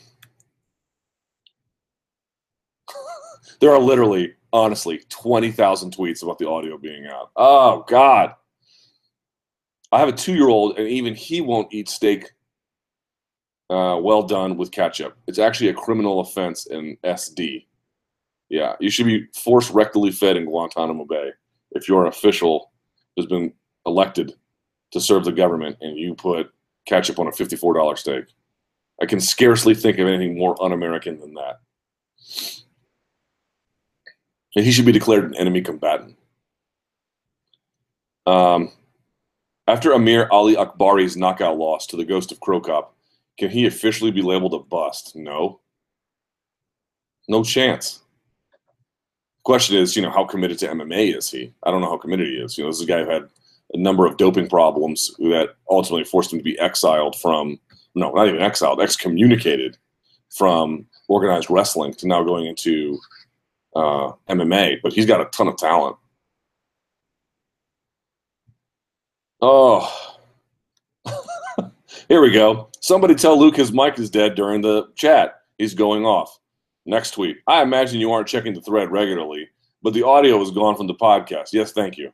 there 3.61 3.73
are 3.73 3.79
literally 3.79 4.35
honestly 4.53 5.01
20,000 5.09 5.95
tweets 5.95 6.23
about 6.23 6.39
the 6.39 6.49
audio 6.49 6.79
being 6.79 7.07
out. 7.07 7.31
Oh, 7.37 7.85
God. 7.89 8.35
I 9.91 9.99
have 9.99 10.09
a 10.09 10.13
two 10.13 10.35
year 10.35 10.49
old, 10.49 10.79
and 10.79 10.89
even 10.89 11.15
he 11.15 11.43
won't 11.43 11.73
eat 11.73 11.89
steak 11.89 12.33
uh, 13.69 13.99
well 14.01 14.23
done 14.23 14.57
with 14.57 14.71
ketchup. 14.71 15.17
It's 15.27 15.39
actually 15.39 15.69
a 15.69 15.75
criminal 15.75 16.21
offense 16.21 16.67
in 16.67 16.97
SD. 17.05 17.67
Yeah, 18.53 18.77
you 18.81 18.91
should 18.91 19.07
be 19.07 19.27
forced 19.35 19.73
rectally 19.73 20.15
fed 20.15 20.37
in 20.37 20.45
Guantanamo 20.45 21.07
Bay 21.07 21.31
if 21.73 21.89
you're 21.89 22.03
an 22.03 22.09
official 22.09 22.71
who's 23.17 23.27
been 23.27 23.53
elected 23.87 24.35
to 24.93 25.01
serve 25.01 25.25
the 25.25 25.33
government 25.33 25.79
and 25.81 25.97
you 25.97 26.15
put 26.15 26.53
ketchup 26.87 27.19
on 27.19 27.29
a 27.29 27.31
$54 27.31 27.97
steak. 27.97 28.27
I 29.01 29.07
can 29.07 29.21
scarcely 29.21 29.75
think 29.75 29.99
of 29.99 30.07
anything 30.07 30.37
more 30.37 30.63
un 30.63 30.73
American 30.73 31.19
than 31.19 31.35
that 31.35 31.61
and 34.55 34.65
he 34.65 34.73
should 34.73 34.87
be 34.87 34.93
declared 34.93 35.25
an 35.25 35.37
enemy 35.37 35.63
combatant. 35.63 36.17
Um, 38.27 38.71
after 39.67 39.93
Amir 39.93 40.29
Aliakbari's 40.29 41.17
knockout 41.17 41.57
loss 41.57 41.87
to 41.87 41.97
the 41.97 42.05
Ghost 42.05 42.33
of 42.33 42.41
Cro 42.41 42.61
Cop, 42.61 42.95
can 43.39 43.51
he 43.51 43.67
officially 43.67 44.11
be 44.11 44.23
labeled 44.23 44.55
a 44.55 44.59
bust? 44.59 45.17
No. 45.17 45.61
No 47.29 47.43
chance. 47.43 48.03
Question 49.45 49.77
is, 49.77 49.97
you 49.97 50.03
know, 50.03 50.11
how 50.11 50.25
committed 50.25 50.59
to 50.61 50.69
MMA 50.69 51.17
is 51.17 51.31
he? 51.31 51.53
I 51.65 51.71
don't 51.71 51.81
know 51.81 51.91
how 51.91 51.99
committed 51.99 52.29
he 52.29 52.35
is. 52.35 52.57
You 52.57 52.65
know, 52.65 52.71
this 52.71 52.79
is 52.79 52.85
a 52.85 52.87
guy 52.87 53.03
who 53.03 53.11
had 53.11 53.29
a 53.73 53.79
number 53.79 54.07
of 54.07 54.17
doping 54.17 54.49
problems 54.49 55.11
that 55.19 55.51
ultimately 55.69 56.05
forced 56.05 56.33
him 56.33 56.39
to 56.39 56.45
be 56.45 56.59
exiled 56.59 57.17
from, 57.17 57.59
no, 57.95 58.13
not 58.13 58.29
even 58.29 58.41
exiled, 58.41 58.81
excommunicated 58.81 59.77
from 60.31 60.87
organized 61.09 61.51
wrestling 61.51 61.93
to 61.95 62.07
now 62.07 62.23
going 62.23 62.47
into 62.47 62.99
uh, 63.75 64.13
MMA, 64.29 64.79
but 64.83 64.93
he's 64.93 65.07
got 65.07 65.21
a 65.21 65.27
ton 65.27 65.49
of 65.49 65.57
talent. 65.57 65.97
Oh, 69.41 70.17
here 72.09 72.21
we 72.21 72.31
go. 72.31 72.69
Somebody 72.81 73.15
tell 73.15 73.39
Luke 73.39 73.57
his 73.57 73.73
mic 73.73 73.99
is 73.99 74.09
dead 74.09 74.37
during 74.37 74.61
the 74.61 74.89
chat. 74.95 75.41
He's 75.59 75.75
going 75.75 76.05
off. 76.05 76.39
Next 76.85 77.13
tweet. 77.13 77.39
I 77.47 77.63
imagine 77.63 78.01
you 78.01 78.13
aren't 78.13 78.29
checking 78.29 78.55
the 78.55 78.61
thread 78.61 78.91
regularly, 78.91 79.49
but 79.83 79.95
the 79.95 80.03
audio 80.03 80.41
is 80.43 80.51
gone 80.51 80.77
from 80.77 80.89
the 80.89 80.95
podcast. 80.95 81.53
Yes, 81.53 81.73
thank 81.73 81.97
you. 81.97 82.13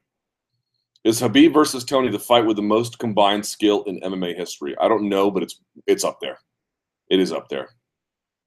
Is 1.04 1.20
Khabib 1.20 1.54
versus 1.54 1.84
Tony 1.84 2.10
the 2.10 2.18
fight 2.18 2.44
with 2.44 2.56
the 2.56 2.62
most 2.62 2.98
combined 2.98 3.46
skill 3.46 3.84
in 3.84 4.00
MMA 4.00 4.36
history? 4.36 4.76
I 4.80 4.88
don't 4.88 5.08
know, 5.08 5.30
but 5.30 5.42
it's 5.42 5.60
it's 5.86 6.04
up 6.04 6.20
there. 6.20 6.38
It 7.08 7.20
is 7.20 7.32
up 7.32 7.48
there. 7.48 7.70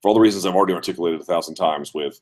For 0.01 0.09
all 0.09 0.13
the 0.13 0.19
reasons 0.19 0.45
I've 0.45 0.55
already 0.55 0.73
articulated 0.73 1.21
a 1.21 1.25
thousand 1.25 1.55
times 1.55 1.93
with 1.93 2.19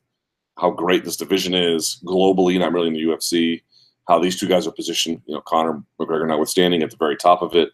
how 0.57 0.71
great 0.71 1.03
this 1.03 1.17
division 1.17 1.53
is 1.53 2.01
globally, 2.05 2.59
not 2.59 2.71
really 2.71 2.87
in 2.87 2.93
the 2.93 3.03
UFC. 3.03 3.63
How 4.07 4.19
these 4.19 4.39
two 4.39 4.47
guys 4.47 4.65
are 4.65 4.71
positioned, 4.71 5.21
you 5.25 5.35
know, 5.35 5.41
Conor 5.41 5.83
McGregor 5.99 6.27
notwithstanding, 6.27 6.83
at 6.83 6.89
the 6.89 6.97
very 6.97 7.15
top 7.15 7.41
of 7.41 7.55
it. 7.55 7.69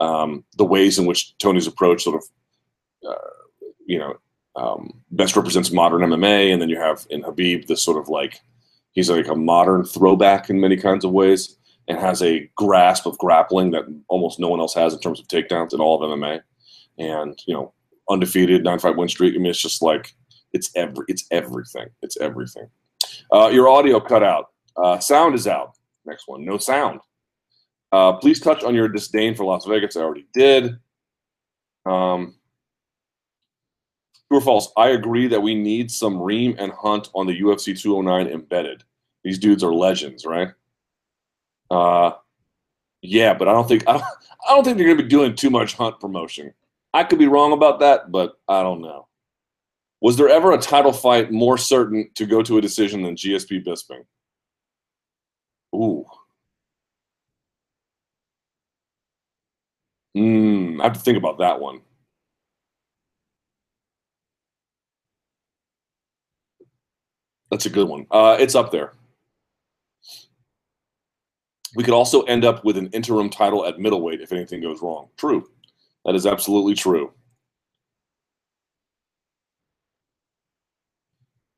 Um, 0.00 0.44
the 0.56 0.64
ways 0.64 0.98
in 0.98 1.06
which 1.06 1.36
Tony's 1.38 1.66
approach 1.66 2.02
sort 2.04 2.16
of, 2.16 3.10
uh, 3.10 3.44
you 3.86 3.98
know, 3.98 4.14
um, 4.58 4.92
best 5.12 5.36
represents 5.36 5.70
modern 5.70 6.02
MMA, 6.02 6.52
and 6.52 6.60
then 6.60 6.68
you 6.68 6.78
have 6.78 7.06
in 7.10 7.22
Khabib 7.22 7.66
this 7.66 7.82
sort 7.82 7.96
of 7.96 8.08
like 8.08 8.40
he's 8.92 9.08
like 9.08 9.28
a 9.28 9.34
modern 9.34 9.84
throwback 9.84 10.50
in 10.50 10.60
many 10.60 10.76
kinds 10.76 11.04
of 11.04 11.12
ways, 11.12 11.56
and 11.86 11.98
has 11.98 12.22
a 12.22 12.50
grasp 12.56 13.06
of 13.06 13.16
grappling 13.18 13.70
that 13.70 13.84
almost 14.08 14.40
no 14.40 14.48
one 14.48 14.60
else 14.60 14.74
has 14.74 14.92
in 14.92 15.00
terms 15.00 15.20
of 15.20 15.28
takedowns 15.28 15.72
in 15.72 15.80
all 15.80 16.02
of 16.02 16.18
MMA, 16.18 16.40
and 16.98 17.40
you 17.46 17.54
know, 17.54 17.72
undefeated 18.10 18.64
nine 18.64 18.80
fight 18.80 18.96
win 18.96 19.08
streak. 19.08 19.34
I 19.34 19.38
mean, 19.38 19.46
it's 19.46 19.62
just 19.62 19.80
like 19.80 20.12
it's 20.52 20.70
every. 20.74 21.04
It's 21.08 21.24
everything. 21.30 21.86
It's 22.02 22.16
everything. 22.16 22.68
Uh, 23.32 23.50
your 23.52 23.68
audio 23.68 24.00
cut 24.00 24.24
out. 24.24 24.46
Uh, 24.76 24.98
sound 24.98 25.34
is 25.34 25.46
out. 25.46 25.72
Next 26.04 26.26
one. 26.26 26.44
No 26.44 26.58
sound. 26.58 27.00
Uh, 27.92 28.14
please 28.14 28.40
touch 28.40 28.64
on 28.64 28.74
your 28.74 28.88
disdain 28.88 29.34
for 29.34 29.44
Las 29.44 29.66
Vegas. 29.66 29.96
I 29.96 30.00
already 30.00 30.26
did. 30.32 30.76
Um, 31.86 32.37
true 34.28 34.38
or 34.38 34.40
false? 34.40 34.72
I 34.76 34.90
agree 34.90 35.26
that 35.28 35.40
we 35.40 35.54
need 35.54 35.90
some 35.90 36.20
Reem 36.20 36.56
and 36.58 36.72
Hunt 36.72 37.08
on 37.14 37.26
the 37.26 37.40
UFC 37.40 37.78
209 37.80 38.32
embedded. 38.32 38.84
These 39.24 39.38
dudes 39.38 39.64
are 39.64 39.74
legends, 39.74 40.24
right? 40.24 40.48
Uh, 41.70 42.12
yeah, 43.02 43.34
but 43.34 43.48
I 43.48 43.52
don't 43.52 43.68
think 43.68 43.84
I 43.88 43.92
don't, 43.92 44.04
I 44.48 44.54
don't 44.54 44.64
think 44.64 44.78
they're 44.78 44.96
to 44.96 45.02
be 45.02 45.08
doing 45.08 45.34
too 45.34 45.50
much 45.50 45.74
Hunt 45.74 46.00
promotion. 46.00 46.52
I 46.94 47.04
could 47.04 47.18
be 47.18 47.28
wrong 47.28 47.52
about 47.52 47.80
that, 47.80 48.10
but 48.10 48.38
I 48.48 48.62
don't 48.62 48.80
know. 48.80 49.08
Was 50.00 50.16
there 50.16 50.28
ever 50.28 50.52
a 50.52 50.58
title 50.58 50.92
fight 50.92 51.32
more 51.32 51.58
certain 51.58 52.08
to 52.14 52.24
go 52.24 52.42
to 52.42 52.58
a 52.58 52.60
decision 52.60 53.02
than 53.02 53.16
GSP 53.16 53.64
Bisping? 53.64 54.04
Ooh. 55.74 56.04
Mm, 60.16 60.80
I 60.80 60.84
have 60.84 60.94
to 60.94 61.00
think 61.00 61.18
about 61.18 61.38
that 61.38 61.60
one. 61.60 61.80
That's 67.50 67.66
a 67.66 67.70
good 67.70 67.88
one. 67.88 68.06
Uh, 68.10 68.36
it's 68.38 68.54
up 68.54 68.70
there. 68.70 68.92
We 71.74 71.84
could 71.84 71.94
also 71.94 72.22
end 72.22 72.44
up 72.44 72.64
with 72.64 72.76
an 72.76 72.88
interim 72.88 73.30
title 73.30 73.66
at 73.66 73.78
middleweight 73.78 74.20
if 74.20 74.32
anything 74.32 74.60
goes 74.60 74.82
wrong. 74.82 75.08
True. 75.16 75.48
That 76.04 76.14
is 76.14 76.26
absolutely 76.26 76.74
true. 76.74 77.12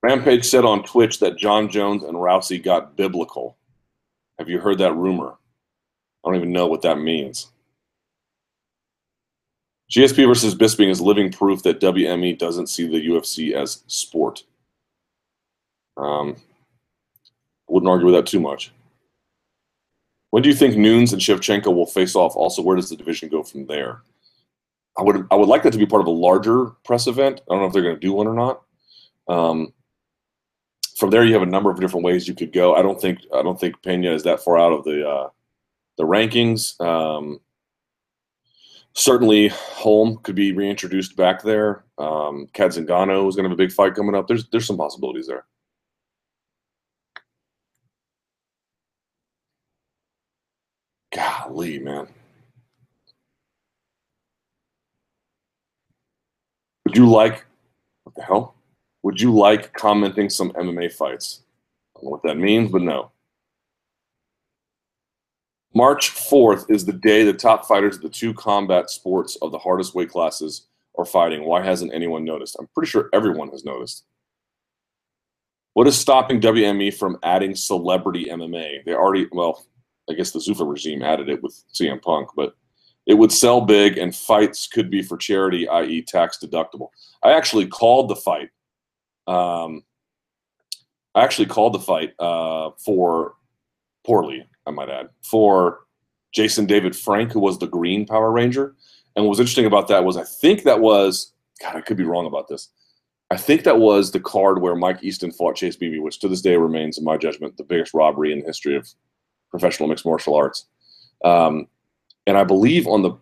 Rampage 0.02 0.46
said 0.46 0.64
on 0.64 0.82
Twitch 0.82 1.20
that 1.20 1.36
Jon 1.36 1.68
Jones 1.68 2.02
and 2.02 2.16
Rousey 2.16 2.62
got 2.62 2.96
biblical. 2.96 3.56
Have 4.38 4.48
you 4.48 4.58
heard 4.58 4.78
that 4.78 4.96
rumor? 4.96 5.34
I 6.24 6.28
don't 6.28 6.36
even 6.36 6.52
know 6.52 6.66
what 6.66 6.82
that 6.82 6.98
means. 6.98 7.50
GSP 9.90 10.26
versus 10.26 10.54
Bisping 10.54 10.88
is 10.88 11.00
living 11.00 11.32
proof 11.32 11.62
that 11.64 11.80
WME 11.80 12.38
doesn't 12.38 12.68
see 12.68 12.86
the 12.86 13.06
UFC 13.08 13.52
as 13.52 13.82
sport. 13.88 14.44
Um, 15.96 16.36
wouldn't 17.68 17.88
argue 17.88 18.06
with 18.06 18.14
that 18.14 18.26
too 18.26 18.40
much. 18.40 18.72
When 20.30 20.42
do 20.42 20.48
you 20.48 20.54
think 20.54 20.76
Nunes 20.76 21.12
and 21.12 21.20
Shevchenko 21.20 21.74
will 21.74 21.86
face 21.86 22.14
off? 22.14 22.36
Also, 22.36 22.62
where 22.62 22.76
does 22.76 22.88
the 22.88 22.96
division 22.96 23.28
go 23.28 23.42
from 23.42 23.66
there? 23.66 24.02
I 24.98 25.02
would 25.02 25.26
I 25.30 25.34
would 25.34 25.48
like 25.48 25.62
that 25.62 25.72
to 25.72 25.78
be 25.78 25.86
part 25.86 26.02
of 26.02 26.06
a 26.06 26.10
larger 26.10 26.66
press 26.84 27.06
event. 27.06 27.40
I 27.48 27.54
don't 27.54 27.62
know 27.62 27.66
if 27.66 27.72
they're 27.72 27.82
going 27.82 27.94
to 27.94 28.00
do 28.00 28.12
one 28.12 28.26
or 28.26 28.34
not. 28.34 28.62
Um, 29.28 29.72
from 30.96 31.10
there, 31.10 31.24
you 31.24 31.32
have 31.32 31.42
a 31.42 31.46
number 31.46 31.70
of 31.70 31.80
different 31.80 32.04
ways 32.04 32.28
you 32.28 32.34
could 32.34 32.52
go. 32.52 32.74
I 32.74 32.82
don't 32.82 33.00
think 33.00 33.20
I 33.34 33.42
don't 33.42 33.58
think 33.58 33.82
Pena 33.82 34.12
is 34.12 34.22
that 34.24 34.40
far 34.40 34.58
out 34.58 34.72
of 34.72 34.84
the 34.84 35.08
uh, 35.08 35.28
the 35.96 36.04
rankings. 36.04 36.80
Um, 36.80 37.40
certainly, 38.92 39.48
Holm 39.48 40.18
could 40.22 40.34
be 40.34 40.52
reintroduced 40.52 41.16
back 41.16 41.42
there. 41.42 41.84
Um, 41.98 42.46
is 42.54 42.76
going 42.76 42.76
to 42.78 43.42
have 43.42 43.52
a 43.52 43.56
big 43.56 43.72
fight 43.72 43.94
coming 43.94 44.14
up. 44.14 44.28
There's 44.28 44.48
there's 44.48 44.66
some 44.66 44.76
possibilities 44.76 45.26
there. 45.26 45.46
Golly, 51.50 51.80
man. 51.80 52.06
Would 56.84 56.96
you 56.96 57.10
like 57.10 57.44
what 58.04 58.14
the 58.14 58.22
hell? 58.22 58.54
Would 59.02 59.20
you 59.20 59.34
like 59.34 59.72
commenting 59.72 60.30
some 60.30 60.52
MMA 60.52 60.92
fights? 60.92 61.42
I 61.96 61.98
don't 61.98 62.04
know 62.04 62.10
what 62.10 62.22
that 62.22 62.36
means, 62.36 62.70
but 62.70 62.82
no. 62.82 63.10
March 65.74 66.10
4th 66.10 66.70
is 66.70 66.84
the 66.84 66.92
day 66.92 67.24
the 67.24 67.32
top 67.32 67.66
fighters 67.66 67.96
of 67.96 68.02
the 68.02 68.08
two 68.08 68.32
combat 68.32 68.88
sports 68.88 69.36
of 69.42 69.50
the 69.50 69.58
hardest 69.58 69.94
weight 69.94 70.10
classes 70.10 70.68
are 70.98 71.04
fighting. 71.04 71.44
Why 71.44 71.64
hasn't 71.64 71.92
anyone 71.92 72.24
noticed? 72.24 72.56
I'm 72.60 72.68
pretty 72.74 72.90
sure 72.90 73.08
everyone 73.12 73.48
has 73.50 73.64
noticed. 73.64 74.04
What 75.74 75.88
is 75.88 75.98
stopping 75.98 76.40
WME 76.40 76.94
from 76.94 77.18
adding 77.24 77.56
celebrity 77.56 78.26
MMA? 78.26 78.84
They 78.84 78.94
already, 78.94 79.26
well, 79.32 79.64
I 80.10 80.14
guess 80.14 80.32
the 80.32 80.38
Zuffa 80.38 80.68
regime 80.68 81.02
added 81.02 81.28
it 81.28 81.42
with 81.42 81.62
CM 81.72 82.02
Punk, 82.02 82.30
but 82.36 82.54
it 83.06 83.14
would 83.14 83.32
sell 83.32 83.60
big 83.60 83.98
and 83.98 84.14
fights 84.14 84.66
could 84.66 84.90
be 84.90 85.02
for 85.02 85.16
charity, 85.16 85.68
i.e., 85.68 86.02
tax 86.02 86.38
deductible. 86.42 86.88
I 87.22 87.32
actually 87.32 87.66
called 87.66 88.08
the 88.08 88.16
fight. 88.16 88.50
Um, 89.26 89.84
I 91.14 91.22
actually 91.24 91.46
called 91.46 91.72
the 91.72 91.80
fight 91.80 92.14
uh, 92.18 92.70
for 92.84 93.34
poorly, 94.04 94.46
I 94.66 94.70
might 94.70 94.90
add, 94.90 95.08
for 95.22 95.80
Jason 96.32 96.66
David 96.66 96.94
Frank, 96.94 97.32
who 97.32 97.40
was 97.40 97.58
the 97.58 97.66
Green 97.66 98.06
Power 98.06 98.30
Ranger. 98.30 98.74
And 99.16 99.24
what 99.24 99.30
was 99.30 99.40
interesting 99.40 99.66
about 99.66 99.88
that 99.88 100.04
was 100.04 100.16
I 100.16 100.24
think 100.24 100.62
that 100.64 100.80
was 100.80 101.32
God, 101.60 101.76
I 101.76 101.80
could 101.80 101.96
be 101.96 102.04
wrong 102.04 102.26
about 102.26 102.48
this. 102.48 102.70
I 103.30 103.36
think 103.36 103.62
that 103.64 103.78
was 103.78 104.10
the 104.10 104.20
card 104.20 104.60
where 104.60 104.74
Mike 104.74 105.02
Easton 105.02 105.30
fought 105.30 105.56
Chase 105.56 105.76
Beebe, 105.76 105.98
which 105.98 106.18
to 106.20 106.28
this 106.28 106.40
day 106.40 106.56
remains, 106.56 106.98
in 106.98 107.04
my 107.04 107.16
judgment, 107.16 107.56
the 107.56 107.64
biggest 107.64 107.94
robbery 107.94 108.32
in 108.32 108.40
the 108.40 108.46
history 108.46 108.74
of 108.74 108.88
professional 109.50 109.88
mixed 109.88 110.06
martial 110.06 110.34
arts. 110.34 110.66
Um, 111.24 111.66
and 112.26 112.36
I 112.38 112.44
believe 112.44 112.86
on 112.86 113.02
the 113.02 113.12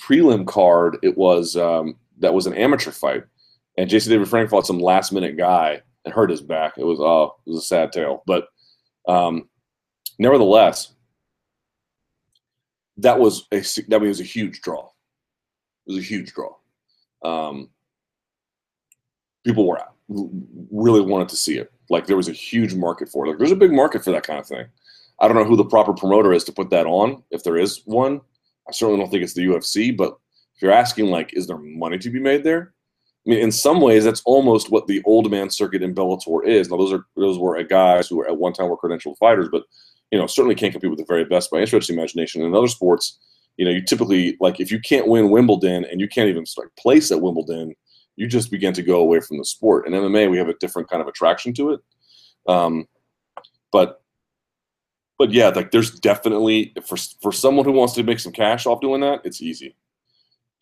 prelim 0.00 0.46
card, 0.46 0.98
it 1.02 1.16
was 1.16 1.56
um, 1.56 1.96
that 2.18 2.34
was 2.34 2.46
an 2.46 2.54
amateur 2.54 2.90
fight, 2.90 3.24
and 3.76 3.88
Jason 3.88 4.12
David 4.12 4.28
Frank 4.28 4.50
fought 4.50 4.66
some 4.66 4.78
last 4.78 5.12
minute 5.12 5.36
guy 5.36 5.82
and 6.04 6.14
hurt 6.14 6.30
his 6.30 6.40
back. 6.40 6.74
It 6.78 6.84
was 6.84 7.00
uh, 7.00 7.32
it 7.46 7.50
was 7.50 7.62
a 7.62 7.66
sad 7.66 7.92
tale, 7.92 8.22
but 8.26 8.48
um, 9.08 9.48
nevertheless, 10.18 10.94
that 12.98 13.18
was 13.18 13.46
a 13.52 13.62
that 13.88 14.00
was 14.00 14.20
a 14.20 14.24
huge 14.24 14.60
draw. 14.60 14.88
It 15.86 15.94
was 15.94 15.98
a 15.98 16.06
huge 16.06 16.32
draw. 16.32 16.54
Um, 17.24 17.70
people 19.44 19.66
were 19.66 19.80
out, 19.80 19.96
really 20.08 21.00
wanted 21.00 21.28
to 21.30 21.36
see 21.36 21.58
it. 21.58 21.72
Like 21.90 22.06
there 22.06 22.16
was 22.16 22.28
a 22.28 22.32
huge 22.32 22.74
market 22.74 23.08
for 23.08 23.24
it. 23.24 23.30
Like 23.30 23.38
there's 23.38 23.52
a 23.52 23.56
big 23.56 23.72
market 23.72 24.04
for 24.04 24.12
that 24.12 24.22
kind 24.22 24.38
of 24.38 24.46
thing. 24.46 24.66
I 25.22 25.28
don't 25.28 25.36
know 25.36 25.44
who 25.44 25.56
the 25.56 25.64
proper 25.64 25.94
promoter 25.94 26.32
is 26.32 26.44
to 26.44 26.52
put 26.52 26.68
that 26.70 26.84
on, 26.84 27.22
if 27.30 27.44
there 27.44 27.56
is 27.56 27.82
one. 27.84 28.20
I 28.68 28.72
certainly 28.72 29.00
don't 29.00 29.08
think 29.08 29.22
it's 29.22 29.34
the 29.34 29.46
UFC, 29.46 29.96
but 29.96 30.16
if 30.56 30.62
you're 30.62 30.72
asking, 30.72 31.06
like, 31.06 31.32
is 31.34 31.46
there 31.46 31.58
money 31.58 31.96
to 31.98 32.10
be 32.10 32.20
made 32.20 32.42
there? 32.42 32.74
I 33.24 33.30
mean, 33.30 33.38
in 33.38 33.52
some 33.52 33.80
ways, 33.80 34.04
that's 34.04 34.22
almost 34.24 34.70
what 34.70 34.88
the 34.88 35.00
old 35.04 35.30
man 35.30 35.48
circuit 35.48 35.82
in 35.82 35.94
Bellator 35.94 36.44
is. 36.44 36.68
Now, 36.68 36.76
those 36.76 36.92
are 36.92 37.06
those 37.16 37.38
were 37.38 37.62
guys 37.62 38.08
who 38.08 38.16
were 38.16 38.26
at 38.26 38.36
one 38.36 38.52
time 38.52 38.68
were 38.68 38.76
credentialed 38.76 39.16
fighters, 39.18 39.48
but 39.50 39.62
you 40.10 40.18
know, 40.18 40.26
certainly 40.26 40.56
can't 40.56 40.72
compete 40.72 40.90
with 40.90 40.98
the 40.98 41.06
very 41.06 41.24
best 41.24 41.50
by 41.50 41.58
any 41.58 41.66
stretch 41.66 41.88
of 41.88 41.94
imagination. 41.94 42.42
In 42.42 42.54
other 42.54 42.66
sports, 42.66 43.20
you 43.56 43.64
know, 43.64 43.70
you 43.70 43.80
typically 43.80 44.36
like 44.40 44.58
if 44.58 44.72
you 44.72 44.80
can't 44.80 45.06
win 45.06 45.30
Wimbledon 45.30 45.84
and 45.84 46.00
you 46.00 46.08
can't 46.08 46.28
even 46.28 46.44
start 46.44 46.74
place 46.76 47.12
at 47.12 47.20
Wimbledon, 47.20 47.74
you 48.16 48.26
just 48.26 48.50
begin 48.50 48.74
to 48.74 48.82
go 48.82 49.00
away 49.00 49.20
from 49.20 49.38
the 49.38 49.44
sport. 49.44 49.86
In 49.86 49.92
MMA, 49.92 50.28
we 50.28 50.38
have 50.38 50.48
a 50.48 50.54
different 50.54 50.90
kind 50.90 51.00
of 51.00 51.06
attraction 51.06 51.54
to 51.54 51.70
it. 51.70 51.80
Um, 52.48 52.88
but 53.70 54.01
but 55.22 55.32
yeah, 55.32 55.50
like 55.50 55.70
there's 55.70 55.92
definitely 56.00 56.74
for 56.84 56.96
for 57.20 57.30
someone 57.30 57.64
who 57.64 57.70
wants 57.70 57.94
to 57.94 58.02
make 58.02 58.18
some 58.18 58.32
cash 58.32 58.66
off 58.66 58.80
doing 58.80 59.02
that, 59.02 59.20
it's 59.22 59.40
easy. 59.40 59.76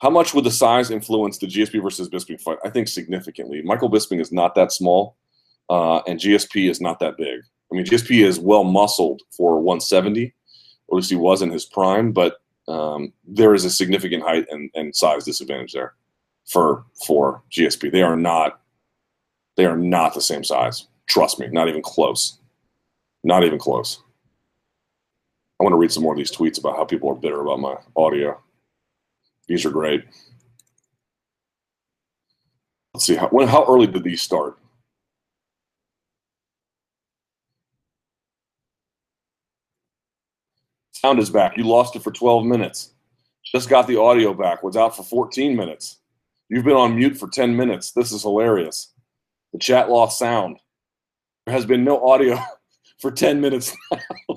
How 0.03 0.11
much 0.11 0.35
would 0.35 0.45
the 0.45 0.51
size 0.51 0.91
influence 0.91 1.39
the 1.39 1.47
GSP 1.47 1.83
versus 1.83 2.11
Bisping 2.11 2.39
fight? 2.39 2.59
I 2.63 2.69
think 2.69 2.87
significantly. 2.87 3.63
Michael 3.63 3.91
Bisping 3.91 4.21
is 4.21 4.33
not 4.33 4.55
that 4.57 4.71
small, 4.71 5.17
uh, 5.71 6.01
and 6.07 6.21
GSP 6.21 6.69
is 6.69 6.79
not 6.79 6.99
that 6.99 7.17
big. 7.17 7.41
I 7.73 7.75
mean, 7.75 7.87
GSP 7.87 8.23
is 8.23 8.39
well 8.39 8.65
muscled 8.65 9.23
for 9.35 9.59
170, 9.63 10.35
or 10.89 10.97
at 10.97 10.97
least 10.97 11.09
he 11.11 11.17
was 11.17 11.41
in 11.41 11.49
his 11.49 11.65
prime, 11.65 12.13
but 12.13 12.43
um, 12.69 13.15
there 13.27 13.55
is 13.55 13.65
a 13.65 13.71
significant 13.71 14.25
height 14.25 14.45
and, 14.51 14.71
and 14.75 14.95
size 14.95 15.25
disadvantage 15.25 15.73
there 15.73 15.95
for 16.45 16.85
for 17.07 17.43
GSP. 17.51 17.91
They 17.91 18.03
are 18.03 18.15
not 18.15 18.61
they 19.57 19.65
are 19.65 19.79
not 19.79 20.13
the 20.13 20.21
same 20.21 20.45
size. 20.45 20.87
Trust 21.07 21.41
me, 21.41 21.49
not 21.49 21.71
even 21.71 21.81
close. 21.81 22.37
Not 23.25 23.43
even 23.43 23.59
close. 23.59 24.03
I 25.61 25.63
want 25.63 25.75
to 25.75 25.77
read 25.77 25.93
some 25.93 26.03
more 26.03 26.15
of 26.15 26.19
these 26.19 26.33
tweets 26.33 26.59
about 26.59 26.77
how 26.77 26.87
people 26.87 27.11
are 27.11 27.15
bitter 27.15 27.43
about 27.43 27.61
my 27.61 27.77
audio. 27.95 28.41
These 29.47 29.67
are 29.67 29.71
great. 29.71 30.05
Let's 32.95 33.05
see 33.05 33.15
how 33.15 33.29
when 33.29 33.47
how 33.47 33.67
early 33.69 33.87
did 33.87 34.03
these 34.03 34.23
start? 34.23 34.57
Sound 40.93 41.19
is 41.19 41.29
back. 41.29 41.59
You 41.59 41.65
lost 41.65 41.95
it 41.95 42.03
for 42.03 42.11
12 42.11 42.45
minutes. 42.47 42.95
Just 43.45 43.69
got 43.69 43.87
the 43.87 44.01
audio 44.01 44.33
back. 44.33 44.63
Was 44.63 44.77
out 44.77 44.97
for 44.97 45.03
14 45.03 45.55
minutes. 45.55 45.99
You've 46.49 46.65
been 46.65 46.75
on 46.75 46.97
mute 46.97 47.19
for 47.19 47.29
10 47.29 47.55
minutes. 47.55 47.93
This 47.93 48.13
is 48.13 48.23
hilarious. 48.23 48.95
The 49.53 49.59
chat 49.59 49.91
lost 49.91 50.19
sound. 50.19 50.59
There 51.45 51.55
has 51.55 51.67
been 51.67 51.85
no 51.85 52.07
audio 52.07 52.39
for 52.99 53.11
10 53.11 53.41
minutes 53.41 53.77
now 53.93 54.37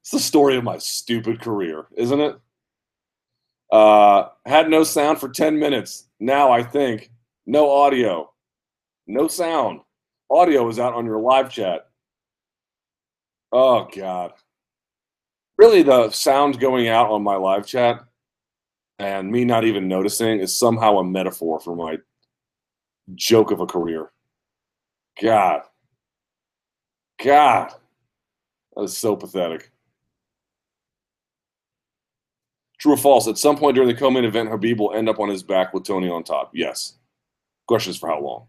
it's 0.00 0.01
the 0.12 0.20
story 0.20 0.56
of 0.56 0.64
my 0.64 0.78
stupid 0.78 1.40
career, 1.40 1.86
isn't 1.96 2.20
it? 2.20 2.38
Uh, 3.72 4.28
had 4.46 4.68
no 4.68 4.84
sound 4.84 5.18
for 5.18 5.28
10 5.28 5.58
minutes. 5.58 6.08
Now 6.20 6.52
I 6.52 6.62
think 6.62 7.10
no 7.46 7.70
audio, 7.70 8.32
no 9.06 9.26
sound. 9.26 9.80
Audio 10.30 10.68
is 10.68 10.78
out 10.78 10.94
on 10.94 11.04
your 11.04 11.18
live 11.18 11.50
chat. 11.50 11.88
Oh, 13.50 13.88
God. 13.94 14.32
Really, 15.58 15.82
the 15.82 16.10
sound 16.10 16.60
going 16.60 16.88
out 16.88 17.10
on 17.10 17.22
my 17.22 17.36
live 17.36 17.66
chat 17.66 18.04
and 18.98 19.30
me 19.30 19.44
not 19.44 19.64
even 19.64 19.88
noticing 19.88 20.38
is 20.38 20.56
somehow 20.56 20.98
a 20.98 21.04
metaphor 21.04 21.58
for 21.58 21.74
my 21.74 21.98
joke 23.14 23.50
of 23.50 23.60
a 23.60 23.66
career. 23.66 24.12
God. 25.20 25.62
God. 27.22 27.72
That 28.76 28.82
is 28.82 28.96
so 28.96 29.16
pathetic. 29.16 29.71
True 32.82 32.94
or 32.94 32.96
false? 32.96 33.28
At 33.28 33.38
some 33.38 33.56
point 33.56 33.76
during 33.76 33.88
the 33.88 33.94
co-main 33.94 34.24
event, 34.24 34.50
Khabib 34.50 34.78
will 34.78 34.92
end 34.92 35.08
up 35.08 35.20
on 35.20 35.28
his 35.28 35.44
back 35.44 35.72
with 35.72 35.84
Tony 35.84 36.10
on 36.10 36.24
top. 36.24 36.50
Yes. 36.52 36.94
Question 37.68 37.92
is 37.92 37.96
for 37.96 38.08
how 38.08 38.20
long? 38.20 38.48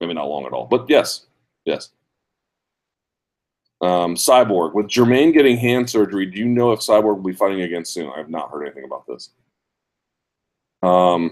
Maybe 0.00 0.14
not 0.14 0.24
long 0.24 0.46
at 0.46 0.52
all, 0.52 0.66
but 0.66 0.90
yes, 0.90 1.26
yes. 1.64 1.90
Um, 3.80 4.16
Cyborg, 4.16 4.74
with 4.74 4.88
Germaine 4.88 5.30
getting 5.30 5.56
hand 5.56 5.88
surgery, 5.88 6.26
do 6.26 6.40
you 6.40 6.46
know 6.46 6.72
if 6.72 6.80
Cyborg 6.80 7.18
will 7.18 7.22
be 7.22 7.32
fighting 7.32 7.60
again 7.60 7.84
soon? 7.84 8.10
I 8.12 8.18
have 8.18 8.28
not 8.28 8.50
heard 8.50 8.64
anything 8.64 8.82
about 8.82 9.06
this. 9.06 9.30
Um, 10.82 11.30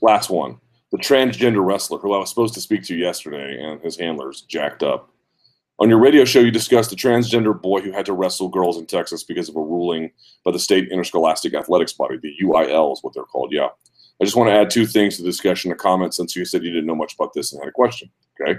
last 0.00 0.30
one. 0.30 0.60
The 0.92 0.98
transgender 0.98 1.62
wrestler 1.62 1.98
who 1.98 2.14
I 2.14 2.18
was 2.18 2.30
supposed 2.30 2.54
to 2.54 2.62
speak 2.62 2.84
to 2.84 2.96
yesterday 2.96 3.62
and 3.62 3.82
his 3.82 3.98
handlers 3.98 4.40
jacked 4.48 4.82
up. 4.82 5.10
On 5.78 5.90
your 5.90 5.98
radio 5.98 6.24
show, 6.24 6.40
you 6.40 6.50
discussed 6.50 6.88
the 6.88 6.96
transgender 6.96 7.60
boy 7.60 7.82
who 7.82 7.92
had 7.92 8.06
to 8.06 8.14
wrestle 8.14 8.48
girls 8.48 8.78
in 8.78 8.86
Texas 8.86 9.24
because 9.24 9.50
of 9.50 9.56
a 9.56 9.60
ruling 9.60 10.10
by 10.42 10.50
the 10.50 10.58
state 10.58 10.88
interscholastic 10.90 11.52
athletics 11.52 11.92
body, 11.92 12.16
the 12.22 12.34
UIL 12.42 12.94
is 12.94 13.00
what 13.02 13.12
they're 13.12 13.24
called. 13.24 13.52
Yeah. 13.52 13.68
I 14.20 14.24
just 14.24 14.36
want 14.36 14.48
to 14.48 14.54
add 14.54 14.70
two 14.70 14.86
things 14.86 15.16
to 15.16 15.22
the 15.22 15.28
discussion, 15.28 15.70
a 15.72 15.74
comment, 15.74 16.14
since 16.14 16.34
you 16.34 16.46
said 16.46 16.64
you 16.64 16.70
didn't 16.70 16.86
know 16.86 16.94
much 16.94 17.14
about 17.14 17.34
this 17.34 17.52
and 17.52 17.60
had 17.60 17.68
a 17.68 17.72
question. 17.72 18.10
Okay. 18.40 18.58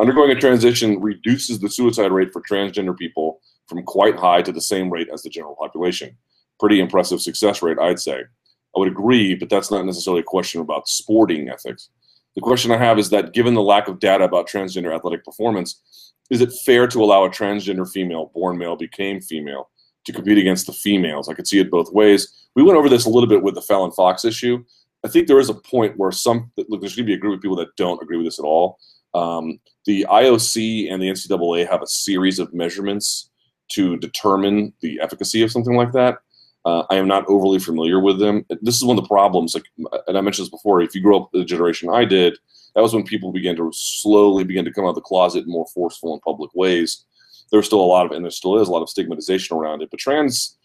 Undergoing 0.00 0.32
a 0.32 0.40
transition 0.40 1.00
reduces 1.00 1.60
the 1.60 1.70
suicide 1.70 2.10
rate 2.10 2.32
for 2.32 2.42
transgender 2.42 2.96
people 2.96 3.40
from 3.68 3.84
quite 3.84 4.16
high 4.16 4.42
to 4.42 4.50
the 4.50 4.60
same 4.60 4.90
rate 4.90 5.08
as 5.12 5.22
the 5.22 5.30
general 5.30 5.54
population. 5.54 6.16
Pretty 6.58 6.80
impressive 6.80 7.20
success 7.20 7.62
rate, 7.62 7.78
I'd 7.78 8.00
say. 8.00 8.18
I 8.18 8.78
would 8.78 8.88
agree, 8.88 9.36
but 9.36 9.48
that's 9.48 9.70
not 9.70 9.86
necessarily 9.86 10.20
a 10.20 10.24
question 10.24 10.60
about 10.60 10.88
sporting 10.88 11.48
ethics. 11.48 11.90
The 12.34 12.40
question 12.40 12.70
I 12.70 12.78
have 12.78 12.98
is 12.98 13.10
that 13.10 13.32
given 13.32 13.54
the 13.54 13.62
lack 13.62 13.88
of 13.88 13.98
data 13.98 14.24
about 14.24 14.48
transgender 14.48 14.94
athletic 14.94 15.24
performance, 15.24 16.07
is 16.30 16.40
it 16.40 16.52
fair 16.64 16.86
to 16.86 17.02
allow 17.02 17.24
a 17.24 17.30
transgender 17.30 17.90
female, 17.90 18.30
born 18.34 18.58
male, 18.58 18.76
became 18.76 19.20
female, 19.20 19.70
to 20.04 20.12
compete 20.12 20.38
against 20.38 20.66
the 20.66 20.72
females? 20.72 21.28
I 21.28 21.34
could 21.34 21.46
see 21.46 21.58
it 21.58 21.70
both 21.70 21.92
ways. 21.92 22.48
We 22.54 22.62
went 22.62 22.78
over 22.78 22.88
this 22.88 23.06
a 23.06 23.10
little 23.10 23.28
bit 23.28 23.42
with 23.42 23.54
the 23.54 23.62
Fallon 23.62 23.92
Fox 23.92 24.24
issue. 24.24 24.64
I 25.04 25.08
think 25.08 25.26
there 25.26 25.38
is 25.38 25.48
a 25.48 25.54
point 25.54 25.96
where 25.96 26.10
some 26.10 26.50
look, 26.56 26.80
there's 26.80 26.96
going 26.96 27.06
to 27.06 27.10
be 27.10 27.14
a 27.14 27.18
group 27.18 27.36
of 27.36 27.42
people 27.42 27.56
that 27.56 27.76
don't 27.76 28.02
agree 28.02 28.16
with 28.16 28.26
this 28.26 28.38
at 28.38 28.44
all. 28.44 28.78
Um, 29.14 29.60
the 29.86 30.06
IOC 30.10 30.92
and 30.92 31.00
the 31.00 31.08
NCAA 31.08 31.68
have 31.68 31.82
a 31.82 31.86
series 31.86 32.38
of 32.38 32.52
measurements 32.52 33.30
to 33.68 33.96
determine 33.98 34.72
the 34.80 35.00
efficacy 35.00 35.42
of 35.42 35.50
something 35.50 35.76
like 35.76 35.92
that. 35.92 36.18
Uh, 36.64 36.82
I 36.90 36.96
am 36.96 37.06
not 37.06 37.24
overly 37.28 37.58
familiar 37.58 38.00
with 38.00 38.18
them. 38.18 38.44
This 38.60 38.76
is 38.76 38.84
one 38.84 38.98
of 38.98 39.04
the 39.04 39.08
problems. 39.08 39.54
Like, 39.54 39.64
and 40.06 40.18
I 40.18 40.20
mentioned 40.20 40.46
this 40.46 40.50
before. 40.50 40.82
If 40.82 40.94
you 40.94 41.00
grow 41.00 41.22
up 41.22 41.30
the 41.32 41.44
generation 41.44 41.88
I 41.88 42.04
did, 42.04 42.36
that 42.74 42.82
was 42.82 42.94
when 42.94 43.04
people 43.04 43.32
began 43.32 43.56
to 43.56 43.70
slowly 43.74 44.44
begin 44.44 44.64
to 44.64 44.72
come 44.72 44.84
out 44.84 44.90
of 44.90 44.94
the 44.94 45.00
closet 45.00 45.44
in 45.44 45.50
more 45.50 45.66
forceful 45.74 46.12
and 46.12 46.22
public 46.22 46.50
ways. 46.54 47.04
There 47.50 47.58
was 47.58 47.66
still 47.66 47.80
a 47.80 47.82
lot 47.82 48.06
of, 48.06 48.12
and 48.12 48.24
there 48.24 48.30
still 48.30 48.60
is 48.60 48.68
a 48.68 48.72
lot 48.72 48.82
of 48.82 48.90
stigmatization 48.90 49.56
around 49.56 49.82
it. 49.82 49.90
But 49.90 50.00
trans 50.00 50.58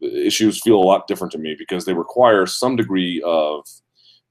issues 0.00 0.60
feel 0.60 0.76
a 0.76 0.84
lot 0.84 1.06
different 1.06 1.32
to 1.32 1.38
me 1.38 1.54
because 1.58 1.84
they 1.84 1.94
require 1.94 2.46
some 2.46 2.76
degree 2.76 3.22
of 3.24 3.66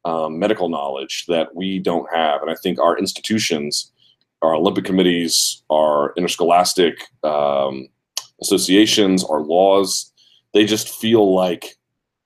um, 0.06 0.40
medical 0.40 0.70
knowledge 0.70 1.26
that 1.28 1.54
we 1.56 1.80
don't 1.80 2.12
have. 2.14 2.42
And 2.42 2.50
I 2.52 2.56
think 2.56 2.80
our 2.80 2.98
institutions, 2.98 3.92
our 4.42 4.56
Olympic 4.56 4.86
committees, 4.86 5.64
our 5.70 6.14
interscholastic 6.18 7.08
um, 7.24 7.88
associations, 8.42 9.24
our 9.24 9.42
laws, 9.42 10.12
they 10.54 10.66
just 10.66 10.90
feel 10.90 11.34
like 11.34 11.78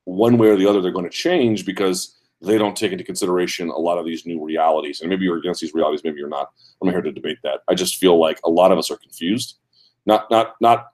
one 0.06 0.38
way 0.38 0.48
or 0.48 0.56
the 0.56 0.68
other 0.68 0.82
they're 0.82 0.92
going 0.92 1.10
to 1.10 1.12
change 1.12 1.66
because 1.66 2.15
they 2.46 2.58
don't 2.58 2.76
take 2.76 2.92
into 2.92 3.04
consideration 3.04 3.70
a 3.70 3.78
lot 3.78 3.98
of 3.98 4.06
these 4.06 4.26
new 4.26 4.44
realities. 4.44 5.02
And 5.02 5.10
maybe 5.10 5.26
you're 5.26 5.38
against 5.38 5.62
these 5.62 5.74
realities, 5.74 6.04
maybe 6.04 6.20
you're 6.20 6.30
not. 6.30 6.52
I'm 6.82 6.90
here 6.90 7.02
to 7.02 7.12
debate 7.12 7.40
that. 7.44 7.62
I 7.68 7.76
just 7.76 7.98
feel 7.98 8.20
like 8.20 8.40
a 8.44 8.50
lot 8.50 8.72
of 8.72 8.78
us 8.78 8.92
are 8.92 8.98
confused, 8.98 9.58
not 10.06 10.30
not 10.30 10.56
not 10.62 10.88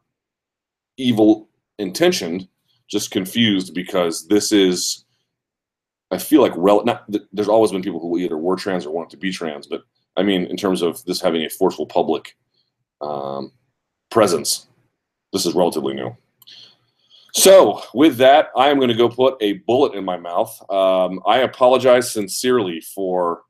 evil 0.97 1.49
intentioned, 1.77 2.47
just 2.87 3.11
confused 3.11 3.73
because 3.73 4.27
this 4.27 4.51
is. 4.51 5.05
I 6.13 6.17
feel 6.17 6.41
like 6.41 6.51
rel- 6.57 6.83
not, 6.83 7.09
there's 7.31 7.47
always 7.47 7.71
been 7.71 7.81
people 7.81 8.01
who 8.01 8.17
either 8.17 8.37
were 8.37 8.57
trans 8.57 8.85
or 8.85 8.91
wanted 8.91 9.11
to 9.11 9.17
be 9.17 9.31
trans, 9.31 9.65
but 9.65 9.83
I 10.17 10.23
mean, 10.23 10.45
in 10.45 10.57
terms 10.57 10.81
of 10.81 11.03
this 11.05 11.21
having 11.21 11.43
a 11.43 11.49
forceful 11.49 11.85
public 11.85 12.35
um, 12.99 13.53
presence, 14.09 14.67
this 15.31 15.45
is 15.45 15.55
relatively 15.55 15.93
new. 15.93 16.15
So, 17.33 17.81
with 17.93 18.17
that, 18.17 18.49
I 18.57 18.69
am 18.69 18.77
going 18.77 18.89
to 18.89 18.95
go 18.95 19.07
put 19.07 19.35
a 19.41 19.53
bullet 19.59 19.95
in 19.95 20.03
my 20.03 20.17
mouth. 20.17 20.53
Um, 20.69 21.21
I 21.25 21.39
apologize 21.39 22.11
sincerely 22.11 22.81
for 22.81 23.43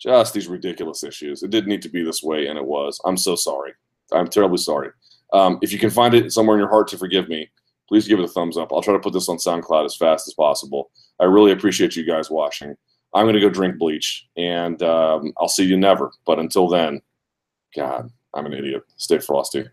just 0.00 0.34
these 0.34 0.48
ridiculous 0.48 1.04
issues. 1.04 1.42
It 1.42 1.50
didn't 1.50 1.68
need 1.68 1.82
to 1.82 1.88
be 1.88 2.02
this 2.02 2.22
way, 2.22 2.48
and 2.48 2.58
it 2.58 2.64
was. 2.64 3.00
I'm 3.04 3.16
so 3.16 3.36
sorry. 3.36 3.72
I'm 4.12 4.28
terribly 4.28 4.58
sorry. 4.58 4.90
Um, 5.32 5.58
if 5.62 5.72
you 5.72 5.78
can 5.78 5.90
find 5.90 6.14
it 6.14 6.32
somewhere 6.32 6.56
in 6.56 6.60
your 6.60 6.68
heart 6.68 6.88
to 6.88 6.98
forgive 6.98 7.28
me, 7.28 7.48
please 7.88 8.08
give 8.08 8.18
it 8.18 8.24
a 8.24 8.28
thumbs 8.28 8.56
up. 8.56 8.72
I'll 8.72 8.82
try 8.82 8.94
to 8.94 9.00
put 9.00 9.12
this 9.12 9.28
on 9.28 9.36
SoundCloud 9.36 9.84
as 9.84 9.96
fast 9.96 10.26
as 10.26 10.34
possible. 10.34 10.90
I 11.20 11.24
really 11.24 11.52
appreciate 11.52 11.94
you 11.94 12.04
guys 12.04 12.30
watching. 12.30 12.74
I'm 13.14 13.24
going 13.24 13.34
to 13.34 13.40
go 13.40 13.50
drink 13.50 13.78
bleach, 13.78 14.26
and 14.36 14.82
um, 14.82 15.32
I'll 15.38 15.48
see 15.48 15.64
you 15.64 15.76
never. 15.76 16.10
But 16.26 16.38
until 16.38 16.68
then, 16.68 17.00
God, 17.76 18.10
I'm 18.34 18.46
an 18.46 18.54
idiot. 18.54 18.82
Stay 18.96 19.18
frosty. 19.18 19.66